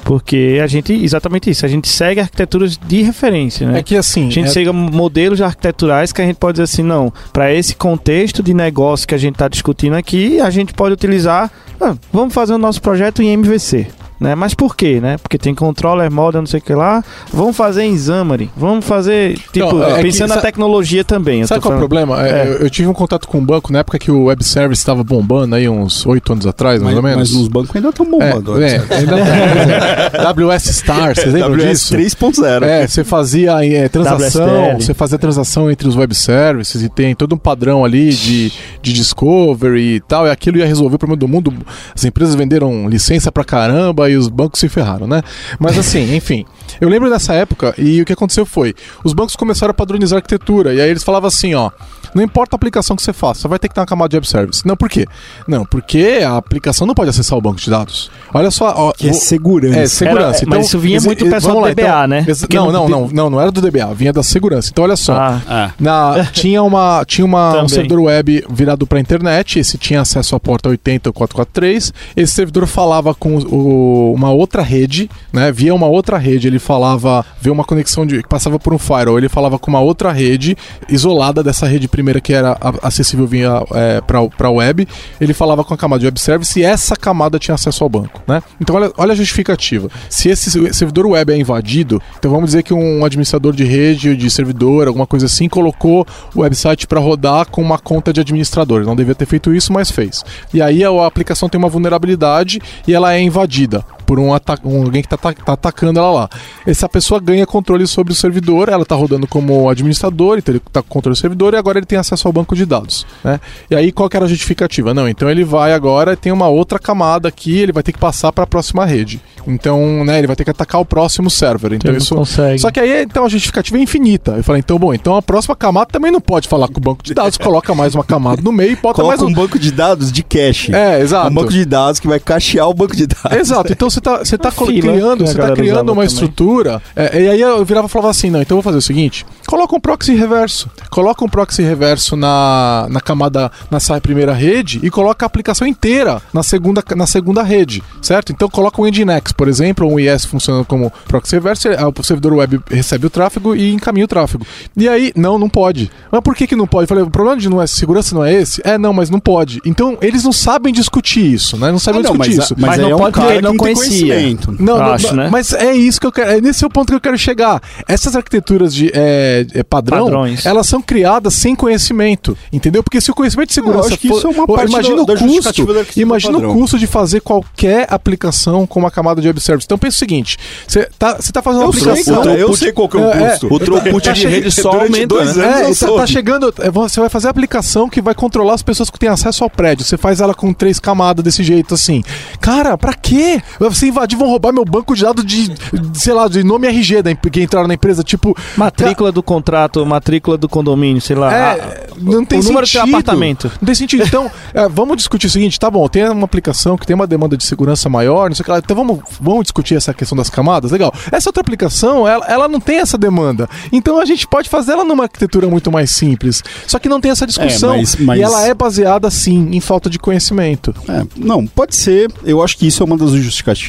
Porque 0.05 0.59
a 0.63 0.67
gente, 0.67 0.93
exatamente 0.93 1.49
isso, 1.51 1.65
a 1.65 1.69
gente 1.69 1.89
segue 1.89 2.21
arquiteturas 2.21 2.77
de 2.77 3.03
referência, 3.03 3.67
né? 3.67 3.79
É 3.79 3.83
que 3.83 3.97
assim. 3.97 4.27
A 4.29 4.31
gente 4.31 4.47
é- 4.49 4.51
segue 4.51 4.71
modelos 4.71 5.41
arquiteturais 5.41 6.13
que 6.13 6.21
a 6.21 6.27
gente 6.27 6.37
pode 6.37 6.55
dizer 6.55 6.65
assim, 6.65 6.83
não, 6.83 7.13
para 7.33 7.53
esse 7.53 7.75
contexto 7.77 8.43
de 8.43 8.53
negócio 8.53 9.07
que 9.07 9.15
a 9.15 9.19
gente 9.19 9.35
está 9.35 9.49
discutindo 9.49 9.95
aqui, 9.95 10.41
a 10.41 10.51
gente 10.51 10.75
pode 10.75 10.93
utilizar, 10.93 11.51
ah, 11.81 11.95
vamos 12.13 12.35
fazer 12.35 12.53
o 12.53 12.59
nosso 12.59 12.83
projeto 12.83 13.23
em 13.23 13.29
MVC. 13.33 13.87
Né? 14.23 14.35
Mas 14.35 14.55
por 14.55 14.75
quê, 14.77 15.01
né? 15.01 15.17
Porque 15.19 15.37
tem 15.37 15.55
controller, 15.55 16.11
model, 16.11 16.41
não 16.43 16.47
sei 16.47 16.61
o 16.61 16.63
que 16.63 16.75
lá. 16.75 17.03
Vamos 17.33 17.57
fazer 17.57 17.83
em 17.85 17.99
Xamarin. 17.99 18.49
Vamos 18.57 18.85
fazer, 18.85 19.37
tipo, 19.53 19.75
Não, 19.75 19.85
é 19.85 19.97
que 19.97 20.03
pensando 20.03 20.29
sa- 20.29 20.37
na 20.37 20.41
tecnologia 20.41 21.05
também. 21.05 21.45
Sabe 21.47 21.61
qual 21.61 21.75
é 21.75 21.77
o 21.77 21.79
problema? 21.81 22.27
É, 22.27 22.31
É. 22.31 22.47
Eu, 22.49 22.53
eu 22.59 22.71
tive 22.71 22.89
um 22.89 22.93
contato 22.95 23.27
com 23.29 23.39
um 23.39 23.45
banco 23.45 23.73
na 23.73 23.81
época 23.81 23.99
que 23.99 24.11
o 24.11 24.25
web 24.25 24.43
service 24.45 24.81
estava 24.81 25.03
bombando 25.05 25.55
aí, 25.55 25.69
uns 25.69 26.07
oito 26.07 26.33
anos 26.33 26.47
atrás, 26.47 26.81
mais 26.83 26.95
Mas, 26.95 27.05
ou 27.05 27.11
menos. 27.11 27.31
mas 27.31 27.39
nos 27.39 27.49
bancos 27.49 27.75
ainda 27.75 27.89
estão 27.89 28.07
É, 28.07 28.09
bombando. 28.09 28.63
é, 28.63 28.77
ainda 28.91 29.17
tem. 29.17 30.45
WS 30.47 30.73
Star, 30.73 31.15
vocês 31.15 31.33
lembram 31.33 31.57
disso? 31.57 31.95
3.0. 31.95 32.63
É, 32.65 32.87
você 32.87 33.05
fazia 33.05 33.65
é, 33.65 33.89
transação, 33.89 34.47
WSTL. 34.47 34.81
você 34.81 34.95
fazia 34.95 35.19
transação 35.19 35.71
entre 35.71 35.89
os 35.89 35.97
web 35.97 36.15
services 36.15 36.83
e 36.83 36.89
tem 36.89 37.15
todo 37.15 37.35
um 37.35 37.39
padrão 37.39 37.85
ali 37.85 38.11
de, 38.11 38.53
de 38.81 38.93
discovery 38.93 39.97
e 39.97 40.01
tal, 40.01 40.27
e 40.27 40.31
aquilo 40.31 40.59
ia 40.59 40.67
resolver 40.67 40.97
o 40.97 40.99
problema 40.99 41.19
do 41.19 41.29
mundo. 41.29 41.53
As 41.95 42.05
empresas 42.05 42.35
venderam 42.35 42.89
licença 42.89 43.31
pra 43.33 43.45
caramba 43.45 44.11
e 44.13 44.17
os 44.17 44.29
bancos 44.29 44.61
se 44.61 44.69
ferraram, 44.69 45.07
né? 45.07 45.23
Mas 45.59 45.79
assim, 45.79 46.15
enfim. 46.17 46.45
Eu 46.81 46.89
lembro 46.89 47.09
dessa 47.11 47.33
época 47.35 47.75
e 47.79 48.01
o 48.01 48.05
que 48.05 48.13
aconteceu 48.13 48.45
foi, 48.47 48.75
os 49.05 49.13
bancos 49.13 49.37
começaram 49.37 49.71
a 49.71 49.75
padronizar 49.75 50.17
a 50.17 50.19
arquitetura, 50.19 50.75
e 50.75 50.81
aí 50.81 50.91
eles 50.91 51.03
falavam 51.05 51.29
assim, 51.29 51.55
ó, 51.55 51.71
não 52.15 52.23
importa 52.23 52.55
a 52.55 52.57
aplicação 52.57 52.95
que 52.95 53.03
você 53.03 53.13
faça, 53.13 53.41
você 53.43 53.49
vai 53.49 53.59
ter 53.59 53.69
que 53.69 53.75
ter 53.75 53.81
uma 53.81 53.87
camada 53.87 54.09
de 54.11 54.17
web 54.17 54.29
service. 54.29 54.67
Não, 54.67 54.77
por 54.77 54.89
quê? 54.91 55.07
Não, 55.49 55.65
porque 55.65 56.21
a 56.27 56.37
aplicação 56.37 56.87
não 56.87 56.95
pode 56.95 57.09
acessar 57.11 57.39
o 57.39 57.41
banco 57.41 57.61
de 57.61 57.71
dados. 57.71 58.11
Olha 58.35 58.51
só, 58.51 58.73
ó, 58.77 58.93
Que 58.93 59.09
é 59.09 59.13
segurança. 59.13 59.79
é, 59.79 59.87
segurança. 59.87 60.27
Era- 60.29 60.37
então, 60.39 60.49
mas 60.59 60.67
isso 60.67 60.79
vinha 60.79 61.01
muito 61.01 61.25
do 61.25 61.31
pessoal 61.31 61.61
do 61.63 61.69
DBA, 61.75 62.07
né? 62.07 62.25
ex- 62.29 62.41
Porque 62.41 62.57
Não, 62.57 62.71
não, 62.71 62.89
não, 62.89 63.09
não, 63.09 63.31
não 63.31 63.41
era 63.41 63.51
do 63.51 63.61
DBA, 63.61 63.95
vinha 63.95 64.13
da 64.13 64.23
segurança. 64.23 64.69
Então, 64.71 64.85
olha 64.85 64.97
só. 64.97 65.15
Ah, 65.15 65.41
Ah, 65.49 65.71
Na, 65.81 66.25
tinha 66.33 66.63
uma, 66.63 67.03
tinha 67.07 67.25
uma, 67.25 67.63
um 67.63 67.69
servidor 67.69 68.01
web 68.01 68.45
virado 68.51 68.87
para 68.87 68.99
a 68.99 69.01
internet, 69.01 69.59
esse 69.59 69.79
tinha 69.79 70.01
acesso 70.03 70.35
à 70.37 70.41
porta 70.41 70.69
80 70.69 71.09
ou 71.09 71.13
443. 71.13 71.93
Esse 72.17 72.33
servidor 72.35 72.67
falava 72.67 73.15
com 73.15 73.39
o- 73.39 74.13
uma 74.15 74.31
outra 74.31 74.63
rede, 74.63 75.09
né? 75.33 75.51
Via 75.51 75.75
uma 75.75 75.87
outra 75.87 76.19
rede, 76.19 76.47
ele 76.53 76.59
falava, 76.59 77.25
via 77.41 77.53
uma 77.53 77.65
conexão 77.65 78.07
de, 78.07 78.23
que 78.23 78.29
passava 78.29 78.59
por 78.59 78.73
um 78.73 78.79
firewall, 78.79 79.19
ele 79.19 79.29
falava 79.29 79.59
com 79.59 79.71
uma 79.71 79.81
outra 79.81 80.13
rede 80.13 80.57
isolada 80.89 81.43
dessa 81.43 81.67
rede 81.67 81.89
primeira 81.89 82.21
que 82.21 82.33
era 82.33 82.57
acessível 82.83 83.27
via 83.27 83.63
é, 83.73 84.01
para 84.01 84.49
a 84.49 84.51
web. 84.51 84.87
Ele 85.21 85.33
falava 85.33 85.65
com 85.65 85.75
a 85.75 85.77
camada 85.77 86.01
de 86.01 86.07
web 86.07 86.21
service 86.21 86.59
e 86.59 86.63
essa 86.63 86.95
camada 86.95 87.39
tinha 87.39 87.55
acesso 87.55 87.83
ao 87.83 87.91
banco, 87.91 88.23
né? 88.27 88.43
Então 88.61 88.77
olha, 88.77 88.93
olha 88.97 89.13
a 89.13 89.17
justificativa. 89.17 89.89
Se 90.09 90.29
esse 90.29 90.51
servidor 90.73 91.07
web 91.07 91.33
é 91.33 91.37
invadido, 91.37 92.01
então 92.19 92.31
vamos 92.31 92.51
dizer 92.51 92.63
que 92.63 92.75
um 92.75 93.05
administrador 93.05 93.55
de 93.55 93.65
rede 93.65 94.17
de 94.17 94.31
servidor, 94.31 94.87
alguma 94.87 95.07
coisa 95.07 95.27
assim, 95.27 95.49
colocou 95.49 96.07
o 96.35 96.41
website 96.41 96.87
para 96.87 97.01
rodar 97.01 97.47
com 97.49 97.63
uma 97.63 97.79
conta 97.79 98.13
de 98.13 98.21
administrador. 98.21 98.79
Ele 98.79 98.87
não 98.87 98.97
devia 98.97 99.15
ter 99.15 99.27
feito 99.27 99.55
isso, 99.55 99.73
mas 99.73 99.91
fez. 99.91 100.25
E 100.53 100.61
aí 100.61 100.85
a 100.85 101.07
aplicação 101.07 101.49
tem 101.49 101.59
uma 101.59 101.69
vulnerabilidade 101.69 102.61
e 102.87 102.95
ela 102.95 103.15
é 103.15 103.21
invadida 103.21 103.85
por 104.13 104.19
um, 104.19 104.29
um- 104.31 104.83
alguém 104.85 105.01
que 105.03 105.15
está 105.15 105.33
atacando 105.47 105.99
ela 105.99 106.11
lá. 106.11 106.29
Essa 106.67 106.87
pessoa 106.87 107.19
ganha 107.19 107.47
controle 107.47 107.87
sobre 107.87 108.13
o 108.13 108.17
servidor, 108.17 108.69
ela 108.69 108.83
está 108.83 108.95
rodando 108.95 109.27
como 109.27 109.71
administrador, 109.71 110.37
então 110.37 110.53
ele 110.53 110.63
está 110.67 110.83
com 110.83 110.89
controle 110.91 111.17
do 111.17 111.19
servidor 111.19 111.55
e 111.55 111.57
agora 111.57 111.79
ele 111.79 111.87
tem 111.87 111.99
acesso 111.99 112.29
ao 112.29 112.33
banco 112.33 112.55
de 112.55 112.67
dados. 112.67 113.07
Né? 113.25 113.41
E 113.71 113.75
aí 113.75 113.91
qual 113.91 114.11
que 114.11 114.17
era 114.19 114.27
a 114.27 114.29
justificativa? 114.29 114.93
Não, 114.93 115.09
então 115.09 115.31
ele 115.31 115.45
vai 115.45 115.73
agora 115.73 116.15
tem 116.15 116.31
uma 116.31 116.47
outra 116.49 116.79
camada 116.79 117.27
aqui, 117.27 117.59
ele 117.59 117.73
vai 117.73 117.83
ter 117.83 117.93
que 117.93 117.99
passar 117.99 118.31
para 118.33 118.45
a 118.45 118.47
próxima 118.47 118.85
rede. 118.85 119.19
Então, 119.47 120.05
né, 120.05 120.19
ele 120.19 120.27
vai 120.27 120.37
ter 120.37 120.45
que 120.45 120.51
atacar 120.51 120.81
o 120.81 120.85
próximo 120.85 121.31
server. 121.31 121.73
Então 121.73 121.91
ele 121.91 121.99
isso 121.99 122.15
consegue. 122.15 122.59
só 122.59 122.71
que 122.71 122.79
aí 122.79 123.03
então 123.03 123.25
a 123.25 123.29
justificativa 123.31 123.79
é 123.79 123.81
infinita. 123.81 124.33
Eu 124.33 124.45
falei, 124.45 124.61
então, 124.61 124.79
bom, 124.79 124.93
então 124.93 125.17
a 125.17 125.23
próxima 125.23 125.57
camada 125.57 125.87
também 125.91 126.13
não 126.13 126.21
pode 126.21 126.47
falar 126.47 126.69
com 126.69 126.79
o 126.79 126.83
banco 126.83 127.03
de 127.03 127.15
dados, 127.15 127.39
coloca 127.39 127.75
mais 127.75 127.95
uma 127.95 128.05
camada 128.05 128.43
no 128.43 128.53
meio 128.53 128.73
e 128.73 128.77
bota 128.77 128.97
Coloca 128.97 129.17
mais 129.17 129.23
um. 129.23 129.29
um 129.29 129.33
banco 129.33 129.59
de 129.59 129.73
dados 129.73 130.13
de 130.13 130.23
cache. 130.23 130.75
É, 130.75 131.01
exato. 131.01 131.29
Um 131.31 131.35
banco 131.35 131.51
de 131.51 131.65
dados 131.65 131.99
que 131.99 132.07
vai 132.07 132.21
cachear 132.21 132.69
o 132.69 132.75
banco 132.75 132.95
de 132.95 133.07
dados. 133.07 133.33
Exato, 133.39 133.73
então 133.73 133.89
você 133.89 134.01
tá, 134.03 134.19
você 134.19 134.37
tá 134.39 134.51
fila 134.51 134.93
criando, 134.93 135.27
você 135.27 135.35
tá 135.35 135.53
criando 135.53 135.79
uma 135.93 136.03
também. 136.03 136.07
estrutura. 136.07 136.83
é, 136.97 137.23
e 137.23 137.29
aí 137.29 137.41
eu 137.41 137.65
virava 137.65 137.87
e 137.87 137.91
falava 137.91 138.11
assim: 138.11 138.31
não, 138.31 138.43
então 138.43 138.57
eu 138.57 138.63
vou 138.63 138.63
fazer 138.63 138.79
o 138.79 138.83
seguinte: 138.83 139.25
coloca 139.47 139.75
um 139.75 139.81
proxy 139.81 140.15
reverso. 140.15 140.71
Coloca 140.91 141.25
um 141.25 141.29
proxy 141.29 141.63
reverso 141.63 142.17
na, 142.17 142.87
na 142.91 143.01
camada, 143.01 143.51
nessa 143.71 144.01
primeira 144.01 144.33
rede 144.33 144.81
e 144.83 144.91
coloca 144.91 145.25
a 145.25 145.29
aplicação 145.29 145.67
inteira 145.67 146.21
na 146.33 146.43
segunda, 146.43 146.83
na 146.97 147.07
segunda 147.07 147.43
rede, 147.43 147.83
certo? 148.01 148.33
Então 148.33 148.49
coloca 148.49 148.81
um 148.81 148.87
Nginx, 148.87 149.33
por 149.33 149.49
exemplo, 149.49 149.87
ou 149.87 149.95
um 149.95 150.01
IS 150.01 150.25
funcionando 150.25 150.65
como 150.65 150.93
proxy 151.09 151.35
reverso, 151.37 151.69
é, 151.69 151.79
o 151.87 152.03
servidor 152.03 152.35
web 152.35 152.61
recebe 152.71 153.07
o 153.07 153.11
tráfego 153.11 153.55
e 153.55 153.73
encaminha 153.73 154.05
o 154.05 154.09
tráfego. 154.09 154.47
E 154.77 154.89
aí, 154.89 155.13
não, 155.17 155.39
não 155.39 155.49
pode. 155.49 155.91
Mas 156.11 156.21
por 156.21 156.35
que 156.35 156.47
que 156.47 156.57
não 156.57 156.67
pode? 156.67 156.85
Eu 156.85 156.89
falei, 156.89 157.05
o 157.05 157.11
problema 157.11 157.39
de 157.39 157.49
não 157.49 157.61
é 157.63 157.67
segurança 157.67 158.15
não 158.15 158.25
é 158.25 158.33
esse? 158.35 158.61
É, 158.65 158.77
não, 158.77 158.93
mas 158.93 159.09
não 159.11 159.21
pode. 159.21 159.61
Então, 159.65 159.97
eles 160.01 160.25
não 160.25 160.33
sabem 160.33 160.73
discutir 160.73 161.33
isso, 161.33 161.57
né? 161.57 161.71
Não 161.71 161.79
sabem 161.79 162.01
Ah, 162.01 162.05
não, 162.05 162.13
discutir 162.13 162.37
mas, 162.37 162.45
isso. 162.45 162.55
Mas 162.59 162.71
aí 162.73 162.81
não 162.81 162.91
é 162.91 162.95
um 162.95 162.99
pode 162.99 163.15
cara 163.15 163.41
não 163.43 163.57
conhecia. 163.57 163.92
Conhecimento. 164.01 164.53
Não, 164.59 164.77
não, 164.79 164.83
Acho, 164.93 165.09
não, 165.15 165.25
né? 165.25 165.29
mas 165.31 165.53
é 165.53 165.73
isso 165.75 166.01
que 166.01 166.07
eu 166.07 166.13
quero. 166.13 166.31
É 166.33 166.41
nesse 166.41 166.65
o 166.65 166.71
ponto 166.71 166.89
que 166.89 166.95
eu 166.95 167.01
quero 167.01 167.19
chegar. 167.19 167.61
Essas 167.87 168.17
arquiteturas 168.17 168.75
de 168.75 168.91
é, 168.95 169.47
é, 169.55 169.63
padrão, 169.63 170.05
Padrões. 170.05 170.45
elas 170.47 170.67
são 170.67 170.81
criadas 170.83 171.35
sem 171.35 171.55
conhecimento, 171.55 172.37
entendeu? 172.53 172.83
Porque 172.83 173.01
se 173.01 173.11
o 173.11 173.15
conhecimento 173.15 173.49
de 173.49 173.55
segurança 173.55 173.89
acho 173.89 173.99
que 173.99 174.09
for- 174.09 174.19
isso 174.19 174.27
é 174.27 174.31
uma 174.31 174.47
parte 174.47 174.69
imagina 174.71 174.97
da- 175.05 175.13
o 175.15 175.19
custo, 175.19 175.43
da 175.43 175.49
arquitetura 175.81 175.87
imagina 175.97 176.33
padrão. 176.35 176.51
o 176.51 176.55
custo 176.55 176.79
de 176.79 176.87
fazer 176.87 177.21
qualquer 177.21 177.87
aplicação 177.91 178.67
com 178.67 178.81
uma 178.81 178.91
camada 178.91 179.21
de 179.21 179.27
web 179.29 179.41
service. 179.41 179.65
Então 179.67 179.79
pensa 179.79 179.97
o 179.97 179.99
seguinte, 179.99 180.39
você 180.67 180.89
tá, 180.99 181.17
você 181.17 181.33
tá 181.33 181.43
fazendo 181.43 181.63
uma 181.63 181.69
Eu 181.69 181.73
sei, 181.73 181.83
aplicação 181.91 182.23
cara, 182.23 182.39
eu 182.39 182.57
sei 182.57 182.73
qual 182.73 182.89
que 182.89 182.97
é 182.97 183.01
o 183.01 183.05
É, 183.05 183.11
é. 183.25 183.29
custo. 183.31 183.53
O 183.53 183.59
throughput 183.59 184.03
Tá 184.05 184.13
de 184.13 184.27
rede 184.27 184.51
só 184.51 184.71
aumenta, 184.83 185.07
dois 185.07 185.37
né? 185.37 185.45
anos 185.45 185.83
é, 185.83 185.87
eu 185.87 185.95
tá, 185.95 186.01
tá 186.03 186.07
chegando. 186.07 186.55
é, 186.61 186.71
Você 186.71 187.01
vai 187.01 187.09
fazer 187.09 187.29
a 187.29 187.31
aplicação 187.31 187.89
que 187.89 188.01
vai 188.01 188.15
controlar 188.15 188.55
as 188.55 188.63
pessoas 188.63 188.91
que 188.91 188.99
têm 188.99 189.09
acesso 189.09 189.45
ao 189.45 189.51
prédio. 189.51 189.85
Você 189.85 189.97
faz 189.97 190.21
ela 190.21 190.35
com 190.35 190.53
três 190.53 190.79
camadas 190.79 191.23
desse 191.25 191.43
jeito 191.43 191.75
assim. 191.75 192.03
Cara, 192.41 192.77
pra 192.77 192.95
quê? 192.95 193.41
Você 193.73 193.87
invadir, 193.89 194.17
vão 194.19 194.29
roubar 194.29 194.53
meu 194.53 194.65
banco 194.65 194.95
de 194.95 195.03
dados 195.03 195.25
de, 195.25 195.53
sei 195.95 196.13
lá, 196.13 196.29
de 196.29 196.43
nome 196.45 196.67
RG 196.69 197.03
da, 197.03 197.15
que 197.15 197.43
entraram 197.43 197.69
na 197.69 197.75
empresa. 197.75 198.03
Tipo, 198.03 198.37
Matrícula 198.57 199.11
do 199.13 199.23
contrato, 199.23 199.85
matrícula 199.87 200.37
do 200.39 200.49
condomínio, 200.49 201.01
sei 201.01 201.17
lá. 201.17 201.33
é, 201.33 201.43
Ah, 201.61 201.87
não 201.99 202.25
tem 202.25 202.39
o 202.41 202.43
número 202.43 202.63
do 202.63 202.67
sentido. 202.69 202.85
teu 202.87 202.95
apartamento. 202.99 203.51
Não 203.61 203.67
tem 203.67 203.75
sentido. 203.75 204.05
Então, 204.05 204.31
é, 204.55 204.69
vamos 204.69 204.97
discutir 204.97 205.27
o 205.27 205.31
seguinte: 205.31 205.59
tá 205.59 205.71
bom, 205.71 205.89
tem 205.89 206.09
uma 206.09 206.25
aplicação 206.25 206.77
que 206.77 206.87
tem 206.87 206.95
uma 206.95 207.07
demanda 207.07 207.37
de 207.37 207.45
segurança 207.45 207.89
maior, 207.89 208.29
não 208.29 208.35
sei 208.37 208.43
o 208.43 208.45
que 208.45 208.51
lá. 208.51 208.59
Então 208.59 208.77
vamos, 208.77 209.01
vamos 209.21 209.43
discutir 209.45 209.75
essa 209.77 209.93
questão 209.95 210.17
das 210.17 210.29
camadas? 210.31 210.71
Legal. 210.71 210.93
Essa 211.11 211.29
outra 211.31 211.41
aplicação, 211.41 212.07
ela, 212.07 212.27
ela 212.27 212.49
não 212.49 212.61
tem 212.61 212.79
essa 212.79 212.97
demanda. 212.99 213.49
Então 213.73 213.99
a 214.01 214.05
gente 214.05 214.27
pode 214.27 214.49
fazer 214.49 214.73
ela 214.73 214.85
numa 214.85 215.05
arquitetura 215.05 215.49
muito 215.49 215.71
mais 215.71 215.91
simples. 215.91 216.43
Só 216.67 216.79
que 216.79 216.89
não 216.89 217.01
tem 217.01 217.11
essa 217.11 217.27
discussão. 217.27 217.75
É, 217.75 217.79
mas- 217.79 217.97
mas- 217.97 218.19
E 218.19 218.23
ela 218.23 218.47
é 218.47 218.55
baseada, 218.55 219.11
sim, 219.11 219.49
em 219.53 219.61
falta 219.61 219.89
de 219.91 219.99
conhecimento. 219.99 220.75
É, 220.89 221.05
não, 221.17 221.47
pode 221.47 221.75
ser. 221.75 222.11
Eu 222.25 222.43
acho 222.43 222.57
que 222.57 222.67
isso 222.67 222.83
é 222.83 222.87
uma 222.87 222.97
das 222.97 223.11
justificativas 223.13 223.62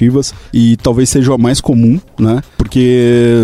e 0.53 0.77
talvez 0.77 1.09
seja 1.09 1.33
a 1.33 1.37
mais 1.37 1.61
comum, 1.61 1.99
né? 2.19 2.41
Porque 2.57 3.41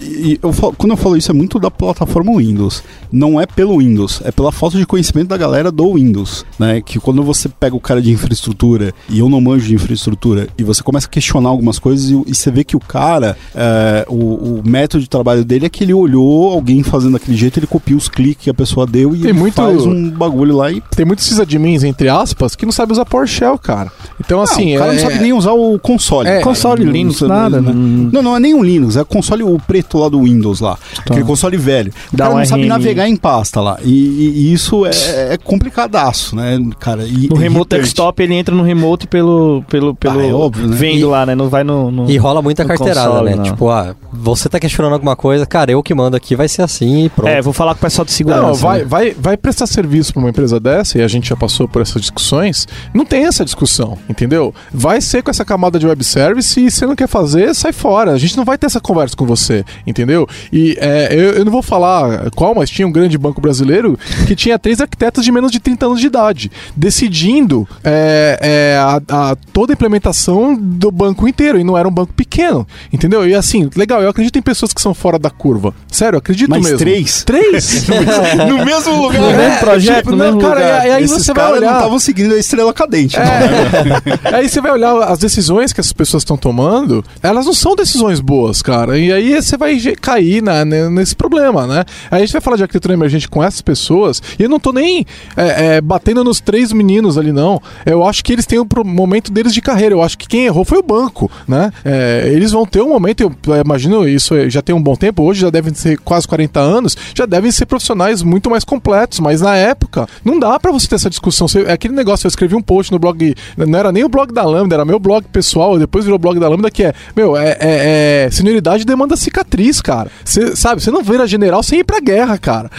e 0.00 0.38
eu 0.42 0.52
falo- 0.52 0.74
quando 0.76 0.90
eu 0.92 0.96
falo 0.96 1.16
isso 1.16 1.30
é 1.30 1.34
muito 1.34 1.58
da 1.58 1.70
plataforma 1.70 2.36
Windows. 2.36 2.82
Não 3.10 3.40
é 3.40 3.46
pelo 3.46 3.78
Windows, 3.78 4.20
é 4.24 4.30
pela 4.32 4.50
falta 4.52 4.78
de 4.78 4.86
conhecimento 4.86 5.28
da 5.28 5.36
galera 5.36 5.70
do 5.70 5.94
Windows, 5.94 6.44
né? 6.58 6.80
Que 6.80 6.98
quando 6.98 7.22
você 7.22 7.48
pega 7.48 7.74
o 7.76 7.80
cara 7.80 8.00
de 8.02 8.10
infraestrutura 8.10 8.92
e 9.08 9.18
eu 9.18 9.28
não 9.28 9.40
manjo 9.40 9.66
de 9.66 9.74
infraestrutura 9.74 10.48
e 10.58 10.62
você 10.64 10.82
começa 10.82 11.06
a 11.06 11.10
questionar 11.10 11.48
algumas 11.48 11.78
coisas 11.78 12.10
e, 12.10 12.22
e 12.26 12.34
você 12.34 12.50
vê 12.50 12.64
que 12.64 12.76
o 12.76 12.80
cara, 12.80 13.36
é, 13.54 14.04
o, 14.08 14.14
o 14.14 14.62
método 14.64 15.02
de 15.02 15.08
trabalho 15.08 15.44
dele 15.44 15.66
é 15.66 15.68
que 15.68 15.84
ele 15.84 15.94
olhou 15.94 16.52
alguém 16.52 16.82
fazendo 16.82 17.12
daquele 17.12 17.36
jeito, 17.36 17.58
ele 17.58 17.66
copia 17.66 17.96
os 17.96 18.08
cliques 18.08 18.44
que 18.44 18.50
a 18.50 18.54
pessoa 18.54 18.86
deu 18.86 19.14
e 19.14 19.20
Tem 19.20 19.32
muito- 19.32 19.54
faz 19.54 19.84
um 19.86 20.10
bagulho 20.10 20.56
lá 20.56 20.70
e 20.72 20.82
Tem 20.94 21.04
muitos 21.06 21.24
sysadmins, 21.26 21.82
entre 21.84 22.08
aspas, 22.08 22.54
que 22.56 22.64
não 22.64 22.72
sabem 22.72 22.92
usar 22.92 23.04
PowerShell, 23.04 23.58
cara. 23.58 23.90
Então, 24.20 24.40
assim. 24.42 24.74
o 24.76 24.78
cara 24.78 24.92
é- 24.92 24.94
não 24.96 25.02
sabe 25.02 25.18
nem 25.20 25.32
usar 25.32 25.52
o 25.52 25.78
console. 25.78 26.28
É, 26.28 26.40
console 26.40 26.84
Não- 26.84 26.92
Linux, 26.92 27.20
não- 27.20 27.28
nada. 27.28 27.60
né? 27.60 27.72
Não, 27.72 27.84
Não, 28.12 28.22
não 28.22 28.36
é 28.36 28.40
nem 28.40 28.54
um 28.54 28.62
Linux, 28.62 28.96
é 28.96 29.02
o 29.02 29.06
console 29.06 29.42
o 29.42 29.58
preto 29.66 29.98
lá 29.98 30.08
do 30.08 30.22
Windows 30.22 30.60
lá. 30.60 30.78
Aquele 30.98 31.24
console 31.24 31.56
velho. 31.56 31.92
O 32.12 32.16
Dá 32.16 32.24
cara 32.24 32.36
um 32.36 32.38
não 32.38 32.44
sabe 32.46 32.62
RM. 32.64 32.68
navegar 32.68 33.08
em 33.08 33.16
pasta 33.16 33.60
lá. 33.60 33.78
E, 33.82 33.90
e- 33.90 34.32
e 34.48 34.52
isso 34.52 34.84
é, 34.86 34.90
é 35.34 35.36
complicadaço, 35.38 36.36
né, 36.36 36.58
cara? 36.78 37.04
E, 37.04 37.28
No 37.28 37.36
é 37.36 37.40
remote 37.40 37.76
desktop 37.76 38.22
ele 38.22 38.34
entra 38.34 38.54
no 38.54 38.62
remote 38.62 39.06
pelo. 39.06 39.62
pelo, 39.68 39.94
pelo 39.94 40.20
Ah, 40.20 40.26
é 40.26 40.32
óbvio, 40.32 40.66
né? 40.66 40.76
Vendo 40.76 40.98
E- 41.00 41.04
lá, 41.04 41.26
né? 41.26 41.34
Não 41.34 41.48
vai 41.48 41.64
no. 41.64 41.90
no- 41.90 42.10
E 42.10 42.16
rola 42.16 42.40
muita 42.42 42.64
carteirada, 42.64 43.08
console, 43.08 43.30
né? 43.30 43.36
não. 43.36 43.44
Tipo, 43.44 43.68
ah, 43.70 43.94
você 44.12 44.48
tá 44.48 44.58
questionando 44.60 44.92
alguma 44.92 45.16
coisa, 45.16 45.44
cara, 45.46 45.70
eu 45.72 45.82
que 45.82 45.94
mando 45.94 46.16
aqui 46.16 46.34
vai 46.36 46.48
ser 46.48 46.62
assim 46.62 47.04
e 47.04 47.08
pronto. 47.08 47.28
É, 47.28 47.40
vou 47.42 47.52
falar 47.52 47.74
com 47.74 47.78
o 47.78 47.82
pessoal 47.82 48.04
de 48.04 48.12
segurança. 48.12 48.42
Não, 48.42 48.54
vai, 48.54 48.78
né? 48.80 48.84
vai, 48.84 49.14
vai 49.18 49.36
prestar 49.36 49.66
serviço 49.66 50.12
para 50.12 50.20
uma 50.20 50.30
empresa 50.30 50.58
dessa, 50.60 50.98
e 50.98 51.02
a 51.02 51.08
gente 51.08 51.28
já 51.28 51.36
passou 51.36 51.66
por 51.68 51.82
essas 51.82 52.00
discussões. 52.00 52.66
Não 52.92 53.04
tem 53.04 53.24
essa 53.26 53.44
discussão, 53.44 53.98
entendeu? 54.08 54.54
Vai 54.72 55.00
ser 55.00 55.22
com 55.22 55.30
essa 55.30 55.44
camada 55.44 55.78
de 55.78 55.86
web 55.86 56.02
service 56.04 56.58
e 56.64 56.70
se 56.70 56.78
você 56.78 56.86
não 56.86 56.96
quer 56.96 57.08
fazer, 57.08 57.54
sai 57.54 57.72
fora. 57.72 58.12
A 58.12 58.18
gente 58.18 58.36
não 58.36 58.44
vai 58.44 58.56
ter 58.58 58.66
essa 58.66 58.80
conversa 58.80 59.16
com 59.16 59.26
você. 59.26 59.53
Entendeu? 59.86 60.26
E 60.52 60.76
é, 60.80 61.08
eu, 61.12 61.32
eu 61.34 61.44
não 61.44 61.52
vou 61.52 61.62
falar 61.62 62.30
qual, 62.34 62.54
mas 62.54 62.70
tinha 62.70 62.86
um 62.86 62.92
grande 62.92 63.18
banco 63.18 63.40
brasileiro 63.40 63.98
que 64.26 64.34
tinha 64.34 64.58
três 64.58 64.80
arquitetos 64.80 65.24
de 65.24 65.30
menos 65.30 65.50
de 65.52 65.60
30 65.60 65.86
anos 65.86 66.00
de 66.00 66.06
idade, 66.06 66.50
decidindo 66.74 67.68
é, 67.82 68.38
é, 68.40 68.78
a, 68.78 69.30
a 69.30 69.36
toda 69.52 69.72
a 69.72 69.74
implementação 69.74 70.54
do 70.54 70.90
banco 70.90 71.26
inteiro, 71.28 71.58
e 71.58 71.64
não 71.64 71.76
era 71.76 71.86
um 71.88 71.90
banco 71.92 72.12
pequeno, 72.12 72.66
entendeu? 72.92 73.26
E 73.28 73.34
assim, 73.34 73.68
legal, 73.76 74.02
eu 74.02 74.08
acredito 74.08 74.38
em 74.38 74.42
pessoas 74.42 74.72
que 74.72 74.80
são 74.80 74.94
fora 74.94 75.18
da 75.18 75.30
curva. 75.30 75.74
Sério, 75.90 76.16
eu 76.16 76.18
acredito 76.18 76.50
Mas 76.50 76.62
mesmo. 76.62 76.78
três? 76.78 77.24
Três? 77.24 77.86
no 78.48 78.64
mesmo 78.64 79.02
lugar. 79.02 79.20
No 79.20 79.36
mesmo 79.36 79.58
projeto, 79.58 79.96
tipo, 79.98 80.10
no 80.12 80.16
mesmo 80.16 80.40
cara, 80.40 80.54
lugar. 80.54 80.86
e 80.86 80.90
aí 80.90 81.04
Esses 81.04 81.24
você 81.24 81.32
vai 81.32 81.52
olhar. 81.52 81.70
não 81.70 81.78
estavam 81.78 81.98
seguindo 81.98 82.34
a 82.34 82.38
estrela 82.38 82.72
cadente. 82.72 83.16
não, 83.16 83.24
né? 83.24 84.02
É. 84.24 84.34
aí 84.36 84.48
você 84.48 84.60
vai 84.60 84.72
olhar 84.72 84.96
as 85.04 85.18
decisões 85.18 85.72
que 85.72 85.80
essas 85.80 85.92
pessoas 85.92 86.22
estão 86.22 86.36
tomando, 86.36 87.04
elas 87.22 87.46
não 87.46 87.54
são 87.54 87.74
decisões 87.74 88.20
boas, 88.20 88.62
cara. 88.62 88.98
E 88.98 89.12
aí 89.12 89.32
você 89.44 89.56
vai 89.56 89.78
cair 90.00 90.42
na- 90.42 90.64
ne- 90.64 90.88
nesse 90.90 91.14
problema, 91.14 91.66
né? 91.66 91.84
A 92.10 92.18
gente 92.18 92.32
vai 92.32 92.40
falar 92.40 92.56
de 92.56 92.62
arquitetura 92.62 92.94
emergente 92.94 93.28
com 93.28 93.42
essas 93.42 93.60
pessoas, 93.62 94.22
e 94.38 94.42
eu 94.42 94.48
não 94.48 94.58
tô 94.60 94.72
nem 94.72 95.04
é, 95.36 95.76
é, 95.76 95.80
batendo 95.80 96.22
nos 96.24 96.40
três 96.40 96.72
meninos 96.72 97.16
ali, 97.18 97.32
não. 97.32 97.60
Eu 97.84 98.04
acho 98.06 98.22
que 98.24 98.32
eles 98.32 98.46
têm 98.46 98.58
o 98.58 98.66
pro- 98.66 98.84
momento 98.84 99.32
deles 99.32 99.52
de 99.52 99.60
carreira. 99.60 99.94
Eu 99.94 100.02
acho 100.02 100.16
que 100.18 100.26
quem 100.28 100.46
errou 100.46 100.64
foi 100.64 100.78
o 100.78 100.82
banco, 100.82 101.30
né? 101.46 101.70
É, 101.84 102.28
eles 102.32 102.52
vão 102.52 102.64
ter 102.66 102.80
um 102.82 102.88
momento, 102.88 103.20
eu 103.22 103.32
imagino 103.64 104.08
isso 104.08 104.34
é- 104.34 104.48
já 104.48 104.62
tem 104.62 104.74
um 104.74 104.82
bom 104.82 104.94
tempo, 104.96 105.22
hoje 105.22 105.40
já 105.40 105.50
devem 105.50 105.74
ser 105.74 105.98
quase 105.98 106.26
40 106.26 106.60
anos, 106.60 106.96
já 107.14 107.26
devem 107.26 107.50
ser 107.50 107.66
profissionais 107.66 108.22
muito 108.22 108.48
mais 108.50 108.64
completos, 108.64 109.20
mas 109.20 109.40
na 109.40 109.56
época 109.56 110.06
não 110.24 110.38
dá 110.38 110.58
pra 110.58 110.72
você 110.72 110.86
ter 110.88 110.94
essa 110.96 111.10
discussão. 111.10 111.46
Você- 111.48 111.62
é 111.62 111.72
aquele 111.72 111.94
negócio, 111.94 112.26
eu 112.26 112.28
escrevi 112.28 112.54
um 112.54 112.62
post 112.62 112.92
no 112.92 112.98
blog, 112.98 113.34
não 113.56 113.78
era 113.78 113.90
nem 113.92 114.04
o 114.04 114.08
blog 114.08 114.32
da 114.32 114.44
Lambda, 114.44 114.76
era 114.76 114.84
meu 114.84 114.98
blog 114.98 115.24
pessoal, 115.32 115.78
depois 115.78 116.04
virou 116.04 116.18
blog 116.18 116.38
da 116.38 116.48
Lambda, 116.48 116.70
que 116.70 116.84
é, 116.84 116.92
meu, 117.16 117.36
é, 117.36 117.56
é, 117.60 118.24
é 118.26 118.30
senioridade 118.30 118.84
demanda 118.84 119.16
cicatriz, 119.34 119.80
cara. 119.80 120.10
Você 120.24 120.54
sabe, 120.54 120.80
você 120.82 120.90
não 120.90 121.02
vira 121.02 121.26
general 121.26 121.62
sem 121.62 121.80
ir 121.80 121.84
pra 121.84 121.98
guerra, 122.00 122.38
cara. 122.38 122.70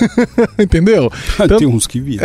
Entendeu? 0.58 1.10
Então, 1.40 1.58
Tem 1.58 1.66
uns 1.68 1.86
que 1.86 2.00
viram. 2.00 2.24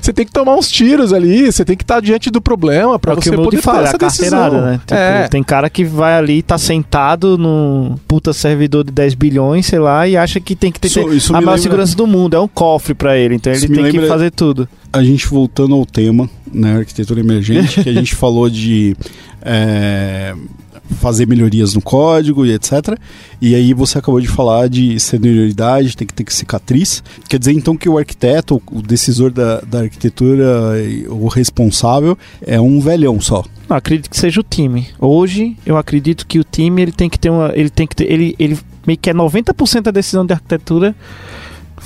você 0.00 0.12
tem 0.14 0.24
que 0.24 0.32
tomar 0.32 0.54
uns 0.56 0.68
tiros 0.68 1.12
ali, 1.12 1.50
você 1.52 1.64
tem 1.64 1.76
que 1.76 1.84
estar 1.84 2.00
diante 2.00 2.30
do 2.30 2.40
problema 2.40 2.98
pra 2.98 3.12
É 3.12 3.16
que 3.16 3.24
você 3.28 3.36
poder 3.36 3.56
ter 3.58 3.62
fala, 3.62 3.80
é 3.80 3.84
essa 3.84 3.98
decisão. 3.98 4.60
né? 4.62 4.80
Tipo, 4.86 4.94
é. 4.94 5.28
Tem 5.28 5.42
cara 5.42 5.68
que 5.68 5.84
vai 5.84 6.14
ali, 6.14 6.42
tá 6.42 6.56
sentado 6.56 7.36
num 7.36 7.96
puta 8.08 8.32
servidor 8.32 8.84
de 8.84 8.92
10 8.92 9.14
bilhões, 9.14 9.66
sei 9.66 9.78
lá, 9.78 10.08
e 10.08 10.16
acha 10.16 10.40
que 10.40 10.56
tem 10.56 10.72
que 10.72 10.80
ter 10.80 10.88
Isso- 10.88 11.12
isso 11.12 11.32
a 11.32 11.40
maior 11.40 11.46
lembra- 11.50 11.62
segurança 11.62 11.96
do 11.96 12.06
mundo. 12.06 12.34
É 12.34 12.40
um 12.40 12.48
cofre 12.48 12.94
pra 12.94 13.16
ele, 13.16 13.34
então 13.34 13.52
Isso 13.52 13.66
ele 13.66 13.74
tem 13.74 13.84
que 13.84 13.92
lembra- 13.92 14.08
fazer 14.08 14.30
tudo. 14.30 14.68
A 14.92 15.02
gente 15.02 15.26
voltando 15.26 15.74
ao 15.74 15.84
tema, 15.84 16.28
né, 16.50 16.76
arquitetura 16.78 17.20
emergente, 17.20 17.82
que 17.82 17.88
a 17.88 17.92
gente 17.92 18.14
falou 18.16 18.48
de 18.48 18.96
é, 19.42 20.34
fazer 21.00 21.26
melhorias 21.26 21.74
no 21.74 21.82
código 21.82 22.44
e 22.46 22.52
etc. 22.52 22.98
E 23.40 23.54
aí 23.54 23.72
você 23.74 23.98
acabou 23.98 24.20
de 24.20 24.28
falar 24.28 24.68
de 24.68 24.98
senioridade, 24.98 25.96
tem 25.96 26.06
que 26.06 26.14
ter 26.14 26.30
cicatriz. 26.32 27.02
Quer 27.28 27.38
dizer 27.38 27.52
então 27.52 27.76
que 27.76 27.88
o 27.88 27.98
arquiteto, 27.98 28.62
o 28.70 28.82
decisor 28.82 29.30
da, 29.30 29.60
da 29.60 29.80
arquitetura, 29.80 30.74
o 31.08 31.28
responsável, 31.28 32.16
é 32.40 32.60
um 32.60 32.80
velhão 32.80 33.20
só. 33.20 33.44
Não, 33.68 33.76
acredito 33.76 34.08
que 34.08 34.16
seja 34.16 34.40
o 34.40 34.44
time. 34.44 34.88
Hoje, 34.98 35.56
eu 35.66 35.76
acredito 35.76 36.26
que 36.26 36.38
o 36.38 36.44
time 36.44 36.82
ele 36.82 36.92
tem 36.92 37.10
que 37.10 37.18
ter 37.18 37.30
uma. 37.30 37.52
Ele 37.54 37.70
tem 37.70 37.86
que 37.86 37.96
ter. 37.96 38.10
Ele, 38.10 38.34
ele 38.38 38.58
meio 38.86 38.98
que 38.98 39.10
é 39.10 39.14
90% 39.14 39.82
da 39.82 39.90
decisão 39.90 40.24
de 40.24 40.32
arquitetura. 40.32 40.94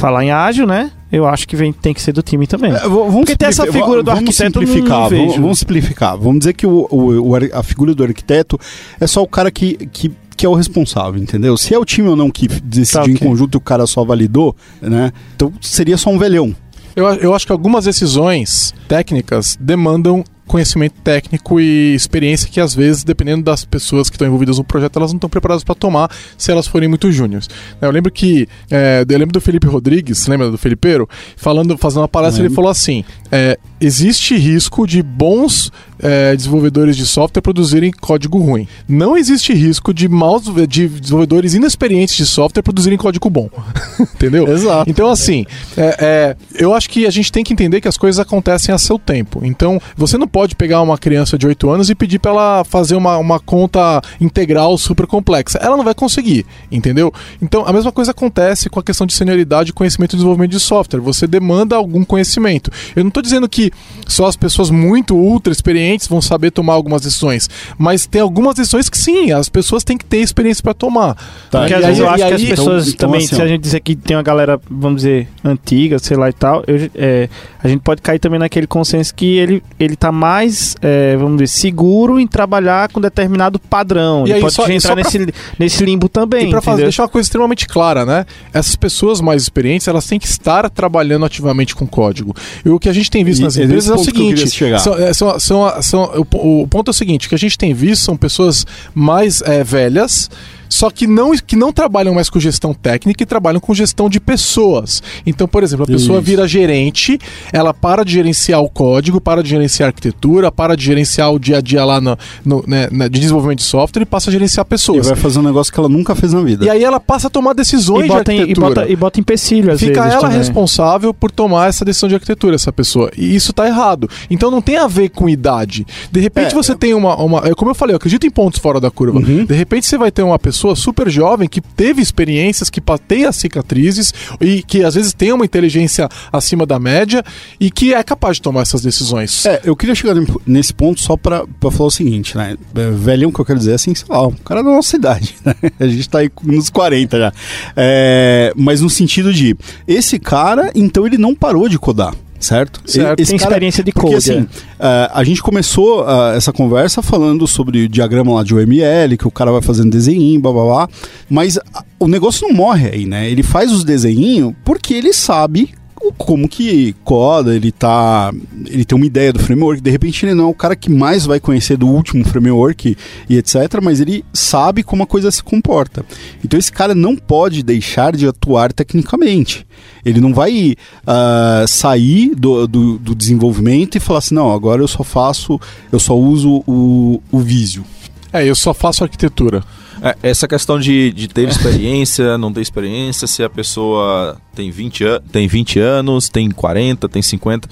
Falar 0.01 0.25
em 0.25 0.31
ágil, 0.31 0.67
né? 0.67 0.91
Eu 1.13 1.27
acho 1.27 1.47
que 1.47 1.55
vem, 1.57 1.73
tem 1.73 1.93
que 1.93 2.01
ser 2.01 2.13
do 2.13 2.23
time 2.23 2.47
também. 2.47 2.73
É, 2.73 2.79
vamos 2.89 3.15
Porque 3.17 3.37
tem 3.37 3.49
essa 3.49 3.65
simplificar- 3.65 3.83
figura 3.83 4.03
do 4.03 4.11
vamos 4.13 4.29
arquiteto, 4.41 4.61
simplificar, 4.61 5.01
não 5.01 5.09
vamos, 5.11 5.27
vejo. 5.33 5.43
vamos 5.43 5.59
simplificar. 5.59 6.17
Vamos 6.17 6.39
dizer 6.39 6.53
que 6.55 6.67
o, 6.67 6.87
o- 6.91 7.35
a 7.53 7.63
figura 7.63 7.95
do 7.95 8.03
arquiteto 8.05 8.59
é 9.01 9.07
só 9.07 9.23
o 9.23 9.27
cara 9.29 9.51
que, 9.51 9.75
que, 9.93 10.11
que 10.37 10.47
é 10.47 10.49
o 10.49 10.55
responsável, 10.55 11.21
entendeu? 11.21 11.57
Se 11.57 11.75
é 11.75 11.79
o 11.79 11.85
time 11.85 12.09
ou 12.09 12.17
não 12.17 12.31
que 12.31 12.47
decidiu 12.49 13.03
Tá, 13.05 13.11
em 13.11 13.17
conjunto 13.17 13.57
e 13.57 13.59
o 13.59 13.61
cara 13.61 13.87
só 13.87 14.05
validou, 14.05 14.57
né? 14.81 15.13
Então 15.37 15.53
seria 15.61 15.97
só 15.99 16.11
um 16.11 16.19
velhão. 16.19 16.55
Eu, 16.97 17.07
eu 17.17 17.35
acho 17.35 17.45
que 17.47 17.53
algumas 17.53 17.85
decisões 17.85 18.73
técnicas 18.89 19.57
demandam 19.61 20.25
conhecimento 20.51 20.95
técnico 21.05 21.61
e 21.61 21.95
experiência 21.95 22.49
que 22.51 22.61
às 22.61 22.75
vezes, 22.75 23.05
dependendo 23.05 23.45
das 23.45 23.65
pessoas 23.65 24.11
que 24.11 24.17
estão 24.17 24.27
envolvidas 24.27 24.59
no 24.59 24.65
projeto, 24.65 24.99
elas 24.99 25.13
não 25.13 25.17
estão 25.17 25.31
preparadas 25.31 25.63
para 25.63 25.77
tomar 25.77 26.11
se 26.37 26.51
elas 26.51 26.67
forem 26.67 26.89
muito 26.89 27.13
júniores. 27.13 27.49
Eu 27.81 27.89
lembro 27.93 28.11
que 28.11 28.49
é, 28.69 29.05
eu 29.09 29.19
lembro 29.19 29.33
do 29.33 29.41
Felipe 29.41 29.69
Rodrigues, 29.69 30.27
lembra 30.27 30.51
do 30.51 30.59
Felipeiro, 30.59 31.09
falando, 31.37 31.79
fazendo 31.79 32.03
uma 32.03 32.09
palestra, 32.09 32.41
ele 32.41 32.49
Lembro. 32.49 32.57
falou 32.57 32.71
assim: 32.71 33.05
é, 33.31 33.57
existe 33.81 34.37
risco 34.37 34.87
de 34.87 35.03
bons 35.03 35.73
é, 36.03 36.35
desenvolvedores 36.35 36.97
de 36.97 37.07
software 37.07 37.43
produzirem 37.43 37.91
código 37.91 38.39
ruim. 38.39 38.67
Não 38.89 39.17
existe 39.17 39.53
risco 39.53 39.93
de 39.93 40.09
maus 40.09 40.43
de 40.69 40.89
desenvolvedores 40.89 41.55
inexperientes 41.55 42.17
de 42.17 42.27
software 42.27 42.63
produzirem 42.63 42.99
código 42.99 43.29
bom. 43.29 43.49
Entendeu? 44.01 44.49
Exato. 44.49 44.89
Então, 44.91 45.11
assim, 45.11 45.45
é, 45.77 45.97
é, 45.99 46.37
eu 46.55 46.75
acho 46.75 46.89
que 46.89 47.07
a 47.07 47.11
gente 47.11 47.31
tem 47.31 47.45
que 47.45 47.53
entender 47.53 47.81
que 47.81 47.89
as 47.89 47.97
coisas 47.97 48.19
acontecem 48.19 48.75
a 48.75 48.79
seu 48.79 48.99
tempo. 48.99 49.41
Então, 49.45 49.81
você 49.97 50.17
não 50.17 50.27
pode 50.27 50.55
pegar 50.55 50.81
uma 50.83 50.99
criança 50.99 51.37
de 51.37 51.47
8 51.47 51.71
anos 51.71 51.91
e 51.91 51.95
pedir 51.95 52.19
para 52.19 52.31
ela 52.31 52.65
fazer 52.65 52.95
uma, 52.95 53.19
uma 53.19 53.39
conta 53.39 54.01
integral 54.21 54.77
super 54.79 55.07
complexa. 55.07 55.59
Ela 55.59 55.77
não 55.77 55.85
vai 55.85 55.95
conseguir, 55.95 56.47
entendeu? 56.71 57.13
Então, 57.41 57.67
a 57.67 57.73
mesma 57.73 57.93
coisa 57.93 58.11
acontece 58.11 58.71
com 58.71 58.81
a 58.81 58.83
questão 58.83 59.07
de 59.07 59.13
senioridade 59.13 59.71
e 59.71 59.73
conhecimento 59.73 60.15
e 60.15 60.17
desenvolvimento 60.17 60.53
de 60.53 60.61
software. 60.61 61.01
Você 61.01 61.27
demanda 61.27 61.77
algum 61.77 62.05
conhecimento. 62.05 62.71
Eu 62.97 63.05
não 63.05 63.09
estou 63.09 63.23
dizendo 63.23 63.49
que 63.49 63.70
só 64.07 64.27
as 64.27 64.37
pessoas 64.37 64.71
muito 64.71 65.15
ultra 65.17 65.53
experientes 65.53 66.07
vão 66.09 66.21
saber 66.21 66.51
tomar 66.51 66.75
algumas 66.75 67.03
decisões, 67.03 67.49
mas 67.79 68.07
tem 68.07 68.21
algumas 68.21 68.55
decisões 68.55 68.89
que 68.89 68.99
sim, 68.99 69.33
as 69.33 69.49
pessoas 69.49 69.85
têm 69.85 69.97
que 69.97 70.05
ter 70.05 70.19
experiência 70.19 70.63
para 70.63 70.75
tomar. 70.75 71.15
Tá, 71.51 71.61
Porque 71.61 71.73
E 71.73 71.77
às 71.77 71.85
vezes 71.87 72.01
aí- 72.01 72.07
eu 72.07 72.11
acho 72.11 72.25
e 72.25 72.29
que 72.29 72.35
as 72.35 72.43
pessoas 72.59 72.83
então- 72.89 72.95
então, 72.95 73.09
também, 73.11 73.27
assim, 73.27 73.37
se 73.37 73.43
a 73.43 73.47
gente 73.49 73.61
dizer 73.61 73.81
que 73.81 73.95
tem 73.97 74.17
uma 74.17 74.23
galera, 74.23 74.61
vamos 74.71 75.03
dizer, 75.03 75.29
antiga, 75.45 75.99
sei 75.99 76.17
lá 76.17 76.29
e 76.29 76.33
tal, 76.33 76.63
eu- 76.67 76.91
é, 76.95 77.29
a 77.63 77.69
gente 77.69 77.81
pode 77.81 78.03
cair 78.03 78.19
também 78.19 78.39
naquele 78.39 78.67
consenso 78.67 79.15
que 79.15 79.37
ele, 79.39 79.63
ele 79.79 79.97
tá 79.97 80.11
mais, 80.13 80.77
é, 80.83 81.17
vamos 81.17 81.39
dizer, 81.39 81.49
seguro 81.49 82.19
em 82.19 82.27
trabalhar 82.27 82.89
com 82.91 83.01
determinado 83.01 83.59
padrão. 83.59 84.23
E 84.27 84.31
ele 84.31 84.35
aí, 84.35 84.41
pode 84.41 84.55
só- 84.55 84.69
e 84.69 84.73
entrar 84.75 84.89
só 84.89 84.95
pra- 84.95 85.03
nesse, 85.05 85.35
nesse 85.59 85.85
limbo 85.85 86.09
também, 86.09 86.49
E 86.49 86.51
pra 86.51 86.61
fazer, 86.61 86.83
deixar 86.83 87.03
uma 87.05 87.09
coisa 87.09 87.27
extremamente 87.27 87.67
clara, 87.67 88.05
né? 88.05 88.27
Essas 88.53 88.77
pessoas 88.77 89.21
mais 89.21 89.43
experientes, 89.43 89.87
elas 89.89 90.07
têm 90.07 90.19
que 90.19 90.27
estar 90.27 90.69
trabalhando 90.71 91.25
ativamente 91.25 91.75
com 91.75 91.87
código. 91.87 92.35
E 92.65 92.69
o 92.69 92.79
que 92.79 92.89
a 92.89 92.93
gente 92.93 93.11
tem 93.11 93.25
visto 93.25 93.41
E 93.41 93.45
nas 93.45 93.57
nesse 93.67 93.89
empresas 93.89 93.91
é 93.91 93.95
o 93.95 93.99
que 93.99 94.05
seguinte: 94.05 94.51
chegar. 94.51 94.79
são, 94.79 94.95
é, 94.99 95.13
são, 95.13 95.41
são, 95.41 95.83
são- 95.83 96.27
o, 96.33 96.63
o 96.63 96.69
ponto 96.69 96.89
é 96.89 96.93
o 96.93 96.95
seguinte: 96.95 97.27
o 97.27 97.29
que 97.29 97.35
a 97.35 97.39
gente 97.39 97.57
tem 97.57 97.73
visto 97.75 98.03
são 98.05 98.17
pessoas 98.17 98.67
mais 98.95 99.41
é, 99.43 99.63
velhas. 99.65 100.31
Só 100.71 100.89
que 100.91 101.07
não, 101.07 101.33
que 101.37 101.57
não 101.57 101.73
trabalham 101.73 102.15
mais 102.15 102.31
com 102.31 102.39
gestão 102.41 102.73
técnica 102.73 103.23
e 103.23 103.27
trabalham 103.27 103.61
com 103.61 103.75
gestão 103.75 104.09
de 104.09 104.21
pessoas. 104.21 105.03
Então, 105.27 105.47
por 105.47 105.63
exemplo, 105.63 105.85
a 105.85 105.87
pessoa 105.87 106.19
Isso. 106.19 106.27
vira 106.27 106.47
gerente, 106.49 107.19
ela 107.53 107.75
para 107.75 108.05
de 108.05 108.13
gerenciar 108.13 108.61
o 108.63 108.69
código, 108.71 109.21
para 109.21 109.43
de 109.43 109.51
gerenciar 109.51 109.89
a 109.89 109.91
arquitetura, 109.91 110.51
para 110.53 110.77
de 110.77 110.85
gerenciar 110.85 111.33
o 111.33 111.39
dia 111.39 111.59
a 111.59 111.61
dia 111.61 111.85
lá 111.85 112.01
no, 112.01 112.17
no- 112.45 112.65
né, 112.67 112.89
né, 112.91 113.09
de 113.09 113.19
desenvolvimento 113.21 113.59
de 113.59 113.65
software 113.65 114.03
e 114.03 114.07
passa 114.07 114.31
a 114.31 114.33
gerenciar 114.33 114.65
E 114.65 114.69
pessoas. 114.69 115.07
vai 115.09 115.17
fazer 115.17 115.39
um 115.39 115.43
negócio 115.43 115.73
que 115.73 115.79
ela 115.79 115.89
nunca 115.89 116.15
fez 116.15 116.33
na 116.33 116.41
vida. 116.43 116.65
E 116.65 116.71
aí 116.71 116.83
ela 116.85 117.01
passa 117.01 117.27
a 117.27 117.31
tomar 117.31 117.53
decisões 117.53 118.05
E 118.05 118.09
bota, 118.09 118.25
de 118.25 118.31
em, 118.33 118.37
e, 118.37 118.41
arquitetura. 118.43 118.69
bota, 118.75 118.89
e 118.93 118.97
bota 118.97 119.21
empecilho, 119.21 119.73
às 119.73 119.81
Fica 119.81 120.01
vezes. 120.03 120.13
ela 120.13 120.21
também. 120.23 120.39
responsável 120.39 121.13
por 121.13 121.31
tomar 121.31 121.69
essa 121.69 121.85
decisão 121.85 122.09
de 122.09 122.15
arquitetura, 122.15 122.55
essa 122.55 122.73
pessoa. 122.73 123.11
E 123.17 123.35
isso 123.35 123.53
tá 123.53 123.67
errado. 123.67 124.09
Então 124.31 124.51
não 124.51 124.61
tem 124.63 124.77
a 124.77 124.87
ver 124.87 125.09
com 125.11 125.29
idade. 125.29 125.87
De 126.13 126.21
repente 126.21 126.53
É, 126.53 126.55
você 126.55 126.75
tem 126.75 126.95
uma, 126.95 127.17
uma. 127.17 127.39
é 127.49 127.55
Como 127.55 127.71
eu 127.71 127.75
falei, 127.75 127.95
eu 127.95 127.97
acredito 127.97 128.27
em 128.27 128.31
pontos 128.31 128.61
fora 128.61 128.81
da 128.81 128.91
curva. 128.91 129.19
Uhum. 129.19 129.45
De 129.45 129.55
repente 129.55 129.87
você 129.87 129.99
vai 129.99 130.11
ter 130.11 130.23
uma 130.23 130.39
pessoa 130.39 130.60
super 130.77 131.09
jovem 131.11 131.49
que 131.49 131.61
teve 131.61 132.01
experiências, 132.03 132.71
que 132.71 132.81
pa- 132.81 132.99
tem 132.99 133.25
as 133.25 133.37
cicatrizes 133.37 134.13
e 134.41 134.63
que 134.63 134.85
às 134.85 134.95
vezes 134.95 135.13
tem 135.13 135.33
uma 135.33 135.45
inteligência 135.45 136.09
acima 136.33 136.65
da 136.67 136.79
média 136.79 137.23
e 137.59 137.71
que 137.71 137.95
é 137.95 138.03
capaz 138.03 138.37
de 138.37 138.43
tomar 138.43 138.63
essas 138.63 138.83
decisões. 138.83 139.45
É, 139.47 139.61
eu 139.65 139.75
queria 139.77 139.95
chegar 139.95 140.15
nesse 140.47 140.73
ponto 140.75 141.01
só 141.01 141.17
pra 141.17 141.45
falar 141.71 141.87
o 141.87 141.91
seguinte, 141.91 142.37
né? 142.37 142.57
É, 142.75 142.91
Velhão 142.91 143.33
que 143.33 143.41
eu 143.41 143.45
quero 143.45 143.59
dizer 143.59 143.73
é 143.73 143.75
assim, 143.75 143.95
sei 143.95 144.07
lá, 144.09 144.27
um 144.27 144.33
cara 144.33 144.63
da 144.63 144.71
nossa 144.71 144.97
idade, 144.97 145.35
né? 145.45 145.55
A 145.79 145.87
gente 145.87 146.09
tá 146.09 146.19
aí 146.19 146.31
nos 146.43 146.71
40 146.71 147.19
já. 147.19 147.33
É, 147.77 148.53
mas 148.57 148.81
no 148.81 148.91
sentido 148.91 149.33
de, 149.33 149.57
esse 149.87 150.19
cara, 150.19 150.71
então 150.75 151.07
ele 151.07 151.19
não 151.19 151.35
parou 151.35 151.69
de 151.69 151.79
codar. 151.79 152.15
Certo? 152.41 152.81
Certo. 152.87 153.21
Esse 153.21 153.31
Tem 153.33 153.39
cara- 153.39 153.51
experiência 153.51 153.85
de 153.85 153.93
code. 153.93 154.15
assim, 154.17 154.47
ah, 154.79 155.11
a 155.15 155.23
gente 155.23 155.43
começou 155.43 156.03
ah, 156.09 156.33
essa 156.35 156.53
conversa 156.53 157.03
falando 157.03 157.47
sobre 157.47 157.85
o 157.85 157.89
diagrama 157.89 158.33
lá 158.33 158.43
de 158.43 158.55
OML, 158.55 159.17
que 159.19 159.29
o 159.29 159.31
cara 159.31 159.53
vai 159.53 159.61
fazendo 159.61 159.91
desenho, 159.91 160.41
blá 160.41 160.51
blá 160.51 160.65
blá. 160.65 160.89
Mas 161.29 161.59
o 161.99 162.09
negócio 162.09 162.49
não 162.49 162.55
morre 162.55 162.89
aí, 162.93 163.05
né? 163.07 163.31
Ele 163.31 163.43
faz 163.43 163.71
os 163.71 163.85
desenhinhos 163.85 164.55
porque 164.65 164.95
ele 164.95 165.13
sabe 165.13 165.75
como 166.17 166.49
que 166.49 166.95
coda, 167.05 167.55
ele 167.55 167.71
tá. 167.71 168.33
Ele 168.67 168.85
tem 168.85 168.97
uma 168.97 169.07
ideia 169.07 169.33
do 169.33 169.39
framework. 169.39 169.81
De 169.81 169.91
repente 169.91 170.25
ele 170.25 170.35
não 170.35 170.45
é 170.45 170.49
o 170.49 170.55
cara 170.55 170.75
que 170.75 170.91
mais 170.91 171.27
vai 171.27 171.39
conhecer 171.39 171.77
do 171.77 171.87
último 171.87 172.25
framework 172.25 172.97
e 173.29 173.37
etc. 173.37 173.81
Mas 173.83 174.01
ele 174.01 174.25
sabe 174.33 174.83
como 174.83 175.03
a 175.03 175.07
coisa 175.07 175.31
se 175.31 175.43
comporta. 175.43 176.05
Então 176.45 176.59
esse 176.59 176.73
cara 176.73 176.95
não 176.95 177.15
pode 177.17 177.63
deixar 177.63 178.17
de 178.17 178.27
atuar 178.27 178.73
tecnicamente. 178.73 179.67
Ele 180.05 180.21
não 180.21 180.33
vai 180.33 180.75
ah, 181.07 181.65
sair 181.69 182.35
do, 182.35 182.67
do, 182.67 182.99
do 182.99 183.15
desenvolvimento 183.15 183.97
e 183.97 184.01
falar 184.01 184.19
assim, 184.19 184.35
não, 184.35 184.53
agora 184.53 184.83
eu 184.83 184.89
só 184.89 185.05
faço, 185.05 185.61
eu 185.93 186.01
só 186.01 186.17
uso 186.17 186.63
o, 186.67 187.23
o 187.31 187.39
Visio. 187.41 187.85
É, 188.33 188.47
eu 188.47 188.55
só 188.55 188.73
faço 188.73 189.03
arquitetura. 189.03 189.63
É, 190.03 190.17
essa 190.23 190.49
questão 190.49 190.79
de, 190.79 191.13
de 191.13 191.29
ter 191.29 191.49
experiência, 191.49 192.39
não 192.39 192.53
ter 192.53 192.61
experiência, 192.61 193.27
se 193.27 193.43
a 193.43 193.51
pessoa 193.51 194.37
tem 194.55 194.71
20, 194.71 195.05
an 195.05 195.21
tem 195.31 195.47
20 195.47 195.79
anos, 195.79 196.29
tem 196.29 196.51
40, 196.51 197.09
tem 197.09 197.21
50. 197.21 197.69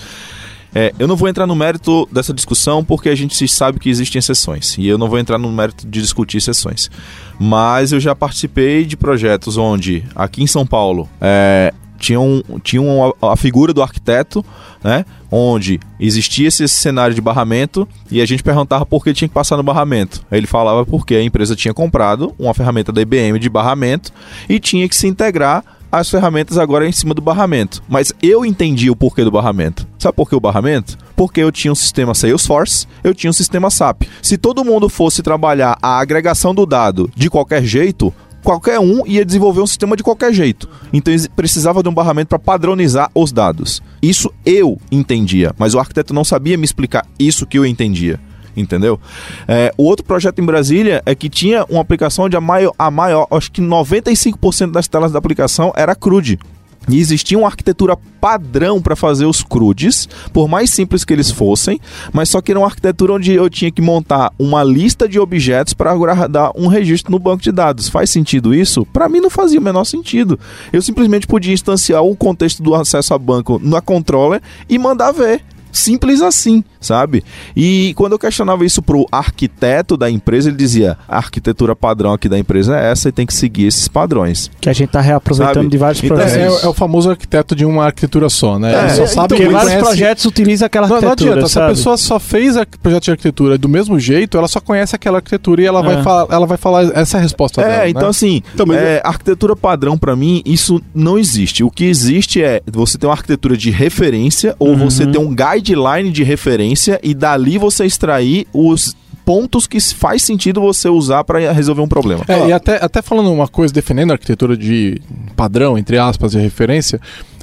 É, 0.75 0.93
eu 0.99 1.09
não 1.09 1.17
vou 1.17 1.29
entrar 1.29 1.47
no 1.47 1.57
mérito 1.57 2.07
dessa 2.13 2.35
discussão 2.35 2.85
porque 2.85 3.09
a 3.09 3.15
gente 3.15 3.49
sabe 3.49 3.79
que 3.79 3.89
existem 3.89 4.19
exceções 4.19 4.77
e 4.77 4.87
eu 4.87 4.99
não 4.99 5.09
vou 5.09 5.19
entrar 5.19 5.39
no 5.39 5.51
mérito 5.51 5.87
de 5.87 6.01
discutir 6.03 6.37
exceções. 6.37 6.91
Mas 7.39 7.93
eu 7.93 8.01
já 8.01 8.15
participei 8.15 8.85
de 8.85 8.97
projetos 8.97 9.57
onde, 9.57 10.05
aqui 10.15 10.43
em 10.43 10.47
São 10.47 10.67
Paulo, 10.67 11.09
é, 11.21 11.73
tinha, 11.99 12.21
um, 12.21 12.43
tinha 12.63 12.83
a 13.21 13.37
figura 13.37 13.73
do 13.73 13.83
arquiteto, 13.83 14.45
né? 14.83 15.05
Onde 15.31 15.79
existia 16.01 16.49
esse 16.49 16.67
cenário 16.69 17.15
de 17.15 17.21
barramento 17.21 17.87
e 18.11 18.21
a 18.21 18.27
gente 18.27 18.43
perguntava 18.43 18.87
por 18.87 19.05
que 19.05 19.13
tinha 19.13 19.29
que 19.29 19.35
passar 19.35 19.57
no 19.57 19.63
barramento. 19.63 20.25
Ele 20.31 20.47
falava 20.47 20.87
porque 20.87 21.15
a 21.15 21.23
empresa 21.23 21.55
tinha 21.55 21.75
comprado 21.75 22.35
uma 22.39 22.55
ferramenta 22.55 22.93
da 22.93 23.03
IBM 23.03 23.39
de 23.39 23.49
barramento 23.49 24.13
e 24.49 24.59
tinha 24.59 24.89
que 24.89 24.97
se 24.97 25.07
integrar 25.07 25.63
as 25.91 26.11
ferramentas 26.11 26.59
agora 26.59 26.87
em 26.87 26.93
cima 26.93 27.15
do 27.15 27.23
barramento. 27.23 27.83
Mas 27.89 28.13
eu 28.23 28.45
entendi 28.45 28.91
o 28.91 28.97
porquê 28.97 29.25
do 29.25 29.31
barramento. 29.31 29.87
Sabe 29.99 30.15
por 30.15 30.29
que 30.29 30.37
o 30.37 30.41
barramento? 30.41 30.97
Porque 31.17 31.41
eu 31.41 31.51
tinha 31.51 31.73
um 31.73 31.75
sistema 31.75 32.15
Salesforce, 32.15 32.87
eu 33.03 33.15
tinha 33.15 33.31
um 33.31 33.35
sistema 33.35 33.71
SAP. 33.71 34.03
Se 34.23 34.39
todo 34.39 34.65
mundo 34.65 34.89
fosse 34.89 35.23
trabalhar 35.23 35.79
a 35.83 35.99
agregação 35.99 36.55
do 36.55 36.65
dado 36.65 37.11
de 37.17 37.29
qualquer 37.31 37.65
jeito, 37.65 38.13
qualquer 38.49 38.81
um 38.81 39.07
ia 39.07 39.27
desenvolver 39.27 39.61
um 39.61 39.67
sistema 39.67 39.95
de 39.95 40.03
qualquer 40.03 40.33
jeito. 40.33 40.71
Então 40.91 41.13
precisava 41.37 41.83
de 41.83 41.89
um 41.91 41.93
barramento 41.93 42.29
para 42.29 42.39
padronizar 42.39 43.11
os 43.15 43.31
dados. 43.31 43.83
Isso 44.01 44.33
eu 44.43 44.81
entendia, 44.91 45.55
mas 45.59 45.75
o 45.75 45.79
arquiteto 45.79 46.15
não 46.15 46.25
sabia 46.25 46.57
me 46.57 46.65
explicar 46.65 47.05
isso 47.19 47.45
que 47.45 47.59
eu 47.59 47.67
entendia 47.67 48.19
entendeu? 48.57 48.99
É, 49.47 49.73
o 49.77 49.85
outro 49.85 50.05
projeto 50.05 50.41
em 50.41 50.45
Brasília 50.45 51.01
é 51.07 51.15
que 51.15 51.29
tinha 51.29 51.65
uma 51.69 51.81
aplicação 51.81 52.25
onde 52.25 52.37
a 52.37 52.41
maior, 52.41 52.75
a 52.77 52.91
maior 52.91 53.29
acho 53.31 53.53
que 53.53 53.63
95% 53.63 54.73
das 54.73 54.89
telas 54.89 55.13
da 55.13 55.19
aplicação 55.19 55.73
era 55.77 55.95
CRUD. 55.95 56.41
E 56.89 56.99
existia 56.99 57.39
uma 57.39 57.47
arquitetura 57.47 57.97
padrão 58.21 58.81
para 58.81 58.97
fazer 58.97 59.27
os 59.27 59.43
CRUDs, 59.43 60.09
por 60.33 60.49
mais 60.49 60.71
simples 60.71 61.05
que 61.05 61.13
eles 61.13 61.31
fossem, 61.31 61.81
mas 62.13 62.29
só 62.29 62.41
que 62.41 62.51
era 62.51 62.59
uma 62.59 62.67
arquitetura 62.67 63.13
onde 63.13 63.33
eu 63.33 63.49
tinha 63.49 63.71
que 63.71 63.83
montar 63.83 64.33
uma 64.39 64.65
lista 64.65 65.09
de 65.09 65.19
objetos 65.19 65.75
para 65.75 65.95
guardar 65.95 66.51
um 66.57 66.67
registro 66.67 67.13
no 67.13 67.19
banco 67.19 67.43
de 67.43 67.53
dados. 67.53 67.89
Faz 67.89 68.11
sentido 68.11 68.55
isso? 68.55 68.87
Para 68.87 69.09
mim 69.09 69.21
não 69.21 69.31
fazia 69.31 69.61
o 69.61 69.63
menor 69.63 69.85
sentido. 69.85 70.39
Eu 70.73 70.83
simplesmente 70.83 71.27
podia 71.27 71.53
instanciar 71.53 72.03
o 72.03 72.17
contexto 72.17 72.63
do 72.63 72.75
acesso 72.75 73.15
a 73.15 73.19
banco 73.19 73.61
na 73.63 73.81
controller 73.81 74.41
e 74.69 74.79
mandar 74.79 75.13
ver. 75.13 75.43
Simples 75.73 76.23
assim, 76.23 76.63
sabe? 76.81 77.25
E 77.57 77.93
quando 77.97 78.13
eu 78.13 78.19
questionava 78.19 78.65
isso 78.65 78.83
pro 78.83 79.07
arquiteto 79.11 79.97
da 79.97 80.11
empresa, 80.11 80.49
ele 80.49 80.57
dizia: 80.57 80.97
a 81.09 81.17
arquitetura 81.17 81.75
padrão 81.75 82.13
aqui 82.13 82.29
da 82.29 82.39
empresa 82.39 82.79
é 82.79 82.91
essa 82.91 83.09
e 83.09 83.13
tem 83.13 83.27
que 83.27 83.35
seguir 83.35 83.67
esses 83.67 83.89
padrões. 83.89 84.51
Que 84.61 84.69
a 84.69 84.73
gente 84.73 84.91
tá 84.91 85.01
reaproveitando 85.01 85.55
sabe? 85.55 85.69
de 85.69 85.79
vários 85.79 86.03
então, 86.03 86.17
projetos. 86.17 86.63
É, 86.63 86.67
é, 86.67 86.69
o 86.69 86.75
famoso 86.75 87.11
arquiteto 87.11 87.55
de 87.55 87.65
uma 87.65 87.87
arquitetura 87.87 88.29
só, 88.29 88.59
né? 88.59 88.75
É, 88.75 88.81
ele 88.81 88.91
só 88.91 89.07
sabe 89.07 89.35
então, 89.35 89.47
que 89.47 89.53
vários 89.53 89.73
conhece... 89.73 89.85
projetos 89.85 90.25
utilizam 90.25 90.67
aquela 90.67 90.87
arquitetura. 90.87 91.17
Não, 91.17 91.27
não 91.27 91.33
adianta, 91.33 91.49
sabe? 91.49 91.67
se 91.67 91.73
a 91.73 91.77
pessoa 91.77 91.97
só 91.97 92.19
fez 92.19 92.57
a 92.57 92.67
projeto 92.67 93.05
de 93.05 93.11
arquitetura 93.11 93.59
do 93.59 93.69
mesmo 93.69 93.99
jeito, 93.99 94.39
ela 94.39 94.49
só 94.49 94.61
conhece 94.61 94.95
aquela 94.95 95.19
arquitetura 95.19 95.63
e 95.63 95.67
ela, 95.67 95.83
vai, 95.83 96.01
é. 96.01 96.03
falar, 96.03 96.27
ela 96.31 96.47
vai 96.47 96.57
falar 96.57 96.85
essa 96.97 97.19
resposta 97.19 97.61
é, 97.61 97.65
dela. 97.65 97.85
É, 97.85 97.89
então 97.91 98.03
né? 98.03 98.09
assim, 98.09 98.43
então, 98.55 98.73
é, 98.73 99.01
arquitetura 99.05 99.55
padrão 99.57 99.99
para 99.99 100.15
mim, 100.17 100.43
isso 100.45 100.81
não 100.95 101.19
existe. 101.19 101.65
O 101.65 101.71
que 101.71 101.85
existe 101.85 102.43
é 102.43 102.63
você 102.71 102.99
ter 102.99 103.07
uma 103.07 103.13
arquitetura 103.13 103.57
de 103.57 103.71
referência 103.71 104.55
ou 104.59 104.71
uhum. 104.71 104.79
você 104.79 105.07
ter 105.07 105.19
um 105.19 105.35
guideline 105.61 106.11
de 106.11 106.23
referência 106.23 107.01
e 107.03 107.15
dali 107.15 107.59
você 107.59 107.85
extrair 107.85 108.47
os 108.53 108.97
pontos 109.25 109.67
que 109.67 109.79
faz 109.81 110.23
sentido 110.23 110.61
você 110.61 110.89
usar 110.89 111.23
para 111.23 111.53
resolver 111.53 111.83
um 111.83 111.89
problema. 111.89 112.25
É, 112.27 112.49
e 112.49 112.53
até, 112.53 112.83
até 112.83 113.03
falando 113.03 113.31
uma 113.31 113.47
coisa, 113.47 113.75
defendendo 113.75 114.11
a 114.11 114.15
arquitetura 114.15 114.57
de 114.57 115.03
padrão, 115.37 115.77
entre 115.77 115.99
aspas, 115.99 116.33
de 116.33 116.39
referência, 116.39 116.99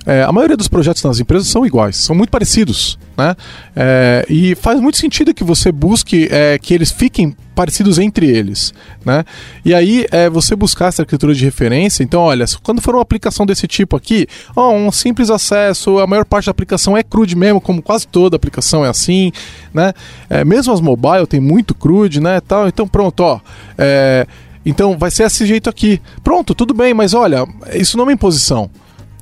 é, 0.05 0.23
a 0.23 0.31
maioria 0.31 0.57
dos 0.57 0.67
projetos 0.67 1.03
nas 1.03 1.19
empresas 1.19 1.47
são 1.47 1.65
iguais, 1.65 1.95
são 1.95 2.15
muito 2.15 2.29
parecidos, 2.29 2.97
né? 3.17 3.35
É, 3.75 4.25
e 4.29 4.55
faz 4.55 4.79
muito 4.79 4.97
sentido 4.97 5.33
que 5.33 5.43
você 5.43 5.71
busque 5.71 6.27
é, 6.31 6.57
que 6.59 6.73
eles 6.73 6.91
fiquem 6.91 7.35
parecidos 7.55 7.97
entre 7.97 8.27
eles, 8.27 8.73
né? 9.03 9.23
E 9.63 9.73
aí 9.73 10.05
é 10.11 10.29
você 10.29 10.55
buscar 10.55 10.87
essa 10.87 11.01
arquitetura 11.01 11.33
de 11.33 11.43
referência. 11.43 12.03
Então, 12.03 12.21
olha, 12.21 12.45
quando 12.61 12.81
for 12.81 12.93
uma 12.93 13.01
aplicação 13.01 13.45
desse 13.45 13.67
tipo 13.67 13.95
aqui, 13.95 14.27
ó, 14.55 14.71
um 14.71 14.91
simples 14.91 15.29
acesso, 15.29 15.99
a 15.99 16.05
maior 16.05 16.25
parte 16.25 16.45
da 16.45 16.51
aplicação 16.51 16.95
é 16.95 17.01
CRUD 17.01 17.35
mesmo, 17.35 17.61
como 17.61 17.81
quase 17.81 18.05
toda 18.07 18.35
aplicação 18.35 18.85
é 18.85 18.89
assim, 18.89 19.31
né? 19.73 19.93
É, 20.29 20.43
mesmo 20.43 20.73
as 20.73 20.81
mobile 20.81 21.25
tem 21.25 21.39
muito 21.39 21.73
CRUD, 21.73 22.19
né? 22.19 22.41
Tal. 22.41 22.67
Então, 22.67 22.87
pronto, 22.87 23.21
ó. 23.21 23.39
É, 23.77 24.27
então 24.65 24.97
vai 24.97 25.11
ser 25.11 25.23
esse 25.23 25.45
jeito 25.45 25.69
aqui. 25.69 26.01
Pronto, 26.23 26.53
tudo 26.53 26.73
bem, 26.73 26.93
mas 26.93 27.13
olha, 27.13 27.47
isso 27.73 27.95
não 27.97 28.03
é 28.03 28.07
uma 28.07 28.13
imposição. 28.13 28.69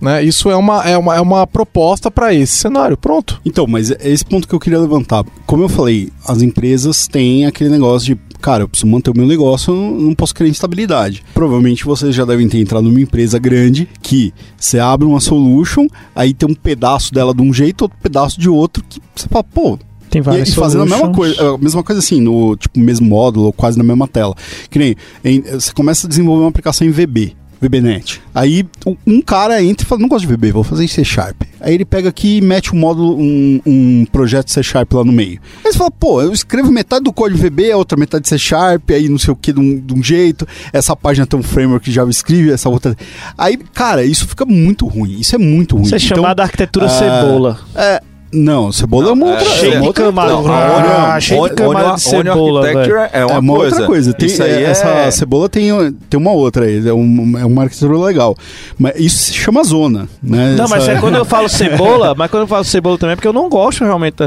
Né? 0.01 0.23
Isso 0.23 0.49
é 0.49 0.55
uma, 0.55 0.83
é 0.83 0.97
uma, 0.97 1.15
é 1.15 1.21
uma 1.21 1.47
proposta 1.47 2.11
para 2.11 2.33
esse 2.33 2.57
cenário. 2.57 2.97
Pronto. 2.97 3.39
Então, 3.45 3.65
mas 3.67 3.91
é 3.91 3.97
esse 4.03 4.25
ponto 4.25 4.47
que 4.47 4.53
eu 4.53 4.59
queria 4.59 4.79
levantar. 4.79 5.23
Como 5.45 5.63
eu 5.63 5.69
falei, 5.69 6.09
as 6.27 6.41
empresas 6.41 7.07
têm 7.07 7.45
aquele 7.45 7.69
negócio 7.69 8.15
de 8.15 8.33
cara, 8.43 8.63
eu 8.63 8.67
preciso 8.67 8.91
manter 8.91 9.09
o 9.09 9.15
meu 9.15 9.25
negócio, 9.25 9.73
eu 9.73 10.01
não 10.01 10.13
posso 10.13 10.35
criar 10.35 10.49
instabilidade. 10.49 11.23
Provavelmente 11.33 11.85
vocês 11.85 12.13
já 12.13 12.25
devem 12.25 12.49
ter 12.49 12.59
entrado 12.59 12.83
numa 12.83 12.99
empresa 12.99 13.39
grande 13.39 13.87
que 14.01 14.33
você 14.57 14.79
abre 14.79 15.07
uma 15.07 15.21
solution, 15.21 15.87
aí 16.13 16.33
tem 16.33 16.49
um 16.49 16.53
pedaço 16.53 17.13
dela 17.13 17.33
de 17.33 17.41
um 17.41 17.53
jeito, 17.53 17.83
outro 17.83 17.97
pedaço 18.03 18.37
de 18.37 18.49
outro, 18.49 18.83
que 18.83 18.99
você 19.15 19.29
fala, 19.29 19.45
pô, 19.45 19.79
tem 20.09 20.21
várias 20.21 20.49
e, 20.49 20.51
e 20.51 20.55
fazendo 20.55 20.83
a 20.83 20.85
mesma 20.85 21.11
coisa, 21.11 21.55
a 21.55 21.57
mesma 21.57 21.83
coisa 21.83 21.99
assim, 21.99 22.21
no 22.21 22.55
tipo 22.57 22.77
mesmo 22.79 23.07
módulo, 23.07 23.53
quase 23.53 23.77
na 23.77 23.83
mesma 23.83 24.07
tela. 24.07 24.35
Que 24.69 24.77
nem 24.77 24.95
em, 25.23 25.41
você 25.41 25.73
começa 25.73 26.05
a 26.05 26.09
desenvolver 26.09 26.43
uma 26.43 26.49
aplicação 26.49 26.85
em 26.85 26.91
VB. 26.91 27.35
VBNet. 27.67 28.21
Aí 28.33 28.65
um 29.05 29.21
cara 29.21 29.63
entra 29.63 29.85
e 29.85 29.87
fala, 29.87 30.01
não 30.01 30.09
gosto 30.09 30.27
de 30.27 30.33
VB, 30.33 30.51
vou 30.51 30.63
fazer 30.63 30.83
em 30.83 30.87
C 30.87 31.03
Sharp. 31.03 31.41
Aí 31.59 31.73
ele 31.73 31.85
pega 31.85 32.09
aqui 32.09 32.37
e 32.37 32.41
mete 32.41 32.75
um 32.75 32.79
módulo, 32.79 33.17
um, 33.17 33.61
um 33.65 34.05
projeto 34.11 34.51
C 34.51 34.61
Sharp 34.61 34.91
lá 34.93 35.03
no 35.03 35.11
meio. 35.11 35.39
Aí 35.63 35.71
você 35.71 35.77
fala, 35.77 35.91
pô, 35.91 36.21
eu 36.21 36.33
escrevo 36.33 36.71
metade 36.71 37.03
do 37.03 37.13
código 37.13 37.39
VB, 37.39 37.71
a 37.71 37.77
outra 37.77 37.97
metade 37.97 38.27
C 38.27 38.37
Sharp, 38.37 38.89
aí 38.91 39.07
não 39.07 39.17
sei 39.17 39.33
o 39.33 39.35
que 39.35 39.53
de 39.53 39.59
um, 39.59 39.79
de 39.79 39.93
um 39.93 40.03
jeito, 40.03 40.47
essa 40.71 40.95
página 40.95 41.25
tem 41.25 41.39
um 41.39 41.43
framework 41.43 41.85
de 41.85 41.95
JavaScript, 41.95 42.51
essa 42.51 42.69
outra. 42.69 42.95
Aí, 43.37 43.57
cara, 43.73 44.03
isso 44.03 44.27
fica 44.27 44.45
muito 44.45 44.87
ruim. 44.87 45.19
Isso 45.19 45.35
é 45.35 45.39
muito 45.39 45.75
ruim. 45.75 45.85
Isso 45.85 45.95
é 45.95 45.97
então, 45.97 46.17
chamado 46.17 46.39
arquitetura 46.41 46.87
uh, 46.87 46.89
cebola. 46.89 47.59
É, 47.75 48.01
não, 48.33 48.71
cebola 48.71 49.09
é 49.09 49.11
uma 49.11 49.25
outra. 49.27 49.45
É, 49.45 49.49
cheio 49.49 49.81
de 49.81 49.93
camada. 49.93 50.33
Ah, 50.33 51.19
cheio 51.19 51.49
de 51.49 51.55
camada 51.55 51.95
de 51.95 52.01
cebola. 52.01 52.69
É 52.69 53.25
uma, 53.25 53.35
é 53.35 53.39
uma 53.39 53.53
outra 53.53 53.85
coisa. 53.85 54.13
Tem, 54.13 54.27
isso 54.27 54.41
aí 54.41 54.63
essa 54.63 54.87
é... 54.87 55.11
cebola 55.11 55.47
tem, 55.47 55.69
tem 56.09 56.19
uma 56.19 56.31
outra 56.31 56.65
aí. 56.65 56.87
É, 56.87 56.93
um, 56.93 57.37
é 57.37 57.45
uma 57.45 57.63
arquitetura 57.63 57.99
legal. 57.99 58.35
Mas 58.77 58.93
isso 58.97 59.17
se 59.17 59.33
chama 59.33 59.63
zona. 59.63 60.07
Né? 60.21 60.55
Não, 60.57 60.65
essa... 60.65 60.75
mas 60.75 60.87
é 60.87 60.99
quando 60.99 61.15
eu 61.15 61.25
falo 61.25 61.47
cebola, 61.49 62.15
mas 62.17 62.31
quando 62.31 62.43
eu 62.43 62.47
falo 62.47 62.63
cebola 62.63 62.97
também 62.97 63.13
é 63.13 63.15
porque 63.15 63.27
eu 63.27 63.33
não 63.33 63.47
gosto 63.49 63.83
realmente. 63.83 64.17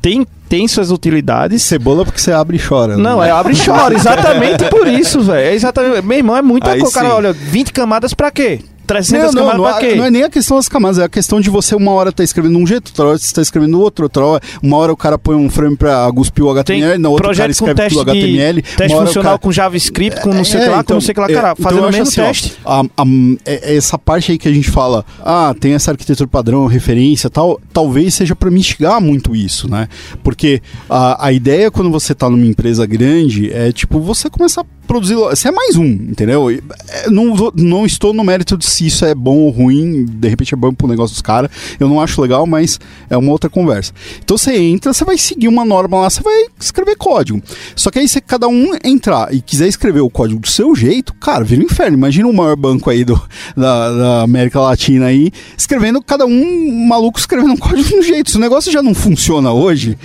Tem 0.00 0.26
tem 0.48 0.68
suas 0.68 0.90
utilidades. 0.90 1.62
Cebola 1.62 2.04
porque 2.04 2.20
você 2.20 2.30
abre 2.30 2.58
e 2.58 2.60
chora. 2.60 2.96
Né? 2.96 3.02
Não, 3.02 3.20
né? 3.20 3.28
é 3.28 3.30
abre 3.30 3.54
e 3.54 3.56
chora, 3.56 3.94
exatamente 3.94 4.64
por 4.70 4.86
isso, 4.86 5.20
velho. 5.22 5.48
É 5.48 5.54
exatamente. 5.54 6.02
Meu 6.02 6.18
irmão, 6.18 6.36
é 6.36 6.42
muita 6.42 6.78
coisa. 6.78 6.92
Cara, 6.92 7.14
olha, 7.14 7.32
20 7.32 7.72
camadas 7.72 8.12
pra 8.12 8.30
quê? 8.30 8.60
300 8.86 9.34
não, 9.34 9.42
camadas 9.42 9.60
não, 9.60 9.64
pra 9.64 9.80
quê? 9.80 9.94
Não 9.94 10.04
é 10.04 10.10
nem 10.10 10.22
a 10.22 10.30
questão 10.30 10.56
das 10.56 10.68
camadas, 10.68 10.98
é 10.98 11.04
a 11.04 11.08
questão 11.08 11.40
de 11.40 11.50
você 11.50 11.74
uma 11.74 11.92
hora 11.92 12.12
tá 12.12 12.22
escrevendo 12.22 12.58
um 12.58 12.66
jeito, 12.66 12.88
outra 12.88 13.06
hora 13.06 13.18
você 13.18 13.34
tá 13.34 13.42
escrevendo 13.42 13.80
outro, 13.80 14.04
outra 14.04 14.24
hora, 14.24 14.42
uma 14.62 14.76
hora 14.76 14.92
o 14.92 14.96
cara 14.96 15.18
põe 15.18 15.36
um 15.36 15.50
frame 15.50 15.76
pra 15.76 16.10
cuspir 16.14 16.44
o 16.44 16.50
HTML, 16.50 16.92
Tem 16.92 16.98
na 16.98 17.08
outra 17.08 17.32
o 17.32 17.36
cara 17.36 17.50
escreve 17.50 17.88
tudo 17.88 18.00
HTML. 18.02 18.62
Teste 18.62 18.96
funcional 18.96 19.22
cara... 19.22 19.38
com 19.38 19.52
JavaScript, 19.52 20.20
com 20.20 20.32
não 20.32 20.44
sei 20.44 20.60
o 20.60 20.62
é, 20.62 20.64
que 20.64 20.70
lá, 20.70 20.80
então, 20.80 20.84
com 20.84 20.94
não 20.94 21.00
sei 21.00 21.12
o 21.12 21.14
que 21.14 21.20
lá, 21.20 21.28
cara, 21.28 21.50
é, 21.50 21.62
fazendo 21.62 21.78
então 21.78 21.88
o 21.88 21.92
mesmo 21.92 22.08
assim, 22.08 22.20
teste. 22.20 22.56
Ó, 22.64 22.80
a, 22.80 23.02
a, 23.02 23.04
é, 23.44 23.76
essa 23.76 23.98
parte 23.98 24.32
aí 24.32 24.38
que 24.38 24.48
a 24.48 24.52
gente 24.52 24.70
fala, 24.70 25.04
ah, 25.20 25.54
tem 25.58 25.74
essa 25.74 25.90
arquitetura 25.90 26.28
padrão, 26.28 26.66
referência 26.66 27.30
tal, 27.30 27.60
talvez 27.72 28.14
seja 28.14 28.36
para 28.36 28.50
mitigar 28.50 29.00
muito 29.00 29.34
isso, 29.34 29.70
né? 29.70 29.88
Porque 30.22 30.60
a, 30.88 31.26
a 31.26 31.32
ideia 31.32 31.70
quando 31.70 31.90
você 31.90 32.14
tá 32.14 32.28
numa 32.28 32.46
empresa 32.46 32.86
grande 32.86 33.52
é 33.52 33.72
tipo, 33.72 34.00
você 34.00 34.28
começar 34.30 34.62
a 34.62 34.66
produzir. 34.86 35.14
Você 35.14 35.48
é 35.48 35.50
mais 35.50 35.76
um, 35.76 35.86
entendeu? 35.86 36.50
É, 36.50 37.10
não, 37.10 37.34
não 37.54 37.86
estou 37.86 38.12
no 38.12 38.24
mérito 38.24 38.56
de 38.56 38.66
se 38.66 38.86
isso 38.86 39.04
é 39.04 39.14
bom 39.14 39.36
ou 39.38 39.50
ruim, 39.50 40.04
de 40.04 40.28
repente 40.28 40.54
é 40.54 40.56
bom 40.56 40.72
pro 40.72 40.88
negócio 40.88 41.14
dos 41.14 41.22
caras. 41.22 41.50
Eu 41.78 41.88
não 41.88 42.00
acho 42.00 42.20
legal, 42.20 42.46
mas 42.46 42.78
é 43.08 43.16
uma 43.16 43.32
outra 43.32 43.50
conversa. 43.50 43.92
Então 44.22 44.36
você 44.36 44.56
entra, 44.56 44.92
você 44.92 45.04
vai 45.04 45.18
seguir 45.18 45.48
uma 45.48 45.64
norma 45.64 46.00
lá, 46.00 46.10
você 46.10 46.22
vai 46.22 46.44
escrever 46.58 46.96
código. 46.96 47.42
Só 47.74 47.90
que 47.90 47.98
aí 47.98 48.08
se 48.08 48.20
cada 48.20 48.48
um 48.48 48.72
entrar 48.84 49.34
e 49.34 49.40
quiser 49.40 49.68
escrever 49.68 50.00
o 50.00 50.10
código 50.10 50.40
do 50.40 50.48
seu 50.48 50.74
jeito, 50.74 51.14
cara, 51.14 51.44
vira 51.44 51.62
um 51.62 51.64
inferno. 51.64 51.96
Imagina 51.96 52.28
o 52.28 52.32
maior 52.32 52.56
banco 52.56 52.90
aí 52.90 53.04
do, 53.04 53.20
da, 53.56 53.90
da 53.90 54.22
América 54.22 54.60
Latina 54.60 55.06
aí, 55.06 55.30
escrevendo, 55.56 56.02
cada 56.02 56.26
um 56.26 56.86
maluco 56.86 57.18
escrevendo 57.18 57.52
um 57.52 57.56
código 57.56 57.88
de 57.88 57.94
um 57.96 58.02
jeito. 58.02 58.30
Se 58.30 58.36
o 58.36 58.40
negócio 58.40 58.70
já 58.70 58.82
não 58.82 58.94
funciona 58.94 59.52
hoje, 59.52 59.98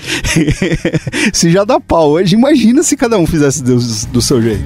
se 1.34 1.52
já 1.52 1.64
dá 1.64 1.80
pau 1.80 2.12
hoje, 2.12 2.36
imagina 2.36 2.84
se 2.84 2.96
cada 2.96 3.18
um 3.18 3.26
fizesse 3.26 3.64
do, 3.64 3.78
do 4.12 4.22
seu 4.22 4.42
jeito. 4.42 4.64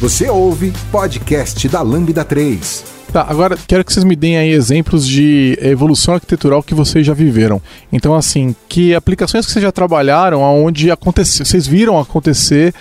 Você 0.00 0.28
ouve 0.30 0.72
podcast 0.92 1.68
da 1.68 1.82
Lambda 1.82 2.24
3. 2.24 2.84
Tá, 3.12 3.26
agora 3.28 3.56
quero 3.66 3.84
que 3.84 3.92
vocês 3.92 4.04
me 4.04 4.14
deem 4.14 4.36
aí 4.36 4.50
exemplos 4.50 5.06
de 5.06 5.58
evolução 5.62 6.14
arquitetural 6.14 6.62
que 6.62 6.74
vocês 6.74 7.06
já 7.06 7.14
viveram. 7.14 7.60
Então, 7.92 8.14
assim, 8.14 8.54
que 8.68 8.94
aplicações 8.94 9.46
que 9.46 9.52
vocês 9.52 9.62
já 9.62 9.72
trabalharam, 9.72 10.44
aonde 10.44 10.90
aconteceu, 10.90 11.44
vocês 11.44 11.66
viram 11.66 11.98
acontecer 11.98 12.74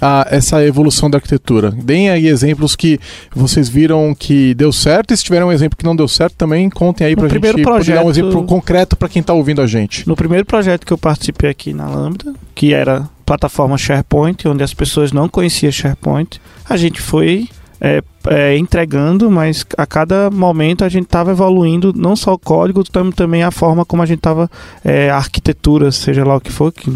a, 0.00 0.26
essa 0.30 0.64
evolução 0.64 1.10
da 1.10 1.18
arquitetura? 1.18 1.70
Deem 1.70 2.08
aí 2.08 2.26
exemplos 2.26 2.74
que 2.74 2.98
vocês 3.36 3.68
viram 3.68 4.14
que 4.18 4.54
deu 4.54 4.72
certo 4.72 5.12
e 5.12 5.16
se 5.16 5.22
tiver 5.22 5.44
um 5.44 5.52
exemplo 5.52 5.76
que 5.76 5.84
não 5.84 5.94
deu 5.94 6.08
certo 6.08 6.34
também, 6.34 6.70
contem 6.70 7.06
aí 7.06 7.12
No 7.14 7.18
pra 7.20 7.28
gente 7.28 7.38
primeiro 7.40 7.58
poder 7.58 7.64
dar 7.68 8.00
um 8.00 8.04
projeto- 8.04 8.08
exemplo 8.08 8.44
concreto 8.46 8.96
para 8.96 9.08
quem 9.10 9.22
tá 9.22 9.34
ouvindo 9.34 9.60
a 9.60 9.66
gente. 9.66 10.08
No 10.08 10.16
primeiro 10.16 10.46
projeto 10.46 10.86
que 10.86 10.92
eu 10.94 10.98
participei 10.98 11.50
aqui 11.50 11.74
na 11.74 11.86
Lambda, 11.86 12.32
que 12.54 12.72
era 12.72 13.06
plataforma 13.26 13.76
SharePoint, 13.76 14.48
onde 14.48 14.62
as 14.64 14.72
pessoas 14.72 15.12
não 15.12 15.28
conheciam 15.28 15.70
SharePoint, 15.70 16.40
a 16.68 16.76
gente 16.76 17.00
foi 17.00 17.48
é, 17.80 18.02
é, 18.28 18.56
entregando, 18.56 19.30
mas 19.30 19.64
a 19.76 19.86
cada 19.86 20.30
momento 20.30 20.84
a 20.84 20.88
gente 20.88 21.04
estava 21.04 21.30
evoluindo 21.30 21.92
não 21.94 22.16
só 22.16 22.34
o 22.34 22.38
código, 22.38 22.82
tam- 22.84 23.10
também 23.10 23.42
a 23.42 23.50
forma 23.50 23.84
como 23.84 24.02
a 24.02 24.06
gente 24.06 24.18
estava, 24.18 24.50
é, 24.84 25.10
a 25.10 25.16
arquitetura, 25.16 25.90
seja 25.92 26.24
lá 26.24 26.36
o 26.36 26.40
que 26.40 26.52
for, 26.52 26.72
que 26.72 26.90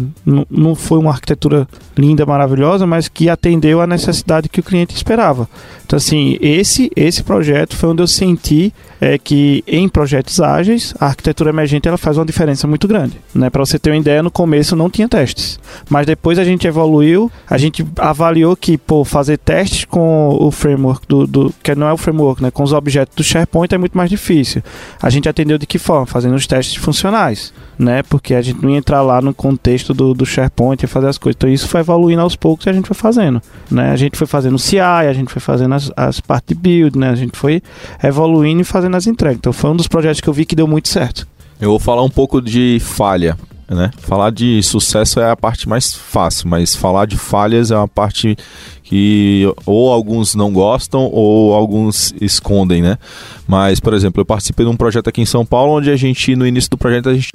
não 0.49 0.75
foi 0.75 0.97
uma 0.97 1.11
arquitetura 1.11 1.67
linda, 1.97 2.25
maravilhosa, 2.25 2.85
mas 2.87 3.07
que 3.07 3.29
atendeu 3.29 3.81
à 3.81 3.87
necessidade 3.87 4.49
que 4.49 4.59
o 4.59 4.63
cliente 4.63 4.95
esperava. 4.95 5.47
Então, 5.85 5.97
assim, 5.97 6.37
esse, 6.39 6.91
esse 6.95 7.23
projeto 7.23 7.75
foi 7.75 7.89
onde 7.89 8.01
eu 8.03 8.07
senti 8.07 8.73
é, 9.01 9.17
que 9.17 9.63
em 9.67 9.89
projetos 9.89 10.39
ágeis, 10.39 10.93
a 10.99 11.07
arquitetura 11.07 11.49
emergente 11.49 11.87
ela 11.87 11.97
faz 11.97 12.17
uma 12.17 12.25
diferença 12.25 12.67
muito 12.67 12.87
grande. 12.87 13.19
Né? 13.33 13.49
Para 13.49 13.65
você 13.65 13.79
ter 13.79 13.89
uma 13.89 13.97
ideia, 13.97 14.21
no 14.21 14.29
começo 14.29 14.75
não 14.75 14.89
tinha 14.89 15.09
testes. 15.09 15.59
Mas 15.89 16.05
depois 16.05 16.37
a 16.37 16.43
gente 16.43 16.67
evoluiu, 16.67 17.31
a 17.49 17.57
gente 17.57 17.85
avaliou 17.97 18.55
que 18.55 18.77
pô, 18.77 19.03
fazer 19.03 19.37
testes 19.37 19.85
com 19.85 20.37
o 20.39 20.51
framework 20.51 21.07
do, 21.07 21.18
do- 21.27 21.53
que 21.63 21.73
não 21.75 21.87
é 21.87 21.93
o 21.93 21.97
framework, 21.97 22.41
né? 22.41 22.51
com 22.51 22.63
os 22.63 22.73
objetos 22.73 23.15
do 23.15 23.23
SharePoint 23.23 23.73
é 23.73 23.77
muito 23.77 23.97
mais 23.97 24.09
difícil. 24.09 24.61
A 25.01 25.09
gente 25.09 25.27
atendeu 25.29 25.57
de 25.57 25.65
que 25.65 25.77
forma? 25.77 26.05
Fazendo 26.05 26.35
os 26.35 26.45
testes 26.47 26.75
funcionais, 26.75 27.53
né? 27.77 28.03
Porque 28.03 28.33
a 28.35 28.41
gente 28.41 28.61
não 28.61 28.69
ia 28.69 28.77
entrar 28.77 29.01
lá 29.01 29.21
no 29.21 29.33
contexto 29.33 29.93
do, 29.93 30.13
do 30.13 30.25
SharePoint 30.25 30.83
e 30.83 30.87
fazer 30.87 31.07
as 31.07 31.17
coisas. 31.17 31.35
Então 31.37 31.49
isso 31.49 31.67
foi 31.67 31.79
evoluindo 31.81 32.21
aos 32.21 32.35
poucos 32.35 32.65
e 32.65 32.69
a 32.69 32.73
gente 32.73 32.87
foi 32.87 32.95
fazendo, 32.95 33.41
né? 33.71 33.91
A 33.91 33.95
gente 33.95 34.17
foi 34.17 34.27
fazendo 34.27 34.57
CI, 34.59 34.79
a 34.79 35.13
gente 35.13 35.31
foi 35.31 35.41
fazendo 35.41 35.73
as, 35.75 35.91
as 35.95 36.19
partes 36.19 36.55
de 36.55 36.61
build, 36.61 36.97
né? 36.97 37.09
A 37.09 37.15
gente 37.15 37.37
foi 37.37 37.61
evoluindo 38.03 38.61
e 38.61 38.65
fazendo 38.65 38.95
as 38.97 39.07
entregas. 39.07 39.37
Então 39.37 39.53
foi 39.53 39.69
um 39.69 39.75
dos 39.75 39.87
projetos 39.87 40.21
que 40.21 40.27
eu 40.27 40.33
vi 40.33 40.45
que 40.45 40.55
deu 40.55 40.67
muito 40.67 40.89
certo. 40.89 41.27
Eu 41.61 41.69
vou 41.71 41.79
falar 41.79 42.03
um 42.03 42.09
pouco 42.09 42.41
de 42.41 42.79
falha, 42.81 43.37
né? 43.69 43.91
Falar 43.99 44.31
de 44.31 44.61
sucesso 44.63 45.19
é 45.19 45.29
a 45.29 45.35
parte 45.35 45.69
mais 45.69 45.93
fácil, 45.93 46.47
mas 46.47 46.75
falar 46.75 47.05
de 47.05 47.17
falhas 47.17 47.71
é 47.71 47.77
uma 47.77 47.87
parte 47.87 48.35
que 48.83 49.51
ou 49.65 49.91
alguns 49.91 50.33
não 50.33 50.51
gostam 50.51 51.09
ou 51.11 51.53
alguns 51.53 52.13
escondem, 52.19 52.81
né? 52.81 52.97
Mas, 53.47 53.79
por 53.79 53.93
exemplo, 53.93 54.21
eu 54.21 54.25
participei 54.25 54.65
de 54.65 54.71
um 54.71 54.75
projeto 54.75 55.07
aqui 55.07 55.21
em 55.21 55.25
São 55.25 55.45
Paulo 55.45 55.73
onde 55.73 55.91
a 55.91 55.95
gente, 55.95 56.35
no 56.35 56.47
início 56.47 56.69
do 56.69 56.77
projeto, 56.77 57.09
a 57.09 57.13
gente 57.13 57.29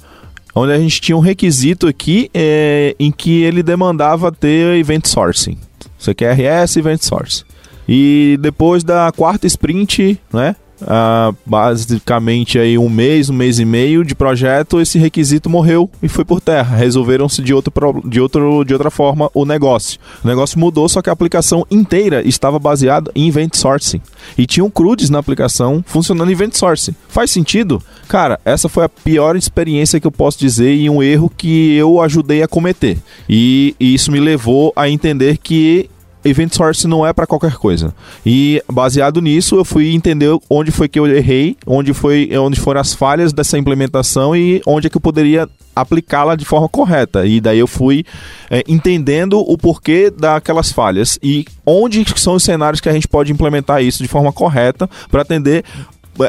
onde 0.53 0.71
a 0.71 0.79
gente 0.79 1.01
tinha 1.01 1.17
um 1.17 1.19
requisito 1.19 1.85
aqui 1.85 2.29
é, 2.33 2.95
em 2.97 3.11
que 3.11 3.43
ele 3.43 3.61
demandava 3.61 4.31
ter 4.31 4.77
event 4.77 5.05
sourcing. 5.05 5.57
CQRS 5.99 6.77
Event 6.77 7.01
Source. 7.01 7.43
E 7.87 8.37
depois 8.41 8.83
da 8.83 9.11
quarta 9.11 9.45
sprint, 9.47 10.19
né? 10.31 10.55
Ah, 10.81 11.33
basicamente 11.45 12.59
aí 12.59 12.77
um 12.77 12.89
mês, 12.89 13.29
um 13.29 13.33
mês 13.33 13.59
e 13.59 13.65
meio 13.65 14.03
de 14.03 14.15
projeto, 14.15 14.79
esse 14.79 14.97
requisito 14.97 15.49
morreu 15.49 15.89
e 16.01 16.07
foi 16.07 16.25
por 16.25 16.41
terra. 16.41 16.75
Resolveram-se 16.75 17.41
de, 17.41 17.53
outro, 17.53 17.71
de, 18.05 18.19
outro, 18.19 18.63
de 18.63 18.73
outra 18.73 18.89
forma 18.89 19.29
o 19.33 19.45
negócio. 19.45 19.99
O 20.23 20.27
negócio 20.27 20.59
mudou, 20.59 20.87
só 20.89 21.01
que 21.01 21.09
a 21.09 21.13
aplicação 21.13 21.65
inteira 21.69 22.27
estava 22.27 22.59
baseada 22.59 23.11
em 23.15 23.27
Event 23.27 23.55
Sourcing. 23.55 24.01
E 24.37 24.45
tinha 24.45 24.63
um 24.63 24.69
CRUDs 24.69 25.09
na 25.09 25.19
aplicação 25.19 25.83
funcionando 25.85 26.29
em 26.29 26.33
Event 26.33 26.53
Sourcing. 26.53 26.95
Faz 27.07 27.31
sentido? 27.31 27.81
Cara, 28.07 28.39
essa 28.43 28.69
foi 28.69 28.83
a 28.85 28.89
pior 28.89 29.35
experiência 29.35 29.99
que 29.99 30.07
eu 30.07 30.11
posso 30.11 30.39
dizer 30.39 30.73
e 30.73 30.89
um 30.89 31.01
erro 31.01 31.31
que 31.35 31.75
eu 31.75 32.01
ajudei 32.01 32.43
a 32.43 32.47
cometer. 32.47 32.97
E, 33.29 33.75
e 33.79 33.93
isso 33.93 34.11
me 34.11 34.19
levou 34.19 34.73
a 34.75 34.89
entender 34.89 35.37
que 35.37 35.89
Event 36.25 36.53
Source 36.53 36.87
não 36.87 37.05
é 37.05 37.13
para 37.13 37.27
qualquer 37.27 37.53
coisa. 37.53 37.93
E 38.25 38.61
baseado 38.71 39.21
nisso, 39.21 39.55
eu 39.55 39.63
fui 39.63 39.93
entender 39.93 40.35
onde 40.49 40.71
foi 40.71 40.89
que 40.89 40.99
eu 40.99 41.05
errei, 41.07 41.55
onde 41.65 41.93
foi, 41.93 42.29
onde 42.37 42.59
foram 42.59 42.81
as 42.81 42.93
falhas 42.93 43.31
dessa 43.31 43.57
implementação 43.57 44.35
e 44.35 44.61
onde 44.65 44.87
é 44.87 44.89
que 44.89 44.97
eu 44.97 45.01
poderia 45.01 45.47
aplicá-la 45.75 46.35
de 46.35 46.43
forma 46.43 46.67
correta. 46.67 47.25
E 47.25 47.39
daí 47.39 47.59
eu 47.59 47.67
fui 47.67 48.03
é, 48.49 48.63
entendendo 48.67 49.39
o 49.39 49.57
porquê 49.57 50.09
daquelas 50.09 50.71
falhas 50.71 51.19
e 51.21 51.45
onde 51.65 52.03
são 52.15 52.35
os 52.35 52.43
cenários 52.43 52.81
que 52.81 52.89
a 52.89 52.93
gente 52.93 53.07
pode 53.07 53.31
implementar 53.31 53.83
isso 53.83 54.01
de 54.01 54.09
forma 54.09 54.31
correta 54.31 54.89
para 55.11 55.21
atender 55.21 55.63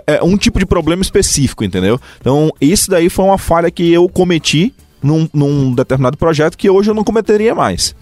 é, 0.07 0.23
um 0.23 0.37
tipo 0.37 0.59
de 0.59 0.67
problema 0.67 1.03
específico, 1.03 1.65
entendeu? 1.65 1.99
Então, 2.21 2.51
isso 2.61 2.91
daí 2.91 3.09
foi 3.09 3.25
uma 3.25 3.39
falha 3.39 3.71
que 3.71 3.93
eu 3.93 4.09
cometi 4.09 4.75
num, 5.03 5.29
num 5.33 5.73
determinado 5.75 6.17
projeto 6.19 6.59
que 6.59 6.69
hoje 6.69 6.91
eu 6.91 6.95
não 6.95 7.05
cometeria 7.05 7.55
mais. 7.55 7.95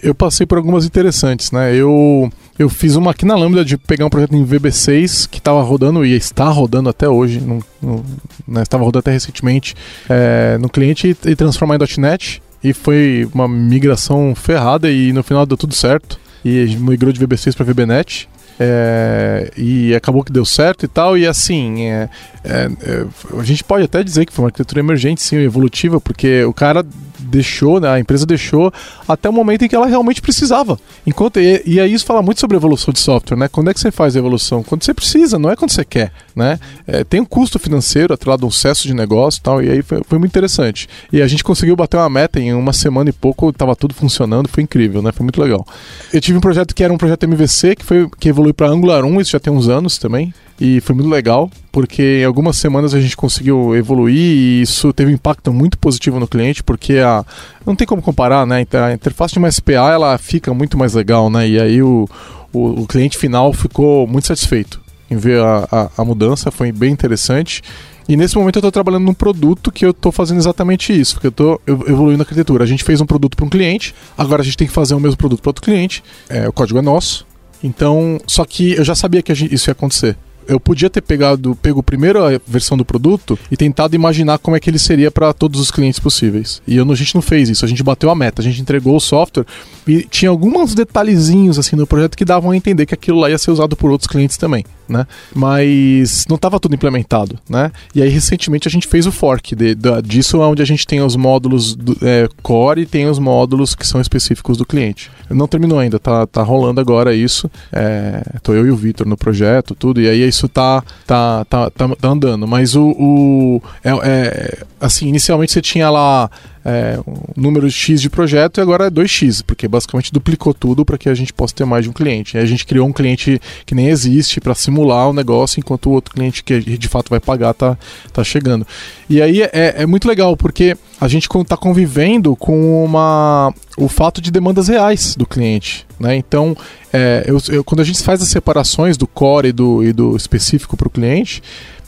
Eu 0.00 0.14
passei 0.14 0.46
por 0.46 0.58
algumas 0.58 0.84
interessantes, 0.84 1.50
né? 1.50 1.74
Eu, 1.74 2.30
eu 2.58 2.68
fiz 2.68 2.96
uma 2.96 3.10
aqui 3.10 3.24
na 3.24 3.34
Lambda 3.34 3.64
de 3.64 3.76
pegar 3.76 4.06
um 4.06 4.10
projeto 4.10 4.34
em 4.34 4.44
VB6 4.44 5.28
que 5.28 5.38
estava 5.38 5.62
rodando 5.62 6.04
e 6.04 6.14
está 6.14 6.48
rodando 6.48 6.88
até 6.88 7.08
hoje, 7.08 7.40
não, 7.40 7.60
não, 7.82 8.04
né, 8.46 8.62
estava 8.62 8.84
rodando 8.84 9.00
até 9.00 9.10
recentemente 9.10 9.74
é, 10.08 10.56
no 10.58 10.68
cliente 10.68 11.08
e, 11.08 11.30
e 11.30 11.36
transformar 11.36 11.76
em 11.76 12.00
.NET. 12.00 12.42
E 12.62 12.72
foi 12.72 13.28
uma 13.34 13.48
migração 13.48 14.34
ferrada 14.36 14.90
e 14.90 15.12
no 15.12 15.22
final 15.22 15.44
deu 15.44 15.56
tudo 15.56 15.74
certo. 15.74 16.18
E 16.44 16.76
migrou 16.76 17.12
de 17.12 17.20
VB6 17.20 17.54
para 17.54 17.64
VBNet. 17.64 18.28
É, 18.60 19.50
e 19.56 19.94
acabou 19.94 20.22
que 20.22 20.32
deu 20.32 20.44
certo 20.44 20.84
e 20.84 20.88
tal, 20.88 21.16
e 21.16 21.26
assim, 21.26 21.82
é, 21.82 22.08
é, 22.44 22.70
é, 22.82 23.06
a 23.38 23.42
gente 23.42 23.64
pode 23.64 23.84
até 23.84 24.02
dizer 24.02 24.26
que 24.26 24.32
foi 24.32 24.42
uma 24.44 24.48
arquitetura 24.48 24.80
emergente, 24.80 25.22
sim, 25.22 25.36
evolutiva, 25.36 26.00
porque 26.00 26.44
o 26.44 26.52
cara 26.52 26.84
deixou, 27.32 27.80
né, 27.80 27.88
a 27.88 27.98
empresa 27.98 28.26
deixou 28.26 28.72
até 29.08 29.28
o 29.28 29.32
momento 29.32 29.64
em 29.64 29.68
que 29.68 29.74
ela 29.74 29.86
realmente 29.86 30.20
precisava. 30.20 30.78
Enquanto 31.06 31.40
e, 31.40 31.62
e 31.64 31.80
aí 31.80 31.92
isso 31.92 32.04
fala 32.04 32.20
muito 32.20 32.40
sobre 32.40 32.56
evolução 32.56 32.92
de 32.92 33.00
software, 33.00 33.36
né? 33.36 33.48
Quando 33.48 33.70
é 33.70 33.74
que 33.74 33.80
você 33.80 33.90
faz 33.90 34.14
a 34.14 34.18
evolução? 34.18 34.62
Quando 34.62 34.84
você 34.84 34.92
precisa, 34.92 35.38
não 35.38 35.50
é 35.50 35.56
quando 35.56 35.70
você 35.70 35.84
quer, 35.84 36.12
né? 36.36 36.58
É, 36.86 37.04
tem 37.04 37.20
um 37.20 37.24
custo 37.24 37.58
financeiro 37.58 38.12
atrelado 38.12 38.44
a 38.44 38.48
um 38.48 38.50
sucesso 38.50 38.86
de 38.86 38.92
negócio 38.92 39.38
e 39.38 39.42
tal, 39.42 39.62
e 39.62 39.70
aí 39.70 39.82
foi, 39.82 40.02
foi 40.06 40.18
muito 40.18 40.30
interessante. 40.30 40.88
E 41.12 41.22
a 41.22 41.26
gente 41.26 41.42
conseguiu 41.42 41.74
bater 41.74 41.96
uma 41.96 42.10
meta 42.10 42.38
em 42.38 42.52
uma 42.52 42.72
semana 42.72 43.08
e 43.08 43.12
pouco, 43.12 43.48
estava 43.48 43.74
tudo 43.74 43.94
funcionando, 43.94 44.48
foi 44.48 44.62
incrível, 44.62 45.00
né? 45.00 45.12
Foi 45.12 45.24
muito 45.24 45.40
legal. 45.40 45.66
Eu 46.12 46.20
tive 46.20 46.36
um 46.36 46.40
projeto 46.40 46.74
que 46.74 46.84
era 46.84 46.92
um 46.92 46.98
projeto 46.98 47.24
MVC, 47.24 47.76
que 47.76 47.84
foi 47.84 48.08
que 48.18 48.28
evoluiu 48.28 48.41
para 48.50 48.68
Angular 48.68 49.04
1, 49.04 49.20
isso 49.20 49.32
já 49.32 49.40
tem 49.40 49.52
uns 49.52 49.68
anos 49.68 49.98
também. 49.98 50.32
E 50.58 50.80
foi 50.80 50.94
muito 50.94 51.10
legal, 51.10 51.50
porque 51.70 52.20
em 52.22 52.24
algumas 52.24 52.56
semanas 52.56 52.94
a 52.94 53.00
gente 53.00 53.16
conseguiu 53.16 53.76
evoluir 53.76 54.16
e 54.16 54.62
isso 54.62 54.92
teve 54.92 55.10
um 55.10 55.14
impacto 55.14 55.52
muito 55.52 55.76
positivo 55.76 56.18
no 56.18 56.26
cliente, 56.26 56.62
porque 56.62 56.98
a 56.98 57.24
não 57.66 57.76
tem 57.76 57.86
como 57.86 58.00
comparar, 58.00 58.46
né? 58.46 58.64
A 58.72 58.92
interface 58.92 59.34
de 59.34 59.38
uma 59.38 59.50
SPA 59.50 59.92
ela 59.92 60.16
fica 60.16 60.54
muito 60.54 60.78
mais 60.78 60.94
legal, 60.94 61.28
né? 61.28 61.48
E 61.48 61.60
aí 61.60 61.82
o, 61.82 62.08
o, 62.52 62.82
o 62.82 62.86
cliente 62.86 63.18
final 63.18 63.52
ficou 63.52 64.06
muito 64.06 64.26
satisfeito 64.28 64.80
em 65.10 65.16
ver 65.16 65.40
a, 65.40 65.68
a, 65.70 65.90
a 65.98 66.04
mudança, 66.04 66.50
foi 66.50 66.72
bem 66.72 66.92
interessante. 66.92 67.62
E 68.08 68.16
nesse 68.16 68.36
momento 68.36 68.56
eu 68.56 68.60
estou 68.60 68.72
trabalhando 68.72 69.04
num 69.04 69.14
produto 69.14 69.70
que 69.70 69.84
eu 69.84 69.90
estou 69.90 70.10
fazendo 70.10 70.38
exatamente 70.38 70.92
isso, 70.92 71.14
porque 71.14 71.28
eu 71.28 71.30
estou 71.30 71.60
evoluindo 71.66 72.22
a 72.22 72.24
arquitetura. 72.24 72.64
A 72.64 72.66
gente 72.66 72.82
fez 72.82 73.00
um 73.00 73.06
produto 73.06 73.36
para 73.36 73.46
um 73.46 73.48
cliente, 73.48 73.94
agora 74.18 74.42
a 74.42 74.44
gente 74.44 74.56
tem 74.56 74.66
que 74.66 74.72
fazer 74.72 74.94
o 74.94 75.00
mesmo 75.00 75.16
produto 75.16 75.40
para 75.40 75.50
outro 75.50 75.62
cliente. 75.62 76.02
É, 76.28 76.48
o 76.48 76.52
código 76.52 76.78
é 76.78 76.82
nosso. 76.82 77.26
Então, 77.62 78.20
só 78.26 78.44
que 78.44 78.72
eu 78.72 78.84
já 78.84 78.94
sabia 78.94 79.22
que 79.22 79.34
gente, 79.34 79.54
isso 79.54 79.70
ia 79.70 79.72
acontecer 79.72 80.16
eu 80.46 80.58
podia 80.58 80.90
ter 80.90 81.00
pegado, 81.00 81.56
pego 81.56 81.82
primeiro 81.82 82.24
a 82.24 82.40
versão 82.46 82.76
do 82.76 82.84
produto 82.84 83.38
e 83.50 83.56
tentado 83.56 83.94
imaginar 83.94 84.38
como 84.38 84.56
é 84.56 84.60
que 84.60 84.68
ele 84.68 84.78
seria 84.78 85.10
para 85.10 85.32
todos 85.32 85.60
os 85.60 85.70
clientes 85.70 86.00
possíveis. 86.00 86.62
E 86.66 86.76
eu, 86.76 86.90
a 86.90 86.94
gente 86.94 87.14
não 87.14 87.22
fez 87.22 87.48
isso, 87.48 87.64
a 87.64 87.68
gente 87.68 87.82
bateu 87.82 88.10
a 88.10 88.14
meta, 88.14 88.42
a 88.42 88.44
gente 88.44 88.60
entregou 88.60 88.96
o 88.96 89.00
software 89.00 89.46
e 89.86 90.02
tinha 90.02 90.30
alguns 90.30 90.74
detalhezinhos 90.74 91.58
assim 91.58 91.76
no 91.76 91.86
projeto 91.86 92.16
que 92.16 92.24
davam 92.24 92.50
a 92.50 92.56
entender 92.56 92.86
que 92.86 92.94
aquilo 92.94 93.20
lá 93.20 93.30
ia 93.30 93.38
ser 93.38 93.50
usado 93.50 93.76
por 93.76 93.90
outros 93.90 94.08
clientes 94.08 94.36
também, 94.36 94.64
né? 94.88 95.06
Mas 95.34 96.26
não 96.28 96.36
estava 96.36 96.58
tudo 96.60 96.74
implementado, 96.74 97.38
né? 97.48 97.70
E 97.94 98.02
aí 98.02 98.08
recentemente 98.08 98.68
a 98.68 98.70
gente 98.70 98.86
fez 98.86 99.06
o 99.06 99.12
fork 99.12 99.54
de, 99.54 99.74
de, 99.74 100.02
disso, 100.02 100.40
onde 100.40 100.62
a 100.62 100.64
gente 100.64 100.86
tem 100.86 101.00
os 101.00 101.16
módulos 101.16 101.74
do, 101.74 101.96
é, 102.02 102.28
core 102.42 102.82
e 102.82 102.86
tem 102.86 103.08
os 103.08 103.18
módulos 103.18 103.74
que 103.74 103.86
são 103.86 104.00
específicos 104.00 104.56
do 104.56 104.66
cliente. 104.66 105.10
Não 105.30 105.46
terminou 105.46 105.78
ainda, 105.78 105.98
tá, 105.98 106.26
tá 106.26 106.42
rolando 106.42 106.80
agora 106.80 107.14
isso. 107.14 107.50
É, 107.72 108.22
tô 108.42 108.52
eu 108.52 108.66
e 108.66 108.70
o 108.70 108.76
Vitor 108.76 109.06
no 109.06 109.16
projeto, 109.16 109.74
tudo, 109.74 110.00
e 110.00 110.08
aí 110.08 110.26
isso 110.26 110.48
tá, 110.48 110.82
tá, 111.06 111.44
tá, 111.44 111.70
tá, 111.70 111.88
tá 111.88 112.08
andando. 112.08 112.46
Mas 112.46 112.74
o. 112.74 112.90
o 112.98 113.62
é, 113.82 113.90
é, 114.02 114.58
assim, 114.80 115.08
inicialmente 115.08 115.52
você 115.52 115.62
tinha 115.62 115.88
lá 115.88 116.30
é, 116.64 116.98
um 117.06 117.42
número 117.42 117.70
X 117.70 118.00
de 118.00 118.08
projeto 118.08 118.58
e 118.58 118.60
agora 118.60 118.86
é 118.86 118.90
2X, 118.90 119.42
porque 119.44 119.66
basicamente 119.66 120.12
duplicou 120.12 120.54
tudo 120.54 120.84
para 120.84 120.98
que 120.98 121.08
a 121.08 121.14
gente 121.14 121.32
possa 121.32 121.54
ter 121.54 121.64
mais 121.64 121.84
de 121.84 121.90
um 121.90 121.92
cliente. 121.92 122.36
E 122.36 122.40
a 122.40 122.46
gente 122.46 122.64
criou 122.64 122.86
um 122.86 122.92
cliente 122.92 123.40
que 123.66 123.74
nem 123.74 123.88
existe 123.88 124.40
para 124.40 124.54
simular 124.72 125.10
o 125.10 125.12
negócio, 125.12 125.60
enquanto 125.60 125.86
o 125.86 125.92
outro 125.92 126.14
cliente 126.14 126.42
que 126.42 126.58
de 126.60 126.88
fato 126.88 127.10
vai 127.10 127.20
pagar 127.20 127.52
tá, 127.52 127.76
tá 128.12 128.24
chegando. 128.24 128.66
E 129.08 129.20
aí 129.20 129.42
é, 129.42 129.74
é 129.82 129.86
muito 129.86 130.08
legal, 130.08 130.36
porque 130.36 130.76
a 130.98 131.06
gente 131.06 131.28
está 131.28 131.56
convivendo 131.56 132.34
com 132.34 132.84
uma, 132.84 133.52
o 133.76 133.88
fato 133.88 134.20
de 134.20 134.30
demandas 134.30 134.68
reais 134.68 135.14
do 135.14 135.26
cliente. 135.26 135.86
Né? 136.00 136.16
Então, 136.16 136.56
é, 136.92 137.24
eu, 137.26 137.38
eu, 137.48 137.62
quando 137.62 137.80
a 137.80 137.84
gente 137.84 138.02
faz 138.02 138.22
as 138.22 138.28
separações 138.28 138.96
do 138.96 139.06
core 139.06 139.48
e 139.48 139.52
do, 139.52 139.84
e 139.84 139.92
do 139.92 140.16
específico 140.16 140.76
para 140.76 140.88
o 140.88 140.90
cliente, 140.90 141.42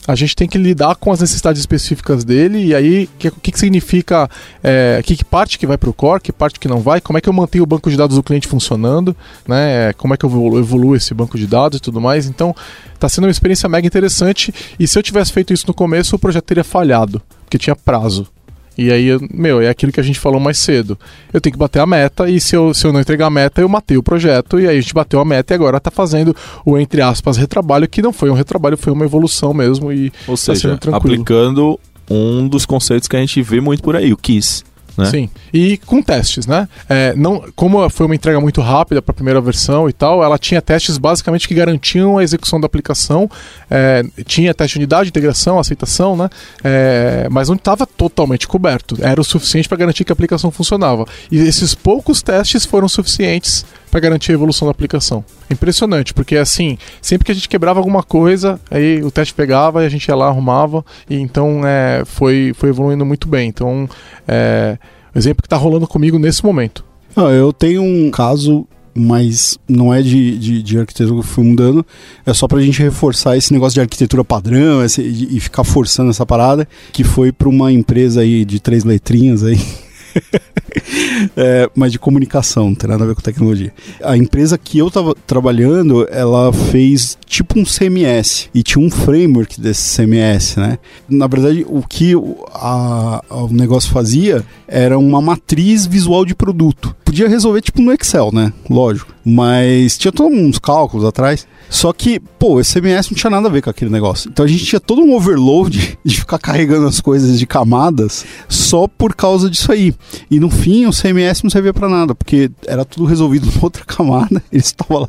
a 0.07 0.15
gente 0.15 0.37
tem 0.37 0.47
que 0.47 0.59
lidar 0.59 0.97
com 0.97 1.11
as 1.11 1.21
necessidades 1.21 1.61
específicas 1.61 2.25
dele 2.25 2.65
e 2.67 2.75
aí 2.75 3.05
o 3.05 3.19
que, 3.19 3.31
que, 3.31 3.53
que, 3.53 3.59
significa, 3.59 4.29
é, 4.63 5.01
que, 5.05 5.17
que, 5.17 5.25
parte 5.25 5.59
que 5.59 5.67
vai 5.67 5.79
para 5.79 5.89
o 5.89 5.95
core, 5.95 6.21
que 6.21 6.33
parte 6.33 6.61
que 6.61 6.69
não 6.69 6.81
vai, 6.81 7.01
como 7.01 7.17
é 7.17 7.21
que 7.21 7.29
eu 7.29 7.33
mantenho 7.33 7.65
o 7.65 7.67
banco 7.67 7.91
de 7.91 7.97
dados 7.97 8.17
do 8.17 8.23
cliente 8.23 8.47
funcionando, 8.47 9.17
né? 9.49 9.93
Como 9.95 10.13
é 10.13 10.17
que 10.17 10.25
eu 10.25 10.31
evoluo, 10.31 10.59
evoluo 10.59 10.97
esse 10.97 11.15
banco 11.15 11.39
de 11.39 11.47
dados 11.47 11.79
e 11.79 11.81
tudo 11.81 12.01
mais. 12.01 12.27
Então, 12.27 12.55
está 12.95 13.09
sendo 13.09 13.25
uma 13.25 13.31
experiência 13.31 13.69
mega 13.69 13.87
interessante 13.87 14.53
e 14.79 14.87
se 14.87 14.99
eu 14.99 15.03
tivesse 15.03 15.33
feito 15.33 15.53
isso 15.53 15.65
no 15.67 15.75
começo, 15.75 16.17
o 16.17 16.19
projeto 16.19 16.45
teria 16.45 16.65
falhado, 16.65 17.23
porque 17.45 17.59
tinha 17.59 17.75
prazo. 17.75 18.34
E 18.77 18.91
aí, 18.91 19.09
meu, 19.33 19.61
é 19.61 19.69
aquilo 19.69 19.93
que 19.93 20.01
a 20.01 20.03
gente 20.03 20.19
falou 20.19 20.41
mais 20.41 20.59
cedo. 20.59 20.99
Eu 21.33 21.41
tenho 21.41 21.53
que 21.53 21.59
bater 21.59 21.81
a 21.81 21.87
meta, 21.87 22.29
e 22.29 22.41
se 22.41 22.57
eu, 22.57 22.75
se 22.75 22.87
eu 22.87 22.93
não 22.93 23.01
entregar 23.01 23.27
a 23.27 23.31
meta, 23.31 23.61
eu 23.61 23.69
matei 23.69 23.97
o 23.97 24.03
projeto, 24.03 24.59
e 24.59 24.69
aí 24.69 24.77
a 24.77 24.81
gente 24.81 24.95
bateu 24.95 25.21
a 25.21 25.25
meta 25.25 25.55
e 25.55 25.57
agora 25.57 25.81
tá 25.81 25.91
fazendo 25.91 26.35
o, 26.65 26.77
entre 26.79 27.01
aspas, 27.01 27.37
retrabalho, 27.37 27.89
que 27.89 28.03
não 28.03 28.13
foi 28.13 28.31
um 28.31 28.35
retrabalho, 28.35 28.77
foi 28.77 28.93
uma 28.93 29.05
evolução 29.05 29.55
mesmo. 29.55 29.93
E 29.93 30.13
Ou 30.27 30.35
tá 30.35 30.37
seja, 30.37 30.79
aplicando 30.93 31.79
um 32.11 32.47
dos 32.49 32.67
conceitos 32.67 33.09
que 33.09 33.17
a 33.17 33.21
gente 33.21 33.41
vê 33.43 33.61
muito 33.61 33.83
por 33.83 33.97
aí, 33.97 34.13
o 34.13 34.17
KISS. 34.17 34.65
Né? 34.97 35.07
Sim. 35.07 35.31
E 35.53 35.77
com 35.79 36.03
testes, 36.03 36.47
né? 36.47 36.69
É, 36.89 37.15
não, 37.17 37.45
como 37.55 37.89
foi 37.91 38.07
uma 38.07 38.15
entrega 38.15 38.41
muito 38.41 38.61
rápida 38.61 39.03
para 39.03 39.13
a 39.13 39.15
primeira 39.15 39.41
versão 39.41 39.89
e 39.89 39.93
tal, 39.93 40.23
ela 40.23 40.39
tinha 40.39 40.63
testes 40.63 40.99
basicamente 40.99 41.49
que 41.49 41.55
garantiam 41.55 42.19
a 42.19 42.23
execução 42.23 42.61
da 42.61 42.67
aplicação. 42.67 43.29
É, 43.71 44.05
tinha 44.25 44.55
teste 44.55 44.75
de 44.75 44.81
unidade, 44.81 45.09
integração, 45.09 45.59
aceitação, 45.59 46.17
né? 46.17 46.29
É, 46.63 47.29
mas 47.31 47.49
não 47.49 47.57
estava 47.57 47.87
totalmente 47.87 48.47
coberto. 48.47 48.97
Era 49.01 49.21
o 49.21 49.25
suficiente 49.25 49.69
para 49.69 49.79
garantir 49.79 50.05
que 50.05 50.13
a 50.13 50.15
aplicação 50.15 50.51
funcionava. 50.51 51.05
E 51.31 51.39
esses 51.39 51.75
poucos 51.75 52.23
testes 52.23 52.65
foram 52.65 52.89
suficientes 52.89 53.65
para 53.95 54.01
garantir 54.01 54.33
a 54.33 54.35
evolução 54.35 54.67
da 54.67 54.73
aplicação. 54.73 55.25
Impressionante, 55.49 56.13
porque 56.13 56.35
assim, 56.35 56.77
sempre 57.01 57.27
que 57.27 57.31
a 57.31 57.35
gente 57.35 57.49
quebrava 57.49 57.79
alguma 57.79 58.03
coisa, 58.03 58.59
aí 58.69 59.01
o 59.05 59.09
teste 59.09 59.33
pegava 59.33 59.85
e 59.85 59.87
a 59.87 59.89
gente 59.89 60.09
ia 60.09 60.17
lá, 60.17 60.27
arrumava, 60.27 60.85
e 61.09 61.15
então 61.15 61.61
é, 61.65 62.03
foi, 62.05 62.53
foi 62.57 62.71
evoluindo 62.71 63.07
muito 63.07 63.29
bem. 63.29 63.49
Então, 63.49 63.89
é, 64.27 64.77
exemplo 65.15 65.43
que 65.43 65.47
está 65.47 65.57
rolando 65.57 65.87
comigo 65.87 66.19
nesse 66.19 66.45
momento. 66.45 66.85
Ah, 67.15 67.31
eu 67.31 67.53
tenho 67.53 67.85
um 67.85 68.11
caso 68.11 68.67
mas 68.97 69.59
não 69.69 69.93
é 69.93 70.01
de, 70.01 70.39
de, 70.39 70.63
de, 70.63 70.79
arquitetura 70.79 71.21
mudando, 71.39 71.85
é 72.25 72.33
só 72.33 72.47
pra 72.47 72.61
gente 72.61 72.81
reforçar 72.81 73.37
esse 73.37 73.53
negócio 73.53 73.75
de 73.75 73.81
arquitetura 73.81 74.25
padrão 74.25 74.85
esse, 74.85 75.03
e 75.03 75.41
ficar 75.41 75.65
forçando 75.65 76.11
essa 76.11 76.25
parada, 76.25 76.69
que 76.93 77.03
foi 77.03 77.33
para 77.33 77.49
uma 77.49 77.73
empresa 77.73 78.21
aí 78.21 78.45
de 78.45 78.61
três 78.61 78.85
letrinhas 78.85 79.43
aí, 79.43 79.59
é, 81.37 81.69
mas 81.75 81.93
de 81.93 81.99
comunicação, 81.99 82.69
não 82.69 82.75
tem 82.75 82.89
nada 82.89 83.05
a 83.05 83.07
ver 83.07 83.15
com 83.15 83.21
tecnologia. 83.21 83.73
A 84.03 84.17
empresa 84.17 84.59
que 84.59 84.79
eu 84.79 84.89
estava 84.89 85.15
trabalhando, 85.27 86.07
ela 86.11 86.53
fez 86.53 87.19
tipo 87.27 87.59
um 87.59 87.65
CMS 87.65 88.49
e 88.55 88.63
tinha 88.63 88.85
um 88.85 88.91
framework 88.91 89.61
desse 89.61 89.97
CMS, 89.97 90.59
né? 90.59 90.79
Na 91.09 91.27
verdade, 91.27 91.65
o 91.69 91.83
que 91.83 92.15
a, 92.53 93.23
a, 93.29 93.37
o 93.45 93.53
negócio 93.53 93.91
fazia 93.91 94.45
era 94.67 94.99
uma 94.99 95.21
matriz 95.21 95.87
visual 95.87 96.25
de 96.25 96.35
produto. 96.35 96.95
Podia 97.05 97.29
resolver 97.29 97.61
tipo 97.61 97.81
no 97.81 97.93
Excel, 97.93 98.31
né? 98.33 98.53
Lógico. 98.69 99.15
Mas 99.25 99.97
tinha 99.97 100.13
todos 100.13 100.37
uns 100.37 100.59
cálculos 100.59 101.07
atrás. 101.07 101.47
Só 101.69 101.93
que, 101.93 102.21
pô, 102.39 102.61
esse 102.61 102.81
CMS 102.81 103.11
não 103.11 103.17
tinha 103.17 103.31
nada 103.31 103.49
a 103.49 103.51
ver 103.51 103.63
com 103.63 103.71
aquele 103.71 103.91
negócio. 103.91 104.31
Então 104.31 104.45
a 104.45 104.49
gente 104.49 104.65
tinha 104.65 104.81
todo 104.81 105.03
um 105.03 105.15
overload 105.15 105.99
de 106.05 106.17
ficar 106.19 106.39
carregando 106.39 106.87
as 106.87 107.01
coisas 107.01 107.39
de 107.39 107.47
camadas 107.47 108.25
só 108.49 108.87
por 108.87 109.15
causa 109.15 109.51
disso 109.51 109.73
aí. 109.73 109.95
E 110.31 110.39
no 110.39 110.51
fim, 110.51 110.87
o 110.87 110.93
CMS 110.93 111.43
não 111.43 111.51
servia 111.51 111.75
para 111.75 111.89
nada, 111.89 112.15
porque 112.15 112.51
era 112.67 112.85
tudo 112.85 113.05
resolvido 113.05 113.47
numa 113.53 113.65
outra 113.65 113.85
camada. 113.85 114.43
Ele 114.53 114.63
estava 114.63 115.01
lá 115.01 115.09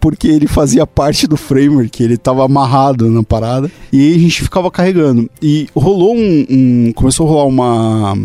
porque 0.00 0.28
ele 0.28 0.46
fazia 0.46 0.86
parte 0.86 1.26
do 1.26 1.36
framework, 1.36 2.02
ele 2.02 2.14
estava 2.14 2.44
amarrado 2.44 3.10
na 3.10 3.22
parada. 3.22 3.70
E 3.92 4.00
aí 4.00 4.14
a 4.14 4.18
gente 4.18 4.42
ficava 4.42 4.70
carregando. 4.70 5.30
E 5.40 5.66
rolou 5.74 6.14
um, 6.14 6.46
um 6.48 6.92
começou 6.94 7.26
a 7.26 7.30
rolar 7.30 7.46
uma 7.46 8.18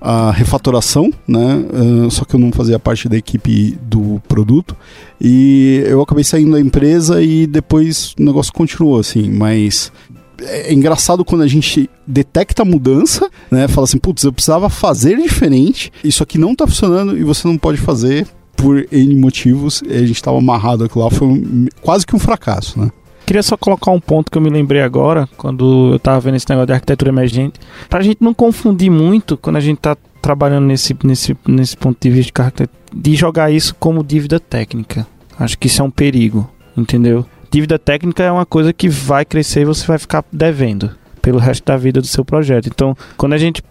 a 0.00 0.30
refatoração, 0.30 1.12
né? 1.26 1.56
Uh, 1.56 2.10
só 2.10 2.24
que 2.24 2.34
eu 2.34 2.40
não 2.40 2.52
fazia 2.52 2.78
parte 2.78 3.08
da 3.08 3.16
equipe 3.16 3.78
do 3.82 4.20
produto. 4.28 4.76
E 5.20 5.82
eu 5.86 6.00
acabei 6.00 6.24
saindo 6.24 6.52
da 6.52 6.60
empresa 6.60 7.22
e 7.22 7.46
depois 7.46 8.14
o 8.18 8.22
negócio 8.22 8.52
continuou 8.52 8.98
assim, 8.98 9.30
mas 9.30 9.92
é 10.40 10.72
engraçado 10.72 11.24
quando 11.24 11.42
a 11.42 11.48
gente 11.48 11.90
detecta 12.06 12.62
a 12.62 12.64
mudança, 12.64 13.28
né? 13.50 13.66
Fala 13.66 13.84
assim, 13.84 13.98
putz, 13.98 14.22
eu 14.22 14.32
precisava 14.32 14.68
fazer 14.68 15.16
diferente, 15.16 15.92
isso 16.04 16.22
aqui 16.22 16.38
não 16.38 16.54
tá 16.54 16.66
funcionando 16.66 17.18
e 17.18 17.24
você 17.24 17.46
não 17.48 17.58
pode 17.58 17.78
fazer 17.78 18.26
por 18.56 18.86
N 18.90 19.14
motivos. 19.16 19.82
a 19.88 19.98
gente 19.98 20.12
estava 20.12 20.38
amarrado 20.38 20.84
aquilo 20.84 21.04
lá, 21.04 21.10
foi 21.10 21.26
um, 21.28 21.66
quase 21.80 22.06
que 22.06 22.14
um 22.14 22.18
fracasso, 22.18 22.78
né? 22.78 22.90
Queria 23.28 23.42
só 23.42 23.58
colocar 23.58 23.90
um 23.90 24.00
ponto 24.00 24.32
que 24.32 24.38
eu 24.38 24.40
me 24.40 24.48
lembrei 24.48 24.80
agora, 24.80 25.28
quando 25.36 25.92
eu 25.92 25.98
tava 25.98 26.18
vendo 26.18 26.36
esse 26.36 26.48
negócio 26.48 26.68
de 26.68 26.72
arquitetura 26.72 27.10
emergente. 27.10 27.60
Pra 27.86 28.00
gente 28.00 28.24
não 28.24 28.32
confundir 28.32 28.90
muito 28.90 29.36
quando 29.36 29.56
a 29.56 29.60
gente 29.60 29.76
tá 29.76 29.94
trabalhando 30.22 30.64
nesse, 30.64 30.96
nesse, 31.04 31.36
nesse 31.46 31.76
ponto 31.76 31.98
de 32.00 32.08
vista 32.08 32.50
de, 32.56 32.66
de 32.90 33.14
jogar 33.14 33.50
isso 33.50 33.74
como 33.74 34.02
dívida 34.02 34.40
técnica. 34.40 35.06
Acho 35.38 35.58
que 35.58 35.66
isso 35.66 35.82
é 35.82 35.84
um 35.84 35.90
perigo, 35.90 36.50
entendeu? 36.74 37.26
Dívida 37.50 37.78
técnica 37.78 38.22
é 38.22 38.32
uma 38.32 38.46
coisa 38.46 38.72
que 38.72 38.88
vai 38.88 39.26
crescer 39.26 39.60
e 39.60 39.66
você 39.66 39.86
vai 39.86 39.98
ficar 39.98 40.24
devendo 40.32 40.96
pelo 41.18 41.38
resto 41.38 41.64
da 41.64 41.76
vida 41.76 42.00
do 42.00 42.06
seu 42.06 42.24
projeto. 42.24 42.68
Então, 42.68 42.96
quando 43.16 43.32
a 43.34 43.38
gente 43.38 43.62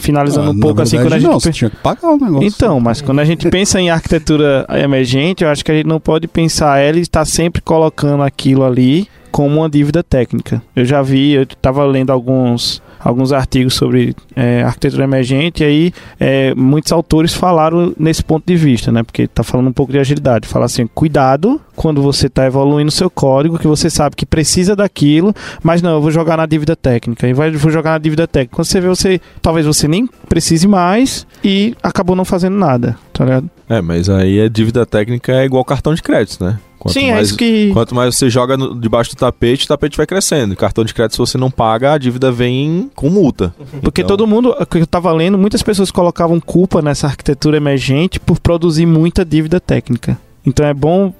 finalizando 0.00 0.48
ah, 0.48 0.52
um 0.52 0.60
pouco 0.60 0.82
assim, 0.82 0.96
quando 0.96 1.12
a 1.12 1.18
gente 1.18 1.30
não, 1.30 1.40
você 1.40 1.52
tinha 1.52 1.70
que 1.70 1.76
pagar 1.76 2.10
o 2.10 2.16
negócio. 2.16 2.46
Então, 2.46 2.80
mas 2.80 3.00
quando 3.00 3.20
a 3.20 3.24
gente 3.24 3.48
pensa 3.48 3.80
em 3.80 3.90
arquitetura 3.90 4.66
emergente, 4.70 5.44
eu 5.44 5.50
acho 5.50 5.64
que 5.64 5.70
a 5.70 5.74
gente 5.74 5.86
não 5.86 6.00
pode 6.00 6.26
pensar 6.28 6.78
ela 6.78 6.98
e 6.98 7.02
estar 7.02 7.24
sempre 7.24 7.60
colocando 7.60 8.22
aquilo 8.22 8.64
ali 8.64 9.08
como 9.32 9.60
uma 9.60 9.68
dívida 9.68 10.02
técnica. 10.02 10.62
Eu 10.76 10.84
já 10.84 11.02
vi, 11.02 11.32
eu 11.32 11.42
estava 11.42 11.84
lendo 11.84 12.10
alguns 12.10 12.82
alguns 13.04 13.32
artigos 13.32 13.74
sobre 13.74 14.14
é, 14.36 14.62
arquitetura 14.62 15.04
emergente 15.04 15.62
e 15.62 15.66
aí 15.66 15.92
é, 16.20 16.54
muitos 16.54 16.92
autores 16.92 17.34
falaram 17.34 17.92
nesse 17.98 18.22
ponto 18.22 18.44
de 18.46 18.54
vista, 18.54 18.92
né? 18.92 19.02
Porque 19.02 19.22
está 19.22 19.42
falando 19.42 19.68
um 19.68 19.72
pouco 19.72 19.92
de 19.92 19.98
agilidade. 19.98 20.46
Fala 20.46 20.66
assim, 20.66 20.86
cuidado 20.86 21.60
quando 21.74 22.00
você 22.00 22.28
está 22.28 22.46
evoluindo 22.46 22.90
seu 22.90 23.10
código, 23.10 23.58
que 23.58 23.66
você 23.66 23.90
sabe 23.90 24.14
que 24.14 24.24
precisa 24.24 24.76
daquilo, 24.76 25.34
mas 25.62 25.82
não, 25.82 25.94
eu 25.94 26.00
vou 26.00 26.10
jogar 26.10 26.36
na 26.36 26.46
dívida 26.46 26.76
técnica 26.76 27.26
e 27.26 27.32
vai, 27.32 27.50
vou 27.50 27.72
jogar 27.72 27.92
na 27.92 27.98
dívida 27.98 28.26
técnica. 28.26 28.54
Quando 28.54 28.66
você 28.66 28.80
vê, 28.80 28.88
você 28.88 29.20
talvez 29.40 29.66
você 29.66 29.88
nem 29.88 30.06
precise 30.28 30.68
mais 30.68 31.26
e 31.42 31.74
acabou 31.82 32.14
não 32.14 32.24
fazendo 32.24 32.56
nada, 32.56 32.96
tá 33.12 33.24
ligado? 33.24 33.50
É, 33.68 33.80
mas 33.80 34.08
aí 34.08 34.40
a 34.40 34.48
dívida 34.48 34.86
técnica 34.86 35.32
é 35.32 35.44
igual 35.44 35.64
cartão 35.64 35.94
de 35.94 36.02
crédito, 36.02 36.44
né? 36.44 36.58
Quanto 36.82 36.94
Sim, 36.94 37.10
é 37.10 37.12
mais, 37.12 37.18
é 37.18 37.22
isso 37.22 37.36
que. 37.36 37.70
Quanto 37.72 37.94
mais 37.94 38.16
você 38.16 38.28
joga 38.28 38.56
no, 38.56 38.74
debaixo 38.74 39.10
do 39.10 39.16
tapete, 39.16 39.66
o 39.66 39.68
tapete 39.68 39.96
vai 39.96 40.04
crescendo. 40.04 40.56
Cartão 40.56 40.84
de 40.84 40.92
crédito, 40.92 41.12
se 41.12 41.18
você 41.18 41.38
não 41.38 41.48
paga, 41.48 41.92
a 41.92 41.98
dívida 41.98 42.32
vem 42.32 42.90
com 42.96 43.08
multa. 43.08 43.54
Porque 43.80 44.00
então... 44.00 44.16
todo 44.16 44.26
mundo, 44.26 44.52
que 44.68 44.78
eu 44.78 44.86
tava 44.86 45.12
lendo, 45.12 45.38
muitas 45.38 45.62
pessoas 45.62 45.92
colocavam 45.92 46.40
culpa 46.40 46.82
nessa 46.82 47.06
arquitetura 47.06 47.56
emergente 47.56 48.18
por 48.18 48.40
produzir 48.40 48.84
muita 48.84 49.24
dívida 49.24 49.60
técnica. 49.60 50.18
Então 50.44 50.66
é 50.66 50.74
bom 50.74 51.14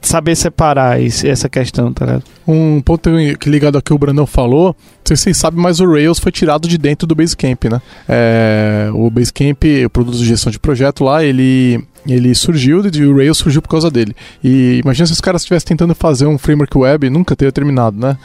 saber 0.00 0.36
separar 0.36 1.02
esse, 1.02 1.28
essa 1.28 1.48
questão, 1.48 1.92
tá 1.92 2.06
ligado? 2.06 2.24
Um 2.46 2.80
ponto 2.80 3.10
que 3.38 3.50
ligado 3.50 3.76
ao 3.76 3.82
que 3.82 3.92
o 3.92 3.98
Brandão 3.98 4.26
falou, 4.26 4.66
não 4.68 4.74
sei 5.04 5.16
se 5.16 5.22
vocês 5.24 5.36
sabem, 5.36 5.60
mas 5.60 5.80
o 5.80 5.90
Rails 5.90 6.20
foi 6.20 6.30
tirado 6.30 6.68
de 6.68 6.78
dentro 6.78 7.04
do 7.06 7.16
Basecamp, 7.16 7.64
né? 7.64 7.82
É, 8.08 8.90
o 8.94 9.10
Basecamp, 9.10 9.64
o 9.84 9.90
produto 9.90 10.16
de 10.18 10.24
gestão 10.24 10.52
de 10.52 10.58
projeto 10.60 11.02
lá, 11.02 11.24
ele 11.24 11.84
ele 12.06 12.34
surgiu 12.34 12.82
e 12.86 13.04
o 13.04 13.16
Rails 13.16 13.38
surgiu 13.38 13.60
por 13.60 13.68
causa 13.68 13.90
dele. 13.90 14.14
E 14.42 14.80
imagina 14.82 15.06
se 15.06 15.12
os 15.12 15.20
caras 15.20 15.42
estivessem 15.42 15.68
tentando 15.68 15.94
fazer 15.94 16.26
um 16.26 16.38
framework 16.38 16.76
web 16.76 17.06
e 17.06 17.10
nunca 17.10 17.36
teria 17.36 17.52
terminado, 17.52 17.98
né? 17.98 18.16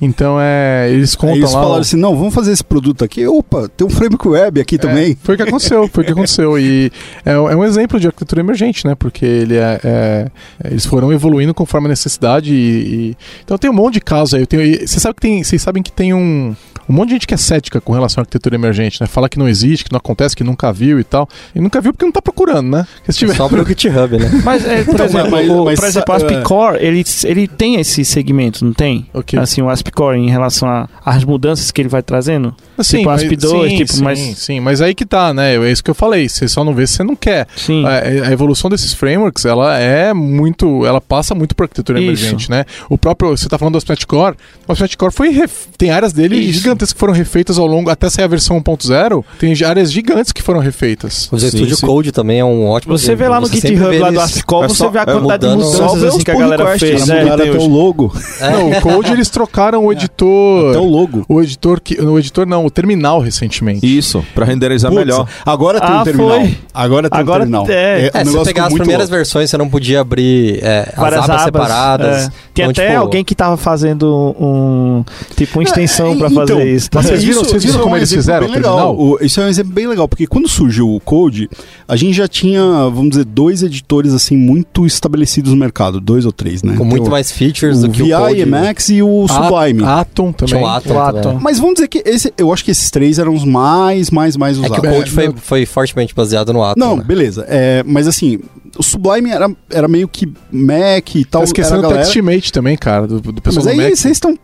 Então 0.00 0.36
é. 0.40 0.90
Eles 0.90 1.14
contam 1.14 1.34
Aí 1.34 1.40
eles 1.40 1.52
lá. 1.52 1.62
falaram 1.62 1.80
assim: 1.80 1.96
não, 1.96 2.16
vamos 2.16 2.34
fazer 2.34 2.52
esse 2.52 2.64
produto 2.64 3.04
aqui. 3.04 3.26
Opa, 3.26 3.68
tem 3.68 3.86
um 3.86 3.90
framework 3.90 4.28
web 4.28 4.60
aqui 4.60 4.74
é, 4.74 4.78
também. 4.78 5.16
Foi 5.22 5.34
o 5.34 5.36
que 5.36 5.44
aconteceu, 5.44 5.88
foi 5.88 6.02
o 6.02 6.06
que 6.06 6.12
aconteceu. 6.12 6.58
E 6.58 6.92
é, 7.24 7.32
é, 7.32 7.38
um 7.38 7.64
exemplo 7.64 7.98
de 7.98 8.06
arquitetura 8.06 8.40
emergente, 8.40 8.86
né? 8.86 8.94
Porque 8.94 9.24
ele 9.24 9.56
é, 9.56 9.80
é 9.82 10.30
eles 10.64 10.84
foram 10.84 11.12
evoluindo 11.12 11.54
conforme 11.54 11.86
a 11.86 11.90
necessidade. 11.90 12.52
E, 12.52 12.56
e... 12.56 13.16
Então 13.44 13.56
tem 13.56 13.70
um 13.70 13.74
monte 13.74 13.94
de 13.94 14.00
casos 14.00 14.34
aí. 14.34 14.46
Você 14.86 15.00
sabe 15.00 15.14
que 15.14 15.20
tem. 15.20 15.42
Vocês 15.42 15.62
sabem 15.62 15.82
que 15.82 15.92
tem 15.92 16.12
um 16.12 16.54
um 16.88 16.92
monte 16.92 17.08
de 17.08 17.14
gente 17.14 17.26
que 17.26 17.34
é 17.34 17.36
cética 17.36 17.80
com 17.80 17.92
relação 17.92 18.20
à 18.20 18.22
arquitetura 18.22 18.54
emergente, 18.54 19.00
né? 19.00 19.06
Fala 19.06 19.28
que 19.28 19.38
não 19.38 19.48
existe, 19.48 19.84
que 19.84 19.92
não 19.92 19.98
acontece, 19.98 20.34
que 20.34 20.44
nunca 20.44 20.72
viu 20.72 20.98
e 20.98 21.04
tal. 21.04 21.28
E 21.54 21.60
nunca 21.60 21.80
viu 21.80 21.92
porque 21.92 22.04
não 22.04 22.12
tá 22.12 22.22
procurando, 22.22 22.70
né? 22.70 22.86
Se 23.08 23.18
tiver... 23.18 23.34
Só 23.34 23.48
pro 23.48 23.64
GitHub, 23.66 24.18
né? 24.18 24.30
Mas, 24.44 24.66
é, 24.66 24.82
por, 24.84 24.94
então, 24.94 25.06
exemplo, 25.06 25.30
mas, 25.30 25.48
o, 25.48 25.64
mas, 25.64 25.80
por 25.80 25.88
exemplo, 25.88 26.14
o 26.14 26.16
AspCore, 26.16 26.78
ele, 26.80 27.04
ele 27.24 27.48
tem 27.48 27.76
esse 27.76 28.04
segmento, 28.04 28.64
não 28.64 28.72
tem? 28.72 29.06
Okay. 29.12 29.38
Assim, 29.38 29.62
o 29.62 29.68
AspCore 29.68 30.18
em 30.18 30.30
relação 30.30 30.88
às 31.04 31.24
mudanças 31.24 31.70
que 31.70 31.80
ele 31.80 31.88
vai 31.88 32.02
trazendo? 32.02 32.54
Sim, 32.82 32.98
tipo 32.98 33.10
mas, 33.10 33.22
ASP2, 33.22 33.68
sim, 33.68 33.76
tipo, 33.76 33.92
sim, 33.92 34.02
mas... 34.02 34.18
sim, 34.18 34.60
mas 34.60 34.80
aí 34.80 34.94
que 34.94 35.04
tá, 35.04 35.32
né? 35.34 35.56
É 35.56 35.70
isso 35.70 35.82
que 35.82 35.90
eu 35.90 35.94
falei. 35.94 36.28
Você 36.28 36.48
só 36.48 36.64
não 36.64 36.74
vê 36.74 36.86
se 36.86 36.94
você 36.94 37.02
não 37.04 37.16
quer. 37.16 37.46
Sim. 37.56 37.84
A, 37.84 38.28
a, 38.28 38.32
evolução 38.32 38.70
desses 38.70 38.92
frameworks, 38.92 39.44
ela 39.44 39.78
é 39.78 40.12
muito. 40.12 40.86
Ela 40.86 41.00
passa 41.00 41.34
muito 41.34 41.54
por 41.54 41.64
arquitetura 41.64 41.98
isso. 42.00 42.08
emergente, 42.08 42.50
né? 42.50 42.64
O 42.88 42.96
próprio. 42.96 43.36
Você 43.36 43.48
tá 43.48 43.58
falando 43.58 43.72
do 43.72 43.78
AspNet 43.78 44.06
Core. 44.06 44.36
O 44.66 44.72
AspNet 44.72 44.96
Core 44.96 45.12
foi. 45.12 45.42
Tem 45.76 45.90
áreas 45.90 46.12
dele 46.12 46.36
isso. 46.36 46.60
gigantescas 46.60 46.92
que 46.92 46.98
foram 46.98 47.12
refeitas 47.12 47.58
ao 47.58 47.66
longo, 47.66 47.90
até 47.90 48.08
sair 48.08 48.24
a 48.24 48.28
versão 48.28 48.60
1.0, 48.60 49.24
tem 49.38 49.54
áreas 49.64 49.92
gigantes 49.92 50.32
que 50.32 50.42
foram 50.42 50.60
refeitas. 50.60 51.28
O 51.32 51.38
Studio 51.38 51.76
sim. 51.76 51.86
Code 51.86 52.12
também 52.12 52.40
é 52.40 52.44
um 52.44 52.66
ótimo 52.66 52.96
Você 52.96 53.14
vê 53.14 53.28
lá 53.28 53.40
no 53.40 53.46
GitHub 53.48 53.98
lá 53.98 54.10
do 54.10 54.20
Articol, 54.20 54.64
é 54.64 54.68
você 54.68 54.88
vê 54.88 54.98
a 54.98 55.02
é, 55.02 55.04
quantidade 55.06 55.46
de 55.46 55.54
mudando- 55.54 55.72
mudanças 55.72 56.04
assim, 56.04 56.24
que 56.24 56.30
a 56.30 56.34
galera 56.34 56.78
fez. 56.78 57.06
né? 57.06 57.18
É. 57.18 57.22
Mudaram 57.22 57.42
até 57.42 57.58
tem 57.58 57.60
o 57.60 57.68
logo. 57.68 58.12
Não, 58.40 58.70
o 58.70 58.80
Code 58.80 59.12
eles 59.12 59.28
trocaram 59.30 59.84
o 59.84 59.92
editor. 59.92 60.70
Até 60.70 60.78
o 60.78 60.84
logo. 60.84 61.24
O 61.28 61.40
editor 61.42 61.80
que. 61.80 62.00
O 62.00 62.18
editor 62.18 62.46
não, 62.46 62.64
o 62.64 62.70
terminal 62.72 63.20
recentemente. 63.20 63.86
Isso, 63.86 64.24
pra 64.34 64.44
renderizar 64.44 64.90
Putz, 64.90 65.04
melhor. 65.04 65.28
Agora 65.46 65.80
tem 65.80 65.90
Ah, 65.90 66.00
um 66.00 66.04
terminal. 66.04 66.40
foi. 66.40 66.58
Agora 66.74 67.08
tem 67.10 67.20
Agora 67.20 67.38
um 67.44 67.50
terminal. 67.50 67.66
é. 67.68 68.10
É, 68.12 68.16
um 68.16 68.18
se 68.20 68.24
negócio 68.32 68.44
pegar 68.46 68.66
as 68.66 68.72
primeiras 68.74 69.08
louco. 69.08 69.16
versões, 69.16 69.50
você 69.50 69.56
não 69.56 69.68
podia 69.68 70.00
abrir 70.00 70.58
é, 70.62 70.92
as 70.96 70.98
abas, 70.98 71.28
abas, 71.30 71.42
separadas. 71.44 72.16
é. 72.26 72.30
Tinha 72.54 72.66
Então, 72.68 72.82
até 72.84 72.88
tipo, 72.92 73.00
alguém 73.00 73.24
que 73.24 73.34
tava 73.34 73.56
fazendo 73.56 74.34
um. 74.38 75.04
Tipo, 75.36 75.58
uma 75.58 75.62
extensão 75.62 76.12
É, 76.12 76.16
pra 76.16 76.28
então, 76.28 76.46
fazer 76.46 76.70
isso. 76.74 76.88
mas 76.92 77.06
vocês 77.06 77.22
viram- 77.24 77.40
Isso- 77.40 77.50
vocês 77.50 77.62
viram 77.62 77.70
isso 77.74 77.78
é 77.78 77.82
como 77.82 77.94
um 77.94 77.98
eles 77.98 78.08
exemplo 78.12 78.22
fizeram 78.22 78.46
bem 78.46 78.50
o 78.50 78.56
legal. 78.58 78.76
terminal? 78.76 78.98
O- 78.98 79.18
Isso 79.24 79.40
é 79.40 79.44
um 79.44 79.48
exemplo 79.48 79.72
bem 79.72 79.86
legal, 79.86 80.06
porque 80.08 80.26
quando 80.26 80.48
surgiu 80.48 80.94
o 80.94 81.00
Code, 81.00 81.48
a 81.88 81.96
gente 81.96 82.14
já 82.14 82.28
tinha, 82.28 82.60
vamos 82.90 83.10
dizer, 83.10 83.24
dois 83.24 83.62
editores 83.62 84.12
assim 84.12 84.36
muito 84.36 84.84
estabelecidos 84.86 85.50
no 85.52 85.56
mercado, 85.56 86.00
dois 86.00 86.26
ou 86.26 86.32
três, 86.32 86.62
né? 86.62 86.74
Com 86.76 86.84
muito 86.84 87.02
Tem 87.04 87.10
mais 87.10 87.30
features 87.32 87.80
do 87.80 87.88
que 87.88 88.02
VI, 88.02 88.14
o 88.14 88.18
Code. 88.18 88.40
Emacs 88.40 88.88
e 88.90 89.02
o 89.02 89.26
Sublime. 89.28 89.84
Atom 89.84 90.32
também. 90.32 90.54
Tinha 90.56 90.60
o 90.62 91.00
Atom. 91.00 91.38
Mas 91.40 91.58
vamos 91.58 91.74
dizer 91.74 91.88
que 91.88 92.02
esse, 92.04 92.32
eu 92.36 92.51
acho 92.52 92.64
que 92.64 92.70
esses 92.70 92.90
três 92.90 93.18
eram 93.18 93.34
os 93.34 93.44
mais, 93.44 94.10
mais, 94.10 94.36
mais 94.36 94.56
É 94.56 94.60
usados. 94.60 94.78
que 94.80 94.86
o 94.86 94.90
Code 94.90 95.10
É, 95.10 95.12
foi, 95.12 95.32
foi 95.36 95.66
fortemente 95.66 96.14
baseado 96.14 96.52
no 96.52 96.62
Atom. 96.62 96.78
Não, 96.78 96.96
né? 96.96 97.04
beleza. 97.04 97.44
É, 97.48 97.82
mas 97.86 98.06
assim, 98.06 98.38
o 98.78 98.82
Sublime 98.82 99.30
era, 99.30 99.50
era 99.70 99.86
meio 99.88 100.08
que 100.08 100.26
Mac 100.50 101.14
e 101.14 101.24
tal. 101.24 101.42
Tá 101.42 101.44
esquecendo 101.44 101.86
era 101.86 101.88
o. 101.88 101.92
TextMate 101.98 102.52
também, 102.52 102.76
cara, 102.76 103.06
do, 103.06 103.20
do 103.20 103.40
pessoal 103.42 103.64
Mas 103.66 103.74
do 103.74 103.80
aí 103.80 103.88
Mac. 103.90 103.96
vocês 103.98 104.12
estão. 104.16 104.38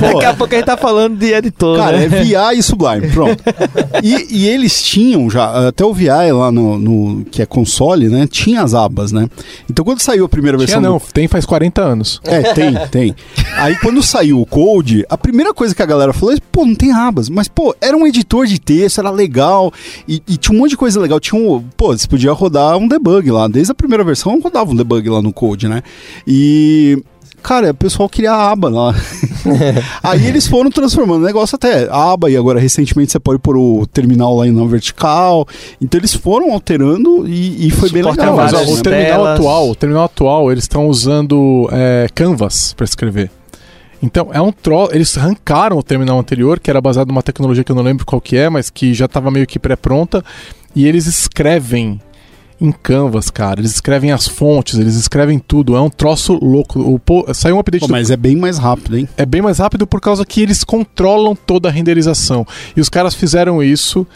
Daqui 0.00 0.24
a 0.26 0.34
pouco 0.34 0.54
a 0.54 0.56
gente 0.58 0.66
tá 0.66 0.76
falando 0.76 1.16
de 1.16 1.32
editor. 1.32 1.78
Cara, 1.78 1.96
né? 1.98 2.04
é 2.04 2.08
VI 2.08 2.58
e 2.58 2.62
Sublime, 2.62 3.10
pronto. 3.12 3.42
E, 4.02 4.26
e 4.38 4.48
eles 4.48 4.82
tinham 4.82 5.28
já, 5.30 5.68
até 5.68 5.84
o 5.84 5.92
VI 5.92 6.08
lá 6.32 6.50
no, 6.52 6.78
no- 6.78 7.24
que 7.24 7.42
é 7.42 7.46
console, 7.46 8.08
né? 8.08 8.26
Tinha 8.26 8.62
as 8.62 8.74
abas, 8.74 9.12
né? 9.12 9.28
Então 9.70 9.84
quando 9.84 10.00
saiu 10.00 10.24
a 10.24 10.28
primeira 10.28 10.56
versão. 10.58 10.80
Tinha 10.80 10.90
não, 10.90 10.98
do- 10.98 11.04
tem 11.12 11.28
faz 11.28 11.44
40 11.44 11.82
anos. 11.82 12.20
É, 12.24 12.52
tem, 12.54 12.74
tem. 12.90 13.14
Aí 13.56 13.76
quando 13.76 14.02
saiu 14.02 14.40
o 14.40 14.46
Code, 14.46 15.04
a 15.08 15.16
primeira 15.16 15.52
coisa 15.54 15.74
que 15.74 15.82
a 15.82 15.86
galera 15.86 16.12
falou 16.12 16.34
é, 16.34 16.38
pô, 16.52 16.64
não 16.64 16.74
tem 16.74 16.92
abas. 16.92 17.28
Mas, 17.28 17.48
pô, 17.48 17.74
era 17.80 17.96
um 17.96 18.06
editor 18.06 18.46
de 18.46 18.58
texto, 18.60 18.98
era 18.98 19.10
legal. 19.10 19.72
E, 20.08 20.22
e 20.28 20.36
tinha 20.36 20.54
um 20.56 20.60
monte 20.60 20.70
de 20.70 20.76
coisa 20.76 21.00
legal. 21.00 21.18
Tinha 21.20 21.40
um. 21.40 21.62
Pô, 21.76 21.96
você 21.96 22.06
podia 22.06 22.32
rodar 22.32 22.73
um 22.76 22.88
debug 22.88 23.30
lá. 23.30 23.48
Desde 23.48 23.72
a 23.72 23.74
primeira 23.74 24.04
versão 24.04 24.40
rodava 24.40 24.70
um 24.70 24.76
debug 24.76 25.08
lá 25.08 25.22
no 25.22 25.32
Code, 25.32 25.68
né? 25.68 25.82
E. 26.26 27.02
Cara, 27.42 27.72
o 27.72 27.74
pessoal 27.74 28.08
queria 28.08 28.32
a 28.32 28.52
aba 28.52 28.70
lá. 28.70 28.94
Aí 30.02 30.26
eles 30.26 30.46
foram 30.46 30.70
transformando 30.70 31.20
o 31.20 31.26
negócio 31.26 31.56
até 31.56 31.86
aba, 31.90 32.30
e 32.30 32.38
agora 32.38 32.58
recentemente 32.58 33.12
você 33.12 33.20
pode 33.20 33.38
pôr 33.38 33.58
o 33.58 33.86
terminal 33.86 34.34
lá 34.34 34.46
na 34.46 34.64
vertical. 34.64 35.46
Então 35.78 36.00
eles 36.00 36.14
foram 36.14 36.52
alterando 36.52 37.28
e, 37.28 37.66
e 37.66 37.70
foi 37.70 37.90
bem 37.90 38.02
Suporta 38.02 38.22
legal. 38.22 38.36
Não, 38.36 38.42
mas 38.44 38.54
ó, 38.54 38.62
o 38.62 38.82
terminal 38.82 39.18
telas. 39.18 39.38
atual, 39.38 39.68
o 39.68 39.74
terminal 39.74 40.04
atual, 40.04 40.50
eles 40.50 40.64
estão 40.64 40.86
usando 40.86 41.68
é, 41.70 42.08
Canvas 42.14 42.72
para 42.72 42.84
escrever. 42.84 43.30
Então, 44.04 44.28
é 44.32 44.40
um 44.40 44.52
troll. 44.52 44.90
Eles 44.92 45.16
arrancaram 45.16 45.78
o 45.78 45.82
terminal 45.82 46.18
anterior, 46.18 46.60
que 46.60 46.68
era 46.68 46.78
baseado 46.78 47.08
numa 47.08 47.22
tecnologia 47.22 47.64
que 47.64 47.72
eu 47.72 47.76
não 47.76 47.82
lembro 47.82 48.04
qual 48.04 48.20
que 48.20 48.36
é, 48.36 48.50
mas 48.50 48.68
que 48.68 48.92
já 48.92 49.06
estava 49.06 49.30
meio 49.30 49.46
que 49.46 49.58
pré-pronta, 49.58 50.22
e 50.76 50.86
eles 50.86 51.06
escrevem 51.06 51.98
em 52.64 52.72
Canvas, 52.72 53.30
cara. 53.30 53.60
Eles 53.60 53.72
escrevem 53.72 54.12
as 54.12 54.26
fontes, 54.26 54.78
eles 54.78 54.94
escrevem 54.96 55.38
tudo. 55.38 55.76
É 55.76 55.80
um 55.80 55.90
troço 55.90 56.38
louco. 56.42 56.80
O, 56.80 57.34
saiu 57.34 57.56
um 57.56 57.58
update 57.58 57.80
Pô, 57.80 57.86
do 57.86 57.92
mas 57.92 58.10
é 58.10 58.16
bem 58.16 58.36
mais 58.36 58.58
rápido, 58.58 58.96
hein? 58.96 59.08
é 59.16 59.26
bem 59.26 59.42
mais 59.42 59.58
rápido 59.58 59.86
por 59.86 60.00
causa 60.00 60.24
que 60.24 60.42
eles 60.42 60.64
controlam 60.64 61.34
toda 61.34 61.68
a 61.68 61.72
renderização. 61.72 62.46
E 62.76 62.80
os 62.80 62.88
caras 62.88 63.14
fizeram 63.14 63.62
isso 63.62 64.06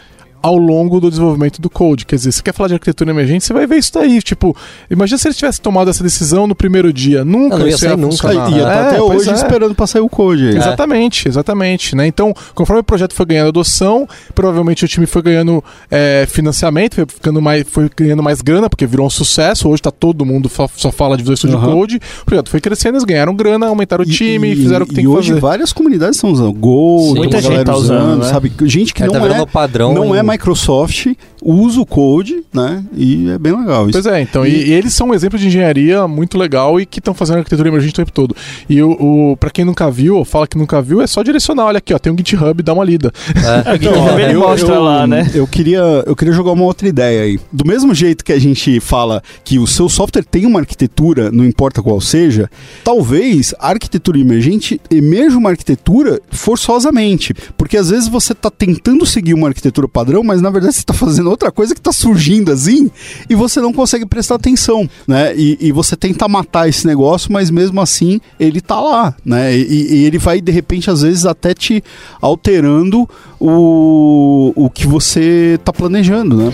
ao 0.41 0.55
longo 0.57 0.99
do 0.99 1.09
desenvolvimento 1.09 1.61
do 1.61 1.69
code. 1.69 2.05
Quer 2.05 2.15
dizer, 2.15 2.31
você 2.31 2.41
quer 2.41 2.53
falar 2.53 2.67
de 2.69 2.73
arquitetura 2.75 3.11
emergente, 3.11 3.43
você 3.43 3.53
vai 3.53 3.67
ver 3.67 3.77
isso 3.77 3.91
daí. 3.93 4.21
Tipo, 4.21 4.55
imagina 4.89 5.17
se 5.17 5.27
eles 5.27 5.37
tivessem 5.37 5.61
tomado 5.61 5.89
essa 5.89 6.03
decisão 6.03 6.47
no 6.47 6.55
primeiro 6.55 6.91
dia. 6.93 7.25
Nunca 7.25 7.49
Não, 7.55 7.59
não 7.59 7.65
ia 7.67 7.69
isso 7.71 7.79
sair 7.79 7.97
nunca. 7.97 8.11
funcionar. 8.11 8.49
E 8.51 8.61
tá 8.61 8.73
É, 8.73 8.87
até 8.89 9.01
hoje 9.01 9.29
é. 9.29 9.33
esperando 9.33 9.75
pra 9.75 9.85
sair 9.87 10.01
o 10.01 10.09
Code 10.09 10.47
aí. 10.49 10.55
Exatamente, 10.57 11.27
exatamente. 11.27 11.95
Né? 11.95 12.07
Então, 12.07 12.33
conforme 12.55 12.79
o 12.81 12.83
projeto 12.83 13.13
foi 13.13 13.25
ganhando 13.25 13.49
adoção, 13.49 14.07
provavelmente 14.33 14.85
o 14.85 14.87
time 14.87 15.05
foi 15.05 15.21
ganhando 15.21 15.63
é, 15.91 16.25
financiamento, 16.29 16.95
foi, 16.95 17.05
ficando 17.05 17.41
mais, 17.41 17.65
foi 17.67 17.89
ganhando 17.95 18.23
mais 18.23 18.41
grana, 18.41 18.69
porque 18.69 18.85
virou 18.85 19.07
um 19.07 19.09
sucesso. 19.09 19.67
Hoje 19.69 19.81
tá 19.81 19.91
todo 19.91 20.25
mundo 20.25 20.47
fa- 20.49 20.69
só 20.75 20.91
fala 20.91 21.17
de 21.17 21.23
Visual 21.23 21.37
Studio 21.37 21.57
Aham. 21.57 21.71
Code. 21.73 21.99
O 22.21 22.25
projeto 22.25 22.49
foi 22.49 22.61
crescendo, 22.61 22.93
eles 22.95 23.03
ganharam 23.03 23.35
grana, 23.35 23.67
aumentaram 23.67 24.03
o 24.03 24.07
E- 24.07 24.11
time, 24.11 24.51
e, 24.53 24.55
fizeram 24.55 24.83
o 24.83 24.87
que 24.87 24.93
e 24.93 24.95
tem 24.95 25.03
que 25.03 25.07
hoje 25.09 25.29
fazer. 25.29 25.41
várias 25.41 25.73
comunidades 25.73 26.15
estão 26.15 26.31
usando. 26.31 26.53
Go, 26.53 26.99
Sim. 27.13 27.15
Muita 27.15 27.37
gente 27.41 27.49
galera 27.49 27.65
tá 27.65 27.75
usando, 27.75 28.19
né? 28.23 28.25
sabe? 28.29 28.51
Gente 28.63 28.93
que 28.93 29.03
É, 29.03 29.07
não 29.07 29.13
tá 29.13 29.19
é, 29.35 29.45
padrão 29.45 29.93
não 29.93 30.15
é 30.15 30.21
Microsoft, 30.29 31.07
usa 31.51 31.79
o 31.79 31.85
Code, 31.85 32.43
né? 32.53 32.83
E 32.95 33.29
é 33.29 33.37
bem 33.37 33.55
legal 33.57 33.89
isso. 33.89 34.01
Pois 34.01 34.05
é, 34.05 34.21
então, 34.21 34.45
e, 34.45 34.49
E- 34.49 34.73
eles 34.73 34.93
são 34.93 35.09
um 35.09 35.13
exemplo 35.13 35.37
de 35.37 35.47
engenharia 35.47 36.07
muito 36.07 36.37
legal 36.37 36.79
e 36.79 36.85
que 36.85 36.99
estão 36.99 37.13
fazendo 37.13 37.37
arquitetura 37.39 37.69
emergente 37.69 37.93
o 37.93 37.95
tempo 37.97 38.11
todo. 38.11 38.35
E 38.69 38.81
o, 38.81 38.91
o 39.31 39.37
para 39.37 39.49
quem 39.49 39.65
nunca 39.65 39.89
viu, 39.89 40.15
ou 40.17 40.25
fala 40.25 40.47
que 40.47 40.57
nunca 40.57 40.81
viu, 40.81 41.01
é 41.01 41.07
só 41.07 41.23
direcionar, 41.23 41.65
olha 41.65 41.77
aqui, 41.77 41.93
ó, 41.93 41.99
tem 41.99 42.11
um 42.11 42.17
GitHub, 42.17 42.61
dá 42.63 42.73
uma 42.73 42.83
lida. 42.83 43.11
É. 43.29 43.79
Então, 43.79 43.93
ó, 43.97 44.19
ele 44.19 44.33
mostra 44.33 44.77
lá, 44.79 45.07
né? 45.07 45.29
Eu 45.33 45.47
queria, 45.47 45.79
eu 46.05 46.15
queria 46.15 46.33
jogar 46.33 46.51
uma 46.51 46.63
outra 46.65 46.87
ideia 46.87 47.23
aí. 47.23 47.39
Do 47.51 47.65
mesmo 47.65 47.93
jeito 47.93 48.23
que 48.25 48.33
a 48.33 48.39
gente 48.39 48.79
fala 48.79 49.21
que 49.43 49.57
o 49.57 49.65
seu 49.65 49.87
software 49.87 50.23
tem 50.23 50.45
uma 50.45 50.59
arquitetura, 50.59 51.31
não 51.31 51.45
importa 51.45 51.81
qual 51.81 51.99
seja, 52.01 52.49
talvez 52.83 53.53
a 53.59 53.69
arquitetura 53.69 54.19
emergente 54.19 54.81
emerja 54.91 55.37
uma 55.37 55.49
arquitetura 55.51 56.19
forçosamente. 56.29 57.33
Porque 57.57 57.77
às 57.77 57.89
vezes 57.89 58.07
você 58.09 58.33
está 58.33 58.49
tentando 58.49 59.05
seguir 59.05 59.33
uma 59.33 59.47
arquitetura 59.47 59.87
padrão, 59.87 60.23
mas 60.23 60.41
na 60.41 60.49
verdade 60.49 60.73
você 60.73 60.79
está 60.81 60.93
fazendo 60.93 61.29
outra 61.29 61.38
coisa 61.51 61.73
que 61.73 61.79
está 61.79 61.91
surgindo 61.91 62.51
assim 62.51 62.91
e 63.29 63.35
você 63.35 63.61
não 63.61 63.71
consegue 63.71 64.05
prestar 64.05 64.35
atenção, 64.35 64.89
né? 65.07 65.33
E, 65.35 65.57
e 65.59 65.71
você 65.71 65.95
tenta 65.95 66.27
matar 66.27 66.67
esse 66.67 66.85
negócio, 66.85 67.31
mas 67.31 67.49
mesmo 67.49 67.79
assim 67.79 68.19
ele 68.39 68.61
tá 68.61 68.79
lá, 68.79 69.15
né? 69.23 69.55
E, 69.55 69.95
e 69.95 70.05
ele 70.05 70.17
vai 70.17 70.41
de 70.41 70.51
repente 70.51 70.89
às 70.89 71.01
vezes 71.01 71.25
até 71.25 71.53
te 71.53 71.83
alterando 72.21 73.09
o, 73.39 74.53
o 74.55 74.69
que 74.69 74.85
você 74.85 75.59
tá 75.63 75.71
planejando, 75.71 76.35
né? 76.35 76.53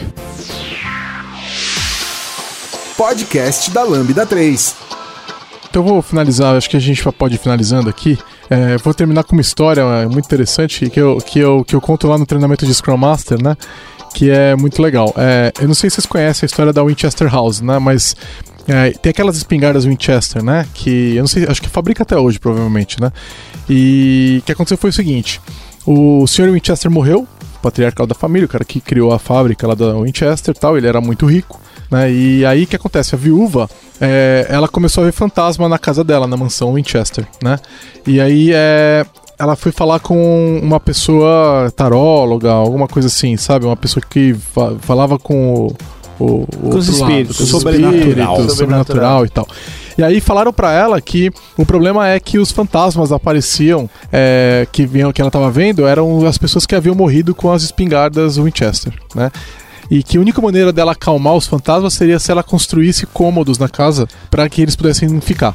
Podcast 2.98 3.72
da 3.72 3.84
Lambda 3.84 4.26
3. 4.26 4.76
Então 5.76 5.84
eu 5.84 5.90
vou 5.90 6.02
finalizar, 6.02 6.56
acho 6.56 6.70
que 6.70 6.78
a 6.78 6.80
gente 6.80 7.04
pode 7.12 7.36
ir 7.36 7.38
finalizando 7.38 7.90
aqui. 7.90 8.18
É, 8.50 8.78
vou 8.78 8.94
terminar 8.94 9.26
com 9.26 9.34
uma 9.34 9.42
história 9.42 9.82
é, 9.82 10.06
muito 10.06 10.26
interessante 10.26 10.90
que 10.90 11.02
eu, 11.02 11.18
que, 11.18 11.40
eu, 11.40 11.66
que 11.66 11.76
eu 11.76 11.82
conto 11.82 12.08
lá 12.08 12.18
no 12.18 12.26
treinamento 12.26 12.66
de 12.66 12.74
Scrum 12.74 12.96
Master, 12.96 13.44
né? 13.44 13.58
Que 14.16 14.30
é 14.30 14.56
muito 14.56 14.82
legal. 14.82 15.14
É, 15.18 15.52
eu 15.60 15.68
não 15.68 15.76
sei 15.76 15.90
se 15.90 15.96
vocês 15.96 16.06
conhecem 16.06 16.46
a 16.46 16.48
história 16.48 16.72
da 16.72 16.82
Winchester 16.82 17.30
House, 17.30 17.60
né? 17.60 17.78
Mas 17.80 18.16
é, 18.66 18.92
tem 18.92 19.10
aquelas 19.10 19.36
espingardas 19.36 19.84
Winchester, 19.84 20.42
né? 20.42 20.66
Que 20.74 21.18
eu 21.18 21.22
não 21.22 21.28
sei, 21.28 21.46
acho 21.46 21.62
que 21.62 21.68
fabrica 21.68 22.04
até 22.04 22.18
hoje, 22.18 22.40
provavelmente, 22.40 23.00
né? 23.02 23.12
E 23.70 24.38
o 24.42 24.46
que 24.46 24.54
aconteceu 24.54 24.78
foi 24.78 24.90
o 24.90 24.94
seguinte: 24.94 25.42
o 25.86 26.26
senhor 26.28 26.50
Winchester 26.50 26.90
morreu, 26.90 27.28
patriarcal 27.62 28.08
da 28.08 28.16
família, 28.16 28.46
o 28.46 28.50
cara 28.50 28.64
que 28.64 28.80
criou 28.80 29.12
a 29.12 29.20
fábrica 29.20 29.68
lá 29.68 29.76
da 29.76 29.94
Winchester 30.00 30.56
tal, 30.56 30.78
ele 30.78 30.88
era 30.88 31.02
muito 31.02 31.26
rico. 31.26 31.60
Né? 31.92 32.10
E 32.10 32.46
aí 32.46 32.64
o 32.64 32.68
que 32.68 32.78
acontece? 32.78 33.16
A 33.16 33.18
viúva 33.18 33.70
é, 34.00 34.48
ela 34.50 34.70
começou 34.70 35.04
a 35.04 35.08
ver 35.08 35.12
fantasma 35.12 35.68
na 35.68 35.78
casa 35.78 36.06
dela, 36.06 36.26
na 36.26 36.38
mansão 36.38 36.74
Winchester, 36.74 37.28
né? 37.44 37.60
E 38.08 38.22
aí 38.22 38.52
é, 38.54 39.06
ela 39.38 39.56
foi 39.56 39.72
falar 39.72 40.00
com 40.00 40.60
uma 40.62 40.80
pessoa 40.80 41.72
taróloga, 41.76 42.52
alguma 42.52 42.88
coisa 42.88 43.08
assim, 43.08 43.36
sabe? 43.38 43.66
Uma 43.66 43.76
pessoa 43.78 44.04
que 44.10 44.34
fa- 44.34 44.76
falava 44.82 45.18
com 45.20 45.56
o, 45.66 45.76
o, 46.20 46.26
o 46.44 46.48
Com 46.48 46.78
os 46.78 46.88
outro 46.90 47.02
lado, 47.02 47.12
espíritos. 47.12 47.38
com 47.38 47.44
os 47.44 47.50
Sobrenatural. 47.50 47.94
espíritos, 47.96 48.16
Sobrenatural. 48.26 48.56
sobrenatural 48.56 49.26
e 49.26 49.30
tal. 49.30 49.48
E 49.98 50.04
aí 50.04 50.20
falaram 50.20 50.52
pra 50.52 50.74
ela 50.74 51.00
que 51.00 51.32
o 51.58 51.66
problema 51.66 52.08
é 52.10 52.20
que 52.20 52.38
os 52.38 52.52
fantasmas 52.52 53.12
apareciam, 53.14 53.90
é, 54.12 54.68
que 54.72 54.86
vinham, 54.86 55.12
que 55.14 55.22
ela 55.22 55.32
tava 55.32 55.50
vendo, 55.50 55.88
eram 55.88 56.26
as 56.26 56.38
pessoas 56.38 56.66
que 56.66 56.76
haviam 56.76 56.94
morrido 56.96 57.34
com 57.34 57.52
as 57.52 57.64
espingardas 57.64 58.38
Winchester, 58.38 58.94
né? 59.16 59.32
E 59.90 60.02
que 60.02 60.18
a 60.18 60.20
única 60.20 60.42
maneira 60.42 60.74
dela 60.74 60.94
acalmar 60.94 61.36
os 61.36 61.46
fantasmas 61.46 61.94
seria 61.94 62.18
se 62.20 62.32
ela 62.32 62.42
construísse 62.42 63.06
cômodos 63.06 63.58
na 63.60 63.70
casa 63.70 64.08
para 64.32 64.50
que 64.50 64.62
eles 64.62 64.76
pudessem 64.76 65.22
ficar. 65.22 65.54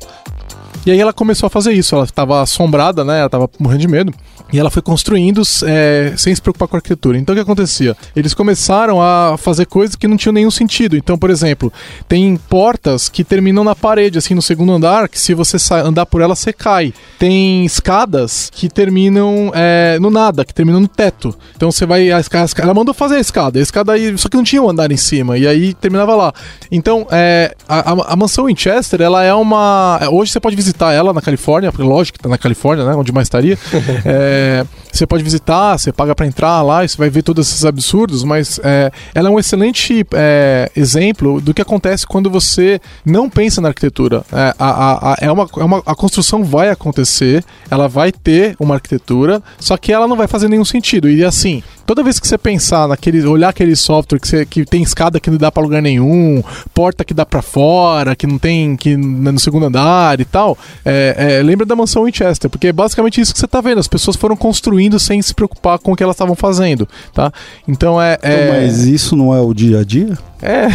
E 0.86 0.90
aí 0.90 0.98
ela 0.98 1.12
começou 1.12 1.46
a 1.46 1.50
fazer 1.50 1.72
isso, 1.72 1.94
ela 1.94 2.04
estava 2.04 2.40
assombrada, 2.42 3.04
né? 3.04 3.18
Ela 3.18 3.26
estava 3.26 3.50
morrendo 3.58 3.80
de 3.82 3.88
medo. 3.88 4.14
E 4.52 4.58
ela 4.58 4.70
foi 4.70 4.82
construindo 4.82 5.42
é, 5.64 6.12
sem 6.16 6.34
se 6.34 6.40
preocupar 6.42 6.66
com 6.66 6.74
a 6.74 6.78
arquitetura. 6.78 7.16
Então 7.18 7.32
o 7.32 7.36
que 7.36 7.42
acontecia? 7.42 7.96
Eles 8.16 8.34
começaram 8.34 9.00
a 9.00 9.36
fazer 9.38 9.66
coisas 9.66 9.94
que 9.94 10.08
não 10.08 10.16
tinham 10.16 10.32
nenhum 10.32 10.50
sentido. 10.50 10.96
Então, 10.96 11.16
por 11.16 11.30
exemplo, 11.30 11.72
tem 12.08 12.36
portas 12.48 13.08
que 13.08 13.22
terminam 13.22 13.62
na 13.62 13.76
parede, 13.76 14.18
assim, 14.18 14.34
no 14.34 14.42
segundo 14.42 14.72
andar, 14.72 15.08
que 15.08 15.20
se 15.20 15.34
você 15.34 15.56
andar 15.74 16.06
por 16.06 16.20
ela, 16.20 16.34
você 16.34 16.52
cai. 16.52 16.92
Tem 17.18 17.64
escadas 17.64 18.50
que 18.52 18.68
terminam 18.68 19.52
é, 19.54 19.98
no 20.00 20.10
nada, 20.10 20.44
que 20.44 20.52
terminam 20.54 20.80
no 20.80 20.88
teto. 20.88 21.32
Então 21.54 21.70
você 21.70 21.86
vai. 21.86 22.10
A 22.10 22.18
escada, 22.18 22.50
ela 22.58 22.74
mandou 22.74 22.94
fazer 22.94 23.16
a 23.16 23.20
escada. 23.20 23.58
A 23.58 23.62
escada 23.62 23.92
aí, 23.92 24.16
só 24.18 24.28
que 24.28 24.36
não 24.36 24.42
tinha 24.44 24.62
um 24.62 24.68
andar 24.68 24.90
em 24.90 24.96
cima. 24.96 25.38
E 25.38 25.46
aí 25.46 25.74
terminava 25.74 26.16
lá. 26.16 26.32
Então, 26.72 27.06
é, 27.12 27.54
a, 27.68 27.92
a- 27.92 28.12
a 28.14 28.16
mansão 28.16 28.46
Winchester, 28.46 29.00
ela 29.00 29.22
é 29.22 29.32
uma. 29.34 30.00
Hoje 30.10 30.32
você 30.32 30.40
pode 30.40 30.56
visitar 30.56 30.69
visitar 30.70 30.92
ela 30.92 31.12
na 31.12 31.20
Califórnia, 31.20 31.70
porque 31.70 31.86
lógico 31.86 32.18
que 32.18 32.22
tá 32.22 32.28
na 32.28 32.38
Califórnia, 32.38 32.84
né? 32.84 32.94
Onde 32.94 33.12
mais 33.12 33.26
estaria. 33.26 33.58
É, 34.04 34.64
você 34.90 35.06
pode 35.06 35.22
visitar, 35.22 35.78
você 35.78 35.92
paga 35.92 36.14
para 36.14 36.26
entrar 36.26 36.62
lá 36.62 36.84
e 36.84 36.88
você 36.88 36.96
vai 36.96 37.10
ver 37.10 37.22
todos 37.22 37.48
esses 37.48 37.64
absurdos, 37.64 38.24
mas 38.24 38.58
é, 38.62 38.90
ela 39.14 39.28
é 39.28 39.30
um 39.30 39.38
excelente 39.38 40.06
é, 40.14 40.70
exemplo 40.74 41.40
do 41.40 41.52
que 41.52 41.60
acontece 41.60 42.06
quando 42.06 42.30
você 42.30 42.80
não 43.04 43.28
pensa 43.28 43.60
na 43.60 43.68
arquitetura. 43.68 44.24
É, 44.32 44.54
a, 44.58 45.12
a, 45.12 45.16
é 45.20 45.30
uma, 45.30 45.48
é 45.56 45.64
uma, 45.64 45.82
a 45.84 45.94
construção 45.94 46.44
vai 46.44 46.70
acontecer, 46.70 47.44
ela 47.70 47.88
vai 47.88 48.10
ter 48.10 48.56
uma 48.58 48.74
arquitetura, 48.74 49.42
só 49.58 49.76
que 49.76 49.92
ela 49.92 50.08
não 50.08 50.16
vai 50.16 50.26
fazer 50.26 50.48
nenhum 50.48 50.64
sentido. 50.64 51.08
E 51.08 51.24
assim, 51.24 51.62
toda 51.90 52.04
vez 52.04 52.20
que 52.20 52.28
você 52.28 52.38
pensar 52.38 52.86
naquele, 52.86 53.20
olhar 53.26 53.48
aquele 53.48 53.74
software 53.74 54.20
que, 54.20 54.28
você, 54.28 54.46
que 54.46 54.64
tem 54.64 54.80
escada 54.80 55.18
que 55.18 55.28
não 55.28 55.36
dá 55.36 55.50
para 55.50 55.60
lugar 55.60 55.82
nenhum, 55.82 56.40
porta 56.72 57.04
que 57.04 57.12
dá 57.12 57.26
para 57.26 57.42
fora, 57.42 58.14
que 58.14 58.28
não 58.28 58.38
tem 58.38 58.76
que 58.76 58.96
no 58.96 59.40
segundo 59.40 59.66
andar 59.66 60.20
e 60.20 60.24
tal, 60.24 60.56
é, 60.84 61.38
é, 61.40 61.42
lembra 61.42 61.66
da 61.66 61.74
mansão 61.74 62.04
Winchester, 62.04 62.48
porque 62.48 62.68
é 62.68 62.72
basicamente 62.72 63.20
isso 63.20 63.32
que 63.32 63.40
você 63.40 63.48
tá 63.48 63.60
vendo. 63.60 63.80
As 63.80 63.88
pessoas 63.88 64.16
foram 64.16 64.36
construindo 64.36 65.00
sem 65.00 65.20
se 65.20 65.34
preocupar 65.34 65.80
com 65.80 65.90
o 65.90 65.96
que 65.96 66.04
elas 66.04 66.14
estavam 66.14 66.36
fazendo, 66.36 66.88
tá? 67.12 67.32
Então 67.66 68.00
é, 68.00 68.16
é... 68.22 68.34
Então, 68.34 68.54
mas 68.54 68.86
isso 68.86 69.16
não 69.16 69.34
é 69.34 69.40
o 69.40 69.52
dia 69.52 69.80
a 69.80 69.84
dia? 69.84 70.16
É. 70.42 70.68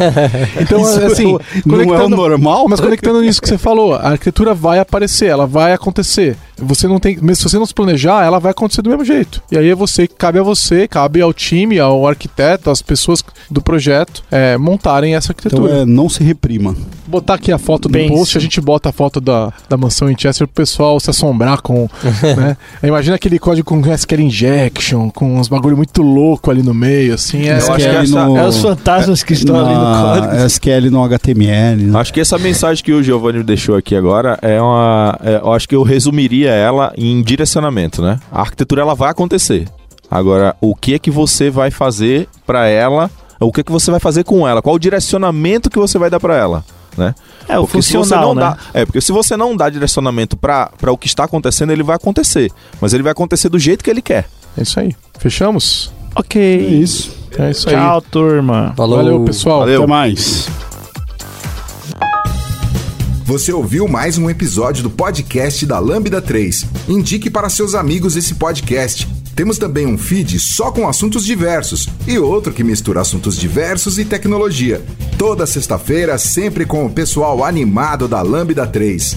então, 0.60 0.82
Isso 0.82 1.00
assim, 1.02 1.38
não 1.64 1.94
é 1.94 2.04
o 2.04 2.08
normal? 2.08 2.66
Mas 2.68 2.80
conectando 2.80 3.22
nisso 3.22 3.40
que 3.40 3.48
você 3.48 3.56
falou, 3.56 3.94
a 3.94 4.10
arquitetura 4.10 4.54
vai 4.54 4.78
aparecer, 4.78 5.26
ela 5.26 5.46
vai 5.46 5.72
acontecer. 5.72 6.36
Você 6.58 6.86
não 6.86 6.98
tem, 6.98 7.16
mesmo 7.16 7.36
se 7.36 7.44
você 7.44 7.58
não 7.58 7.64
se 7.64 7.72
planejar, 7.72 8.24
ela 8.24 8.38
vai 8.38 8.50
acontecer 8.50 8.82
do 8.82 8.90
mesmo 8.90 9.04
jeito. 9.04 9.40
E 9.50 9.56
aí 9.56 9.68
é 9.68 9.74
você, 9.74 10.06
cabe 10.06 10.38
a 10.38 10.42
você, 10.48 10.88
cabe 10.88 11.20
ao 11.20 11.32
time, 11.32 11.78
ao 11.78 12.06
arquiteto, 12.06 12.70
às 12.70 12.80
pessoas 12.82 13.22
do 13.50 13.60
projeto 13.60 14.22
é, 14.30 14.56
montarem 14.56 15.14
essa 15.14 15.32
arquitetura. 15.32 15.70
Então 15.70 15.82
é, 15.82 15.86
não 15.86 16.08
se 16.08 16.22
reprima. 16.24 16.74
Botar 17.06 17.34
aqui 17.34 17.50
a 17.52 17.58
foto 17.58 17.88
do 17.88 17.98
post, 18.08 18.36
a 18.36 18.40
gente 18.40 18.60
bota 18.60 18.88
a 18.90 18.92
foto 18.92 19.20
da, 19.20 19.52
da 19.68 19.76
mansão 19.76 20.10
em 20.10 20.16
Chester 20.18 20.46
pro 20.46 20.54
pessoal 20.62 20.98
se 21.00 21.08
assombrar 21.10 21.60
com. 21.62 21.88
né? 22.36 22.56
Imagina 22.82 23.16
aquele 23.16 23.38
código 23.38 23.66
com 23.66 23.80
SQL 23.94 24.20
injection, 24.22 25.10
com 25.10 25.38
uns 25.38 25.48
bagulho 25.48 25.76
muito 25.76 26.02
louco 26.02 26.50
ali 26.50 26.62
no 26.62 26.74
meio, 26.74 27.14
assim. 27.14 27.46
É, 27.48 27.52
Eu 27.52 27.56
acho 27.56 27.66
que 27.66 27.82
SQL 27.82 28.02
essa- 28.02 28.26
no, 28.26 28.36
É 28.38 28.46
os 28.46 28.58
fantasmas 28.60 29.22
que 29.22 29.32
estão 29.34 29.56
ali 29.56 29.74
no 29.74 29.82
na 29.84 30.02
código. 30.02 30.44
SQL 30.46 30.90
no 30.90 31.02
HTML. 31.04 31.82
né? 31.84 31.98
Acho 31.98 32.12
que 32.12 32.20
essa 32.20 32.38
mensagem 32.38 32.82
que 32.84 32.92
o 32.92 33.02
Giovanni 33.02 33.42
deixou 33.42 33.76
aqui 33.76 33.94
agora 33.96 34.38
é 34.42 34.60
uma. 34.60 35.18
é, 35.22 35.36
eu 35.42 35.52
acho 35.52 35.68
que 35.68 35.74
eu 35.74 35.82
resumiria 35.82 36.50
ela 36.50 36.92
em 36.96 37.22
direcionamento, 37.22 38.02
né? 38.02 38.18
A 38.30 38.40
arquitetura 38.40 38.82
ela 38.82 38.94
vai 38.94 39.10
acontecer. 39.10 39.66
Agora, 40.10 40.56
o 40.60 40.74
que 40.74 40.94
é 40.94 40.98
que 40.98 41.10
você 41.10 41.50
vai 41.50 41.70
fazer 41.70 42.28
pra 42.46 42.66
ela? 42.66 43.10
O 43.40 43.52
que 43.52 43.60
é 43.60 43.64
que 43.64 43.70
você 43.72 43.90
vai 43.90 44.00
fazer 44.00 44.24
com 44.24 44.48
ela? 44.48 44.60
Qual 44.62 44.74
o 44.74 44.78
direcionamento 44.78 45.70
que 45.70 45.78
você 45.78 45.98
vai 45.98 46.10
dar 46.10 46.18
pra 46.18 46.36
ela, 46.36 46.64
né? 46.96 47.14
É, 47.48 47.58
o 47.58 47.62
Porque 47.66 47.82
se 47.82 47.92
você 47.92 47.98
funcional, 47.98 48.34
não 48.34 48.42
né? 48.42 48.56
dá, 48.72 48.80
é, 48.80 48.84
porque 48.84 49.00
se 49.00 49.12
você 49.12 49.36
não 49.36 49.56
dá 49.56 49.68
direcionamento 49.70 50.36
pra 50.36 50.70
pra 50.78 50.90
o 50.92 50.98
que 50.98 51.06
está 51.06 51.24
acontecendo, 51.24 51.70
ele 51.72 51.82
vai 51.82 51.96
acontecer, 51.96 52.50
mas 52.80 52.92
ele 52.92 53.02
vai 53.02 53.12
acontecer 53.12 53.48
do 53.48 53.58
jeito 53.58 53.84
que 53.84 53.90
ele 53.90 54.02
quer. 54.02 54.28
é 54.56 54.62
isso 54.62 54.80
aí. 54.80 54.94
Fechamos? 55.18 55.92
É 56.16 56.20
Ok. 56.20 56.80
isso. 56.82 57.16
É 57.38 57.50
isso 57.50 57.68
aí. 57.68 57.76
Tchau, 57.76 58.00
turma. 58.02 58.72
Falou. 58.76 58.96
Valeu, 58.96 59.20
pessoal. 59.20 59.60
Valeu. 59.60 59.82
Até 59.82 59.86
mais. 59.88 60.48
Você 63.24 63.52
ouviu 63.52 63.86
mais 63.86 64.16
um 64.16 64.28
episódio 64.30 64.82
do 64.82 64.90
podcast 64.90 65.64
da 65.66 65.78
Lambda 65.78 66.20
3. 66.20 66.64
Indique 66.88 67.28
para 67.28 67.48
seus 67.50 67.74
amigos 67.74 68.16
esse 68.16 68.34
podcast. 68.34 69.06
Temos 69.38 69.56
também 69.56 69.86
um 69.86 69.96
feed 69.96 70.36
só 70.40 70.72
com 70.72 70.88
assuntos 70.88 71.24
diversos 71.24 71.88
e 72.08 72.18
outro 72.18 72.52
que 72.52 72.64
mistura 72.64 73.02
assuntos 73.02 73.36
diversos 73.36 73.96
e 73.96 74.04
tecnologia. 74.04 74.82
Toda 75.16 75.46
sexta-feira, 75.46 76.18
sempre 76.18 76.66
com 76.66 76.84
o 76.84 76.90
pessoal 76.90 77.44
animado 77.44 78.08
da 78.08 78.20
Lambda 78.20 78.66
3. 78.66 79.16